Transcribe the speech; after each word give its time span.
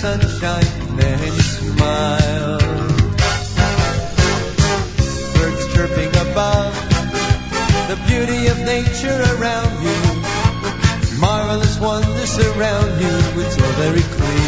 sunshine, 0.00 0.96
then 0.96 1.18
smile. 1.40 2.58
Birds 5.34 5.74
chirping 5.74 6.14
above, 6.30 6.72
the 7.88 7.98
beauty 8.06 8.46
of 8.46 8.58
nature 8.60 9.20
around 9.34 9.72
you. 9.82 9.98
Marvelous 11.18 11.80
wonders 11.80 12.38
around 12.38 13.00
you, 13.00 13.42
it's 13.42 13.60
all 13.60 13.72
very 13.82 14.02
clear. 14.02 14.47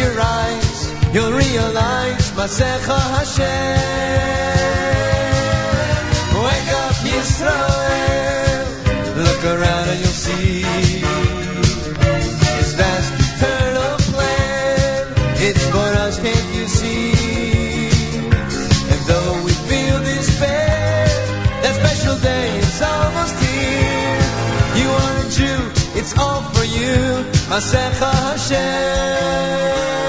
your 0.00 0.20
eyes, 0.20 0.92
you'll 1.14 1.32
realize 1.32 2.30
Masecha 2.32 2.98
Hashem. 3.14 3.80
Wake 6.44 6.70
up, 6.84 6.96
Yisrael. 7.10 8.64
Look 9.16 9.42
around 9.44 9.88
and 9.90 10.00
you'll 10.00 10.20
see. 10.26 10.89
Masecha 27.50 28.10
Hashem. 28.12 29.99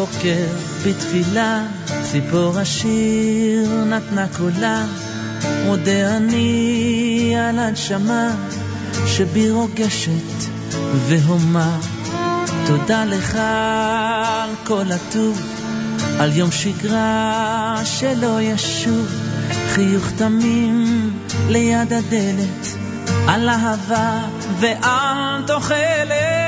בבוקר 0.00 0.46
בתפילה, 0.86 1.62
ציפור 2.02 2.58
השיר 2.58 3.84
נתנה 3.84 4.26
קולה, 4.36 4.84
מודה 5.66 6.16
אני 6.16 7.34
על 7.38 7.58
הנשמה 7.58 8.30
שבי 9.06 9.50
רוגשת 9.50 10.50
והומה. 11.08 11.78
תודה 12.66 13.04
לך 13.04 13.34
על 13.34 14.50
כל 14.66 14.92
הטוב, 14.92 15.42
על 16.18 16.36
יום 16.36 16.50
שגרה 16.50 17.80
שלא 17.84 18.40
ישוב, 18.40 19.08
חיוך 19.68 20.10
תמים 20.16 21.10
ליד 21.48 21.92
הדלת, 21.92 22.66
על 23.28 23.48
אהבה 23.48 24.20
ועל 24.60 25.42
תוחלת. 25.46 26.39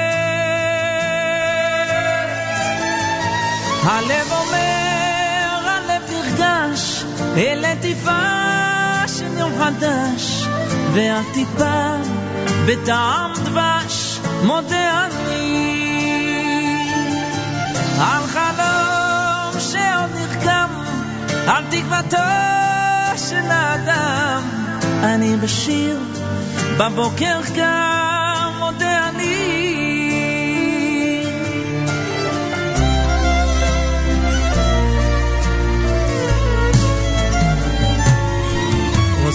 הלב 3.84 4.32
אומר, 4.32 5.68
הלב 5.68 6.02
נרגש, 6.10 7.04
אלה 7.36 7.74
טיפה 7.80 9.06
של 9.06 9.38
יום 9.38 9.52
חדש, 9.58 10.46
והטיפה 10.92 11.94
בטעם 12.66 13.32
דבש, 13.34 14.18
מודה 14.44 15.06
אני. 15.06 15.62
על 18.00 18.26
חלום 18.26 19.60
שעוד 19.60 20.10
נרקם, 20.14 20.68
על 21.46 21.64
תקוותו 21.70 22.16
של 23.16 23.50
האדם, 23.50 24.42
אני 25.02 25.36
בשיר, 25.36 25.98
בבוקר 26.78 27.40
קם, 27.54 28.11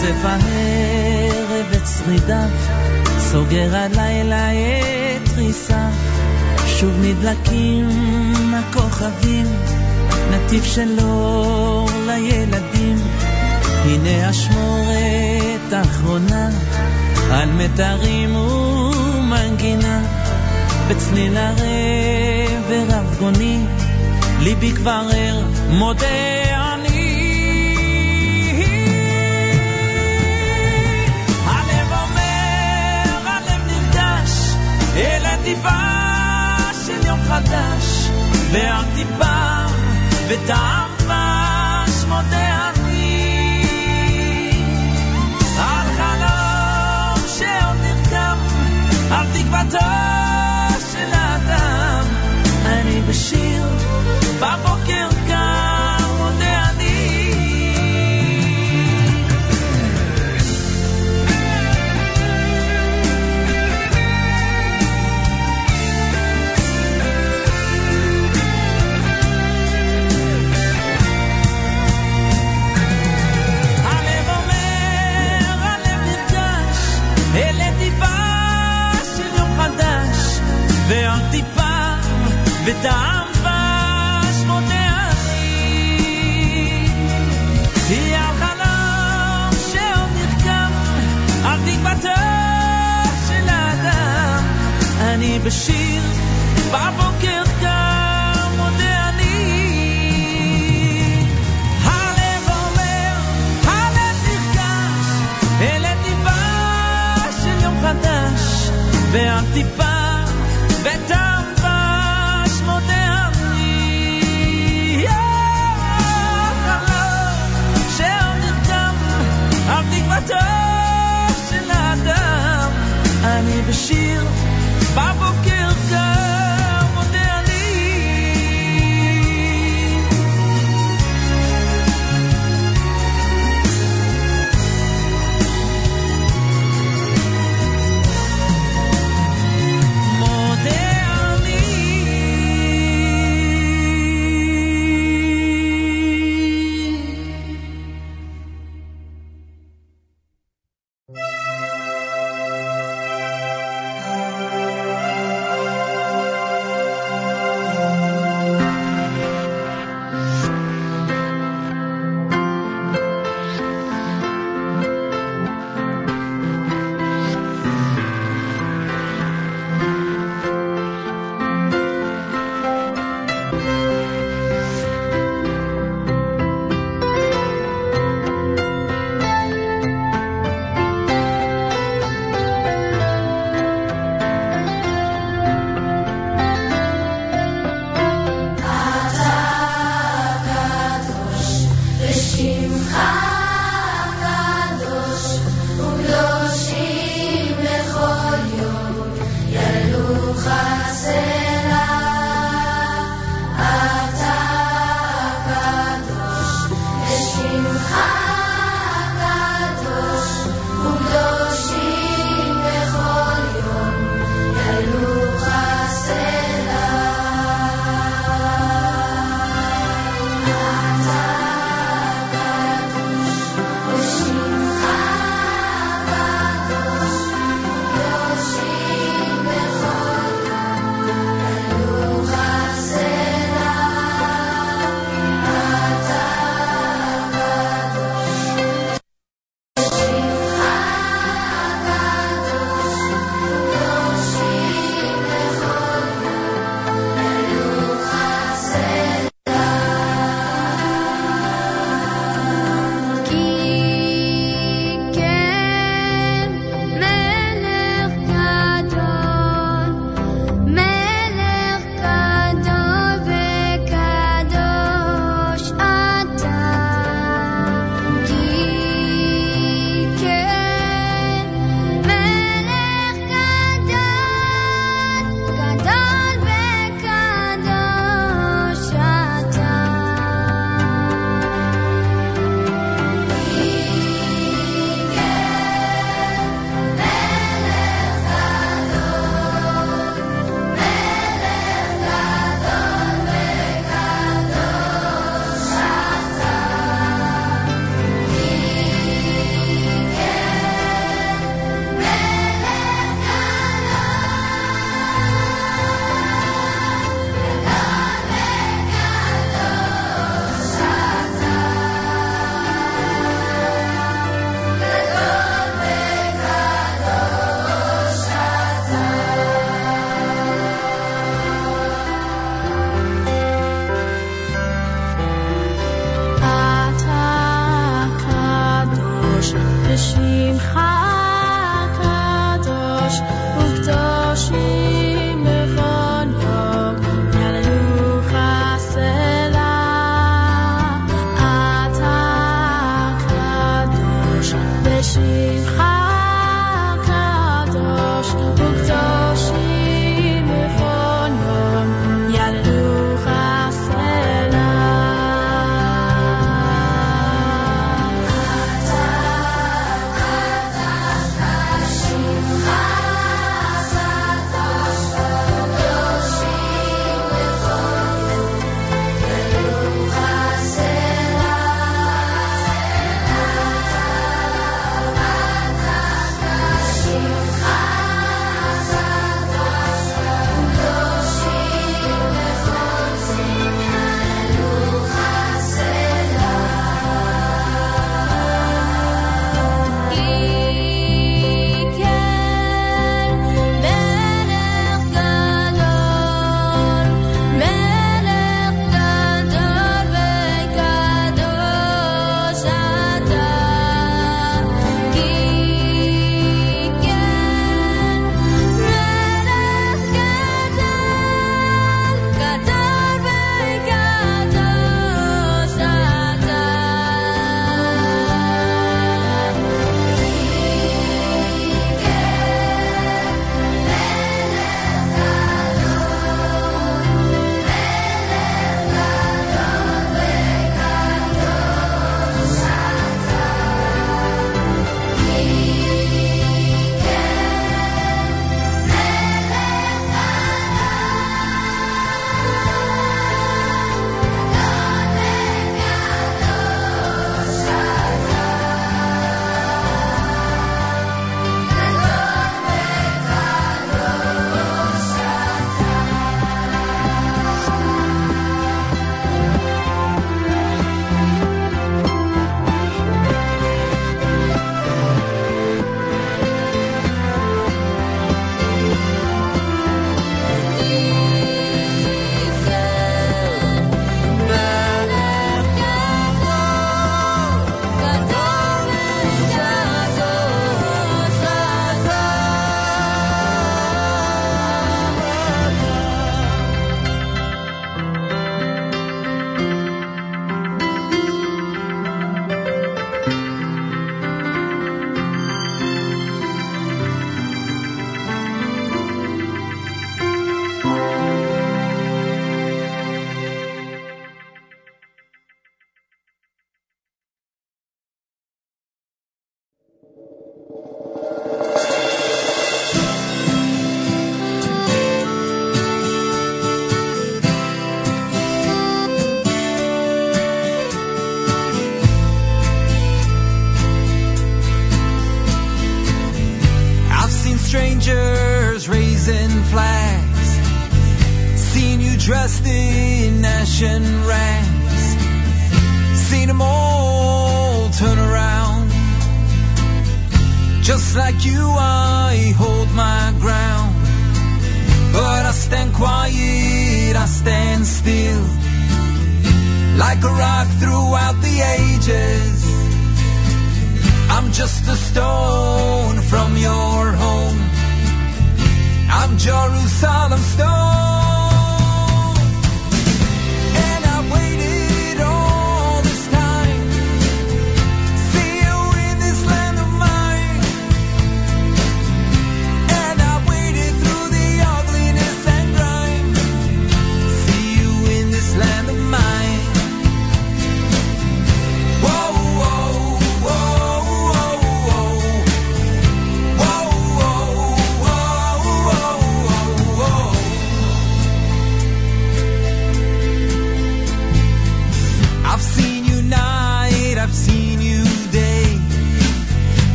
אוסף 0.00 0.24
הערב 0.24 1.72
את 1.72 1.86
שרידיו, 1.86 2.48
סוגר 3.18 3.76
הלילה 3.76 4.52
את 4.52 5.28
תריסיו, 5.34 5.90
שוב 6.66 6.90
נדלקים 7.02 7.88
הכוכבים, 8.54 9.46
נתיב 10.30 10.64
של 10.64 10.98
אור 11.00 11.90
לילדים, 12.06 12.96
הנה 13.84 14.30
אשמורת 14.30 15.72
אחרונה, 15.82 16.48
על 17.30 17.52
מיתרים 17.52 18.36
ומנגינה, 18.36 20.02
בצליל 20.88 21.36
ערב 21.36 22.64
ורבגוני, 22.68 23.60
ליבי 24.40 24.72
כבר 24.72 25.08
ער, 25.12 25.42
מודה 25.68 26.59
הטיפה 35.40 35.68
של 36.86 37.06
יום 37.06 37.20
חדש, 37.28 38.10
ועל 38.52 38.84
טיפה 38.94 39.64
וטעם 40.28 40.90
דבש 40.98 42.04
מודה 42.08 42.70
אני. 42.70 43.62
על 45.58 45.86
חלום 45.96 47.28
שעוד 47.38 47.76
נרקם, 47.82 48.38
על 49.10 49.26
תקוותו 49.32 49.86
של 50.92 51.12
האדם, 51.12 52.04
אני 52.66 53.00
בשיר, 53.00 53.89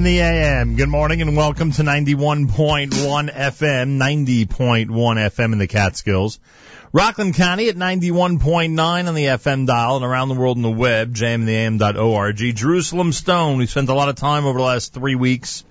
in 0.00 0.04
the 0.04 0.20
AM. 0.20 0.76
Good 0.76 0.88
morning 0.88 1.20
and 1.20 1.36
welcome 1.36 1.72
to 1.72 1.82
91.1 1.82 2.88
FM, 2.88 3.98
90.1 3.98 4.86
FM 4.88 5.52
in 5.52 5.58
the 5.58 5.66
Catskills. 5.66 6.40
Rockland 6.90 7.34
County 7.34 7.68
at 7.68 7.76
91.9 7.76 9.08
on 9.08 9.14
the 9.14 9.24
FM 9.24 9.66
dial 9.66 9.96
and 9.96 10.04
around 10.06 10.30
the 10.30 10.36
world 10.36 10.56
on 10.56 10.62
the 10.62 10.70
web, 10.70 11.14
jmtheam.org. 11.14 12.36
Jerusalem 12.36 13.12
Stone, 13.12 13.58
we 13.58 13.66
spent 13.66 13.90
a 13.90 13.94
lot 13.94 14.08
of 14.08 14.14
time 14.14 14.46
over 14.46 14.58
the 14.58 14.64
last 14.64 14.94
three 14.94 15.16
weeks 15.16 15.64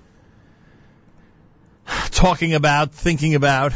talking 2.12 2.54
about, 2.54 2.92
thinking 2.92 3.34
about, 3.34 3.72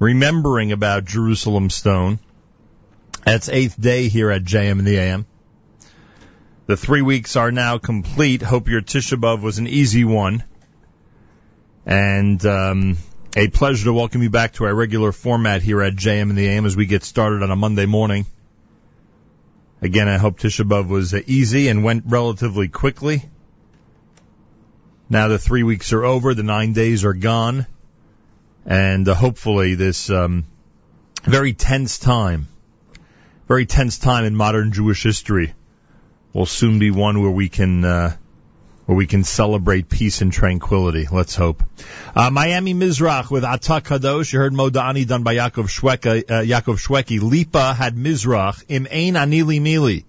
remembering 0.00 0.72
about 0.72 1.04
Jerusalem 1.04 1.70
Stone. 1.70 2.18
That's 3.24 3.48
eighth 3.48 3.80
day 3.80 4.08
here 4.08 4.32
at 4.32 4.42
JM 4.42 4.80
in 4.80 4.84
the 4.84 4.98
AM. 4.98 5.26
The 6.72 6.78
three 6.78 7.02
weeks 7.02 7.36
are 7.36 7.52
now 7.52 7.76
complete. 7.76 8.40
Hope 8.40 8.66
your 8.66 8.80
Tisha 8.80 9.20
B'Av 9.20 9.42
was 9.42 9.58
an 9.58 9.66
easy 9.66 10.04
one. 10.04 10.42
And 11.84 12.42
um, 12.46 12.96
a 13.36 13.48
pleasure 13.48 13.84
to 13.84 13.92
welcome 13.92 14.22
you 14.22 14.30
back 14.30 14.54
to 14.54 14.64
our 14.64 14.74
regular 14.74 15.12
format 15.12 15.60
here 15.60 15.82
at 15.82 15.92
JM 15.92 16.30
and 16.30 16.38
the 16.38 16.48
AM 16.48 16.64
as 16.64 16.74
we 16.74 16.86
get 16.86 17.04
started 17.04 17.42
on 17.42 17.50
a 17.50 17.56
Monday 17.56 17.84
morning. 17.84 18.24
Again, 19.82 20.08
I 20.08 20.16
hope 20.16 20.38
Tisha 20.38 20.66
B'Av 20.66 20.88
was 20.88 21.14
easy 21.14 21.68
and 21.68 21.84
went 21.84 22.04
relatively 22.06 22.68
quickly. 22.68 23.22
Now 25.10 25.28
the 25.28 25.38
three 25.38 25.64
weeks 25.64 25.92
are 25.92 26.06
over, 26.06 26.32
the 26.32 26.42
nine 26.42 26.72
days 26.72 27.04
are 27.04 27.12
gone, 27.12 27.66
and 28.64 29.06
uh, 29.06 29.14
hopefully 29.14 29.74
this 29.74 30.08
um, 30.08 30.46
very 31.22 31.52
tense 31.52 31.98
time, 31.98 32.48
very 33.46 33.66
tense 33.66 33.98
time 33.98 34.24
in 34.24 34.34
modern 34.34 34.72
Jewish 34.72 35.02
history 35.02 35.52
will 36.32 36.46
soon 36.46 36.78
be 36.78 36.90
one 36.90 37.20
where 37.20 37.30
we 37.30 37.48
can 37.48 37.84
uh, 37.84 38.16
where 38.86 38.96
we 38.96 39.06
can 39.06 39.24
celebrate 39.24 39.88
peace 39.88 40.22
and 40.22 40.32
tranquility. 40.32 41.06
Let's 41.10 41.36
hope. 41.36 41.62
Uh, 42.14 42.30
Miami 42.30 42.74
Mizrach 42.74 43.30
with 43.30 43.44
Atak 43.44 43.82
Kadosh. 43.82 44.32
You 44.32 44.40
heard 44.40 44.52
Modani 44.52 45.06
done 45.06 45.22
by 45.22 45.36
Yaakov 45.36 45.68
Shweka, 45.68 46.30
uh, 46.30 46.42
Yaakov 46.42 46.78
Shwekey. 46.84 47.20
Lipa 47.20 47.74
had 47.74 47.94
Mizrach. 47.94 48.64
Im 48.68 48.86
Ein 48.90 49.14
Anili 49.14 49.60
Mili. 49.60 50.04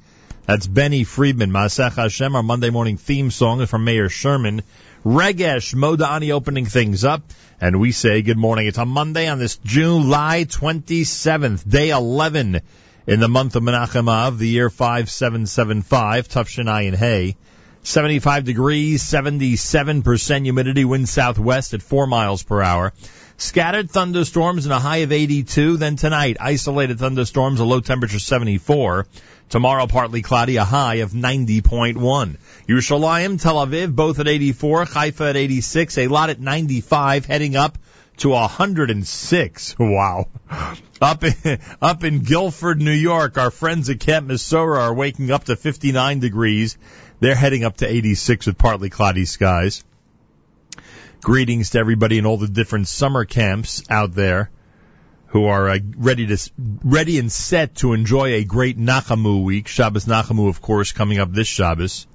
That's 0.45 0.67
Benny 0.67 1.03
Friedman. 1.03 1.51
Masach 1.51 1.95
Hashem. 1.95 2.35
Our 2.35 2.43
Monday 2.43 2.71
morning 2.71 2.97
theme 2.97 3.31
song 3.31 3.61
is 3.61 3.69
from 3.69 3.85
Meir 3.85 4.09
Sherman. 4.09 4.63
Regesh 5.05 5.75
Modani 5.75 6.31
opening 6.31 6.65
things 6.65 7.03
up. 7.03 7.21
And 7.61 7.79
we 7.79 7.91
say 7.91 8.21
good 8.21 8.37
morning. 8.37 8.67
It's 8.67 8.77
a 8.77 8.85
Monday 8.85 9.27
on 9.27 9.39
this 9.39 9.57
July 9.57 10.45
27th, 10.45 11.69
day 11.69 11.91
11 11.91 12.61
in 13.05 13.19
the 13.19 13.27
month 13.27 13.55
of 13.55 13.63
Menachem 13.63 14.07
Av, 14.07 14.37
the 14.37 14.47
year 14.47 14.69
5775, 14.69 16.27
Tufshin 16.27 16.87
and 16.87 16.95
Hay. 16.95 17.35
75 17.83 18.45
degrees, 18.45 19.03
77% 19.03 20.43
humidity, 20.43 20.85
wind 20.85 21.09
southwest 21.09 21.73
at 21.73 21.81
4 21.81 22.07
miles 22.07 22.41
per 22.41 22.61
hour. 22.61 22.93
Scattered 23.35 23.91
thunderstorms 23.91 24.65
and 24.65 24.73
a 24.73 24.79
high 24.79 24.97
of 24.97 25.11
82. 25.11 25.75
Then 25.75 25.97
tonight, 25.97 26.37
isolated 26.39 26.97
thunderstorms, 26.97 27.59
a 27.59 27.65
low 27.65 27.81
temperature 27.81 28.19
74. 28.19 29.05
Tomorrow, 29.49 29.87
partly 29.87 30.21
cloudy, 30.21 30.55
a 30.55 30.63
high 30.63 30.95
of 30.95 31.11
90.1. 31.11 32.37
Yerushalayim, 32.69 33.41
Tel 33.41 33.55
Aviv, 33.55 33.93
both 33.93 34.19
at 34.19 34.29
84. 34.29 34.85
Haifa 34.85 35.29
at 35.31 35.35
86. 35.35 35.97
Eilat 35.97 36.29
at 36.29 36.39
95, 36.39 37.25
heading 37.25 37.57
up 37.57 37.77
to 38.17 38.29
106. 38.29 39.75
Wow. 39.79 40.27
Up 41.01 41.23
in, 41.23 41.59
up 41.81 42.03
in 42.03 42.19
Guilford, 42.19 42.81
New 42.81 42.91
York, 42.91 43.37
our 43.37 43.51
friends 43.51 43.89
at 43.89 43.99
Camp 43.99 44.27
Mesorah 44.27 44.79
are 44.79 44.93
waking 44.93 45.31
up 45.31 45.45
to 45.45 45.55
59 45.55 46.19
degrees. 46.19 46.77
They're 47.19 47.35
heading 47.35 47.63
up 47.63 47.77
to 47.77 47.87
86 47.87 48.47
with 48.47 48.57
partly 48.57 48.89
cloudy 48.89 49.25
skies. 49.25 49.83
Greetings 51.21 51.71
to 51.71 51.79
everybody 51.79 52.17
in 52.17 52.25
all 52.25 52.37
the 52.37 52.47
different 52.47 52.87
summer 52.87 53.25
camps 53.25 53.83
out 53.89 54.13
there 54.13 54.49
who 55.33 55.45
are 55.45 55.67
uh, 55.67 55.79
ready 55.97 56.27
to 56.27 56.37
ready 56.83 57.17
and 57.17 57.31
set 57.31 57.75
to 57.75 57.93
enjoy 57.93 58.35
a 58.35 58.43
great 58.43 58.77
Nachamu 58.77 59.43
week. 59.43 59.67
Shabbos 59.67 60.05
Nachamu, 60.05 60.47
of 60.47 60.61
course, 60.61 60.91
coming 60.91 61.17
up 61.17 61.31
this 61.31 61.47
Shabbos, 61.47 62.05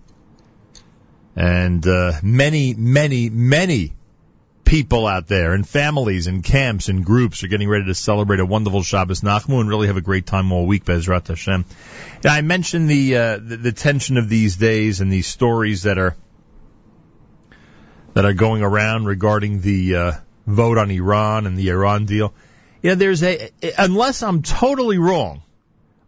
and 1.35 1.85
uh, 1.85 2.13
many, 2.23 2.75
many, 2.75 3.29
many 3.29 3.93
people 4.69 5.07
out 5.07 5.27
there 5.27 5.55
and 5.55 5.67
families 5.67 6.27
and 6.27 6.45
camps 6.45 6.91
and 6.91 7.03
groups 7.03 7.43
are 7.43 7.49
getting 7.49 7.71
ready 7.71 7.87
to 7.87 7.95
celebrate 7.95 8.39
a 8.39 8.45
wonderful 8.45 8.83
Shabbos 8.83 9.23
Nachamu 9.23 9.61
and 9.61 9.69
really 9.69 9.87
have 9.87 9.97
a 9.97 10.03
great 10.03 10.27
time 10.27 10.53
all 10.53 10.67
week. 10.67 10.85
Bezrat 10.85 11.27
Hashem. 11.27 11.65
I 12.23 12.43
mentioned 12.43 12.89
the, 12.91 13.17
uh, 13.17 13.39
the 13.39 13.57
the 13.57 13.73
tension 13.73 14.19
of 14.19 14.29
these 14.29 14.57
days 14.57 15.01
and 15.01 15.11
these 15.11 15.27
stories 15.27 15.85
that 15.85 15.97
are 15.97 16.15
that 18.13 18.27
are 18.27 18.35
going 18.35 18.63
around 18.63 19.07
regarding 19.07 19.63
the 19.63 19.97
uh, 19.97 20.13
vote 20.47 20.77
on 20.77 20.91
Iran 20.91 21.47
and 21.47 21.57
the 21.57 21.71
Iran 21.71 22.05
deal. 22.05 22.35
Yeah, 22.83 22.95
there's 22.95 23.23
a 23.23 23.51
unless 23.79 24.23
I'm 24.23 24.43
totally 24.43 24.99
wrong, 24.99 25.43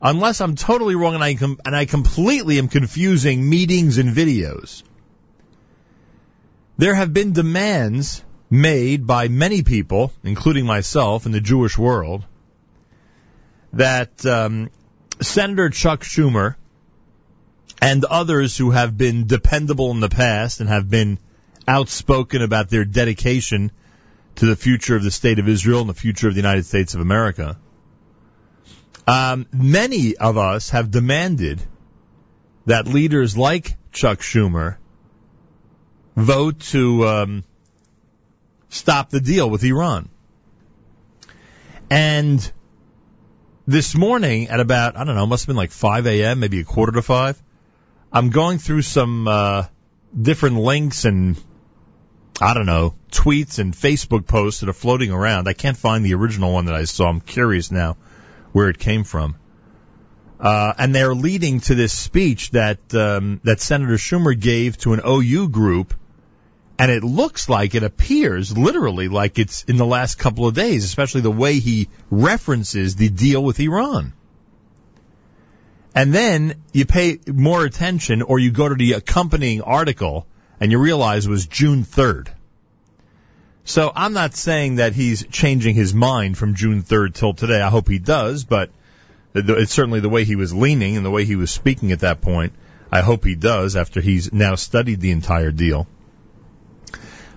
unless 0.02 0.42
I'm 0.42 0.54
totally 0.54 0.96
wrong, 0.96 1.14
and 1.14 1.24
I 1.24 1.34
com- 1.34 1.60
and 1.64 1.74
I 1.74 1.86
completely 1.86 2.58
am 2.58 2.68
confusing 2.68 3.48
meetings 3.48 3.96
and 3.96 4.14
videos. 4.14 4.82
There 6.76 6.94
have 6.94 7.14
been 7.14 7.32
demands 7.32 8.22
made 8.50 9.06
by 9.06 9.28
many 9.28 9.62
people, 9.62 10.12
including 10.24 10.66
myself, 10.66 11.24
in 11.24 11.32
the 11.32 11.40
Jewish 11.40 11.78
world, 11.78 12.24
that 13.72 14.26
um, 14.26 14.70
Senator 15.22 15.70
Chuck 15.70 16.02
Schumer 16.02 16.56
and 17.80 18.04
others 18.04 18.56
who 18.56 18.72
have 18.72 18.98
been 18.98 19.26
dependable 19.26 19.92
in 19.92 20.00
the 20.00 20.08
past 20.08 20.60
and 20.60 20.68
have 20.68 20.90
been 20.90 21.18
outspoken 21.66 22.42
about 22.42 22.68
their 22.68 22.84
dedication 22.84 23.70
to 24.36 24.46
the 24.46 24.56
future 24.56 24.96
of 24.96 25.04
the 25.04 25.10
state 25.10 25.38
of 25.38 25.48
Israel 25.48 25.80
and 25.80 25.88
the 25.88 25.94
future 25.94 26.28
of 26.28 26.34
the 26.34 26.40
United 26.40 26.66
States 26.66 26.94
of 26.94 27.00
America. 27.00 27.56
Um, 29.06 29.46
many 29.52 30.16
of 30.16 30.36
us 30.36 30.70
have 30.70 30.90
demanded 30.90 31.62
that 32.66 32.86
leaders 32.86 33.36
like 33.36 33.76
Chuck 33.92 34.20
Schumer 34.20 34.76
vote 36.16 36.60
to 36.60 37.06
um, 37.06 37.44
stop 38.70 39.10
the 39.10 39.20
deal 39.20 39.48
with 39.50 39.62
Iran. 39.62 40.08
And 41.90 42.52
this 43.66 43.94
morning 43.94 44.48
at 44.48 44.60
about, 44.60 44.96
I 44.96 45.04
don't 45.04 45.14
know, 45.14 45.26
must 45.26 45.44
have 45.44 45.48
been 45.48 45.56
like 45.56 45.72
5 45.72 46.06
a.m., 46.06 46.40
maybe 46.40 46.60
a 46.60 46.64
quarter 46.64 46.92
to 46.92 47.02
5, 47.02 47.42
I'm 48.12 48.30
going 48.30 48.58
through 48.58 48.82
some 48.82 49.28
uh, 49.28 49.64
different 50.20 50.56
links 50.56 51.04
and 51.04 51.40
I 52.40 52.54
don't 52.54 52.66
know, 52.66 52.94
tweets 53.12 53.58
and 53.58 53.74
Facebook 53.74 54.26
posts 54.26 54.60
that 54.60 54.68
are 54.68 54.74
floating 54.74 55.12
around. 55.12 55.46
I 55.46 55.52
can't 55.52 55.76
find 55.76 56.04
the 56.04 56.14
original 56.14 56.52
one 56.52 56.64
that 56.66 56.74
I 56.74 56.84
saw. 56.84 57.08
I'm 57.08 57.20
curious 57.20 57.70
now 57.70 57.96
where 58.52 58.70
it 58.70 58.78
came 58.78 59.04
from. 59.04 59.36
Uh, 60.40 60.72
and 60.78 60.94
they're 60.94 61.14
leading 61.14 61.60
to 61.60 61.74
this 61.74 61.92
speech 61.92 62.52
that 62.52 62.94
um, 62.94 63.42
that 63.44 63.60
Senator 63.60 63.96
Schumer 63.96 64.38
gave 64.38 64.78
to 64.78 64.94
an 64.94 65.02
OU 65.06 65.50
group, 65.50 65.92
and 66.80 66.90
it 66.90 67.04
looks 67.04 67.46
like 67.50 67.74
it 67.74 67.82
appears 67.82 68.56
literally 68.56 69.08
like 69.08 69.38
it's 69.38 69.64
in 69.64 69.76
the 69.76 69.84
last 69.84 70.14
couple 70.18 70.46
of 70.46 70.54
days, 70.54 70.82
especially 70.82 71.20
the 71.20 71.30
way 71.30 71.58
he 71.58 71.90
references 72.10 72.96
the 72.96 73.10
deal 73.10 73.44
with 73.44 73.60
Iran. 73.60 74.14
And 75.94 76.14
then 76.14 76.54
you 76.72 76.86
pay 76.86 77.18
more 77.26 77.66
attention, 77.66 78.22
or 78.22 78.38
you 78.38 78.50
go 78.50 78.66
to 78.66 78.74
the 78.74 78.94
accompanying 78.94 79.60
article, 79.60 80.26
and 80.58 80.72
you 80.72 80.78
realize 80.78 81.26
it 81.26 81.30
was 81.30 81.44
June 81.44 81.84
3rd. 81.84 82.28
So 83.64 83.92
I'm 83.94 84.14
not 84.14 84.34
saying 84.34 84.76
that 84.76 84.94
he's 84.94 85.26
changing 85.26 85.74
his 85.74 85.92
mind 85.92 86.38
from 86.38 86.54
June 86.54 86.82
3rd 86.82 87.12
till 87.12 87.34
today. 87.34 87.60
I 87.60 87.68
hope 87.68 87.88
he 87.88 87.98
does, 87.98 88.44
but 88.44 88.70
it's 89.34 89.74
certainly 89.74 90.00
the 90.00 90.08
way 90.08 90.24
he 90.24 90.34
was 90.34 90.54
leaning 90.54 90.96
and 90.96 91.04
the 91.04 91.10
way 91.10 91.26
he 91.26 91.36
was 91.36 91.50
speaking 91.50 91.92
at 91.92 92.00
that 92.00 92.22
point. 92.22 92.54
I 92.90 93.02
hope 93.02 93.26
he 93.26 93.34
does 93.34 93.76
after 93.76 94.00
he's 94.00 94.32
now 94.32 94.54
studied 94.54 95.02
the 95.02 95.10
entire 95.10 95.50
deal. 95.50 95.86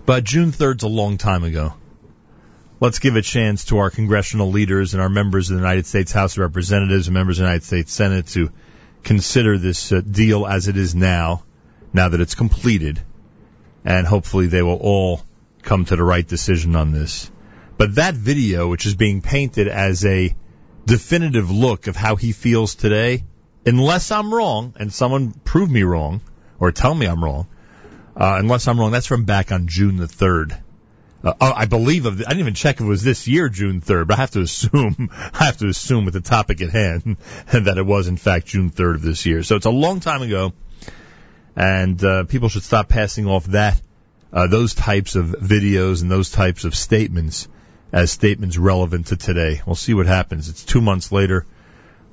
But 0.06 0.26
June 0.26 0.52
3rd's 0.52 0.84
a 0.84 0.90
long 0.90 1.18
time 1.18 1.46
ago. 1.46 1.76
Let's 2.82 3.00
give 3.00 3.16
a 3.16 3.22
chance 3.22 3.66
to 3.66 3.78
our 3.78 3.90
congressional 3.90 4.52
leaders 4.52 4.94
and 4.94 5.02
our 5.02 5.08
members 5.08 5.50
of 5.50 5.56
the 5.56 5.62
United 5.62 5.86
States 5.86 6.12
House 6.12 6.34
of 6.34 6.40
Representatives 6.40 7.08
and 7.08 7.14
members 7.14 7.40
of 7.40 7.44
the 7.44 7.48
United 7.48 7.64
States 7.64 7.94
Senate 7.94 8.28
to 8.28 8.52
consider 9.04 9.58
this 9.58 9.94
uh, 9.94 10.02
deal 10.02 10.46
as 10.46 10.68
it 10.68 10.76
is 10.76 10.94
now, 10.94 11.44
now 11.94 12.10
that 12.10 12.20
it's 12.20 12.36
completed, 12.36 13.00
and 13.86 14.06
hopefully 14.06 14.48
they 14.48 14.62
will 14.62 14.76
all 14.76 15.22
come 15.62 15.86
to 15.86 15.96
the 15.96 16.04
right 16.04 16.28
decision 16.28 16.76
on 16.76 16.92
this. 16.92 17.32
But 17.78 17.96
that 17.96 18.14
video, 18.14 18.68
which 18.68 18.86
is 18.86 18.96
being 18.96 19.22
painted 19.22 19.70
as 19.70 20.04
a 20.04 20.36
definitive 20.86 21.50
look 21.50 21.88
of 21.88 21.96
how 21.96 22.18
he 22.18 22.34
feels 22.34 22.76
today, 22.76 23.24
unless 23.66 24.12
I'm 24.12 24.34
wrong, 24.34 24.74
and 24.78 24.92
someone 24.92 25.32
prove 25.32 25.72
me 25.72 25.84
wrong, 25.84 26.20
or 26.60 26.74
tell 26.74 26.94
me 26.94 27.06
I'm 27.06 27.24
wrong, 27.24 27.48
uh, 28.16 28.38
unless 28.40 28.68
I'm 28.68 28.80
wrong, 28.80 28.92
that's 28.92 29.08
from 29.08 29.26
back 29.26 29.52
on 29.52 29.68
June 29.68 29.98
the 29.98 30.06
3rd. 30.06 30.60
Uh, 31.24 31.34
oh, 31.40 31.54
I 31.56 31.66
believe 31.66 32.06
of, 32.06 32.20
I 32.20 32.30
didn't 32.30 32.40
even 32.40 32.54
check 32.54 32.76
if 32.76 32.82
it 32.82 32.86
was 32.86 33.04
this 33.04 33.28
year, 33.28 33.48
June 33.50 33.82
3rd, 33.82 34.08
but 34.08 34.18
I 34.18 34.22
have 34.22 34.32
to 34.32 34.42
assume, 34.42 35.10
I 35.34 35.46
have 35.46 35.58
to 35.58 35.68
assume 35.68 36.06
with 36.06 36.14
the 36.14 36.22
topic 36.22 36.62
at 36.62 36.70
hand 36.70 37.18
that 37.52 37.78
it 37.78 37.86
was 37.86 38.08
in 38.08 38.18
fact 38.18 38.48
June 38.48 38.70
3rd 38.70 38.96
of 38.96 39.02
this 39.02 39.26
year. 39.26 39.44
So 39.44 39.56
it's 39.56 39.66
a 39.66 39.72
long 39.72 40.00
time 40.00 40.22
ago, 40.22 40.54
and 41.56 42.04
uh, 42.04 42.24
people 42.26 42.50
should 42.50 42.64
stop 42.64 42.90
passing 42.90 43.28
off 43.28 43.46
that 43.46 43.80
uh, 44.34 44.48
those 44.48 44.74
types 44.74 45.16
of 45.16 45.28
videos 45.28 46.02
and 46.02 46.12
those 46.12 46.32
types 46.32 46.66
of 46.66 46.76
statements 46.76 47.48
as 47.92 48.12
statements 48.12 48.58
relevant 48.58 49.08
to 49.08 49.16
today. 49.16 49.62
We'll 49.66 49.76
see 49.76 49.94
what 49.94 50.08
happens. 50.08 50.50
It's 50.50 50.66
two 50.66 50.82
months 50.82 51.12
later. 51.12 51.46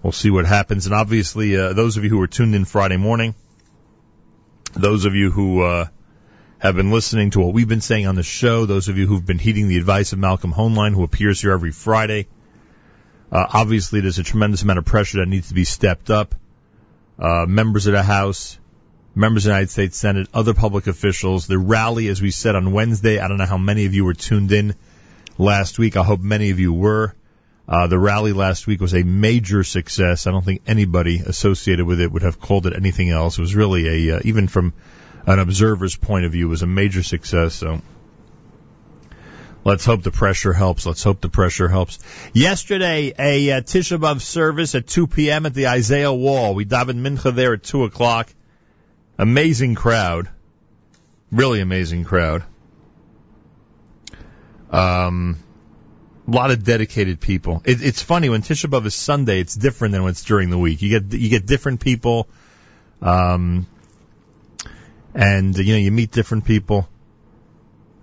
We'll 0.02 0.12
see 0.12 0.30
what 0.30 0.44
happens. 0.44 0.86
And 0.86 0.94
obviously, 0.94 1.56
uh, 1.56 1.72
those 1.72 1.96
of 1.96 2.04
you 2.04 2.10
who 2.10 2.18
were 2.18 2.26
tuned 2.26 2.54
in 2.54 2.66
Friday 2.66 2.98
morning, 2.98 3.34
those 4.72 5.04
of 5.04 5.14
you 5.14 5.30
who 5.30 5.62
uh, 5.62 5.86
have 6.58 6.76
been 6.76 6.90
listening 6.90 7.30
to 7.30 7.40
what 7.40 7.52
we've 7.52 7.68
been 7.68 7.80
saying 7.80 8.06
on 8.06 8.14
the 8.14 8.22
show, 8.22 8.66
those 8.66 8.88
of 8.88 8.98
you 8.98 9.06
who've 9.06 9.24
been 9.24 9.38
heeding 9.38 9.68
the 9.68 9.78
advice 9.78 10.12
of 10.12 10.18
Malcolm 10.18 10.52
Hoenlein, 10.52 10.94
who 10.94 11.02
appears 11.02 11.40
here 11.40 11.52
every 11.52 11.72
Friday, 11.72 12.28
uh, 13.32 13.46
obviously 13.52 14.00
there's 14.00 14.18
a 14.18 14.22
tremendous 14.22 14.62
amount 14.62 14.78
of 14.78 14.84
pressure 14.84 15.18
that 15.18 15.28
needs 15.28 15.48
to 15.48 15.54
be 15.54 15.64
stepped 15.64 16.10
up. 16.10 16.34
Uh, 17.18 17.44
members 17.46 17.86
of 17.86 17.92
the 17.92 18.02
House, 18.02 18.58
members 19.14 19.44
of 19.44 19.50
the 19.50 19.54
United 19.54 19.70
States 19.70 19.96
Senate, 19.96 20.28
other 20.32 20.54
public 20.54 20.86
officials. 20.86 21.46
The 21.46 21.58
rally, 21.58 22.08
as 22.08 22.22
we 22.22 22.30
said 22.30 22.56
on 22.56 22.72
Wednesday, 22.72 23.18
I 23.18 23.28
don't 23.28 23.36
know 23.36 23.46
how 23.46 23.58
many 23.58 23.86
of 23.86 23.94
you 23.94 24.04
were 24.04 24.14
tuned 24.14 24.52
in 24.52 24.74
last 25.36 25.78
week. 25.78 25.96
I 25.96 26.02
hope 26.02 26.20
many 26.20 26.50
of 26.50 26.58
you 26.58 26.72
were. 26.72 27.14
Uh, 27.70 27.86
the 27.86 27.98
rally 27.98 28.32
last 28.32 28.66
week 28.66 28.80
was 28.80 28.94
a 28.94 29.04
major 29.04 29.62
success. 29.62 30.26
I 30.26 30.32
don't 30.32 30.44
think 30.44 30.62
anybody 30.66 31.22
associated 31.24 31.86
with 31.86 32.00
it 32.00 32.10
would 32.10 32.22
have 32.22 32.40
called 32.40 32.66
it 32.66 32.74
anything 32.74 33.10
else. 33.10 33.38
It 33.38 33.42
was 33.42 33.54
really 33.54 34.08
a, 34.10 34.16
uh, 34.16 34.20
even 34.24 34.48
from 34.48 34.72
an 35.24 35.38
observer's 35.38 35.94
point 35.94 36.24
of 36.24 36.32
view, 36.32 36.48
was 36.48 36.62
a 36.62 36.66
major 36.66 37.04
success. 37.04 37.54
So 37.54 37.80
let's 39.62 39.84
hope 39.84 40.02
the 40.02 40.10
pressure 40.10 40.52
helps. 40.52 40.84
Let's 40.84 41.04
hope 41.04 41.20
the 41.20 41.28
pressure 41.28 41.68
helps. 41.68 42.00
Yesterday, 42.32 43.14
a 43.16 43.52
uh, 43.52 43.60
Tisha 43.60 43.98
B'Av 44.00 44.20
service 44.20 44.74
at 44.74 44.88
2 44.88 45.06
p.m. 45.06 45.46
at 45.46 45.54
the 45.54 45.68
Isaiah 45.68 46.12
Wall. 46.12 46.56
We 46.56 46.64
davened 46.64 47.06
mincha 47.06 47.32
there 47.32 47.52
at 47.52 47.62
2 47.62 47.84
o'clock. 47.84 48.34
Amazing 49.16 49.76
crowd. 49.76 50.28
Really 51.30 51.60
amazing 51.60 52.02
crowd. 52.02 52.42
Um, 54.72 55.36
a 56.30 56.32
lot 56.32 56.50
of 56.50 56.62
dedicated 56.62 57.20
people. 57.20 57.62
It, 57.64 57.82
it's 57.82 58.02
funny 58.02 58.28
when 58.28 58.42
Tisha 58.42 58.70
B'av 58.70 58.86
is 58.86 58.94
Sunday, 58.94 59.40
it's 59.40 59.54
different 59.54 59.92
than 59.92 60.02
when 60.04 60.10
it's 60.10 60.22
during 60.22 60.50
the 60.50 60.58
week. 60.58 60.80
You 60.80 61.00
get 61.00 61.12
you 61.12 61.28
get 61.28 61.44
different 61.46 61.80
people, 61.80 62.28
um, 63.02 63.66
and 65.12 65.56
you 65.58 65.72
know 65.72 65.78
you 65.78 65.90
meet 65.90 66.12
different 66.12 66.44
people. 66.44 66.88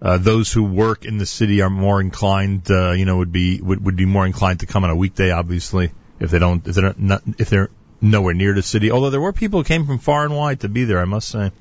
Uh, 0.01 0.17
those 0.17 0.51
who 0.51 0.63
work 0.63 1.05
in 1.05 1.17
the 1.17 1.25
city 1.25 1.61
are 1.61 1.69
more 1.69 2.01
inclined, 2.01 2.69
uh, 2.69 2.91
you 2.91 3.05
know, 3.05 3.17
would 3.17 3.31
be 3.31 3.61
would, 3.61 3.83
would 3.85 3.95
be 3.95 4.05
more 4.05 4.25
inclined 4.25 4.59
to 4.59 4.65
come 4.65 4.83
on 4.83 4.89
a 4.89 4.95
weekday, 4.95 5.31
obviously, 5.31 5.91
if 6.19 6.29
they 6.29 6.39
don't 6.39 6.67
if 6.67 6.75
they're 6.75 6.93
not 6.97 7.21
if 7.37 7.49
they're 7.49 7.69
nowhere 8.01 8.33
near 8.33 8.53
the 8.53 8.61
city. 8.61 8.91
Although 8.91 9.09
there 9.09 9.21
were 9.21 9.33
people 9.33 9.61
who 9.61 9.63
came 9.63 9.85
from 9.85 9.99
far 9.99 10.25
and 10.25 10.35
wide 10.35 10.59
to 10.61 10.69
be 10.69 10.83
there, 10.83 10.99
I 10.99 11.05
must 11.05 11.29
say, 11.29 11.51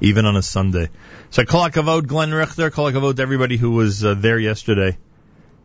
even 0.00 0.26
on 0.26 0.36
a 0.36 0.42
Sunday. 0.42 0.90
So 1.30 1.44
kolakavod, 1.44 2.08
Glenn 2.08 2.34
Richter, 2.34 2.70
kolakavod 2.70 3.16
to 3.16 3.22
everybody 3.22 3.56
who 3.56 3.70
was 3.70 4.04
uh, 4.04 4.14
there 4.14 4.38
yesterday 4.38 4.98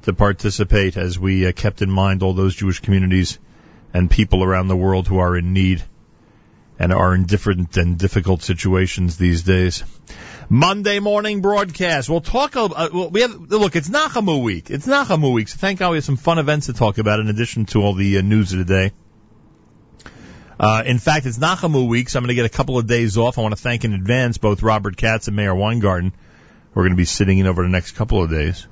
to 0.08 0.14
participate 0.14 0.96
as 0.96 1.20
we 1.20 1.46
uh, 1.46 1.52
kept 1.52 1.82
in 1.82 1.92
mind 1.92 2.24
all 2.24 2.34
those 2.34 2.56
Jewish 2.56 2.80
communities 2.80 3.40
and 3.94 4.10
people 4.10 4.42
around 4.42 4.70
the 4.70 4.76
world 4.76 5.08
who 5.08 5.20
are 5.20 5.36
in 5.38 5.52
need 5.52 5.84
and 6.80 6.94
are 6.94 7.14
in 7.14 7.26
different 7.26 7.76
and 7.76 7.98
difficult 7.98 8.42
situations 8.42 9.18
these 9.18 9.44
days. 9.44 9.84
Monday 10.50 11.00
morning 11.00 11.42
broadcast. 11.42 12.10
We'll 12.10 12.22
talk. 12.22 12.56
Uh, 12.56 12.90
well, 12.94 13.10
we 13.10 13.22
have 13.22 13.34
look. 13.34 13.76
It's 13.76 13.90
Nachamu 13.90 14.42
week. 14.42 14.70
It's 14.70 14.88
Nachamu 14.88 15.34
week. 15.34 15.50
So 15.50 15.58
thank 15.58 15.80
God 15.80 15.92
we 15.92 15.98
have 15.98 16.06
some 16.06 16.16
fun 16.16 16.40
events 16.40 16.68
to 16.68 16.74
talk 16.74 17.00
about 17.00 17.20
in 17.20 17.28
addition 17.28 17.66
to 17.68 17.82
all 17.82 17.94
the 17.94 18.18
uh, 18.18 18.22
news 18.22 18.54
of 18.54 18.60
the 18.60 18.66
day. 18.66 18.92
Uh, 20.58 20.84
in 20.86 21.00
fact, 21.00 21.26
it's 21.26 21.38
Nachamu 21.38 21.86
week, 21.86 22.08
so 22.08 22.18
I'm 22.18 22.24
going 22.24 22.30
to 22.30 22.36
get 22.36 22.46
a 22.46 22.58
couple 22.58 22.78
of 22.78 22.88
days 22.88 23.18
off. 23.18 23.38
I 23.38 23.42
want 23.42 23.58
to 23.58 23.62
thank 23.62 23.84
in 23.84 23.94
advance 23.94 24.38
both 24.38 24.64
Robert 24.64 24.96
Katz 24.96 25.28
and 25.28 25.36
Meir 25.36 25.54
Weingarten. 25.54 26.14
We're 26.74 26.84
going 26.84 26.94
to 26.94 26.98
be 26.98 27.06
sitting 27.06 27.40
in 27.40 27.48
over 27.48 27.62
the 27.62 27.70
next 27.70 27.92
couple 27.92 28.24
of 28.24 28.30
days. 28.30 28.68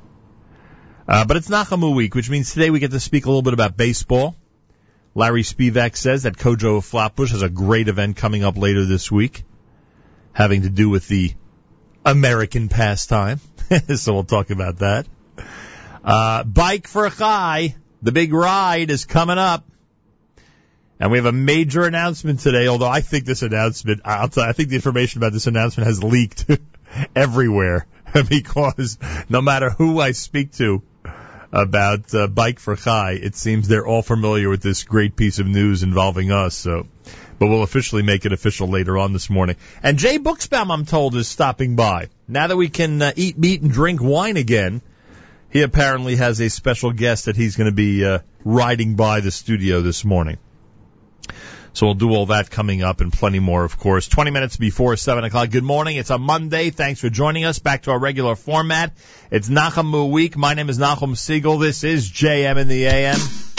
Uh, 1.08 1.24
but 1.24 1.38
it's 1.38 1.49
Nachamu 1.49 1.95
week, 1.95 2.16
which 2.16 2.32
means 2.32 2.51
today 2.51 2.72
we 2.72 2.80
get 2.80 2.91
to 2.91 2.99
speak 2.99 3.26
a 3.26 3.30
little 3.30 3.43
bit 3.43 3.53
about 3.53 3.78
baseball. 3.78 4.36
Larry 5.14 5.43
Spiewak 5.43 5.95
says 5.95 6.24
that 6.24 6.36
COJO 6.36 6.78
of 6.78 6.86
Flatbush 6.86 7.32
has 7.32 7.43
a 7.43 7.49
great 7.49 7.88
event 7.88 8.18
coming 8.18 8.43
up 8.43 8.58
later 8.58 8.86
this 8.86 9.12
week, 9.12 9.43
having 10.34 10.64
to 10.64 10.70
do 10.70 10.89
with 10.89 11.08
the 11.08 11.34
American 12.03 12.70
pastime. 12.70 13.39
so 13.95 14.14
we'll 14.14 14.24
talk 14.24 14.49
about 14.49 14.80
that. 14.80 15.06
Uh, 16.03 16.43
Bike 16.43 16.88
for 16.88 17.08
Chai, 17.12 17.76
the 18.01 18.12
big 18.12 18.34
ride 18.34 18.89
is 18.89 19.06
coming 19.06 19.38
up. 19.38 19.64
And 20.99 21.12
we 21.12 21.20
have 21.20 21.26
a 21.26 21.32
major 21.32 21.86
announcement 21.86 22.39
today, 22.39 22.68
although 22.68 22.88
I 22.88 23.01
think 23.01 23.26
this 23.26 23.43
announcement, 23.43 24.01
I'll 24.06 24.30
tell 24.30 24.43
I 24.43 24.53
think 24.53 24.70
the 24.70 24.76
information 24.76 25.20
about 25.20 25.34
this 25.34 25.45
announcement 25.45 25.86
has 25.86 26.03
leaked 26.03 26.45
everywhere 27.16 27.86
because 28.30 28.97
no 29.30 29.41
matter 29.41 29.70
who 29.70 29.99
I 29.99 30.12
speak 30.12 30.53
to 30.53 30.82
about 31.56 32.14
uh, 32.14 32.28
Bike 32.28 32.60
for 32.60 32.76
Chai, 32.76 33.14
it 33.14 33.36
seems 33.36 33.68
they're 33.68 33.88
all 33.88 34.01
familiar 34.01 34.49
with 34.49 34.62
this 34.62 34.84
great 34.84 35.16
piece 35.16 35.39
of 35.39 35.47
news 35.47 35.84
involving 35.84 36.32
us. 36.32 36.53
So, 36.53 36.86
but 37.39 37.47
we'll 37.47 37.64
officially 37.64 38.03
make 38.03 38.26
it 38.26 38.34
official 38.34 38.68
later 38.68 38.97
on 38.97 39.14
this 39.14 39.30
morning. 39.30 39.56
And 39.82 39.97
Jay 39.97 40.20
Buchsbaum, 40.20 40.72
I'm 40.72 40.86
told, 40.86 41.16
is 41.16 41.30
stopping 41.30 41.76
by. 41.76 42.10
Now 42.28 42.47
that 42.47 42.58
we 42.58 42.68
can 42.70 43.01
uh, 43.01 43.14
eat 43.16 43.38
meat 43.38 43.62
and 43.62 43.72
drink 43.72 44.01
wine 44.01 44.36
again, 44.36 44.82
he 45.49 45.62
apparently 45.62 46.18
has 46.18 46.41
a 46.41 46.49
special 46.49 46.91
guest 46.91 47.26
that 47.26 47.38
he's 47.38 47.56
going 47.56 47.70
to 47.70 47.76
be 47.76 48.03
uh, 48.03 48.20
riding 48.43 48.95
by 48.95 49.22
the 49.22 49.32
studio 49.32 49.82
this 49.82 50.03
morning. 50.03 50.38
So 51.76 51.88
we'll 51.88 51.95
do 51.95 52.11
all 52.11 52.28
that 52.28 52.49
coming 52.49 52.84
up 52.84 53.01
and 53.01 53.11
plenty 53.11 53.39
more, 53.39 53.65
of 53.65 53.78
course. 53.78 54.07
20 54.07 54.32
minutes 54.32 54.55
before 54.55 54.95
7 54.95 55.26
o'clock. 55.26 55.49
Good 55.49 55.65
morning. 55.65 55.97
It's 55.97 56.09
a 56.09 56.17
Monday. 56.17 56.69
Thanks 56.69 57.01
for 57.01 57.09
joining 57.09 57.43
us. 57.43 57.59
Back 57.59 57.82
to 57.84 57.91
our 57.91 57.99
regular 57.99 58.38
format. 58.38 58.93
It's 59.30 59.49
Nachamu 59.49 60.09
Week. 60.09 60.38
My 60.38 60.53
name 60.53 60.69
is 60.69 60.80
Nachum 60.80 61.15
Segal. 61.15 61.59
This 61.59 61.84
is 61.84 62.09
JM 62.09 62.55
in 62.55 62.69
the 62.69 62.86
AM. 62.86 63.55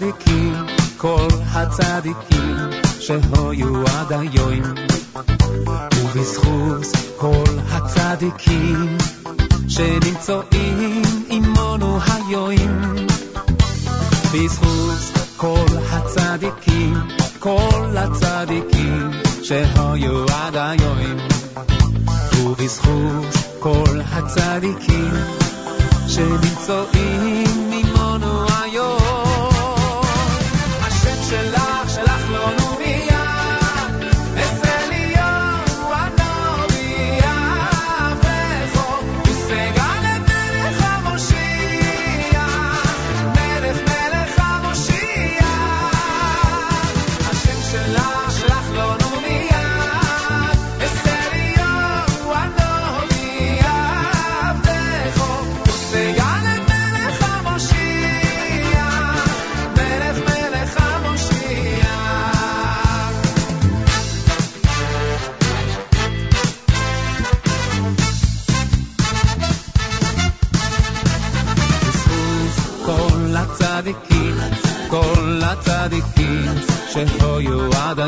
הצדיקים, 0.00 0.54
כל 0.96 1.28
הצדיקים 1.52 2.56
שהיו 3.00 3.84
עד 3.86 4.12
היום, 4.12 4.74
ובזכות 5.94 6.86
כל 7.16 7.44
הצדיקים 7.70 8.96
שנמצאים 9.68 11.02
עמנו 11.30 11.98
היום, 12.06 12.96
בזכות 14.34 14.98
כל 15.36 15.66
הצדיקים, 15.90 16.94
כל 17.38 17.96
הצדיקים 17.96 19.10
שהיו 19.42 20.24
עד 20.24 20.56
היום, 20.56 21.18
ובזכות 22.44 23.26
כל 23.58 24.00
הצדיקים 24.12 25.12
שנמצאים 26.08 27.70
עמנו 27.72 28.46
היום. 28.62 29.19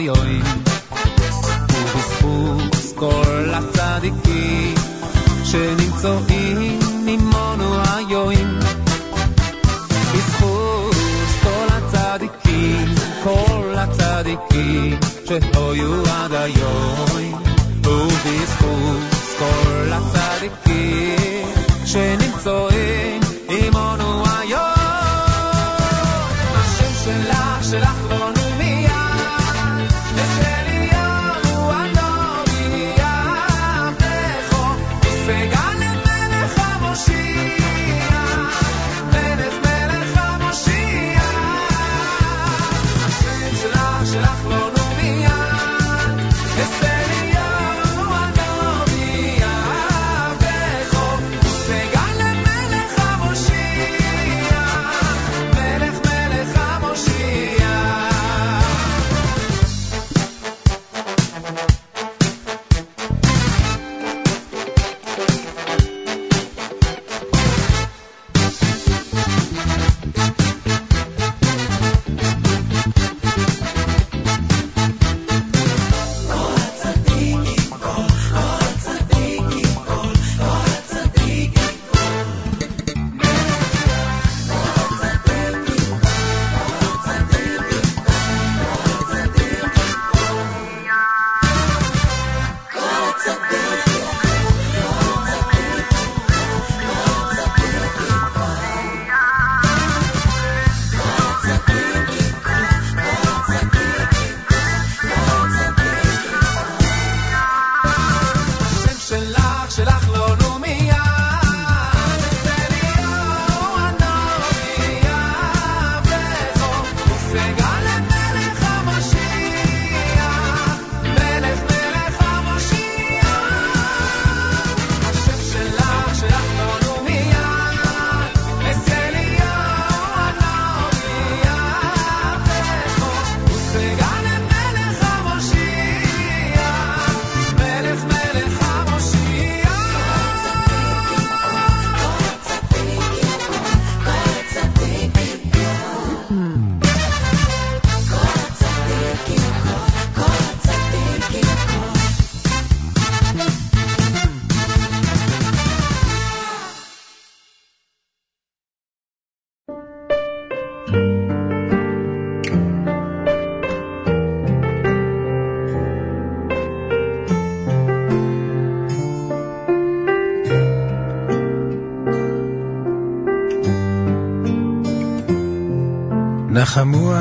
היום, 0.02 0.42
ובזכות 1.70 2.94
כל 2.94 3.50
הצדיקים 3.54 4.74
שנמצאים 5.44 6.80
עמנו 7.08 7.74
היום, 7.84 8.58
בזכות 10.14 10.94
כל 11.42 11.66
הצדיקים, 11.70 12.94
כל 13.24 13.74
הצדיקים 13.76 14.98
שהיו 15.28 16.02
עד 16.06 16.32
היום, 16.32 17.11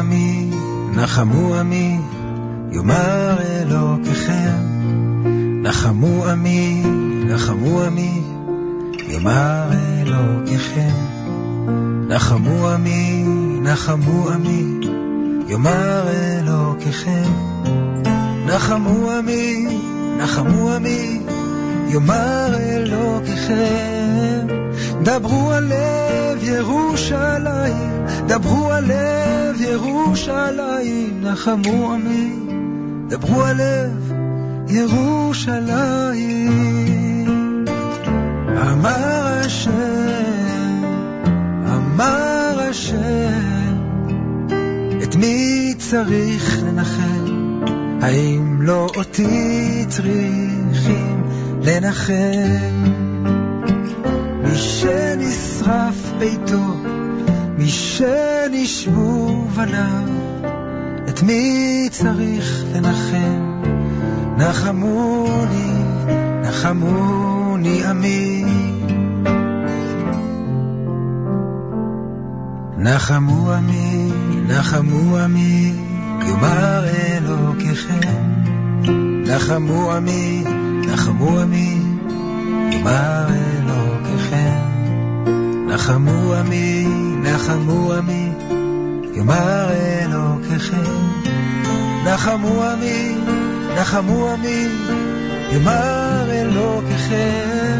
עמי, 0.02 0.49
נחמו 0.95 1.56
עמי, 1.56 1.99
יאמר 2.72 3.38
אלוקיכם. 3.41 4.58
נחמו 5.64 6.26
עמי, 6.26 6.84
נחמו 7.26 7.82
עמי, 7.82 8.22
יאמר 9.08 9.70
אלוקיכם. 9.72 10.95
נחמו 12.08 12.70
עמי, 12.70 13.26
נחמו 13.62 14.30
עמי, 14.30 14.88
יאמר 15.47 16.08
אלוקיכם. 16.10 17.32
נחמו 18.45 19.12
עמי, 19.12 19.78
נחמו 20.18 20.74
עמי, 20.74 21.22
יאמר 21.88 22.56
אלוקיכם. 22.60 24.47
דברו 25.04 25.52
על 25.52 25.64
לב 25.64 26.43
ירושלים, 26.43 28.06
דברו 28.28 28.72
על 28.72 28.86
לב 28.86 29.41
ירושלים, 29.72 31.22
נחמו 31.22 31.94
עמי, 31.94 32.34
דברו 33.08 33.44
על 33.44 33.58
לב 33.58 34.12
ירושלים. 34.68 36.02
אמר 38.72 39.40
השם, 39.46 40.84
אמר 41.66 42.60
השם, 42.70 43.52
מי 45.22 45.74
צריך 45.78 46.64
לנחם? 46.64 47.26
האם 48.02 48.62
לא 48.62 48.88
אותי 48.96 49.86
צריכים 49.88 51.24
לנחם? 51.62 52.84
מי 54.44 54.58
שנשרף 54.58 56.12
ביתו, 56.20 56.76
מי 57.58 57.68
שנשבו 57.68 59.11
בניו, 59.66 60.07
את 61.09 61.24
מי 61.24 61.88
צריך 61.91 62.64
לנחם? 62.74 63.62
נחמוני, 64.38 65.74
נחמוני 66.41 67.84
עמי. 67.86 68.45
נחמו 72.78 73.51
עמי, 73.51 74.12
נחמו 74.47 75.18
עמי, 75.18 75.74
יאמר 76.28 76.86
אלוקיכם. 76.88 78.24
נחמו 79.28 79.91
עמי, 79.91 80.43
נחמו 80.88 81.39
עמי, 81.39 81.82
יאמר 82.72 83.28
אלוקיכם. 83.30 84.72
נחמו 85.68 86.34
עמי, 86.34 86.88
נחמו 87.24 87.93
עמי, 87.93 88.31
יאמר 89.22 89.70
אלוקיכם. 89.72 91.02
נחמו 92.06 92.64
עמי, 92.64 93.16
נחמו 93.76 94.30
עמי, 94.32 94.68
יאמר 95.52 96.32
אלוקיכם. 96.32 97.80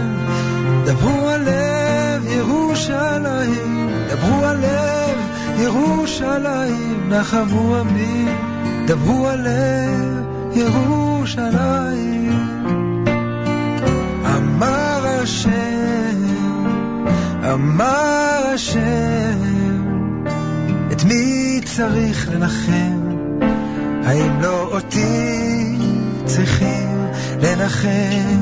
דברו 0.86 1.28
על 1.30 1.42
לב 1.42 2.26
ירושלים, 2.26 3.90
דברו 4.10 4.46
על 4.46 4.58
לב 4.58 5.18
ירושלים, 5.60 7.10
נחמו 7.10 7.76
עמי, 7.76 8.26
דברו 8.88 9.28
על 9.28 9.42
לב 9.42 10.24
ירושלים. 10.54 11.92
אמר 14.26 15.06
השם, 15.22 16.22
אמר 17.54 18.52
השם, 18.54 19.61
את 21.02 21.06
מי 21.06 21.60
צריך 21.66 22.30
לנחם? 22.30 23.18
האם 24.04 24.42
לא 24.42 24.70
אותי 24.72 25.78
צריכים 26.26 27.08
לנחם? 27.42 28.40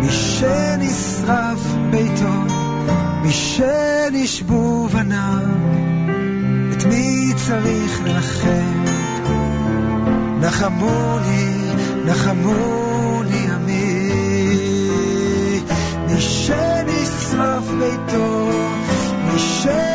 מי 0.00 0.10
שנשרף 0.10 1.74
ביתו, 1.90 2.54
מי 3.22 3.32
שנשבו 3.32 4.88
בניו, 4.88 5.48
את 6.72 6.84
מי 6.84 7.32
צריך 7.36 8.00
לנחם? 8.04 8.84
נחמוני, 10.40 11.60
נחמוני 12.04 13.46
עמי. 13.54 14.10
מי 16.08 16.20
שנשרף 16.20 17.64
ביתו, 17.68 18.50
מי 19.24 19.38
שנשבו 19.38 19.93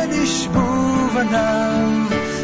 בניו, 1.20 1.88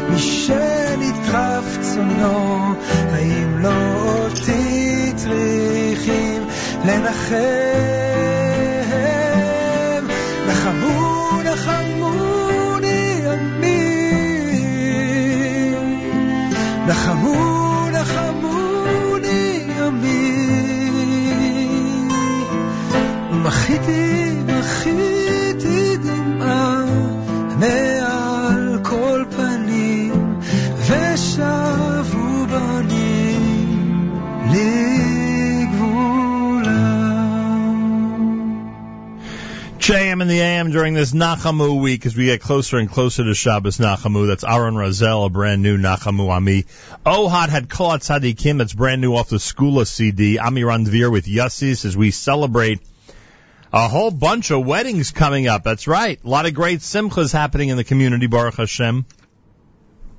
מי 0.09 0.19
שנטרף 0.19 1.77
צונו, 1.81 2.73
האם 3.11 3.57
לא 3.57 3.93
אותי 4.03 5.13
צריכים 5.15 6.47
לנחם? 6.85 7.35
נחמו, 10.47 11.29
נחמוני 11.43 13.21
עמי. 13.31 14.05
נחמו, 16.87 17.87
נחמוני 17.91 19.67
עמי. 19.85 20.37
מחיתי, 23.31 24.26
JM 39.87 40.21
in 40.21 40.27
the 40.27 40.41
AM 40.41 40.71
during 40.71 40.95
this 40.95 41.13
Nachamu 41.13 41.81
week 41.81 42.05
as 42.05 42.13
we 42.13 42.25
get 42.25 42.41
closer 42.41 42.77
and 42.77 42.91
closer 42.91 43.23
to 43.23 43.33
Shabbos 43.33 43.77
Nachamu. 43.77 44.27
That's 44.27 44.43
Aaron 44.43 44.75
Razel, 44.75 45.27
a 45.27 45.29
brand 45.29 45.63
new 45.63 45.77
Nachamu 45.77 46.29
Ami. 46.29 46.65
Ohad 47.05 47.47
had 47.47 47.69
Kolat 47.69 47.99
Tzadikim, 47.99 48.57
that's 48.57 48.73
brand 48.73 48.99
new 48.99 49.15
off 49.15 49.29
the 49.29 49.37
Skula 49.37 49.87
CD. 49.87 50.35
Amiran 50.35 50.85
Dvir 50.85 51.09
with 51.09 51.25
Yassis 51.25 51.85
as 51.85 51.95
we 51.95 52.11
celebrate 52.11 52.81
a 53.71 53.87
whole 53.87 54.11
bunch 54.11 54.51
of 54.51 54.65
weddings 54.65 55.11
coming 55.11 55.47
up. 55.47 55.63
That's 55.63 55.87
right. 55.87 56.19
A 56.21 56.27
lot 56.27 56.45
of 56.45 56.53
great 56.53 56.81
simchas 56.81 57.31
happening 57.31 57.69
in 57.69 57.77
the 57.77 57.85
community, 57.85 58.27
Baruch 58.27 58.55
Hashem. 58.55 59.05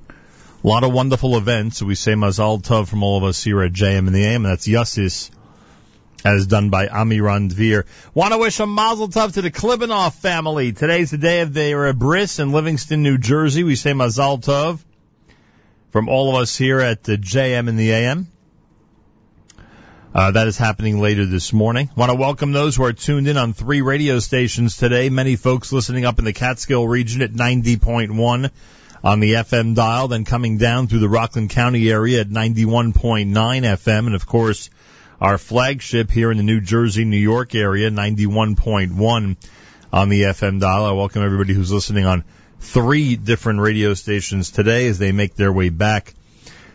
A 0.09 0.67
lot 0.67 0.83
of 0.83 0.91
wonderful 0.91 1.37
events. 1.37 1.83
We 1.83 1.93
say 1.93 2.13
Mazal 2.13 2.59
Tov 2.59 2.87
from 2.87 3.03
all 3.03 3.19
of 3.19 3.23
us 3.23 3.43
here 3.43 3.61
at 3.61 3.73
JM 3.73 4.07
in 4.07 4.13
the 4.13 4.25
AM, 4.25 4.45
and 4.45 4.51
that's 4.51 4.67
Yassis 4.67 5.29
as 6.23 6.47
done 6.47 6.69
by 6.69 6.87
Amiran 6.87 7.51
Dvir. 7.51 7.85
Want 8.13 8.33
to 8.33 8.37
wish 8.37 8.59
a 8.59 8.67
mazel 8.67 9.07
tov 9.07 9.33
to 9.33 9.41
the 9.41 9.51
Klibanoff 9.51 10.13
family. 10.15 10.71
Today's 10.71 11.11
the 11.11 11.17
day 11.17 11.41
of 11.41 11.53
their 11.53 11.93
bris 11.93 12.39
in 12.39 12.51
Livingston, 12.51 13.03
New 13.03 13.17
Jersey. 13.17 13.63
We 13.63 13.75
say 13.75 13.93
mazel 13.93 14.37
tov 14.39 14.79
from 15.91 16.09
all 16.09 16.35
of 16.35 16.41
us 16.41 16.57
here 16.57 16.79
at 16.79 17.03
the 17.03 17.17
JM 17.17 17.67
and 17.69 17.79
the 17.79 17.91
AM. 17.91 18.27
Uh, 20.13 20.31
that 20.31 20.47
is 20.47 20.57
happening 20.57 20.99
later 20.99 21.25
this 21.25 21.53
morning. 21.53 21.89
Want 21.95 22.09
to 22.09 22.17
welcome 22.17 22.51
those 22.51 22.75
who 22.75 22.83
are 22.83 22.93
tuned 22.93 23.27
in 23.27 23.37
on 23.37 23.53
three 23.53 23.81
radio 23.81 24.17
stations 24.17 24.75
today. 24.75 25.09
Many 25.09 25.35
folks 25.35 25.71
listening 25.71 26.03
up 26.03 26.17
in 26.17 26.25
the 26.25 26.33
Catskill 26.33 26.87
region 26.87 27.21
at 27.21 27.31
90.1 27.31 28.49
on 29.03 29.19
the 29.19 29.33
FM 29.33 29.75
dial, 29.75 30.07
then 30.07 30.25
coming 30.25 30.57
down 30.57 30.87
through 30.87 30.99
the 30.99 31.09
Rockland 31.09 31.51
County 31.51 31.91
area 31.91 32.21
at 32.21 32.27
91.9 32.27 33.31
FM, 33.31 34.07
and 34.07 34.15
of 34.15 34.25
course, 34.25 34.71
our 35.21 35.37
flagship 35.37 36.09
here 36.09 36.31
in 36.31 36.37
the 36.37 36.43
New 36.43 36.61
Jersey, 36.61 37.03
New 37.03 37.17
York 37.17 37.53
area, 37.53 37.89
91.1 37.89 39.35
on 39.91 40.09
the 40.09 40.21
FM 40.21 40.59
dial. 40.61 40.85
I 40.85 40.91
welcome 40.93 41.23
everybody 41.23 41.53
who's 41.53 41.71
listening 41.71 42.05
on 42.05 42.23
three 42.59 43.15
different 43.15 43.59
radio 43.59 43.93
stations 43.93 44.51
today 44.51 44.87
as 44.87 44.97
they 44.97 45.11
make 45.11 45.35
their 45.35 45.51
way 45.51 45.69
back 45.69 46.13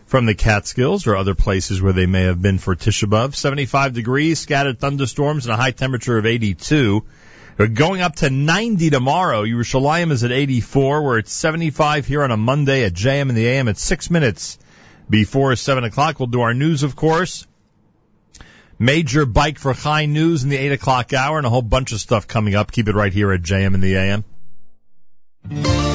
from 0.05 0.27
the 0.27 0.35
Catskills 0.35 1.07
or 1.07 1.15
other 1.15 1.33
places 1.33 1.81
where 1.81 1.93
they 1.93 2.05
may 2.05 2.23
have 2.23 2.39
been 2.39 2.59
for 2.59 2.75
Tisha 2.75 3.09
B'Av. 3.09 3.33
75 3.33 3.93
degrees, 3.93 4.39
scattered 4.39 4.79
thunderstorms, 4.79 5.47
and 5.47 5.53
a 5.53 5.57
high 5.57 5.71
temperature 5.71 6.17
of 6.17 6.27
82. 6.27 7.03
We're 7.57 7.67
going 7.67 8.01
up 8.01 8.17
to 8.17 8.29
90 8.29 8.91
tomorrow. 8.91 9.43
Yerushalayim 9.43 10.11
is 10.11 10.23
at 10.23 10.31
84. 10.31 11.03
We're 11.03 11.19
at 11.19 11.27
75 11.27 12.05
here 12.05 12.21
on 12.21 12.29
a 12.29 12.37
Monday 12.37 12.83
at 12.83 12.93
JM 12.93 13.29
in 13.29 13.35
the 13.35 13.47
AM 13.47 13.69
at 13.69 13.77
six 13.77 14.11
minutes 14.11 14.59
before 15.09 15.55
7 15.55 15.83
o'clock. 15.83 16.19
We'll 16.19 16.27
do 16.27 16.41
our 16.41 16.53
news, 16.53 16.83
of 16.83 16.95
course. 16.95 17.47
Major 18.77 19.25
Bike 19.25 19.57
for 19.57 19.73
Chai 19.73 20.05
news 20.05 20.43
in 20.43 20.49
the 20.49 20.57
8 20.57 20.73
o'clock 20.73 21.13
hour 21.13 21.37
and 21.37 21.47
a 21.47 21.49
whole 21.49 21.61
bunch 21.61 21.91
of 21.91 21.99
stuff 21.99 22.27
coming 22.27 22.55
up. 22.55 22.71
Keep 22.71 22.87
it 22.87 22.95
right 22.95 23.13
here 23.13 23.31
at 23.31 23.41
JM 23.41 23.73
in 23.73 23.81
the 23.81 23.95
AM. 23.95 25.94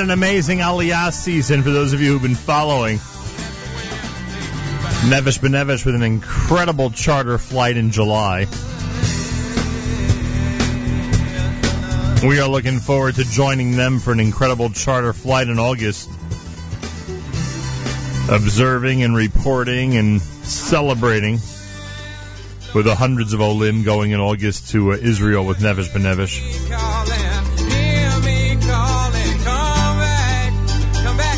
Been 0.00 0.08
an 0.08 0.18
amazing 0.18 0.60
Aliyah 0.60 1.12
season 1.12 1.62
for 1.62 1.68
those 1.68 1.92
of 1.92 2.00
you 2.00 2.12
who've 2.12 2.22
been 2.22 2.34
following. 2.34 2.96
Nefesh 5.10 5.40
B'Nefesh 5.40 5.84
with 5.84 5.94
an 5.94 6.02
incredible 6.02 6.88
charter 6.88 7.36
flight 7.36 7.76
in 7.76 7.90
July. 7.90 8.46
We 12.26 12.40
are 12.40 12.48
looking 12.48 12.78
forward 12.78 13.16
to 13.16 13.24
joining 13.24 13.76
them 13.76 13.98
for 13.98 14.12
an 14.12 14.20
incredible 14.20 14.70
charter 14.70 15.12
flight 15.12 15.48
in 15.48 15.58
August. 15.58 16.08
Observing 18.30 19.02
and 19.02 19.14
reporting 19.14 19.98
and 19.98 20.22
celebrating 20.22 21.40
with 22.74 22.86
the 22.86 22.94
hundreds 22.94 23.34
of 23.34 23.42
Olim 23.42 23.82
going 23.82 24.12
in 24.12 24.20
August 24.20 24.70
to 24.70 24.92
uh, 24.92 24.96
Israel 24.96 25.44
with 25.44 25.58
Nefesh 25.58 25.90
B'Nefesh. 25.90 26.49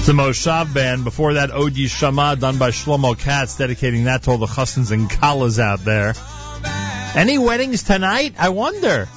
The 0.07 0.13
Moshav 0.13 0.75
band. 0.75 1.05
Before 1.05 1.35
that, 1.35 1.53
Odi 1.53 1.87
Shama 1.87 2.35
done 2.35 2.59
by 2.59 2.71
Shlomo 2.71 3.17
Katz, 3.17 3.57
dedicating 3.57 4.05
that 4.05 4.25
to 4.25 4.33
all 4.33 4.39
the 4.39 4.47
chastans 4.47 4.91
and 4.91 5.09
kalas 5.09 5.61
out 5.61 5.85
there. 5.85 6.15
Any 7.15 7.39
weddings 7.39 7.85
tonight? 7.85 8.35
I 8.37 8.49
wonder. 8.49 9.09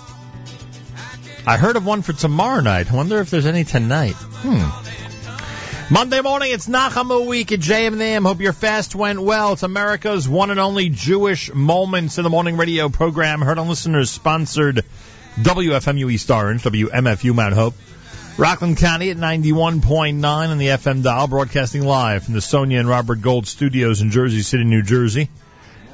I 1.47 1.57
heard 1.57 1.75
of 1.75 1.85
one 1.85 2.03
for 2.03 2.13
tomorrow 2.13 2.61
night. 2.61 2.91
I 2.91 2.95
wonder 2.95 3.19
if 3.19 3.31
there's 3.31 3.47
any 3.47 3.63
tonight. 3.63 4.13
Hmm. 4.13 5.93
Monday 5.93 6.21
morning, 6.21 6.51
it's 6.51 6.67
Nachamu 6.67 7.25
week 7.25 7.51
at 7.51 7.59
JM 7.61 8.23
Hope 8.23 8.41
your 8.41 8.53
fast 8.53 8.93
went 8.93 9.19
well. 9.19 9.53
It's 9.53 9.63
America's 9.63 10.29
one 10.29 10.51
and 10.51 10.59
only 10.59 10.89
Jewish 10.89 11.51
Moments 11.51 12.19
in 12.19 12.23
the 12.23 12.29
Morning 12.29 12.57
radio 12.57 12.89
program. 12.89 13.41
Heard 13.41 13.57
on 13.57 13.69
listeners 13.69 14.11
sponsored 14.11 14.83
WFMU 15.37 16.11
East 16.11 16.29
Orange, 16.29 16.61
WMFU 16.61 17.33
Mount 17.33 17.55
Hope. 17.55 17.73
Rockland 18.37 18.75
County 18.75 19.11
at 19.11 19.17
91.9 19.17 20.25
on 20.25 20.57
the 20.57 20.67
FM 20.67 21.03
dial, 21.03 21.27
broadcasting 21.27 21.85
live 21.85 22.25
from 22.25 22.33
the 22.33 22.41
Sonia 22.41 22.79
and 22.79 22.89
Robert 22.89 23.21
Gold 23.21 23.47
studios 23.47 24.01
in 24.01 24.11
Jersey 24.11 24.41
City, 24.41 24.65
New 24.65 24.81
Jersey. 24.81 25.29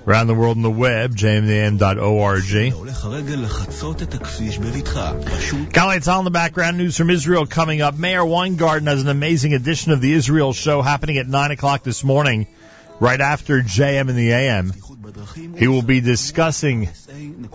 Around 0.08 0.26
the 0.26 0.34
world 0.34 0.58
on 0.58 0.64
the 0.64 0.72
web, 0.72 1.16
jmdm.org. 1.16 2.44
Golly, 5.72 5.98
it's 5.98 6.08
all 6.08 6.20
in 6.20 6.26
the 6.26 6.32
background. 6.32 6.80
News 6.80 6.98
from 6.98 7.12
Israel 7.12 7.46
coming 7.46 7.84
up. 7.84 7.96
Meir 7.96 8.26
Weingarten 8.26 8.88
has 8.88 9.04
an 9.04 9.10
amazing 9.10 9.54
edition 9.54 9.92
of 9.92 10.02
the 10.02 10.12
Israel 10.12 10.54
show 10.54 10.82
happening 10.82 11.20
at 11.20 11.28
9 11.28 11.52
o'clock 11.52 11.84
this 11.84 12.04
morning, 12.04 12.48
right 13.00 13.22
after 13.22 13.62
JM 13.62 14.10
in 14.10 14.16
the 14.16 14.32
AM. 14.32 14.74
He 15.60 15.68
will 15.68 15.84
be 15.84 16.02
discussing 16.02 16.90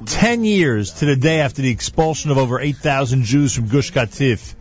10 0.06 0.44
years 0.44 0.92
to 0.94 1.06
the 1.06 1.16
day 1.16 1.40
after 1.40 1.62
the 1.62 1.70
expulsion 1.70 2.30
of 2.30 2.38
over 2.38 2.60
8,000 2.60 3.24
Jews 3.24 3.52
from 3.52 3.66
Gush 3.66 3.92
Katif 3.92 4.54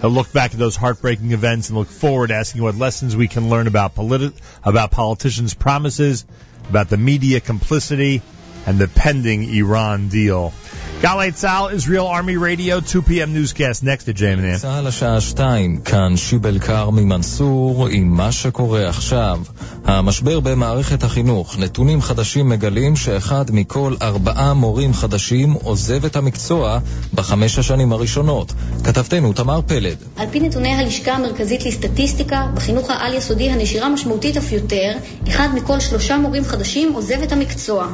He'll 0.00 0.10
look 0.10 0.32
back 0.32 0.52
at 0.52 0.58
those 0.58 0.76
heartbreaking 0.76 1.32
events 1.32 1.70
and 1.70 1.78
look 1.78 1.88
forward, 1.88 2.30
asking 2.30 2.62
what 2.62 2.76
lessons 2.76 3.16
we 3.16 3.26
can 3.26 3.50
learn 3.50 3.66
about 3.66 3.96
politi- 3.96 4.32
about 4.62 4.92
politicians' 4.92 5.54
promises, 5.54 6.24
about 6.68 6.88
the 6.88 6.96
media 6.96 7.40
complicity, 7.40 8.22
and 8.66 8.78
the 8.78 8.86
pending 8.86 9.42
Iran 9.44 10.08
deal. 10.08 10.52
Galei 11.00 11.30
Tzal, 11.30 11.72
Israel 11.72 12.08
Army 12.08 12.36
Radio, 12.36 12.80
2 12.80 13.02
p.m. 13.02 13.32
newscast 13.32 13.84
next 13.84 14.08
at 14.08 14.16
JMN. 14.16 14.58
צה"ל 14.58 14.86
השעה 14.86 15.20
שתיים, 15.20 15.80
כאן 15.80 16.16
שיבל 16.16 16.58
כרמי 16.58 17.04
מנסור 17.04 17.88
עם 17.90 18.16
מה 18.16 18.32
שקורה 18.32 18.88
עכשיו. 18.88 19.40
המשבר 19.84 20.40
במערכת 20.40 21.02
החינוך, 21.02 21.58
נתונים 21.58 22.02
חדשים 22.02 22.48
מגלים 22.48 22.96
שאחד 22.96 23.44
מכל 23.50 23.94
ארבעה 24.02 24.54
מורים 24.54 24.94
חדשים 24.94 25.52
עוזב 25.52 26.04
את 26.04 26.16
המקצוע 26.16 26.78
בחמש 27.14 27.58
השנים 27.58 27.92
הראשונות. 27.92 28.52
כתבתנו 28.84 29.32
תמר 29.32 29.60
פלד. 29.66 29.96
על 30.16 30.26
פי 30.30 30.40
נתוני 30.40 30.74
הלשכה 30.74 31.12
המרכזית 31.12 31.64
לסטטיסטיקה, 31.66 32.46
בחינוך 32.54 32.90
העל-יסודי 32.90 33.50
הנשירה 33.50 33.88
משמעותית 33.88 34.36
אף 34.36 34.52
יותר, 34.52 34.92
אחד 35.28 35.48
מכל 35.54 35.80
שלושה 35.80 36.16
מורים 36.16 36.44
חדשים 36.44 36.92
עוזב 36.92 37.22
את 37.22 37.32
המקצוע. 37.32 37.86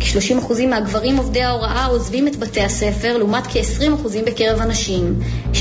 כ-30% 0.00 0.66
מהגברים 0.70 1.16
עובדי 1.16 1.42
ההוראה 1.42 1.86
עוזבים 1.86 2.28
את 2.28 2.36
בתי 2.48 2.60
הספר, 2.60 3.18
לעומת 3.18 3.46
כ-20% 3.46 4.08
בקרב 4.26 4.60
הנשים. 4.60 5.18
16% 5.52 5.56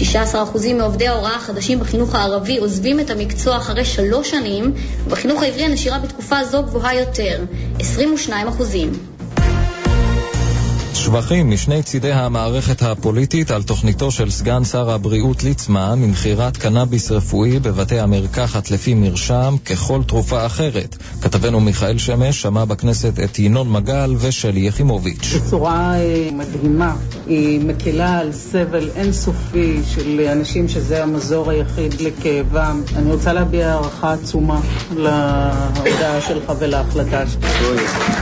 מעובדי 0.73 1.07
ההוראה 1.07 1.35
החדשים 1.35 1.79
בחינוך 1.79 2.15
הערבי 2.15 2.57
עוזבים 2.57 2.99
את 2.99 3.09
המקצוע 3.09 3.57
אחרי 3.57 3.85
שלוש 3.85 4.31
שנים, 4.31 4.73
ובחינוך 5.05 5.43
העברי 5.43 5.63
הנשירה 5.63 5.99
בתקופה 5.99 6.43
זו 6.43 6.63
גבוהה 6.63 6.99
יותר, 6.99 7.43
22%. 7.79 9.16
שבחים 11.07 11.51
משני 11.51 11.83
צידי 11.83 12.11
המערכת 12.11 12.81
הפוליטית 12.81 13.51
על 13.51 13.63
תוכניתו 13.63 14.11
של 14.11 14.29
סגן 14.29 14.63
שר 14.63 14.91
הבריאות 14.91 15.43
ליצמן 15.43 15.99
למכירת 16.03 16.57
קנאביס 16.57 17.11
רפואי 17.11 17.59
בבתי 17.59 17.99
המרקחת 17.99 18.71
לפי 18.71 18.93
מרשם 18.93 19.55
ככל 19.65 20.01
תרופה 20.07 20.45
אחרת. 20.45 20.95
כתבנו 21.21 21.59
מיכאל 21.59 21.97
שמש 21.97 22.41
שמע 22.41 22.65
בכנסת 22.65 23.19
את 23.23 23.39
ינון 23.39 23.71
מגל 23.71 24.15
ושלי 24.19 24.59
יחימוביץ'. 24.59 25.33
בצורה 25.35 25.95
אה, 25.95 26.29
מדהימה. 26.33 26.95
היא 27.27 27.59
מקלה 27.59 28.19
על 28.19 28.31
סבל 28.31 28.89
אינסופי 28.95 29.79
של 29.85 30.27
אנשים 30.31 30.67
שזה 30.67 31.03
המזור 31.03 31.49
היחיד 31.49 32.01
לכאבם. 32.01 32.81
אני 32.95 33.11
רוצה 33.11 33.33
להביע 33.33 33.69
הערכה 33.69 34.13
עצומה 34.13 34.59
להודעה 34.95 36.21
שלך 36.21 36.53
ולהחלטה 36.59 37.27
שלך. 37.27 38.16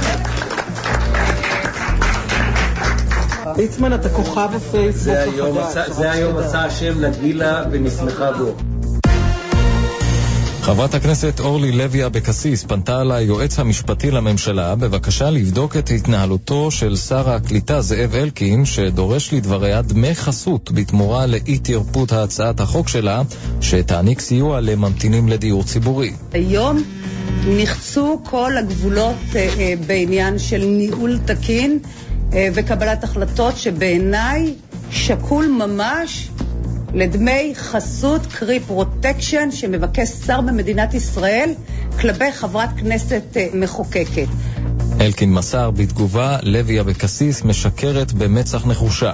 ליצמן, 3.58 3.94
אתה 3.94 4.10
כוכב 4.10 4.50
הפייסבוק 4.56 5.16
החדש. 5.60 5.90
זה 5.90 6.12
היום 6.12 6.38
עשה 6.38 6.66
השם 6.66 7.06
נגילה 7.06 7.64
ונשמחה 7.72 8.32
בו. 8.32 8.56
חברת 10.66 10.94
הכנסת 10.94 11.40
אורלי 11.40 11.72
לוי 11.72 12.06
אבקסיס 12.06 12.64
פנתה 12.64 13.04
ליועץ 13.04 13.60
המשפטי 13.60 14.12
לממשלה 14.12 14.76
בבקשה 14.76 15.30
לבדוק 15.30 15.78
את 15.78 15.90
התנהלותו 15.90 16.72
של 16.72 16.96
שר 16.96 17.30
הקליטה 17.30 17.82
זאב 17.82 18.16
אלקין, 18.16 18.66
שדורש 18.66 19.34
לדבריה 19.34 19.82
דמי 19.82 20.16
חסות 20.16 20.72
בתמורה 20.72 21.26
לאי 21.26 21.58
תרפות 21.58 22.12
הצעת 22.12 22.60
החוק 22.60 22.88
שלה, 22.88 23.22
שתעניק 23.62 24.20
סיוע 24.20 24.62
לממתינים 24.62 25.28
לדיור 25.28 25.64
ציבורי. 25.64 26.12
היום 26.32 26.84
נחצו 27.48 28.22
כל 28.24 28.58
הגבולות 28.58 29.16
אה, 29.36 29.50
אה, 29.60 29.74
בעניין 29.88 30.40
של 30.40 30.66
ניהול 30.66 31.20
תקין 31.26 31.80
וקבלת 32.54 33.04
החלטות 33.04 33.58
שבעיניי 33.58 34.54
שקול 34.92 35.48
ממש 35.48 36.30
לדמי 36.94 37.54
חסות, 37.56 38.26
קרי 38.26 38.60
פרוטקשן, 38.60 39.52
שמבקש 39.52 40.10
שר 40.10 40.42
במדינת 40.42 40.94
ישראל 40.94 41.54
כלפי 42.00 42.32
חברת 42.32 42.70
כנסת 42.78 43.24
אה, 43.38 43.48
מחוקקת. 43.54 44.28
אלקין 45.02 45.34
מסר 45.34 45.72
בתגובה, 45.72 46.38
לוי 46.44 46.80
אבקסיס 46.80 47.44
משקרת 47.44 48.14
במצח 48.14 48.66
נחושה. 48.66 49.14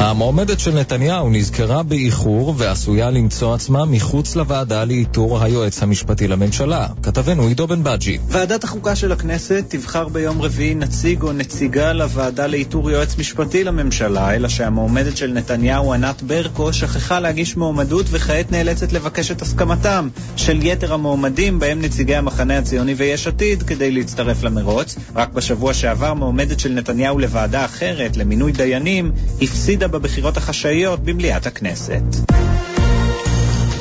המועמדת 0.00 0.60
של 0.60 0.74
נתניהו 0.74 1.30
נזכרה 1.30 1.82
באיחור 1.82 2.54
ועשויה 2.56 3.10
למצוא 3.10 3.54
עצמה 3.54 3.84
מחוץ 3.84 4.36
לוועדה 4.36 4.84
לאיתור 4.84 5.42
היועץ 5.42 5.82
המשפטי 5.82 6.28
לממשלה. 6.28 6.86
כתבנו 7.02 7.46
עידו 7.46 7.66
בן 7.66 7.84
בג'י. 7.84 8.18
ועדת 8.28 8.64
החוקה 8.64 8.96
של 8.96 9.12
הכנסת 9.12 9.64
תבחר 9.68 10.08
ביום 10.08 10.42
רביעי 10.42 10.74
נציג 10.74 11.22
או 11.22 11.32
נציגה 11.32 11.92
לוועדה 11.92 12.46
לאיתור 12.46 12.90
יועץ 12.90 13.18
משפטי 13.18 13.64
לממשלה, 13.64 14.34
אלא 14.34 14.48
שהמועמדת 14.48 15.16
של 15.16 15.32
נתניהו, 15.32 15.92
ענת 15.92 16.22
ברקו, 16.22 16.72
שכחה 16.72 17.20
להגיש 17.20 17.56
מועמדות 17.56 18.06
וכעת 18.10 18.52
נאלצת 18.52 18.92
לבקש 18.92 19.30
את 19.30 19.42
הסכמתם 19.42 20.08
של 20.36 20.58
יתר 20.62 20.94
המועמדים, 20.94 21.58
בהם 21.58 21.82
נציגי 21.82 22.16
המחנה 22.16 22.58
הציוני 22.58 22.94
ויש 22.94 23.26
עתיד, 23.26 23.62
כדי 23.62 23.90
להצטרף 23.90 24.42
למרוץ. 24.42 24.96
רק 25.14 25.32
בשבוע 25.32 25.74
שעבר 25.74 26.14
מועמדת 26.14 26.60
של 26.60 26.72
נתניהו 26.72 27.18
לוועדה 27.18 27.64
אחרת, 27.64 28.16
למינוי 28.16 28.52
דיינים, 28.52 29.12
הפסידה 29.42 29.87
בבחירות 29.90 30.36
החשאיות 30.36 31.00
במליאת 31.00 31.46
הכנסת. 31.46 32.02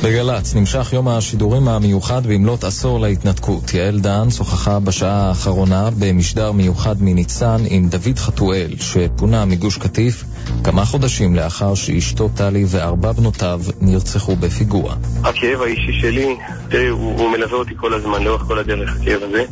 בגל"צ 0.04 0.56
נמשך 0.56 0.94
יום 0.94 1.08
השידורים 1.08 1.68
המיוחד 1.68 2.28
במלאת 2.28 2.64
עשור 2.64 3.00
להתנתקות. 3.00 3.74
יעל 3.74 4.00
דן 4.00 4.30
שוחחה 4.30 4.80
בשעה 4.80 5.28
האחרונה 5.28 5.90
במשדר 6.00 6.52
מיוחד 6.52 6.96
מניצן 7.02 7.58
עם 7.70 7.90
דוד 7.90 8.20
חתואל, 8.20 8.72
שפונה 8.80 9.46
מגוש 9.46 9.78
קטיף 9.78 10.24
כמה 10.64 10.86
חודשים 10.86 11.36
לאחר 11.36 11.76
שאשתו 11.76 12.30
טלי 12.36 12.66
וארבע 12.68 13.12
בנותיו 13.12 13.62
נרצחו 13.82 14.36
בפיגוע. 14.36 14.96
הכאב 15.24 15.62
האישי 15.62 15.94
שלי, 16.02 16.36
תראי, 16.70 16.88
הוא, 16.88 17.20
הוא 17.20 17.32
מלווה 17.32 17.58
אותי 17.58 17.74
כל 17.78 17.94
הזמן, 17.94 18.24
לאורך 18.24 18.42
כל 18.42 18.60
הדרך, 18.60 18.98
הכאב 19.02 19.22
הזה, 19.24 19.44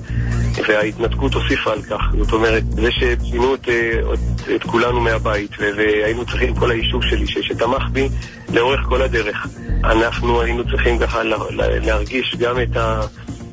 וההתנתקות 0.68 1.34
הוסיפה 1.34 1.72
על 1.72 1.82
כך. 1.82 2.02
זאת 2.20 2.34
אומרת, 2.34 2.64
זה 2.72 2.90
שפינו 2.92 3.56
את, 3.56 3.70
את, 4.14 4.50
את 4.56 4.64
כולנו 4.64 5.02
מהבית, 5.02 5.52
והיינו 5.78 6.26
צריכים, 6.26 6.56
כל 6.56 6.72
היישוב 6.72 7.02
שלי, 7.04 7.28
שתמך 7.28 7.84
בי 7.92 8.10
לאורך 8.54 8.80
כל 8.90 9.02
הדרך, 9.02 9.48
אנחנו 9.84 10.42
היינו 10.42 10.64
צריכים 10.64 11.00
ככה 11.00 11.24
לה, 11.24 11.38
להרגיש 11.58 12.36
גם 12.40 12.62
את, 12.62 12.78
ה, 12.78 13.02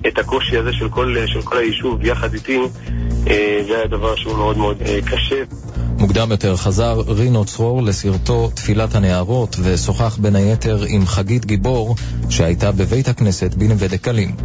את 0.08 0.18
הקושי 0.18 0.56
הזה 0.58 0.72
של 0.72 0.88
כל, 0.88 1.16
של 1.26 1.42
כל 1.42 1.58
היישוב 1.58 2.04
יחד 2.04 2.34
איתי, 2.34 2.58
אה, 3.26 3.62
זה 3.66 3.76
היה 3.76 3.86
דבר 3.86 4.16
שהוא 4.16 4.36
מאוד 4.36 4.56
מאוד 4.56 4.82
אה, 4.86 4.98
קשה. 5.06 5.42
מוקדם 5.98 6.30
יותר 6.30 6.56
חזר 6.56 7.00
רינו 7.08 7.44
צרור 7.44 7.82
לסרטו 7.82 8.50
תפילת 8.54 8.94
הנערות 8.94 9.56
ושוחח 9.62 10.16
בין 10.16 10.36
היתר 10.36 10.84
עם 10.88 11.06
חגית 11.06 11.46
גיבור 11.46 11.96
שהייתה 12.30 12.72
בבית 12.72 13.08
הכנסת 13.08 13.54
בנווה 13.54 13.88
דקלים. 13.88 14.36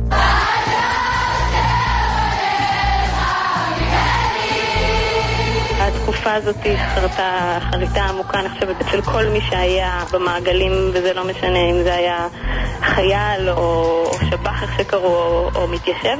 התקופה 6.28 6.50
הזאת 6.50 6.80
חרתה 6.96 7.60
חריטה 7.72 8.06
עמוקה, 8.06 8.40
אני 8.40 8.50
חושבת, 8.50 8.82
אצל 8.82 9.02
כל 9.02 9.26
מי 9.26 9.40
שהיה 9.50 10.04
במעגלים, 10.14 10.72
וזה 10.94 11.14
לא 11.14 11.24
משנה 11.24 11.60
אם 11.60 11.84
זה 11.84 11.96
היה 11.96 12.28
חייל 12.82 13.50
או, 13.50 13.58
או 14.06 14.18
שב"ח, 14.30 14.64
איך 14.64 14.78
שקראו, 14.78 15.04
או, 15.06 15.50
או 15.56 15.68
מתיישב. 15.68 16.18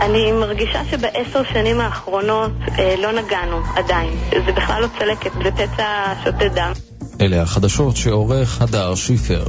אני 0.00 0.32
מרגישה 0.32 0.82
שבעשר 0.90 1.42
שנים 1.52 1.80
האחרונות 1.80 2.52
אה, 2.78 2.94
לא 2.98 3.12
נגענו 3.12 3.60
עדיין. 3.76 4.10
זה 4.46 4.52
בכלל 4.52 4.82
לא 4.82 4.88
צלקת, 4.98 5.30
זה 5.44 5.50
פצע 5.50 6.12
שותה 6.24 6.48
דם. 6.48 6.72
אלה 7.20 7.42
החדשות 7.42 7.96
שעורך 7.96 8.62
הדר 8.62 8.94
שיפר. 8.94 9.44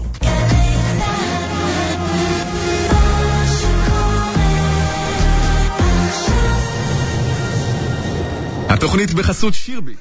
התוכנית 8.79 9.13
בחסות 9.13 9.53
שירבי. 9.53 9.95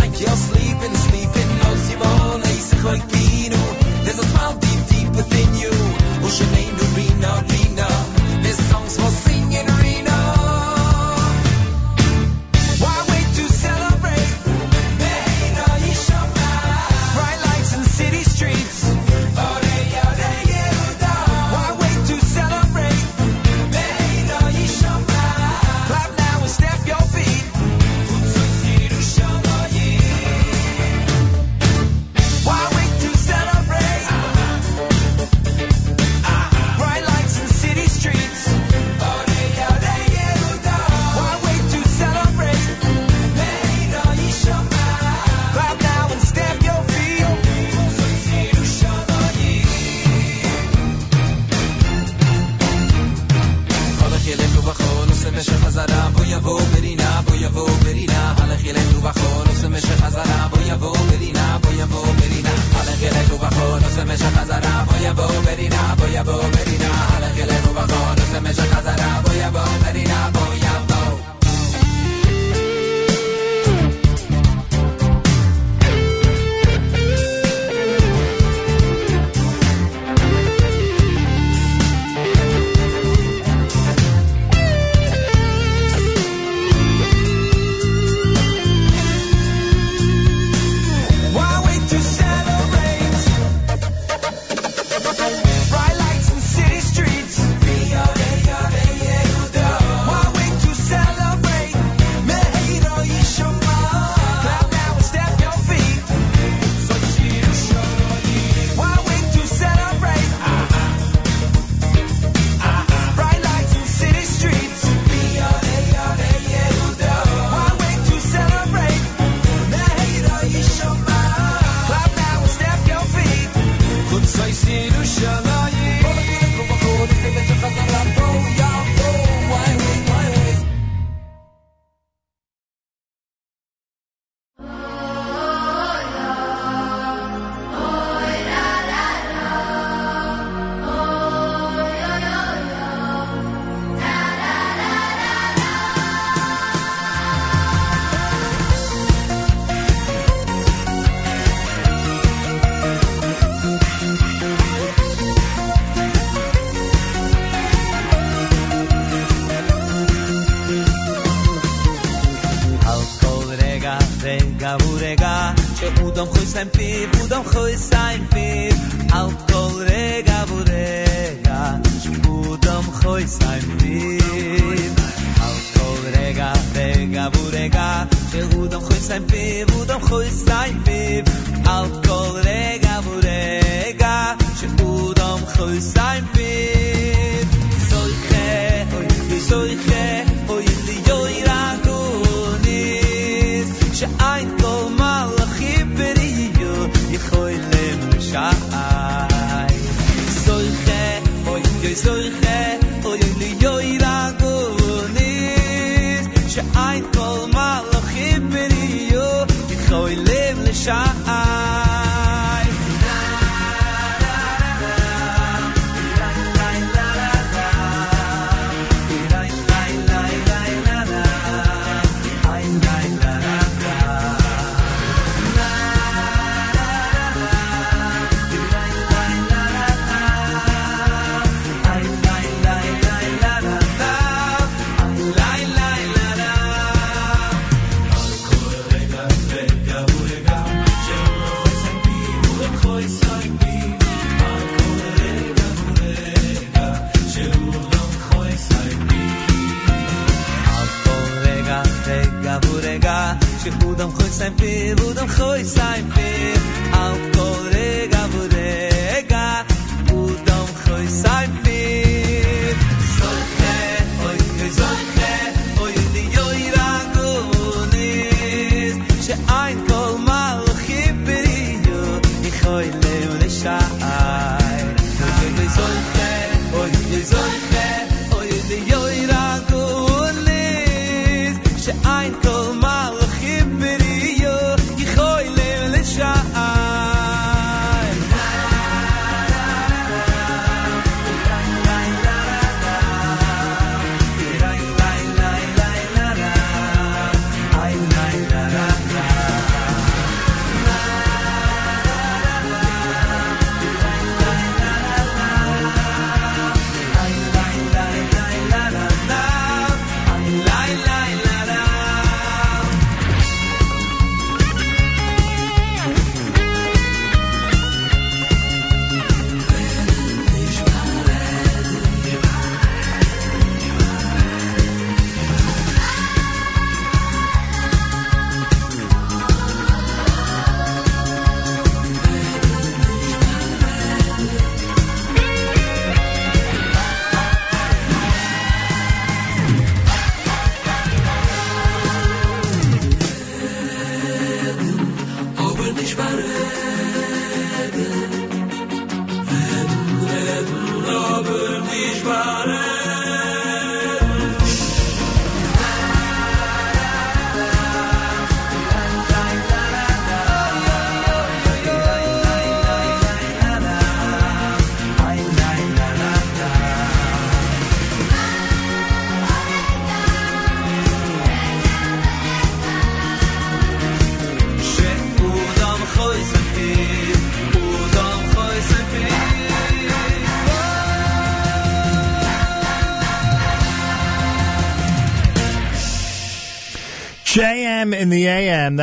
like 0.00 0.20
you're 0.20 0.36
sleeping, 0.36 0.94
sleeping, 0.96 1.50
als 1.68 1.90
je 1.90 1.96
woon, 1.98 2.42
is 2.42 2.72
een 2.72 3.19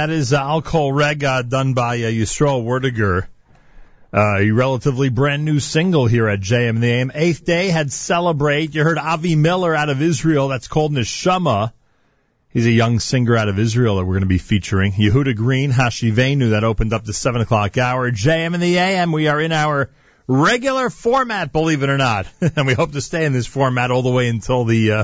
That 0.07 0.13
is 0.13 0.31
uh, 0.31 0.37
Alcohol 0.37 0.93
Rega 0.93 1.43
done 1.43 1.73
by 1.73 1.95
uh, 1.95 2.07
Yisrael 2.07 2.63
Werdiger. 2.63 3.27
Uh, 4.13 4.37
a 4.37 4.51
relatively 4.51 5.09
brand 5.09 5.43
new 5.43 5.59
single 5.59 6.07
here 6.07 6.29
at 6.29 6.39
JM 6.39 6.69
in 6.69 6.79
the 6.79 6.87
AM. 6.87 7.11
Eighth 7.13 7.43
day 7.43 7.67
had 7.67 7.91
Celebrate. 7.91 8.73
You 8.73 8.85
heard 8.85 8.97
Avi 8.97 9.35
Miller 9.35 9.75
out 9.75 9.89
of 9.89 10.01
Israel. 10.01 10.47
That's 10.47 10.69
called 10.69 10.93
Neshama. 10.93 11.73
He's 12.47 12.65
a 12.65 12.71
young 12.71 13.01
singer 13.01 13.35
out 13.35 13.49
of 13.49 13.59
Israel 13.59 13.97
that 13.97 14.05
we're 14.05 14.13
going 14.13 14.21
to 14.21 14.27
be 14.27 14.37
featuring. 14.37 14.93
Yehuda 14.93 15.35
Green, 15.35 15.73
Hashivenu, 15.73 16.51
that 16.51 16.63
opened 16.63 16.93
up 16.93 17.03
the 17.03 17.11
7 17.11 17.41
o'clock 17.41 17.77
hour. 17.77 18.09
JM 18.09 18.53
in 18.53 18.61
the 18.61 18.77
AM. 18.77 19.11
We 19.11 19.27
are 19.27 19.41
in 19.41 19.51
our 19.51 19.89
regular 20.25 20.89
format, 20.89 21.51
believe 21.51 21.83
it 21.83 21.89
or 21.89 21.97
not. 21.97 22.27
and 22.55 22.65
we 22.65 22.75
hope 22.75 22.93
to 22.93 23.01
stay 23.01 23.25
in 23.25 23.33
this 23.33 23.45
format 23.45 23.91
all 23.91 24.03
the 24.03 24.09
way 24.09 24.29
until 24.29 24.63
the 24.63 24.91
uh, 24.93 25.03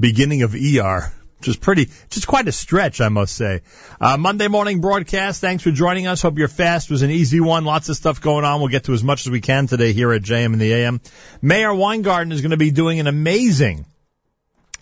beginning 0.00 0.42
of 0.42 0.56
ER 0.56 1.12
which 1.38 1.48
is 1.48 1.56
pretty, 1.56 1.90
just 2.10 2.26
quite 2.26 2.48
a 2.48 2.52
stretch, 2.52 3.00
I 3.00 3.08
must 3.08 3.34
say. 3.34 3.60
Uh, 4.00 4.16
Monday 4.16 4.48
morning 4.48 4.80
broadcast. 4.80 5.40
Thanks 5.40 5.62
for 5.62 5.70
joining 5.70 6.06
us. 6.06 6.22
Hope 6.22 6.38
your 6.38 6.48
fast 6.48 6.90
was 6.90 7.02
an 7.02 7.10
easy 7.10 7.40
one. 7.40 7.64
Lots 7.64 7.88
of 7.88 7.96
stuff 7.96 8.20
going 8.20 8.44
on. 8.44 8.60
We'll 8.60 8.70
get 8.70 8.84
to 8.84 8.94
as 8.94 9.04
much 9.04 9.26
as 9.26 9.30
we 9.30 9.40
can 9.40 9.66
today 9.66 9.92
here 9.92 10.12
at 10.12 10.22
JM 10.22 10.46
and 10.46 10.60
the 10.60 10.72
AM. 10.72 11.00
Meir 11.42 11.74
Weingarten 11.74 12.32
is 12.32 12.40
going 12.40 12.52
to 12.52 12.56
be 12.56 12.70
doing 12.70 13.00
an 13.00 13.06
amazing 13.06 13.84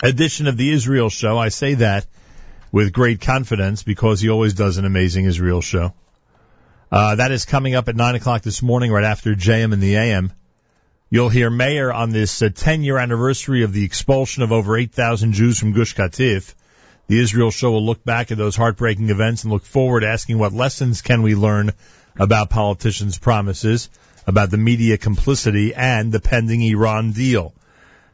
edition 0.02 0.46
of 0.46 0.56
the 0.56 0.70
Israel 0.70 1.10
show. 1.10 1.38
I 1.38 1.48
say 1.48 1.74
that 1.74 2.06
with 2.70 2.92
great 2.92 3.20
confidence 3.20 3.82
because 3.82 4.20
he 4.20 4.30
always 4.30 4.54
does 4.54 4.78
an 4.78 4.84
amazing 4.84 5.24
Israel 5.24 5.60
show. 5.60 5.92
Uh, 6.90 7.16
that 7.16 7.32
is 7.32 7.44
coming 7.44 7.74
up 7.74 7.88
at 7.88 7.96
nine 7.96 8.14
o'clock 8.14 8.42
this 8.42 8.62
morning, 8.62 8.92
right 8.92 9.04
after 9.04 9.34
JM 9.34 9.72
and 9.72 9.82
the 9.82 9.96
AM. 9.96 10.32
You'll 11.14 11.28
hear 11.28 11.48
Meir 11.48 11.92
on 11.92 12.10
this 12.10 12.42
uh, 12.42 12.48
10 12.52 12.82
year 12.82 12.98
anniversary 12.98 13.62
of 13.62 13.72
the 13.72 13.84
expulsion 13.84 14.42
of 14.42 14.50
over 14.50 14.76
8,000 14.76 15.32
Jews 15.32 15.60
from 15.60 15.70
Gush 15.70 15.94
Katif. 15.94 16.56
The 17.06 17.20
Israel 17.20 17.52
show 17.52 17.70
will 17.70 17.86
look 17.86 18.04
back 18.04 18.32
at 18.32 18.36
those 18.36 18.56
heartbreaking 18.56 19.10
events 19.10 19.44
and 19.44 19.52
look 19.52 19.64
forward 19.64 20.02
asking 20.02 20.38
what 20.38 20.52
lessons 20.52 21.02
can 21.02 21.22
we 21.22 21.36
learn 21.36 21.70
about 22.18 22.50
politicians' 22.50 23.16
promises, 23.16 23.90
about 24.26 24.50
the 24.50 24.56
media 24.56 24.98
complicity, 24.98 25.72
and 25.72 26.10
the 26.10 26.18
pending 26.18 26.62
Iran 26.62 27.12
deal. 27.12 27.54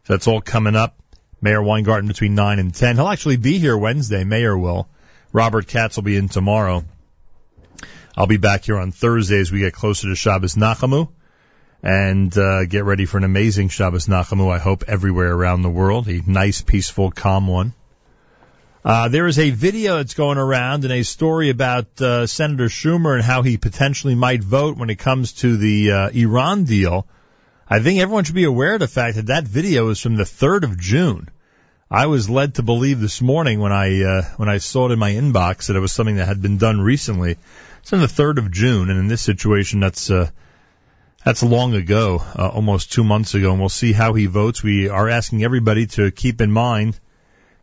So 0.04 0.12
that's 0.12 0.28
all 0.28 0.42
coming 0.42 0.76
up. 0.76 0.94
Meir 1.40 1.62
Weingarten 1.62 2.06
between 2.06 2.34
9 2.34 2.58
and 2.58 2.74
10. 2.74 2.96
He'll 2.96 3.08
actually 3.08 3.38
be 3.38 3.58
here 3.58 3.78
Wednesday. 3.78 4.24
Meir 4.24 4.58
will. 4.58 4.90
Robert 5.32 5.66
Katz 5.66 5.96
will 5.96 6.02
be 6.02 6.18
in 6.18 6.28
tomorrow. 6.28 6.84
I'll 8.14 8.26
be 8.26 8.36
back 8.36 8.66
here 8.66 8.76
on 8.76 8.92
Thursday 8.92 9.40
as 9.40 9.50
we 9.50 9.60
get 9.60 9.72
closer 9.72 10.08
to 10.08 10.14
Shabbos 10.14 10.54
Nachamu 10.54 11.08
and 11.82 12.36
uh, 12.36 12.64
get 12.66 12.84
ready 12.84 13.06
for 13.06 13.18
an 13.18 13.24
amazing 13.24 13.68
Shabbos 13.68 14.06
Nachamu, 14.06 14.52
I 14.52 14.58
hope, 14.58 14.84
everywhere 14.86 15.32
around 15.32 15.62
the 15.62 15.70
world. 15.70 16.08
A 16.08 16.22
nice, 16.26 16.60
peaceful, 16.62 17.10
calm 17.10 17.46
one. 17.46 17.72
Uh, 18.84 19.08
there 19.08 19.26
is 19.26 19.38
a 19.38 19.50
video 19.50 19.98
that's 19.98 20.14
going 20.14 20.38
around 20.38 20.84
and 20.84 20.92
a 20.92 21.02
story 21.02 21.50
about 21.50 22.00
uh, 22.00 22.26
Senator 22.26 22.66
Schumer 22.66 23.14
and 23.14 23.22
how 23.22 23.42
he 23.42 23.58
potentially 23.58 24.14
might 24.14 24.42
vote 24.42 24.78
when 24.78 24.88
it 24.88 24.98
comes 24.98 25.32
to 25.34 25.56
the 25.56 25.92
uh, 25.92 26.08
Iran 26.10 26.64
deal. 26.64 27.06
I 27.68 27.80
think 27.80 28.00
everyone 28.00 28.24
should 28.24 28.34
be 28.34 28.44
aware 28.44 28.74
of 28.74 28.80
the 28.80 28.88
fact 28.88 29.16
that 29.16 29.26
that 29.26 29.44
video 29.44 29.90
is 29.90 30.00
from 30.00 30.16
the 30.16 30.24
3rd 30.24 30.64
of 30.64 30.78
June. 30.78 31.28
I 31.90 32.06
was 32.06 32.30
led 32.30 32.54
to 32.54 32.62
believe 32.62 33.00
this 33.00 33.20
morning 33.20 33.60
when 33.60 33.72
I 33.72 34.02
uh, 34.02 34.22
when 34.36 34.48
I 34.48 34.58
saw 34.58 34.88
it 34.88 34.92
in 34.92 34.98
my 34.98 35.12
inbox 35.12 35.66
that 35.66 35.76
it 35.76 35.80
was 35.80 35.92
something 35.92 36.16
that 36.16 36.28
had 36.28 36.40
been 36.40 36.56
done 36.56 36.80
recently. 36.80 37.36
It's 37.80 37.92
on 37.92 38.00
the 38.00 38.06
3rd 38.06 38.38
of 38.38 38.50
June, 38.50 38.90
and 38.90 38.98
in 38.98 39.08
this 39.08 39.22
situation, 39.22 39.80
that's 39.80 40.10
uh, 40.10 40.30
that's 41.24 41.42
long 41.42 41.74
ago, 41.74 42.22
uh, 42.34 42.48
almost 42.48 42.92
two 42.92 43.04
months 43.04 43.34
ago, 43.34 43.50
and 43.50 43.60
we'll 43.60 43.68
see 43.68 43.92
how 43.92 44.14
he 44.14 44.26
votes. 44.26 44.62
We 44.62 44.88
are 44.88 45.08
asking 45.08 45.44
everybody 45.44 45.86
to 45.88 46.10
keep 46.10 46.40
in 46.40 46.50
mind 46.50 46.98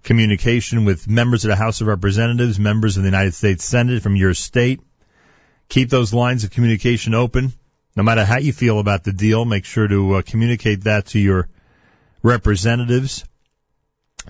communication 0.04 0.86
with 0.86 1.08
members 1.08 1.44
of 1.44 1.50
the 1.50 1.56
House 1.56 1.82
of 1.82 1.88
Representatives, 1.88 2.60
members 2.60 2.98
of 2.98 3.04
the 3.04 3.10
United 3.10 3.34
States 3.34 3.66
Senate 3.66 4.04
from 4.04 4.16
your 4.16 4.34
state. 4.34 4.80
Keep 5.70 5.90
those 5.90 6.14
lines 6.14 6.44
of 6.44 6.52
communication 6.52 7.14
open. 7.14 7.52
No 7.96 8.04
matter 8.04 8.24
how 8.24 8.38
you 8.38 8.54
feel 8.54 8.80
about 8.80 9.04
the 9.04 9.12
deal, 9.12 9.44
make 9.44 9.66
sure 9.66 9.88
to 9.88 10.16
uh, 10.16 10.22
communicate 10.22 10.84
that 10.84 11.08
to 11.08 11.20
your 11.20 11.50
representatives, 12.22 13.26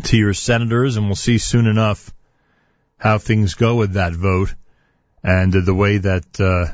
to 0.04 0.18
your 0.18 0.34
senators, 0.34 0.96
and 0.96 1.08
we'll 1.08 1.16
see 1.16 1.38
soon 1.38 1.68
enough 1.68 2.14
how 2.98 3.18
things 3.18 3.56
go 3.56 3.76
with 3.76 3.94
that 3.94 4.14
vote 4.14 4.56
and 5.22 5.54
uh, 5.54 5.62
the 5.62 5.74
way 5.74 5.98
that 5.98 6.40
uh, 6.40 6.74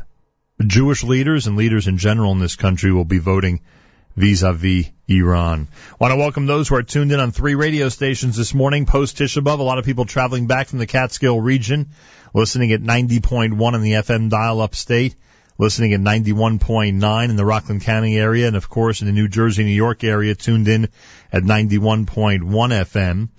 Jewish 0.62 1.04
leaders 1.04 1.48
and 1.48 1.58
leaders 1.58 1.88
in 1.88 1.98
general 1.98 2.32
in 2.32 2.40
this 2.40 2.56
country 2.56 2.92
will 2.92 3.06
be 3.06 3.18
voting 3.18 3.62
vis-a-vis 4.16 4.88
Iran. 5.08 5.68
Want 6.00 6.12
to 6.12 6.18
welcome 6.18 6.46
those 6.46 6.68
who 6.68 6.76
are 6.76 6.84
tuned 6.84 7.12
in 7.12 7.20
on 7.20 7.32
three 7.32 7.56
radio 7.56 7.90
stations 7.90 8.38
this 8.38 8.54
morning 8.54 8.86
post 8.86 9.18
Tisha 9.18 9.44
B'Av. 9.44 9.60
A 9.60 9.64
lot 9.64 9.80
of 9.80 9.86
people 9.86 10.06
traveling 10.06 10.48
back 10.48 10.68
from 10.68 10.80
the 10.80 10.86
Catskill 10.86 11.40
region, 11.40 11.90
listening 12.34 12.72
at 12.72 12.82
90.1 12.82 13.76
in 13.76 13.82
the 13.82 13.94
FM 13.94 14.30
dial 14.30 14.62
upstate, 14.62 15.16
listening 15.58 15.94
at 15.94 16.00
91.9 16.00 17.30
in 17.30 17.36
the 17.36 17.46
Rockland 17.46 17.82
County 17.82 18.18
area, 18.18 18.48
and 18.48 18.56
of 18.56 18.70
course 18.70 19.02
in 19.02 19.08
the 19.08 19.14
New 19.14 19.28
Jersey, 19.28 19.64
New 19.64 19.72
York 19.72 20.04
area, 20.04 20.36
tuned 20.36 20.68
in 20.68 20.88
at 21.32 21.44
91.1 21.44 22.42
FM. 22.42 23.30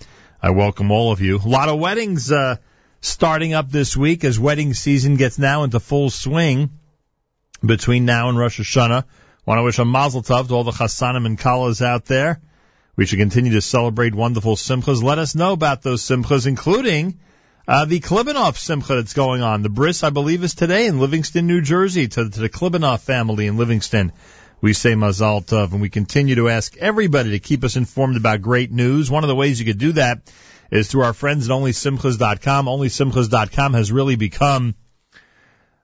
I 0.41 0.49
welcome 0.49 0.91
all 0.91 1.11
of 1.13 1.21
you. 1.21 1.37
A 1.37 1.47
lot 1.47 1.69
of 1.69 1.79
weddings 1.79 2.31
uh, 2.31 2.57
starting 2.99 3.53
up 3.53 3.69
this 3.69 3.95
week 3.95 4.25
as 4.25 4.37
wedding 4.37 4.73
season 4.73 5.15
gets 5.15 5.39
now 5.39 5.63
into 5.63 5.79
full 5.79 6.09
swing 6.09 6.69
between 7.63 8.05
now 8.05 8.29
and 8.29 8.37
Rosh 8.37 8.59
Hashanah. 8.59 9.03
Want 9.45 9.59
to 9.59 9.63
wish 9.63 9.79
a 9.79 9.85
mazel 9.85 10.23
tov 10.23 10.47
to 10.47 10.55
all 10.55 10.63
the 10.63 10.71
chassanim 10.71 11.25
and 11.25 11.37
kalas 11.37 11.85
out 11.85 12.05
there. 12.05 12.41
We 12.95 13.05
should 13.05 13.19
continue 13.19 13.53
to 13.53 13.61
celebrate 13.61 14.15
wonderful 14.15 14.55
simchas. 14.55 15.03
Let 15.03 15.19
us 15.19 15.35
know 15.35 15.53
about 15.53 15.81
those 15.81 16.01
simchas, 16.01 16.47
including 16.47 17.19
uh, 17.67 17.85
the 17.85 17.99
Klibanoff 17.99 18.57
simcha 18.57 18.95
that's 18.95 19.13
going 19.13 19.41
on. 19.41 19.61
The 19.61 19.69
bris, 19.69 20.03
I 20.03 20.09
believe, 20.09 20.43
is 20.43 20.55
today 20.55 20.87
in 20.87 20.99
Livingston, 20.99 21.47
New 21.47 21.61
Jersey, 21.61 22.07
to, 22.07 22.29
to 22.29 22.39
the 22.39 22.49
Klibanoff 22.49 23.01
family 23.01 23.47
in 23.47 23.57
Livingston. 23.57 24.11
We 24.61 24.73
say 24.73 24.93
mazal 24.93 25.45
tov, 25.45 25.73
and 25.73 25.81
we 25.81 25.89
continue 25.89 26.35
to 26.35 26.49
ask 26.49 26.75
everybody 26.77 27.31
to 27.31 27.39
keep 27.39 27.63
us 27.63 27.75
informed 27.75 28.17
about 28.17 28.41
great 28.41 28.71
news. 28.71 29.11
One 29.11 29.23
of 29.23 29.27
the 29.27 29.35
ways 29.35 29.59
you 29.59 29.65
could 29.65 29.77
do 29.77 29.91
that 29.93 30.31
is 30.71 30.87
through 30.87 31.03
our 31.03 31.13
friends 31.13 31.49
at 31.49 31.53
OnlySimchas.com. 31.53 32.65
OnlySimchas.com 32.65 33.73
has 33.73 33.91
really 33.91 34.15
become, 34.15 34.75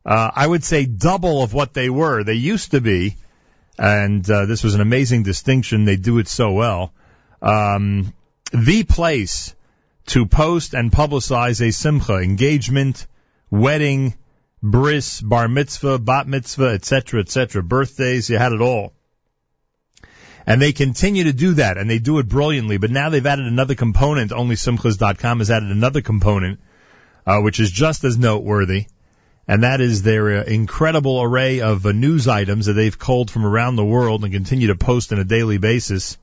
uh, 0.05 0.31
I 0.33 0.47
would 0.47 0.63
say, 0.63 0.85
double 0.85 1.43
of 1.43 1.53
what 1.53 1.73
they 1.73 1.89
were. 1.89 2.23
They 2.23 2.33
used 2.33 2.71
to 2.71 2.81
be 2.81 3.17
and 3.81 4.29
uh, 4.29 4.45
this 4.45 4.63
was 4.63 4.75
an 4.75 4.81
amazing 4.81 5.23
distinction. 5.23 5.85
They 5.85 5.95
do 5.95 6.19
it 6.19 6.27
so 6.27 6.51
well. 6.51 6.93
Um, 7.41 8.13
the 8.53 8.83
place 8.83 9.55
to 10.07 10.27
post 10.27 10.75
and 10.75 10.91
publicize 10.91 11.65
a 11.65 11.71
simcha, 11.71 12.17
engagement, 12.17 13.07
wedding, 13.49 14.13
bris, 14.61 15.21
bar 15.21 15.47
mitzvah, 15.47 15.97
bat 15.97 16.27
mitzvah, 16.27 16.73
etc., 16.73 17.21
etc., 17.21 17.63
birthdays, 17.63 18.29
you 18.29 18.37
had 18.37 18.51
it 18.51 18.61
all. 18.61 18.93
And 20.45 20.61
they 20.61 20.73
continue 20.73 21.23
to 21.23 21.33
do 21.33 21.55
that, 21.55 21.77
and 21.77 21.89
they 21.89 21.97
do 21.97 22.19
it 22.19 22.27
brilliantly. 22.27 22.77
But 22.77 22.91
now 22.91 23.09
they've 23.09 23.25
added 23.25 23.47
another 23.47 23.73
component. 23.73 24.31
Only 24.31 24.55
OnlySimchas.com 24.55 25.39
has 25.39 25.49
added 25.49 25.71
another 25.71 26.01
component, 26.01 26.59
uh, 27.25 27.39
which 27.39 27.59
is 27.59 27.71
just 27.71 28.03
as 28.03 28.17
noteworthy 28.17 28.85
and 29.47 29.63
that 29.63 29.81
is 29.81 30.03
their 30.03 30.39
uh, 30.39 30.43
incredible 30.43 31.21
array 31.21 31.61
of 31.61 31.85
uh, 31.85 31.91
news 31.91 32.27
items 32.27 32.67
that 32.67 32.73
they've 32.73 32.97
culled 32.97 33.31
from 33.31 33.45
around 33.45 33.75
the 33.75 33.85
world 33.85 34.23
and 34.23 34.33
continue 34.33 34.67
to 34.67 34.75
post 34.75 35.11
on 35.11 35.19
a 35.19 35.23
daily 35.23 35.57
basis. 35.57 36.17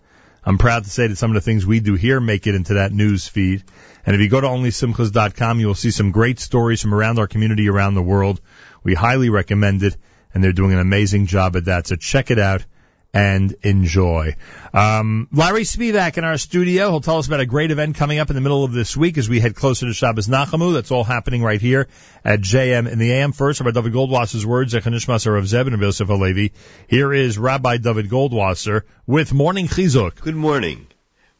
I'm 0.45 0.59
proud 0.59 0.85
to 0.85 0.91
say 0.91 1.09
that 1.09 1.17
some 1.17 1.31
of 1.31 1.35
the 1.35 1.41
things 1.41 1.67
we 1.67 1.81
do 1.81 1.95
here 1.95 2.21
make 2.21 2.47
it 2.47 2.55
into 2.55 2.75
that 2.75 2.93
news 2.93 3.27
feed. 3.29 3.65
And 4.07 4.15
if 4.15 4.23
you 4.23 4.29
go 4.29 4.41
to 4.41 4.47
onlysimchas.com, 4.47 5.61
you 5.61 5.67
will 5.67 5.75
see 5.75 5.91
some 5.91 6.13
great 6.13 6.39
stories 6.39 6.81
from 6.81 6.95
around 6.95 7.19
our 7.19 7.27
community 7.27 7.69
around 7.69 7.95
the 7.95 8.03
world. 8.03 8.41
We 8.83 8.95
highly 8.95 9.29
recommend 9.29 9.83
it, 9.83 9.97
and 10.33 10.43
they're 10.43 10.53
doing 10.53 10.73
an 10.73 10.79
amazing 10.79 11.27
job 11.27 11.57
at 11.57 11.67
that. 11.67 11.87
So 11.87 11.97
check 11.97 12.31
it 12.31 12.39
out 12.39 12.65
and 13.15 13.57
enjoy. 13.63 14.37
Um, 14.75 15.29
Larry 15.33 15.63
Spiewak 15.63 16.19
in 16.19 16.25
our 16.25 16.37
studio. 16.37 16.91
He'll 16.91 17.01
tell 17.01 17.19
us 17.19 17.27
about 17.27 17.41
a 17.41 17.47
great 17.47 17.71
event 17.71 17.97
coming 17.97 18.19
up 18.19 18.29
in 18.29 18.35
the 18.35 18.43
middle 18.43 18.65
of 18.65 18.73
this 18.73 18.97
week 18.97 19.17
as 19.17 19.29
we 19.29 19.41
head 19.41 19.55
closer 19.55 19.87
to 19.87 19.95
Shabbos 19.95 20.29
Nachamu. 20.29 20.75
That's 20.75 20.91
all 20.91 21.05
happening 21.05 21.43
right 21.43 21.61
here 21.61 21.89
at 22.25 22.41
JM 22.41 22.91
in 22.91 22.99
the 22.99 23.13
AM. 23.13 23.33
First, 23.33 23.61
Rabbi 23.61 23.79
Dovid 23.79 23.93
Goldwasser's 23.93 24.45
words, 24.45 24.75
Zechanishmasar 24.75 25.39
of 25.39 25.49
Zeb 25.49 25.67
and 25.69 25.81
Yosef 25.81 26.09
Alevi. 26.09 26.53
Here 26.87 27.13
is 27.13 27.39
Rabbi 27.39 27.79
Dovid 27.79 28.09
Goldwasser 28.09 28.83
with 29.07 29.33
Morning 29.33 29.69
Chizuk. 29.69 30.21
Good 30.21 30.37
morning. 30.37 30.87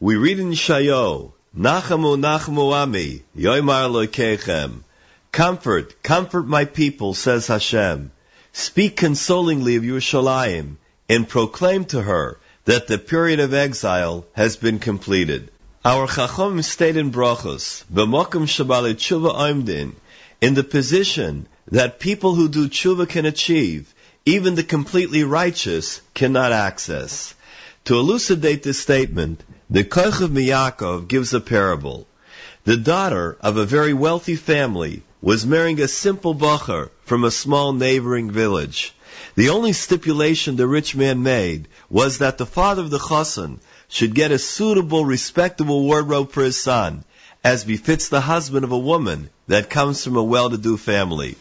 We 0.01 0.17
read 0.17 0.39
in 0.39 0.53
Shayo, 0.53 1.33
Nachamu 1.57 2.19
Nachamu 2.19 2.73
Ami, 2.73 3.23
Yoimar 3.37 3.91
Lokechem. 3.91 4.85
Comfort, 5.33 6.03
comfort 6.03 6.47
my 6.47 6.65
people, 6.65 7.13
says 7.13 7.49
Hashem. 7.49 8.11
Speak 8.53 8.97
consolingly 8.97 9.77
of 9.77 9.83
Yerushalayim 9.83 10.77
and 11.09 11.29
proclaim 11.29 11.85
to 11.87 12.03
her 12.03 12.39
that 12.65 12.87
the 12.87 12.99
period 12.99 13.41
of 13.41 13.55
exile 13.55 14.27
has 14.35 14.57
been 14.57 14.79
completed. 14.79 15.51
Our 15.85 16.07
Chacham 16.07 16.61
stayed 16.63 16.97
in 16.97 17.11
Brachos, 17.11 17.85
b'mokum 17.93 18.47
shabali 18.47 18.95
tshuva 18.95 19.35
oimdin, 19.35 19.95
in 20.41 20.55
the 20.55 20.65
position 20.65 21.47
that 21.71 21.99
people 21.99 22.35
who 22.35 22.49
do 22.49 22.69
tshuva 22.69 23.09
can 23.09 23.25
achieve, 23.25 23.95
even 24.27 24.55
the 24.55 24.63
completely 24.63 25.25
righteous 25.25 26.01
cannot 26.13 26.53
access. 26.53 27.35
To 27.87 27.95
elucidate 27.99 28.63
this 28.63 28.79
statement, 28.79 29.43
the 29.71 29.85
Koch 29.85 30.21
of 30.21 30.31
Miyakov 30.31 31.09
gives 31.09 31.33
a 31.33 31.41
parable. 31.41 32.07
The 32.65 32.77
daughter 32.77 33.39
of 33.41 33.57
a 33.57 33.65
very 33.65 33.95
wealthy 33.95 34.37
family 34.37 35.03
was 35.23 35.47
marrying 35.47 35.81
a 35.81 35.89
simple 35.89 36.35
bacher 36.35 36.91
from 37.07 37.25
a 37.25 37.31
small 37.31 37.73
neighboring 37.73 38.31
village. 38.31 38.93
The 39.35 39.49
only 39.49 39.73
stipulation 39.73 40.55
the 40.55 40.69
rich 40.69 40.95
man 40.95 41.25
made 41.25 41.67
was 41.91 42.19
that 42.19 42.39
the 42.39 42.47
father 42.47 42.83
of 42.83 42.91
the 42.91 43.01
chassan 43.01 43.59
should 43.89 44.15
get 44.15 44.31
a 44.31 44.39
suitable, 44.39 45.05
respectable 45.05 45.83
wardrobe 45.83 46.31
for 46.31 46.45
his 46.45 46.61
son, 46.61 47.03
as 47.43 47.65
befits 47.65 48.09
the 48.09 48.21
husband 48.21 48.63
of 48.65 48.71
a 48.71 48.79
woman 48.79 49.31
that 49.49 49.71
comes 49.71 50.05
from 50.05 50.17
a 50.17 50.23
well-to-do 50.23 50.77
family. 50.77 51.35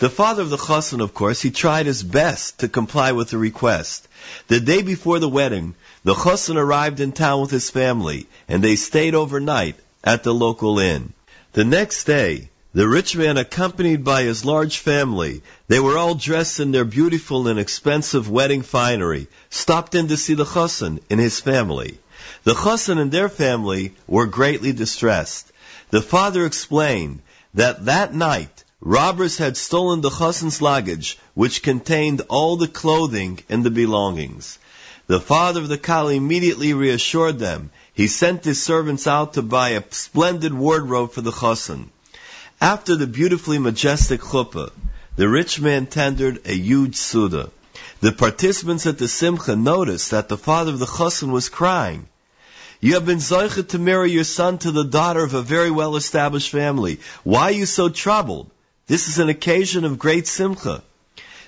The 0.00 0.10
father 0.10 0.42
of 0.42 0.50
the 0.50 0.56
chassan, 0.56 1.00
of 1.00 1.14
course, 1.14 1.40
he 1.40 1.52
tried 1.52 1.86
his 1.86 2.02
best 2.02 2.58
to 2.58 2.68
comply 2.68 3.12
with 3.12 3.30
the 3.30 3.38
request. 3.38 4.08
The 4.48 4.58
day 4.58 4.82
before 4.82 5.20
the 5.20 5.28
wedding, 5.28 5.76
the 6.02 6.14
chassan 6.14 6.56
arrived 6.56 6.98
in 6.98 7.12
town 7.12 7.42
with 7.42 7.52
his 7.52 7.70
family, 7.70 8.26
and 8.48 8.64
they 8.64 8.74
stayed 8.74 9.14
overnight 9.14 9.76
at 10.02 10.24
the 10.24 10.34
local 10.34 10.78
inn. 10.80 11.12
The 11.52 11.64
next 11.64 12.04
day, 12.04 12.50
the 12.72 12.88
rich 12.88 13.16
man, 13.16 13.36
accompanied 13.36 14.04
by 14.04 14.22
his 14.22 14.44
large 14.44 14.78
family, 14.78 15.42
they 15.66 15.80
were 15.80 15.98
all 15.98 16.14
dressed 16.14 16.60
in 16.60 16.70
their 16.70 16.84
beautiful 16.84 17.48
and 17.48 17.58
expensive 17.58 18.30
wedding 18.30 18.62
finery, 18.62 19.26
stopped 19.48 19.96
in 19.96 20.06
to 20.06 20.16
see 20.16 20.34
the 20.34 20.44
chassan 20.44 21.00
and 21.10 21.18
his 21.18 21.40
family. 21.40 21.98
The 22.44 22.54
chassan 22.54 22.98
and 22.98 23.10
their 23.10 23.28
family 23.28 23.94
were 24.06 24.26
greatly 24.26 24.72
distressed. 24.72 25.50
The 25.90 26.00
father 26.00 26.46
explained 26.46 27.22
that 27.54 27.86
that 27.86 28.14
night, 28.14 28.62
robbers 28.80 29.38
had 29.38 29.56
stolen 29.56 30.00
the 30.00 30.10
chassan's 30.10 30.62
luggage, 30.62 31.18
which 31.34 31.64
contained 31.64 32.22
all 32.28 32.56
the 32.56 32.68
clothing 32.68 33.40
and 33.48 33.64
the 33.64 33.70
belongings. 33.70 34.60
The 35.08 35.20
father 35.20 35.60
of 35.60 35.68
the 35.68 35.76
Kali 35.76 36.14
immediately 36.14 36.72
reassured 36.72 37.40
them. 37.40 37.70
He 37.92 38.06
sent 38.06 38.44
his 38.44 38.62
servants 38.62 39.08
out 39.08 39.34
to 39.34 39.42
buy 39.42 39.70
a 39.70 39.82
splendid 39.90 40.54
wardrobe 40.54 41.10
for 41.10 41.20
the 41.20 41.32
chassan. 41.32 41.90
After 42.60 42.94
the 42.94 43.06
beautifully 43.06 43.58
majestic 43.58 44.20
chuppah, 44.20 44.70
the 45.16 45.30
rich 45.30 45.58
man 45.60 45.86
tendered 45.86 46.42
a 46.44 46.54
huge 46.54 46.96
suda. 46.96 47.48
The 48.00 48.12
participants 48.12 48.86
at 48.86 48.98
the 48.98 49.08
simcha 49.08 49.56
noticed 49.56 50.10
that 50.10 50.28
the 50.28 50.36
father 50.36 50.70
of 50.70 50.78
the 50.78 50.84
chassan 50.84 51.32
was 51.32 51.48
crying. 51.48 52.06
You 52.78 52.94
have 52.94 53.06
been 53.06 53.20
zoichet 53.20 53.70
to 53.70 53.78
marry 53.78 54.10
your 54.10 54.24
son 54.24 54.58
to 54.58 54.72
the 54.72 54.84
daughter 54.84 55.24
of 55.24 55.32
a 55.32 55.40
very 55.40 55.70
well-established 55.70 56.50
family. 56.50 57.00
Why 57.24 57.44
are 57.44 57.50
you 57.50 57.64
so 57.64 57.88
troubled? 57.88 58.50
This 58.86 59.08
is 59.08 59.18
an 59.18 59.30
occasion 59.30 59.86
of 59.86 59.98
great 59.98 60.26
simcha. 60.26 60.82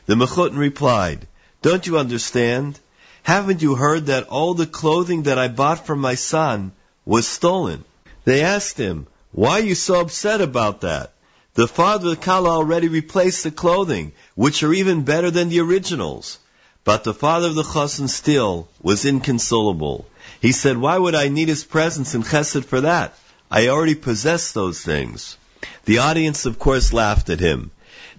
The 0.06 0.14
Mechutin 0.14 0.56
replied, 0.56 1.26
Don't 1.60 1.86
you 1.86 1.98
understand? 1.98 2.80
Haven't 3.22 3.60
you 3.60 3.74
heard 3.74 4.06
that 4.06 4.28
all 4.28 4.54
the 4.54 4.66
clothing 4.66 5.24
that 5.24 5.38
I 5.38 5.48
bought 5.48 5.86
for 5.86 5.94
my 5.94 6.14
son 6.14 6.72
was 7.04 7.28
stolen? 7.28 7.84
They 8.24 8.40
asked 8.40 8.78
him, 8.78 9.06
Why 9.32 9.52
are 9.52 9.60
you 9.60 9.74
so 9.74 10.00
upset 10.00 10.42
about 10.42 10.82
that? 10.82 11.14
The 11.54 11.66
father 11.66 12.10
of 12.12 12.20
Kala 12.20 12.50
already 12.50 12.88
replaced 12.88 13.44
the 13.44 13.50
clothing, 13.50 14.12
which 14.34 14.62
are 14.62 14.74
even 14.74 15.04
better 15.04 15.30
than 15.30 15.48
the 15.48 15.60
originals. 15.60 16.38
But 16.84 17.04
the 17.04 17.14
father 17.14 17.48
of 17.48 17.54
the 17.54 17.62
Chassan 17.62 18.08
still 18.08 18.68
was 18.82 19.06
inconsolable. 19.06 20.06
He 20.40 20.52
said, 20.52 20.76
Why 20.76 20.98
would 20.98 21.14
I 21.14 21.28
need 21.28 21.48
his 21.48 21.64
presence 21.64 22.14
in 22.14 22.24
Chesed 22.24 22.66
for 22.66 22.82
that? 22.82 23.16
I 23.50 23.68
already 23.68 23.94
possess 23.94 24.52
those 24.52 24.80
things. 24.80 25.38
The 25.86 25.98
audience, 25.98 26.44
of 26.44 26.58
course, 26.58 26.92
laughed 26.92 27.30
at 27.30 27.40
him. 27.40 27.70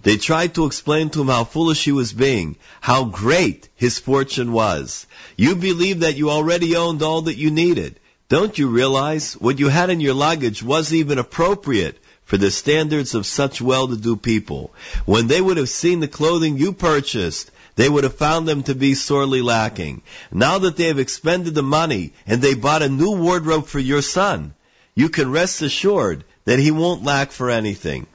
They 0.02 0.16
tried 0.16 0.54
to 0.54 0.66
explain 0.66 1.10
to 1.10 1.20
him 1.20 1.28
how 1.28 1.44
foolish 1.44 1.84
he 1.84 1.92
was 1.92 2.12
being, 2.12 2.56
how 2.80 3.04
great 3.04 3.68
his 3.76 3.98
fortune 3.98 4.52
was. 4.52 5.06
You 5.36 5.54
believe 5.54 6.00
that 6.00 6.16
you 6.16 6.30
already 6.30 6.74
owned 6.74 7.02
all 7.02 7.22
that 7.22 7.36
you 7.36 7.50
needed. 7.50 8.00
Don't 8.30 8.58
you 8.58 8.68
realize 8.68 9.34
what 9.34 9.58
you 9.58 9.68
had 9.68 9.90
in 9.90 10.00
your 10.00 10.14
luggage 10.14 10.62
wasn't 10.62 11.00
even 11.00 11.18
appropriate 11.18 11.98
for 12.24 12.38
the 12.38 12.50
standards 12.50 13.14
of 13.14 13.26
such 13.26 13.60
well-to-do 13.60 14.16
people? 14.16 14.72
When 15.04 15.26
they 15.26 15.42
would 15.42 15.58
have 15.58 15.68
seen 15.68 16.00
the 16.00 16.08
clothing 16.08 16.56
you 16.56 16.72
purchased, 16.72 17.50
they 17.76 17.86
would 17.86 18.04
have 18.04 18.16
found 18.16 18.48
them 18.48 18.62
to 18.62 18.74
be 18.74 18.94
sorely 18.94 19.42
lacking. 19.42 20.00
Now 20.32 20.58
that 20.58 20.76
they 20.76 20.86
have 20.86 20.98
expended 20.98 21.54
the 21.54 21.62
money 21.62 22.14
and 22.26 22.40
they 22.40 22.54
bought 22.54 22.82
a 22.82 22.88
new 22.88 23.10
wardrobe 23.10 23.66
for 23.66 23.78
your 23.78 24.00
son, 24.00 24.54
you 24.94 25.10
can 25.10 25.30
rest 25.30 25.60
assured 25.60 26.24
that 26.46 26.58
he 26.58 26.70
won't 26.70 27.04
lack 27.04 27.30
for 27.30 27.50
anything. 27.50 28.06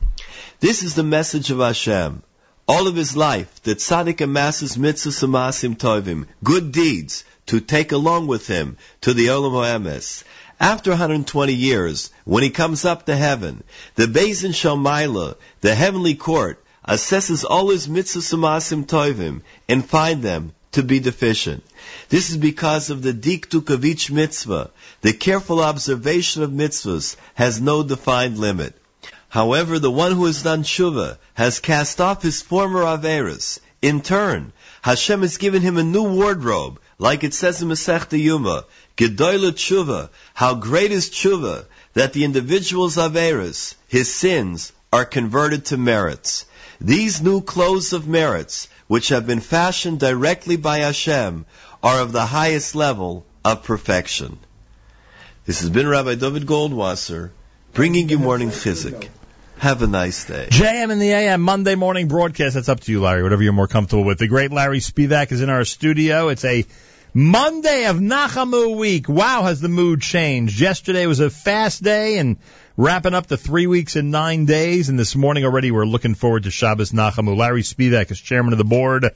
This 0.59 0.81
is 0.81 0.95
the 0.95 1.03
message 1.03 1.51
of 1.51 1.59
Hashem. 1.59 2.23
All 2.67 2.87
of 2.87 2.95
his 2.95 3.15
life, 3.15 3.61
the 3.63 3.75
tzaddik 3.75 4.21
amasses 4.21 4.77
mitzvahs 4.77 5.23
amasim 5.23 5.75
tovim, 5.75 6.25
good 6.43 6.71
deeds, 6.71 7.23
to 7.49 7.59
take 7.59 7.91
along 7.91 8.27
with 8.27 8.45
him 8.45 8.77
to 9.01 9.13
the 9.13 9.27
Olam 9.27 9.53
Ha'emes. 9.53 10.23
After 10.59 10.91
120 10.91 11.53
years, 11.53 12.11
when 12.23 12.43
he 12.43 12.51
comes 12.51 12.85
up 12.85 13.07
to 13.07 13.15
heaven, 13.15 13.63
the 13.95 14.05
Beis 14.05 14.41
Din 14.41 14.51
Shalmaila, 14.51 15.35
the 15.61 15.73
heavenly 15.73 16.13
court, 16.13 16.63
assesses 16.87 17.43
all 17.43 17.69
his 17.69 17.87
mitzvahs 17.87 18.33
amasim 18.33 18.85
tovim 18.85 19.41
and 19.67 19.89
find 19.89 20.21
them 20.21 20.53
to 20.73 20.83
be 20.83 20.99
deficient. 20.99 21.63
This 22.09 22.29
is 22.29 22.37
because 22.37 22.91
of 22.91 23.01
the 23.01 23.13
dikduk 23.13 23.71
of 23.71 23.83
each 23.83 24.11
mitzvah. 24.11 24.69
The 25.01 25.13
careful 25.13 25.59
observation 25.59 26.43
of 26.43 26.51
mitzvahs 26.51 27.15
has 27.33 27.59
no 27.59 27.81
defined 27.81 28.37
limit. 28.37 28.75
However, 29.27 29.79
the 29.79 29.89
one 29.89 30.11
who 30.11 30.25
has 30.25 30.43
done 30.43 30.61
tshuva 30.61 31.17
has 31.33 31.59
cast 31.59 31.99
off 31.99 32.21
his 32.21 32.43
former 32.43 32.83
averas. 32.83 33.57
In 33.81 34.01
turn, 34.01 34.53
Hashem 34.83 35.21
has 35.21 35.37
given 35.37 35.61
him 35.63 35.77
a 35.77 35.83
new 35.83 36.03
wardrobe, 36.03 36.79
like 36.99 37.23
it 37.23 37.33
says 37.33 37.61
in 37.61 37.69
Masechta 37.69 38.21
Yuma, 38.21 38.65
Gedoyle 38.97 39.51
tshuva, 39.51 40.09
how 40.33 40.53
great 40.55 40.91
is 40.91 41.09
tshuva, 41.09 41.65
that 41.93 42.11
the 42.13 42.25
individual's 42.25 42.97
averas, 42.97 43.75
his 43.87 44.13
sins, 44.13 44.73
are 44.91 45.05
converted 45.05 45.65
to 45.65 45.77
merits. 45.77 46.45
These 46.81 47.21
new 47.21 47.41
clothes 47.41 47.93
of 47.93 48.07
merits, 48.07 48.67
which 48.87 49.09
have 49.09 49.25
been 49.25 49.39
fashioned 49.39 49.99
directly 49.99 50.57
by 50.57 50.79
Hashem, 50.79 51.45
are 51.81 52.01
of 52.01 52.11
the 52.11 52.25
highest 52.25 52.75
level 52.75 53.25
of 53.45 53.63
perfection. 53.63 54.37
This 55.45 55.61
has 55.61 55.69
been 55.69 55.87
Rabbi 55.87 56.15
Dovid 56.15 56.43
Goldwasser, 56.43 57.31
bringing 57.73 58.09
you 58.09 58.19
morning 58.19 58.49
chizik. 58.49 59.07
Have 59.57 59.81
a 59.81 59.87
nice 59.87 60.25
day. 60.25 60.47
JM 60.49 60.89
in 60.89 60.99
the 60.99 61.11
AM 61.11 61.41
Monday 61.41 61.75
morning 61.75 62.07
broadcast. 62.07 62.55
That's 62.55 62.69
up 62.69 62.79
to 62.81 62.91
you, 62.91 63.01
Larry, 63.01 63.23
whatever 63.23 63.43
you're 63.43 63.51
more 63.51 63.67
comfortable 63.67 64.05
with. 64.05 64.17
The 64.17 64.27
great 64.27 64.51
Larry 64.51 64.79
Spiewak 64.79 65.33
is 65.33 65.41
in 65.41 65.49
our 65.49 65.65
studio. 65.65 66.29
It's 66.29 66.45
a 66.45 66.65
Monday 67.11 67.85
of 67.85 67.97
Nachamu 67.97 68.77
week. 68.77 69.09
Wow, 69.09 69.41
has 69.41 69.59
the 69.59 69.67
mood 69.67 69.99
changed. 69.99 70.61
Yesterday 70.61 71.07
was 71.07 71.19
a 71.19 71.31
fast 71.31 71.81
day 71.81 72.19
and 72.19 72.37
wrapping 72.77 73.15
up 73.15 73.25
the 73.25 73.35
three 73.35 73.65
weeks 73.65 73.95
and 73.95 74.11
nine 74.11 74.45
days. 74.45 74.89
And 74.89 74.99
this 74.99 75.15
morning 75.15 75.43
already 75.43 75.71
we're 75.71 75.85
looking 75.85 76.13
forward 76.13 76.43
to 76.43 76.51
Shabbos 76.51 76.91
Nachamu. 76.91 77.35
Larry 77.35 77.63
Spiewak 77.63 78.11
is 78.11 78.21
chairman 78.21 78.53
of 78.53 78.59
the 78.59 78.63
board 78.63 79.09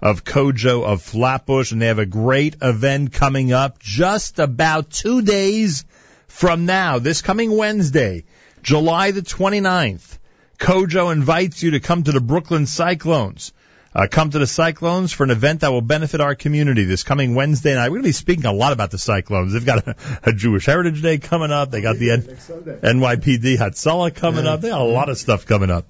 of 0.00 0.22
COJO 0.22 0.84
of 0.84 1.02
Flatbush 1.02 1.72
and 1.72 1.82
they 1.82 1.88
have 1.88 1.98
a 1.98 2.06
great 2.06 2.54
event 2.62 3.12
coming 3.12 3.52
up 3.52 3.80
just 3.80 4.38
about 4.38 4.88
two 4.88 5.20
days 5.20 5.84
from 6.28 6.66
now, 6.66 7.00
this 7.00 7.20
coming 7.20 7.56
Wednesday. 7.56 8.22
July 8.62 9.10
the 9.10 9.22
29th. 9.22 10.18
COJO 10.60 11.12
invites 11.12 11.64
you 11.64 11.72
to 11.72 11.80
come 11.80 12.04
to 12.04 12.12
the 12.12 12.20
Brooklyn 12.20 12.66
Cyclones. 12.66 13.52
Uh, 13.92 14.06
come 14.08 14.30
to 14.30 14.38
the 14.38 14.46
Cyclones 14.46 15.12
for 15.12 15.24
an 15.24 15.30
event 15.30 15.60
that 15.62 15.72
will 15.72 15.80
benefit 15.80 16.20
our 16.20 16.36
community 16.36 16.84
this 16.84 17.02
coming 17.02 17.34
Wednesday 17.34 17.74
night. 17.74 17.88
We're 17.88 17.96
going 17.96 18.04
to 18.04 18.08
be 18.08 18.12
speaking 18.12 18.44
a 18.44 18.52
lot 18.52 18.72
about 18.72 18.92
the 18.92 18.98
Cyclones. 18.98 19.52
They've 19.52 19.66
got 19.66 19.88
a, 19.88 19.96
a 20.22 20.32
Jewish 20.32 20.66
Heritage 20.66 21.02
Day 21.02 21.18
coming 21.18 21.50
up. 21.50 21.72
They 21.72 21.80
got 21.80 21.96
the 21.96 22.12
N- 22.12 22.22
NYPD 22.22 23.58
Hatzalah 23.58 24.14
coming 24.14 24.46
up. 24.46 24.60
They 24.60 24.68
got 24.68 24.80
a 24.80 24.84
lot 24.84 25.08
of 25.08 25.18
stuff 25.18 25.44
coming 25.44 25.70
up. 25.70 25.86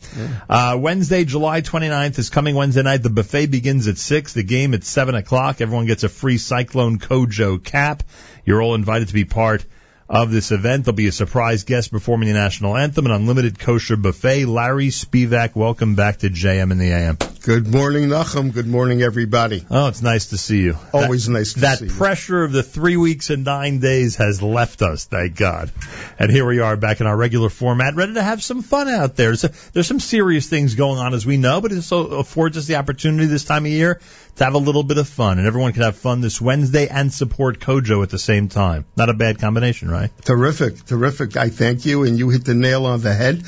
Uh, 0.48 0.78
Wednesday, 0.80 1.24
July 1.26 1.60
29th 1.60 2.18
is 2.18 2.30
coming 2.30 2.54
Wednesday 2.54 2.82
night. 2.82 3.02
The 3.02 3.10
buffet 3.10 3.46
begins 3.48 3.86
at 3.86 3.98
6. 3.98 4.32
The 4.32 4.44
game 4.44 4.72
at 4.72 4.82
7 4.82 5.14
o'clock. 5.14 5.60
Everyone 5.60 5.84
gets 5.84 6.02
a 6.02 6.08
free 6.08 6.38
Cyclone 6.38 6.98
COJO 6.98 7.62
cap. 7.62 8.02
You're 8.46 8.62
all 8.62 8.74
invited 8.74 9.08
to 9.08 9.14
be 9.14 9.26
part 9.26 9.66
of 10.08 10.32
this 10.32 10.50
event. 10.50 10.84
There'll 10.84 10.96
be 10.96 11.06
a 11.06 11.12
surprise 11.12 11.64
guest 11.64 11.92
performing 11.92 12.28
the 12.28 12.34
national 12.34 12.76
anthem, 12.76 13.06
an 13.06 13.12
unlimited 13.12 13.58
kosher 13.58 13.96
buffet. 13.96 14.46
Larry 14.46 14.88
Spiewak, 14.88 15.54
welcome 15.54 15.94
back 15.94 16.18
to 16.18 16.30
JM 16.30 16.72
in 16.72 16.78
the 16.78 16.90
AM. 16.90 17.16
Good 17.42 17.66
morning, 17.66 18.10
Nachum. 18.10 18.52
Good 18.52 18.66
morning, 18.66 19.00
everybody. 19.00 19.64
Oh, 19.70 19.88
it's 19.88 20.02
nice 20.02 20.26
to 20.26 20.36
see 20.36 20.60
you. 20.60 20.76
Always 20.92 21.24
that, 21.24 21.32
nice 21.32 21.54
to 21.54 21.60
that 21.60 21.78
see 21.78 21.86
you. 21.86 21.90
That 21.90 21.96
pressure 21.96 22.44
of 22.44 22.52
the 22.52 22.62
three 22.62 22.98
weeks 22.98 23.30
and 23.30 23.46
nine 23.46 23.80
days 23.80 24.16
has 24.16 24.42
left 24.42 24.82
us, 24.82 25.06
thank 25.06 25.36
God. 25.36 25.72
And 26.18 26.30
here 26.30 26.44
we 26.44 26.60
are 26.60 26.76
back 26.76 27.00
in 27.00 27.06
our 27.06 27.16
regular 27.16 27.48
format, 27.48 27.94
ready 27.94 28.12
to 28.12 28.22
have 28.22 28.42
some 28.42 28.60
fun 28.60 28.88
out 28.88 29.16
there. 29.16 29.34
So 29.36 29.48
there's 29.72 29.86
some 29.86 30.00
serious 30.00 30.50
things 30.50 30.74
going 30.74 30.98
on, 30.98 31.14
as 31.14 31.24
we 31.24 31.38
know, 31.38 31.62
but 31.62 31.72
it 31.72 31.76
also 31.76 32.18
affords 32.18 32.58
us 32.58 32.66
the 32.66 32.76
opportunity 32.76 33.24
this 33.24 33.46
time 33.46 33.64
of 33.64 33.72
year 33.72 34.02
to 34.36 34.44
have 34.44 34.52
a 34.52 34.58
little 34.58 34.82
bit 34.82 34.98
of 34.98 35.08
fun. 35.08 35.38
And 35.38 35.46
everyone 35.46 35.72
can 35.72 35.82
have 35.82 35.96
fun 35.96 36.20
this 36.20 36.42
Wednesday 36.42 36.88
and 36.88 37.10
support 37.10 37.58
COJO 37.58 38.02
at 38.02 38.10
the 38.10 38.18
same 38.18 38.48
time. 38.48 38.84
Not 38.96 39.08
a 39.08 39.14
bad 39.14 39.38
combination, 39.38 39.90
right? 39.90 40.10
Terrific, 40.26 40.84
terrific. 40.84 41.38
I 41.38 41.48
thank 41.48 41.86
you, 41.86 42.04
and 42.04 42.18
you 42.18 42.28
hit 42.28 42.44
the 42.44 42.54
nail 42.54 42.84
on 42.84 43.00
the 43.00 43.14
head. 43.14 43.44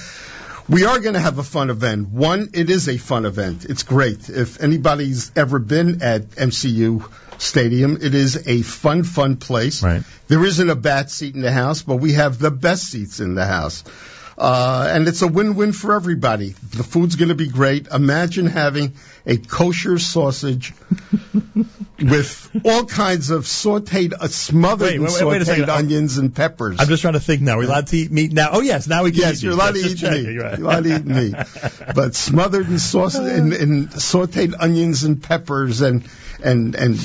We 0.68 0.84
are 0.84 1.00
going 1.00 1.14
to 1.14 1.20
have 1.20 1.38
a 1.38 1.42
fun 1.42 1.70
event. 1.70 2.08
One, 2.08 2.50
it 2.54 2.70
is 2.70 2.88
a 2.88 2.96
fun 2.96 3.26
event. 3.26 3.64
It's 3.64 3.82
great. 3.82 4.28
If 4.28 4.62
anybody's 4.62 5.32
ever 5.36 5.58
been 5.58 6.02
at 6.02 6.30
MCU 6.30 7.10
Stadium, 7.38 7.98
it 8.00 8.14
is 8.14 8.46
a 8.46 8.62
fun, 8.62 9.02
fun 9.02 9.36
place. 9.36 9.82
Right. 9.82 10.02
There 10.28 10.44
isn't 10.44 10.70
a 10.70 10.76
bad 10.76 11.10
seat 11.10 11.34
in 11.34 11.42
the 11.42 11.52
house, 11.52 11.82
but 11.82 11.96
we 11.96 12.12
have 12.12 12.38
the 12.38 12.50
best 12.50 12.84
seats 12.84 13.20
in 13.20 13.34
the 13.34 13.44
house. 13.44 13.82
Uh, 14.38 14.88
and 14.90 15.06
it's 15.08 15.22
a 15.22 15.28
win-win 15.28 15.72
for 15.72 15.94
everybody. 15.94 16.50
The 16.50 16.82
food's 16.82 17.16
going 17.16 17.28
to 17.28 17.34
be 17.34 17.48
great. 17.48 17.86
Imagine 17.88 18.46
having 18.46 18.94
a 19.26 19.36
kosher 19.36 19.98
sausage 19.98 20.72
with 22.00 22.50
all 22.64 22.84
kinds 22.86 23.30
of 23.30 23.44
sauteed, 23.44 24.12
uh, 24.18 24.26
smothered 24.28 24.88
Wait, 24.88 24.98
wait, 25.00 25.12
wait, 25.12 25.24
wait 25.24 25.42
a 25.42 25.44
sauteed 25.44 25.46
second. 25.46 25.70
onions 25.70 26.18
and 26.18 26.34
peppers. 26.34 26.80
I'm 26.80 26.88
just 26.88 27.02
trying 27.02 27.14
to 27.14 27.20
think 27.20 27.42
now. 27.42 27.54
Are 27.54 27.58
we 27.58 27.66
allowed 27.66 27.86
to 27.88 27.96
eat 27.96 28.10
meat 28.10 28.32
now? 28.32 28.50
Oh, 28.52 28.60
yes, 28.60 28.88
now 28.88 29.04
we 29.04 29.12
can 29.12 29.20
Yes, 29.20 29.36
eat 29.36 29.42
you're 29.44 29.52
allowed 29.52 29.74
to 29.74 29.80
eat 29.80 30.02
meat. 30.02 30.32
You're 30.32 30.46
allowed 30.46 30.84
to 30.84 30.96
eat 30.96 31.04
meat, 31.04 31.34
but 31.94 32.14
smothered 32.14 32.68
in 32.68 32.78
sauce 32.78 33.14
and, 33.14 33.52
and 33.52 33.88
sautéed 33.90 34.54
onions 34.58 35.04
and 35.04 35.22
peppers 35.22 35.80
and 35.82 36.04
and 36.42 36.74
and 36.74 36.98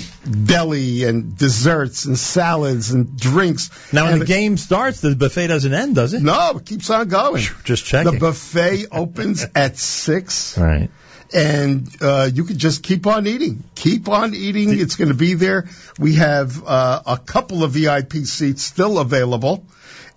deli 0.48 1.04
and 1.04 1.38
desserts 1.38 2.06
and 2.06 2.18
salads 2.18 2.92
and 2.92 3.18
drinks. 3.18 3.70
Now, 3.94 4.06
when 4.06 4.14
And 4.14 4.22
the 4.22 4.26
game 4.26 4.58
starts, 4.58 5.02
the 5.02 5.16
buffet 5.16 5.48
doesn't 5.48 5.74
end, 5.74 5.96
does 5.96 6.14
it? 6.14 6.22
No, 6.22 6.58
it 6.58 6.66
keeps 6.66 6.90
on 6.90 7.08
going. 7.08 7.44
Just 7.64 7.86
checking. 7.86 8.14
The 8.14 8.20
buffet 8.20 8.88
opens 8.92 9.46
at 9.56 9.78
six. 9.78 10.58
Right. 10.58 10.90
And 11.34 11.90
uh, 12.02 12.30
you 12.34 12.46
can 12.46 12.58
just 12.58 12.84
keep 12.84 13.06
on 13.06 13.28
eating. 13.28 13.64
Keep 13.76 14.08
on 14.08 14.34
eating. 14.34 14.80
It's 14.80 14.96
going 14.96 15.10
to 15.10 15.14
be 15.14 15.34
there. 15.34 15.68
We 16.00 16.16
have 16.16 16.64
uh, 16.66 17.02
a 17.06 17.18
couple 17.18 17.66
of 17.66 17.72
VIP 17.72 18.14
seats 18.14 18.64
still 18.64 18.98
available. 18.98 19.66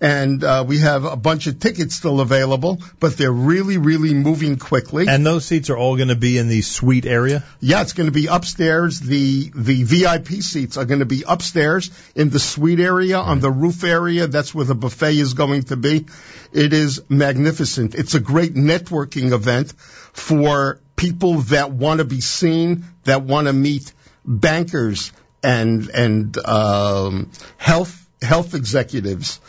And 0.01 0.43
uh, 0.43 0.65
we 0.67 0.79
have 0.79 1.05
a 1.05 1.15
bunch 1.15 1.45
of 1.45 1.59
tickets 1.59 1.93
still 1.93 2.21
available, 2.21 2.81
but 2.99 3.15
they're 3.17 3.31
really, 3.31 3.77
really 3.77 4.15
moving 4.15 4.57
quickly. 4.57 5.05
And 5.07 5.23
those 5.23 5.45
seats 5.45 5.69
are 5.69 5.77
all 5.77 5.95
going 5.95 6.07
to 6.07 6.15
be 6.15 6.39
in 6.39 6.47
the 6.47 6.63
suite 6.63 7.05
area? 7.05 7.43
Yeah, 7.59 7.83
it's 7.83 7.93
going 7.93 8.07
to 8.07 8.11
be 8.11 8.25
upstairs. 8.25 8.99
The 8.99 9.51
the 9.53 9.83
VIP 9.83 10.41
seats 10.41 10.77
are 10.77 10.85
going 10.85 11.01
to 11.01 11.05
be 11.05 11.23
upstairs 11.27 11.91
in 12.15 12.31
the 12.31 12.39
suite 12.39 12.79
area 12.79 13.19
on 13.19 13.41
the 13.41 13.51
roof 13.51 13.83
area. 13.83 14.25
That's 14.25 14.55
where 14.55 14.65
the 14.65 14.73
buffet 14.73 15.19
is 15.19 15.35
going 15.35 15.63
to 15.65 15.77
be. 15.77 16.07
It 16.51 16.73
is 16.73 17.03
magnificent. 17.07 17.93
It's 17.93 18.15
a 18.15 18.19
great 18.19 18.55
networking 18.55 19.31
event 19.33 19.71
for 19.73 20.79
people 20.95 21.41
that 21.53 21.71
want 21.71 21.99
to 21.99 22.05
be 22.05 22.21
seen, 22.21 22.85
that 23.03 23.21
want 23.21 23.45
to 23.45 23.53
meet 23.53 23.93
bankers 24.25 25.11
and 25.43 25.89
and 25.89 26.37
um, 26.45 27.31
health 27.57 28.07
health 28.21 28.55
executives. 28.55 29.39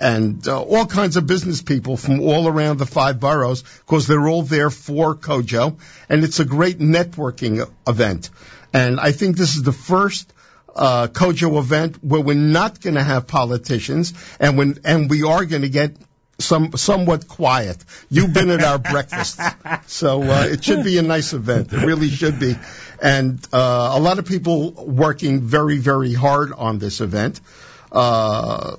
And 0.00 0.46
uh, 0.48 0.62
all 0.62 0.86
kinds 0.86 1.18
of 1.18 1.26
business 1.26 1.60
people 1.60 1.98
from 1.98 2.20
all 2.20 2.48
around 2.48 2.78
the 2.78 2.86
five 2.86 3.20
boroughs 3.20 3.62
because 3.62 4.06
they're 4.06 4.28
all 4.28 4.42
there 4.42 4.70
for 4.70 5.14
COJO, 5.14 5.78
and 6.08 6.24
it's 6.24 6.40
a 6.40 6.44
great 6.46 6.78
networking 6.78 7.70
event. 7.86 8.30
And 8.72 8.98
I 8.98 9.12
think 9.12 9.36
this 9.36 9.56
is 9.56 9.62
the 9.62 9.72
first 9.72 10.32
uh, 10.74 11.08
COJO 11.08 11.58
event 11.58 12.02
where 12.02 12.20
we're 12.20 12.34
not 12.34 12.80
going 12.80 12.94
to 12.94 13.02
have 13.02 13.26
politicians, 13.26 14.14
and 14.38 14.56
when 14.56 14.78
and 14.84 15.10
we 15.10 15.22
are 15.22 15.44
going 15.44 15.62
to 15.62 15.68
get 15.68 15.96
some 16.38 16.72
somewhat 16.76 17.28
quiet. 17.28 17.84
You've 18.08 18.32
been 18.32 18.50
at 18.50 18.62
our 18.62 18.78
breakfast, 18.92 19.40
so 19.86 20.22
uh, 20.22 20.46
it 20.46 20.64
should 20.64 20.84
be 20.84 20.98
a 20.98 21.02
nice 21.02 21.32
event. 21.32 21.72
It 21.72 21.84
really 21.84 22.08
should 22.08 22.38
be, 22.40 22.56
and 23.02 23.38
uh, 23.52 23.92
a 23.94 24.00
lot 24.00 24.18
of 24.18 24.26
people 24.26 24.72
working 24.72 25.42
very 25.42 25.78
very 25.78 26.14
hard 26.14 26.52
on 26.52 26.78
this 26.78 27.00
event. 27.00 27.40
Uh, 27.92 28.76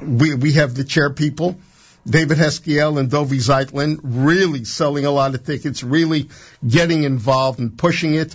we 0.00 0.34
we 0.34 0.52
have 0.52 0.74
the 0.74 0.84
chair 0.84 1.10
people. 1.10 1.56
David 2.04 2.36
Heskiel 2.38 2.98
and 2.98 3.10
Dovi 3.10 3.38
Zeitlin 3.38 4.00
really 4.02 4.64
selling 4.64 5.06
a 5.06 5.10
lot 5.10 5.34
of 5.34 5.44
tickets, 5.44 5.84
really 5.84 6.30
getting 6.66 7.04
involved 7.04 7.60
and 7.60 7.78
pushing 7.78 8.14
it. 8.14 8.34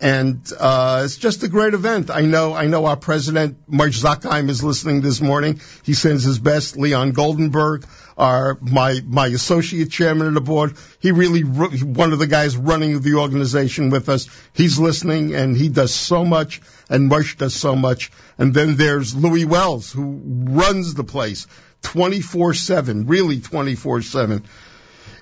And 0.00 0.46
uh, 0.58 1.02
it's 1.04 1.16
just 1.16 1.44
a 1.44 1.48
great 1.48 1.72
event. 1.72 2.10
I 2.10 2.22
know, 2.22 2.52
I 2.52 2.66
know 2.66 2.86
our 2.86 2.96
president, 2.96 3.58
Mark 3.68 3.92
Zuckheim, 3.92 4.48
is 4.48 4.62
listening 4.64 5.02
this 5.02 5.20
morning. 5.20 5.60
He 5.84 5.94
sends 5.94 6.24
his 6.24 6.40
best. 6.40 6.76
Leon 6.76 7.12
Goldenberg, 7.12 7.86
our 8.18 8.58
my 8.60 9.00
my 9.06 9.28
associate 9.28 9.90
chairman 9.90 10.26
of 10.26 10.34
the 10.34 10.40
board, 10.40 10.76
he 10.98 11.12
really 11.12 11.42
one 11.42 12.12
of 12.12 12.18
the 12.18 12.26
guys 12.26 12.56
running 12.56 13.00
the 13.00 13.14
organization 13.14 13.90
with 13.90 14.08
us. 14.08 14.28
He's 14.52 14.80
listening, 14.80 15.34
and 15.34 15.56
he 15.56 15.68
does 15.68 15.94
so 15.94 16.24
much, 16.24 16.60
and 16.88 17.08
Marsh 17.08 17.36
does 17.36 17.54
so 17.54 17.74
much. 17.76 18.10
And 18.38 18.52
then 18.54 18.76
there's 18.76 19.14
Louis 19.14 19.44
Wells, 19.44 19.92
who 19.92 20.20
runs 20.24 20.94
the 20.94 21.04
place 21.04 21.46
24/7, 21.82 23.04
really 23.08 23.38
24/7. 23.38 24.42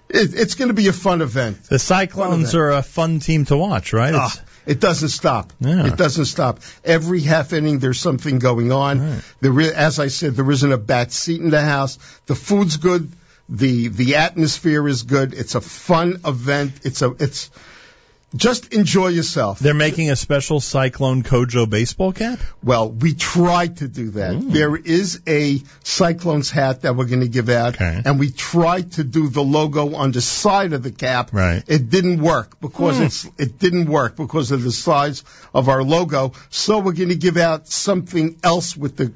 It, 0.09 0.35
it's 0.35 0.55
going 0.57 0.69
to 0.69 0.75
be 0.75 0.89
a 0.89 0.93
fun 0.93 1.23
event. 1.23 1.65
The 1.65 1.79
Cyclones 1.79 2.55
are 2.55 2.71
a 2.71 2.83
fun 2.83 3.21
team 3.21 3.45
to 3.47 3.57
watch, 3.57 3.93
right? 3.93 4.15
Ah, 4.15 4.35
it 4.67 4.79
doesn't 4.81 5.09
stop. 5.09 5.53
Yeah. 5.61 5.87
It 5.87 5.97
doesn't 5.97 6.27
stop. 6.27 6.61
Every 6.85 7.21
half 7.21 7.53
inning, 7.53 7.79
there's 7.79 7.99
something 8.01 8.39
going 8.39 8.73
on. 8.73 9.23
There, 9.41 9.59
i- 9.61 9.65
as 9.75 9.99
I 9.99 10.09
said, 10.09 10.37
there 10.37 10.51
isn't 10.51 10.73
a 10.73 10.79
bad 10.79 11.13
seat 11.13 11.41
in 11.41 11.51
the 11.51 11.63
house. 11.63 11.99
The 12.27 12.35
food's 12.35 12.77
good. 12.77 13.11
The 13.49 13.89
the 13.89 14.17
atmosphere 14.17 14.87
is 14.87 15.03
good. 15.03 15.35
It's 15.35 15.55
a 15.57 15.61
fun 15.61 16.21
event. 16.25 16.73
It's 16.85 17.03
a 17.03 17.11
it's 17.19 17.51
just 18.35 18.73
enjoy 18.73 19.09
yourself. 19.09 19.59
They're 19.59 19.75
making 19.75 20.11
a 20.11 20.17
special 20.17 20.61
Cyclone 20.61 21.23
COJO 21.23 21.69
baseball 21.69 22.13
cap? 22.13 22.39
Well, 22.63 22.91
we 22.91 23.15
tried 23.15 23.79
to 23.79 23.89
do 23.89 24.11
that. 24.13 24.41
There 24.41 24.77
is 24.77 25.21
a 25.27 25.61
Cyclones 25.85 26.51
hat 26.51 26.83
that 26.83 26.97
we're 26.97 27.07
going 27.07 27.21
to 27.21 27.29
give 27.29 27.49
out, 27.49 27.81
and 27.81 28.19
we 28.19 28.31
tried 28.31 28.93
to 28.93 29.05
do 29.05 29.29
the 29.29 29.43
logo 29.43 29.95
on 29.95 30.13
the 30.13 30.21
side 30.21 30.73
of 30.73 30.83
the 30.83 30.93
cap. 30.93 31.33
Right. 31.33 31.63
It 31.67 31.91
didn't 31.91 32.21
work 32.23 32.61
because 32.61 32.97
Hmm. 32.99 33.03
it's 33.05 33.29
it 33.39 33.59
didn't 33.59 33.87
work 33.87 34.17
because 34.17 34.51
of 34.51 34.63
the 34.63 34.73
size 34.73 35.25
of 35.55 35.69
our 35.69 35.83
logo. 35.83 36.33
So 36.51 36.79
we're 36.79 36.93
going 36.93 37.11
to 37.11 37.15
give 37.17 37.37
out 37.37 37.69
something 37.69 38.37
else 38.43 38.77
with 38.77 38.97
the 38.97 39.13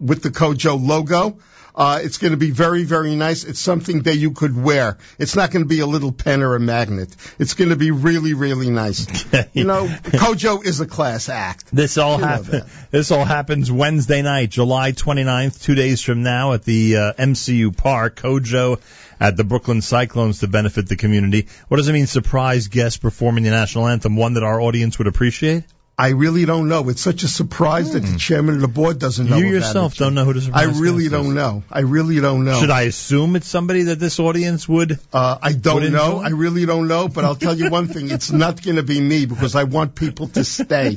with 0.00 0.22
the 0.22 0.30
COJO 0.30 0.76
logo. 0.86 1.38
Uh, 1.74 2.00
it's 2.02 2.18
going 2.18 2.32
to 2.32 2.36
be 2.36 2.50
very, 2.50 2.84
very 2.84 3.16
nice. 3.16 3.44
It's 3.44 3.60
something 3.60 4.02
that 4.02 4.16
you 4.16 4.32
could 4.32 4.56
wear. 4.56 4.98
It's 5.18 5.36
not 5.36 5.50
going 5.50 5.62
to 5.62 5.68
be 5.68 5.80
a 5.80 5.86
little 5.86 6.12
pen 6.12 6.42
or 6.42 6.54
a 6.54 6.60
magnet. 6.60 7.14
It's 7.38 7.54
going 7.54 7.70
to 7.70 7.76
be 7.76 7.90
really, 7.90 8.34
really 8.34 8.70
nice. 8.70 9.06
you 9.52 9.64
know, 9.64 9.86
COJO 9.86 10.64
is 10.64 10.80
a 10.80 10.86
class 10.86 11.28
act. 11.28 11.66
This 11.72 11.98
all 11.98 12.18
You 12.18 12.24
happen, 12.24 12.62
This 12.90 13.10
all 13.10 13.24
happens 13.24 13.70
Wednesday 13.70 14.22
night, 14.22 14.50
July 14.50 14.92
29th, 14.92 15.62
two 15.62 15.74
days 15.74 16.00
from 16.00 16.22
now 16.22 16.52
at 16.52 16.64
the 16.64 16.96
uh, 16.96 17.12
MCU 17.14 17.76
Park. 17.76 18.16
COJO 18.16 18.80
at 19.20 19.36
the 19.36 19.44
Brooklyn 19.44 19.82
Cyclones 19.82 20.40
to 20.40 20.48
benefit 20.48 20.88
the 20.88 20.96
community. 20.96 21.46
What 21.68 21.76
does 21.76 21.88
it 21.88 21.92
mean, 21.92 22.06
surprise 22.06 22.68
guest 22.68 23.02
performing 23.02 23.44
the 23.44 23.50
national 23.50 23.86
anthem? 23.86 24.16
One 24.16 24.34
that 24.34 24.42
our 24.42 24.60
audience 24.60 24.98
would 24.98 25.06
appreciate? 25.06 25.64
I 26.00 26.08
really 26.10 26.46
don't 26.46 26.68
know. 26.68 26.88
It's 26.88 27.02
such 27.02 27.22
a 27.24 27.28
surprise 27.28 27.92
that 27.92 28.00
the 28.00 28.16
chairman 28.18 28.54
of 28.54 28.60
the 28.62 28.68
board 28.68 28.98
doesn't 28.98 29.28
know. 29.28 29.36
Hmm. 29.38 29.44
You 29.44 29.50
yourself 29.52 29.96
don't 29.96 30.14
know 30.14 30.24
who 30.24 30.32
the 30.32 30.40
surprise 30.40 30.78
I 30.78 30.80
really 30.80 31.08
don't 31.08 31.26
is. 31.26 31.34
know. 31.34 31.62
I 31.70 31.80
really 31.80 32.20
don't 32.20 32.44
know. 32.46 32.58
Should 32.58 32.70
I 32.70 32.82
assume 32.82 33.36
it's 33.36 33.46
somebody 33.46 33.82
that 33.84 33.98
this 33.98 34.18
audience 34.18 34.66
would? 34.68 34.98
Uh, 35.12 35.36
I 35.42 35.52
don't 35.52 35.82
would 35.82 35.92
know. 35.92 36.20
enjoy? 36.20 36.24
I 36.24 36.28
really 36.30 36.64
don't 36.64 36.88
know. 36.88 37.08
But 37.08 37.24
I'll 37.26 37.36
tell 37.36 37.54
you 37.56 37.68
one 37.70 37.86
thing: 37.88 38.10
it's 38.10 38.30
not 38.44 38.62
going 38.62 38.76
to 38.76 38.82
be 38.82 39.00
me 39.00 39.26
because 39.26 39.54
I 39.54 39.64
want 39.64 39.94
people 39.94 40.28
to 40.28 40.42
stay. 40.44 40.96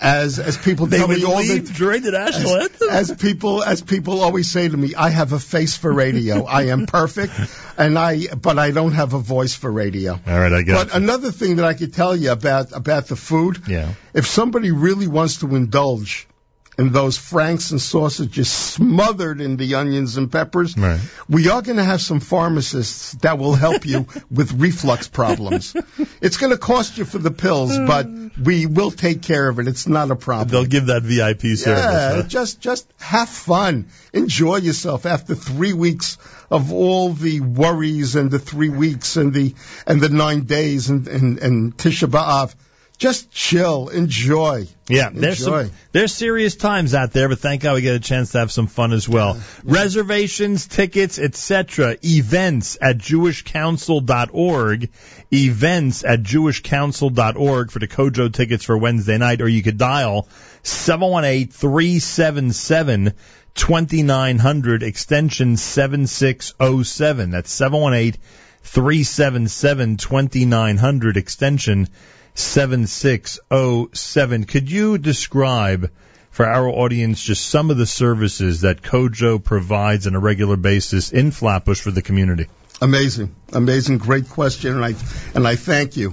As 0.00 0.38
as 0.38 0.58
people 0.58 0.86
They 0.86 0.98
tell 0.98 1.08
would 1.08 1.18
me 1.18 1.24
all 1.24 1.38
the 1.38 1.60
during 1.60 2.02
the 2.02 2.10
national 2.10 2.56
anthem. 2.56 2.88
as 2.90 3.12
people 3.14 3.62
as 3.62 3.80
people 3.80 4.20
always 4.20 4.50
say 4.50 4.68
to 4.68 4.76
me, 4.76 4.94
I 4.94 5.08
have 5.08 5.32
a 5.32 5.38
face 5.40 5.76
for 5.76 5.90
radio. 5.92 6.44
I 6.44 6.64
am 6.64 6.84
perfect, 6.86 7.32
and 7.78 7.98
I 7.98 8.26
but 8.34 8.58
I 8.58 8.70
don't 8.70 8.92
have 8.92 9.14
a 9.14 9.18
voice 9.18 9.54
for 9.54 9.70
radio. 9.70 10.12
All 10.12 10.38
right, 10.40 10.52
I 10.52 10.62
guess. 10.62 10.84
But 10.84 10.94
another 10.94 11.30
thing 11.30 11.56
that 11.56 11.64
I 11.64 11.74
could 11.74 11.94
tell 11.94 12.14
you 12.16 12.30
about 12.32 12.72
about 12.72 13.06
the 13.06 13.16
food, 13.16 13.62
Yeah. 13.66 13.92
if 14.12 14.26
somebody 14.26 14.70
really 14.70 15.06
wants 15.08 15.38
to 15.38 15.54
indulge 15.54 16.28
in 16.76 16.90
those 16.90 17.16
franks 17.16 17.70
and 17.70 17.80
sausages 17.80 18.50
smothered 18.50 19.40
in 19.40 19.56
the 19.56 19.76
onions 19.76 20.16
and 20.16 20.30
peppers, 20.30 20.76
Right. 20.76 20.98
we 21.28 21.48
are 21.48 21.62
going 21.62 21.76
to 21.76 21.84
have 21.84 22.00
some 22.00 22.18
pharmacists 22.18 23.12
that 23.22 23.38
will 23.38 23.54
help 23.54 23.86
you 23.86 24.06
with 24.30 24.52
reflux 24.52 25.06
problems. 25.06 25.76
It's 26.20 26.36
going 26.36 26.50
to 26.50 26.58
cost 26.58 26.98
you 26.98 27.04
for 27.04 27.18
the 27.18 27.30
pills, 27.30 27.78
but 27.78 28.08
mm. 28.08 28.36
we 28.42 28.66
will 28.66 28.90
take 28.90 29.22
care 29.22 29.48
of 29.48 29.60
it. 29.60 29.68
It's 29.68 29.86
not 29.86 30.10
a 30.10 30.16
problem. 30.16 30.48
They'll 30.48 30.64
give 30.64 30.86
that 30.86 31.02
VIP 31.02 31.56
service. 31.56 31.84
Yeah, 31.84 32.14
huh? 32.14 32.22
just 32.24 32.60
just 32.60 32.92
have 32.98 33.28
fun, 33.28 33.86
enjoy 34.12 34.56
yourself 34.56 35.06
after 35.06 35.36
three 35.36 35.72
weeks 35.74 36.18
of 36.50 36.72
all 36.72 37.10
the 37.10 37.40
worries 37.40 38.16
and 38.16 38.30
the 38.30 38.38
three 38.38 38.68
weeks 38.68 39.16
and 39.16 39.32
the 39.32 39.54
and 39.86 40.00
the 40.00 40.08
nine 40.08 40.44
days 40.44 40.90
and 40.90 41.08
and, 41.08 41.38
and 41.38 41.76
Tisha 41.76 42.08
B'av. 42.08 42.54
Just 42.96 43.32
chill, 43.32 43.88
enjoy. 43.88 44.68
Yeah, 44.88 45.10
there's 45.12 45.40
enjoy. 45.40 45.64
some, 45.64 45.72
there's 45.90 46.14
serious 46.14 46.54
times 46.54 46.94
out 46.94 47.10
there, 47.10 47.28
but 47.28 47.40
thank 47.40 47.62
God 47.62 47.74
we 47.74 47.80
get 47.80 47.96
a 47.96 48.00
chance 48.00 48.30
to 48.32 48.38
have 48.38 48.52
some 48.52 48.68
fun 48.68 48.92
as 48.92 49.08
well. 49.08 49.36
Reservations, 49.64 50.68
tickets, 50.68 51.18
etc. 51.18 51.96
Events 52.04 52.78
at 52.80 52.98
jewishcouncil.org. 52.98 54.90
Events 55.32 56.04
at 56.04 56.22
jewishcouncil.org 56.22 57.72
for 57.72 57.80
the 57.80 57.88
COJO 57.88 58.32
tickets 58.32 58.64
for 58.64 58.78
Wednesday 58.78 59.18
night, 59.18 59.40
or 59.40 59.48
you 59.48 59.64
could 59.64 59.76
dial 59.76 60.28
718-377 60.62 63.14
2900 63.54 64.82
extension 64.82 65.56
7607. 65.56 67.30
That's 67.30 67.50
718 67.50 68.20
377 68.62 69.96
2900 69.96 71.16
extension 71.16 71.88
7607. 72.34 74.44
Could 74.44 74.70
you 74.70 74.98
describe 74.98 75.90
for 76.30 76.46
our 76.46 76.68
audience 76.68 77.22
just 77.22 77.46
some 77.46 77.70
of 77.70 77.76
the 77.76 77.86
services 77.86 78.62
that 78.62 78.82
COJO 78.82 79.38
provides 79.42 80.08
on 80.08 80.16
a 80.16 80.20
regular 80.20 80.56
basis 80.56 81.12
in 81.12 81.30
Flatbush 81.30 81.80
for 81.80 81.92
the 81.92 82.02
community? 82.02 82.48
Amazing, 82.82 83.32
amazing, 83.52 83.98
great 83.98 84.28
question, 84.28 84.74
and 84.74 84.84
I 84.84 84.94
and 85.34 85.46
I 85.46 85.54
thank 85.54 85.96
you. 85.96 86.12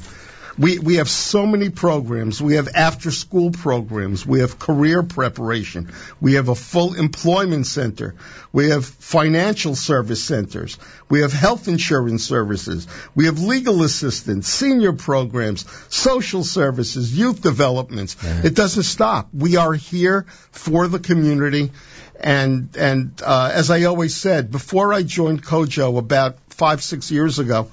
We 0.61 0.77
we 0.77 0.95
have 0.97 1.09
so 1.09 1.47
many 1.47 1.71
programs. 1.71 2.39
We 2.39 2.53
have 2.53 2.67
after 2.75 3.09
school 3.09 3.49
programs. 3.49 4.27
We 4.27 4.41
have 4.41 4.59
career 4.59 5.01
preparation. 5.01 5.91
We 6.19 6.33
have 6.33 6.49
a 6.49 6.55
full 6.55 6.93
employment 6.93 7.65
center. 7.65 8.13
We 8.53 8.69
have 8.69 8.85
financial 8.85 9.73
service 9.75 10.23
centers. 10.23 10.77
We 11.09 11.21
have 11.21 11.33
health 11.33 11.67
insurance 11.67 12.23
services. 12.23 12.87
We 13.15 13.25
have 13.25 13.39
legal 13.41 13.81
assistance, 13.81 14.47
senior 14.47 14.93
programs, 14.93 15.65
social 15.89 16.43
services, 16.43 17.17
youth 17.17 17.41
developments. 17.41 18.15
It 18.43 18.53
doesn't 18.53 18.83
stop. 18.83 19.29
We 19.33 19.55
are 19.55 19.73
here 19.73 20.27
for 20.51 20.87
the 20.87 20.99
community. 20.99 21.71
And 22.19 22.77
and 22.77 23.19
uh, 23.25 23.49
as 23.51 23.71
I 23.71 23.85
always 23.85 24.15
said, 24.15 24.51
before 24.51 24.93
I 24.93 25.01
joined 25.01 25.43
COJO 25.43 25.97
about 25.97 26.37
five 26.49 26.83
six 26.83 27.09
years 27.09 27.39
ago, 27.39 27.71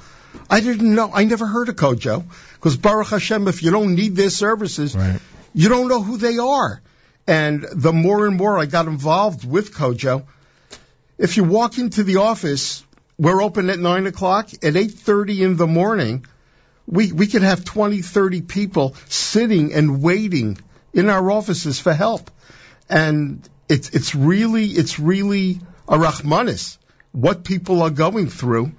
I 0.49 0.61
didn't 0.61 0.95
know. 0.95 1.11
I 1.13 1.25
never 1.25 1.47
heard 1.47 1.69
of 1.69 1.77
COJO 1.77 2.25
because 2.59 2.77
Baruch 2.77 3.09
Hashem, 3.09 3.47
if 3.49 3.63
you 3.63 3.71
don't 3.71 3.95
need 3.95 4.17
their 4.17 4.31
services, 4.31 4.97
you 5.55 5.69
don't 5.69 5.89
know 5.89 6.03
who 6.03 6.17
they 6.17 6.39
are. 6.39 6.83
And 7.27 7.65
the 7.73 7.93
more 7.93 8.27
and 8.27 8.37
more 8.37 8.59
I 8.59 8.67
got 8.67 8.87
involved 8.87 9.49
with 9.49 9.75
COJO, 9.75 10.25
if 11.19 11.37
you 11.37 11.45
walk 11.45 11.79
into 11.79 12.03
the 12.03 12.17
office, 12.17 12.85
we're 13.19 13.43
open 13.43 13.71
at 13.71 13.79
nine 13.79 14.07
o'clock. 14.07 14.51
At 14.63 14.77
eight 14.77 14.93
thirty 14.93 15.43
in 15.43 15.57
the 15.57 15.67
morning, 15.67 16.25
we 16.87 17.13
we 17.13 17.27
could 17.27 17.43
have 17.43 17.65
20, 17.65 18.03
30 18.03 18.43
people 18.43 18.97
sitting 19.09 19.75
and 19.75 20.03
waiting 20.03 20.59
in 20.95 21.11
our 21.11 21.31
offices 21.31 21.79
for 21.79 21.93
help. 21.93 22.31
And 22.89 23.47
it's 23.69 23.91
it's 23.91 24.15
really 24.15 24.67
it's 24.67 24.99
really 24.99 25.61
a 25.87 25.97
rahmanis 25.97 26.79
what 27.13 27.45
people 27.45 27.83
are 27.83 27.91
going 27.91 28.29
through. 28.29 28.73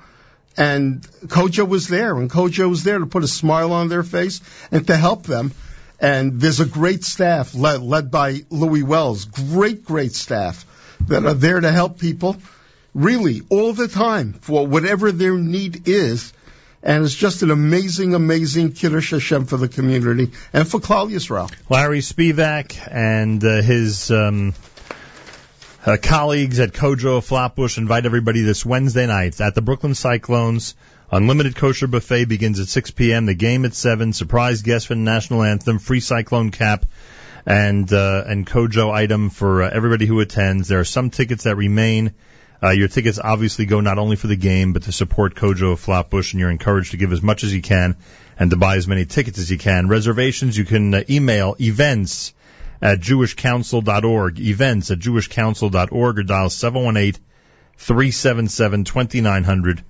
And 0.60 1.02
COJO 1.26 1.66
was 1.66 1.88
there, 1.88 2.18
and 2.18 2.30
COJO 2.30 2.70
was 2.70 2.84
there 2.84 3.00
to 3.00 3.06
put 3.06 3.24
a 3.24 3.30
smile 3.30 3.72
on 3.72 3.88
their 3.88 4.04
face 4.04 4.42
and 4.72 4.86
to 4.88 4.98
help 4.98 5.24
them. 5.24 5.54
And 6.02 6.42
there's 6.42 6.60
a 6.60 6.66
great 6.66 7.06
staff 7.06 7.56
led, 7.56 7.82
led 7.82 8.12
by 8.12 8.42
Louis 8.50 8.84
Wells. 8.84 9.24
Great, 9.24 9.86
great 9.86 10.14
staff 10.14 10.66
that 11.08 11.26
are 11.26 11.34
there 11.34 11.62
to 11.62 11.72
help 11.72 11.98
people, 11.98 12.36
really 12.94 13.42
all 13.50 13.72
the 13.72 13.88
time 13.88 14.34
for 14.34 14.68
whatever 14.68 15.14
their 15.14 15.38
need 15.38 15.88
is. 15.88 16.34
And 16.84 17.06
it's 17.06 17.16
just 17.16 17.42
an 17.42 17.52
amazing, 17.52 18.14
amazing 18.14 18.74
Kiddush 18.74 19.12
Hashem 19.12 19.46
for 19.46 19.56
the 19.56 19.70
community 19.70 20.32
and 20.52 20.68
for 20.68 20.82
Klal 20.82 21.10
Yisrael. 21.10 21.50
Larry 21.70 22.00
Spiewak 22.00 22.78
and 22.92 23.42
uh, 23.46 23.62
his 23.62 24.12
um, 24.12 24.54
uh, 25.86 25.98
colleagues 26.02 26.60
at 26.60 26.74
COJO 26.74 27.24
Flatbush 27.24 27.78
invite 27.78 28.06
everybody 28.06 28.42
this 28.42 28.66
Wednesday 28.66 29.08
night 29.08 29.40
at 29.40 29.56
the 29.56 29.62
Brooklyn 29.62 29.96
Cyclones. 29.96 30.76
Unlimited 31.12 31.56
kosher 31.56 31.88
buffet 31.88 32.26
begins 32.26 32.60
at 32.60 32.68
6 32.68 32.92
p.m. 32.92 33.26
The 33.26 33.34
game 33.34 33.66
at 33.66 33.74
7. 33.74 34.14
Surprise 34.14 34.62
guest 34.62 34.88
for 34.88 34.96
the 34.96 35.00
national 35.00 35.44
anthem. 35.44 35.80
Free 35.80 36.02
cyclone 36.02 36.52
cap 36.52 36.86
and 37.46 37.92
uh, 37.92 38.24
and 38.28 38.46
COJO 38.46 38.92
item 38.92 39.30
for 39.30 39.64
uh, 39.64 39.70
everybody 39.72 40.06
who 40.06 40.20
attends. 40.20 40.68
There 40.68 40.80
are 40.80 40.86
some 40.86 41.10
tickets 41.10 41.46
that 41.46 41.56
remain. 41.56 42.14
Uh, 42.62 42.72
your 42.72 42.90
tickets 42.90 43.18
obviously 43.24 43.66
go 43.66 43.80
not 43.80 43.98
only 43.98 44.18
for 44.18 44.28
the 44.28 44.36
game, 44.36 44.74
but 44.74 44.84
to 44.84 44.92
support 44.92 45.34
COJO 45.34 45.72
of 45.72 45.80
Flatbush, 45.80 46.34
and 46.34 46.42
you're 46.42 46.52
encouraged 46.52 46.92
to 46.92 46.98
give 46.98 47.14
as 47.14 47.22
much 47.22 47.46
as 47.46 47.54
you 47.54 47.62
can 47.62 47.96
and 48.38 48.52
to 48.52 48.58
buy 48.58 48.76
as 48.76 48.88
many 48.88 49.06
tickets 49.06 49.40
as 49.40 49.50
you 49.50 49.58
can. 49.58 49.88
Reservations, 49.88 50.58
you 50.58 50.66
can 50.66 50.94
uh, 50.94 51.04
email 51.10 51.56
events 51.60 52.34
at 52.82 53.00
jewishcouncil.org, 53.00 54.40
events 54.40 54.92
at 54.92 55.00
jewishcouncil.org, 55.00 56.20
or 56.20 56.24
dial 56.24 56.50
718 56.50 57.22
377 57.78 58.84
2900. 58.86 59.84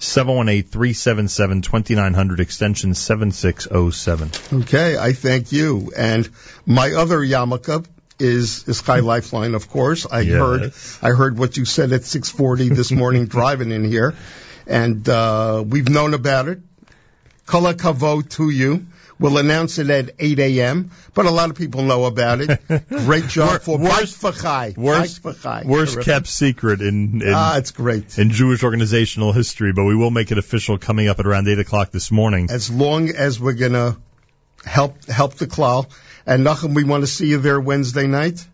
718-377-2900 0.00 2.40
extension 2.40 2.94
7607. 2.94 4.60
Okay, 4.62 4.96
I 4.96 5.12
thank 5.12 5.52
you. 5.52 5.92
And 5.96 6.28
my 6.66 6.92
other 6.92 7.18
yarmulke 7.18 7.86
is 8.18 8.66
is 8.68 8.82
Chai 8.82 9.00
Lifeline, 9.00 9.54
of 9.54 9.68
course. 9.68 10.06
I 10.10 10.20
Yes. 10.20 10.38
heard 10.38 10.72
I 11.02 11.10
heard 11.16 11.38
what 11.38 11.56
you 11.56 11.64
said 11.64 11.92
at 11.92 12.02
6:40 12.02 12.74
this 12.74 12.90
morning 12.92 13.26
driving 13.36 13.70
in 13.72 13.84
here, 13.84 14.14
and 14.66 15.08
uh, 15.08 15.64
we've 15.66 15.88
known 15.88 16.14
about 16.14 16.48
it. 16.48 16.60
Kala 17.46 17.74
kavod 17.74 18.28
to 18.30 18.50
you. 18.50 18.86
We'll 19.18 19.38
announce 19.38 19.78
it 19.78 19.88
at 19.90 20.10
8 20.18 20.38
a.m., 20.40 20.90
but 21.14 21.26
a 21.26 21.30
lot 21.30 21.48
of 21.50 21.56
people 21.56 21.82
know 21.82 22.04
about 22.04 22.40
it. 22.40 22.60
Great 22.88 23.28
job 23.28 23.60
for 23.62 23.78
worst- 23.78 24.20
V'chai. 24.20 24.76
Worst, 24.76 25.22
V'chai. 25.22 25.64
worst 25.64 26.00
kept 26.00 26.26
secret 26.26 26.80
in, 26.80 27.22
in 27.22 27.32
Ah, 27.32 27.56
it's 27.56 27.70
great. 27.70 28.18
in 28.18 28.30
Jewish 28.30 28.64
organizational 28.64 29.32
history, 29.32 29.72
but 29.72 29.84
we 29.84 29.94
will 29.94 30.10
make 30.10 30.32
it 30.32 30.38
official 30.38 30.78
coming 30.78 31.08
up 31.08 31.20
at 31.20 31.26
around 31.26 31.46
eight 31.48 31.60
o'clock 31.60 31.92
this 31.92 32.10
morning. 32.10 32.48
As 32.50 32.70
long 32.70 33.08
as 33.10 33.38
we're 33.38 33.52
gonna 33.52 33.96
help 34.64 35.04
help 35.04 35.34
the 35.34 35.46
klal. 35.46 35.86
And 36.26 36.44
Nachum, 36.44 36.74
we 36.74 36.84
want 36.84 37.02
to 37.02 37.06
see 37.06 37.26
you 37.26 37.38
there 37.38 37.60
Wednesday 37.60 38.06
night 38.06 38.44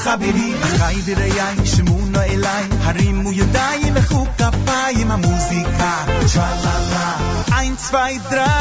חברים, 0.10 0.58
אחיי 0.64 1.02
ורעיי, 1.06 1.66
שמעונו 1.66 2.22
אליי, 2.22 2.64
הרימו 2.84 3.32
ידיים, 3.32 3.94
מחאו 3.94 4.26
כפיים, 4.38 5.12
המוזיקה, 5.12 6.06
טרללה, 6.34 7.18
אין 7.60 7.76
צווי 7.76 8.20
דריים 8.30 8.59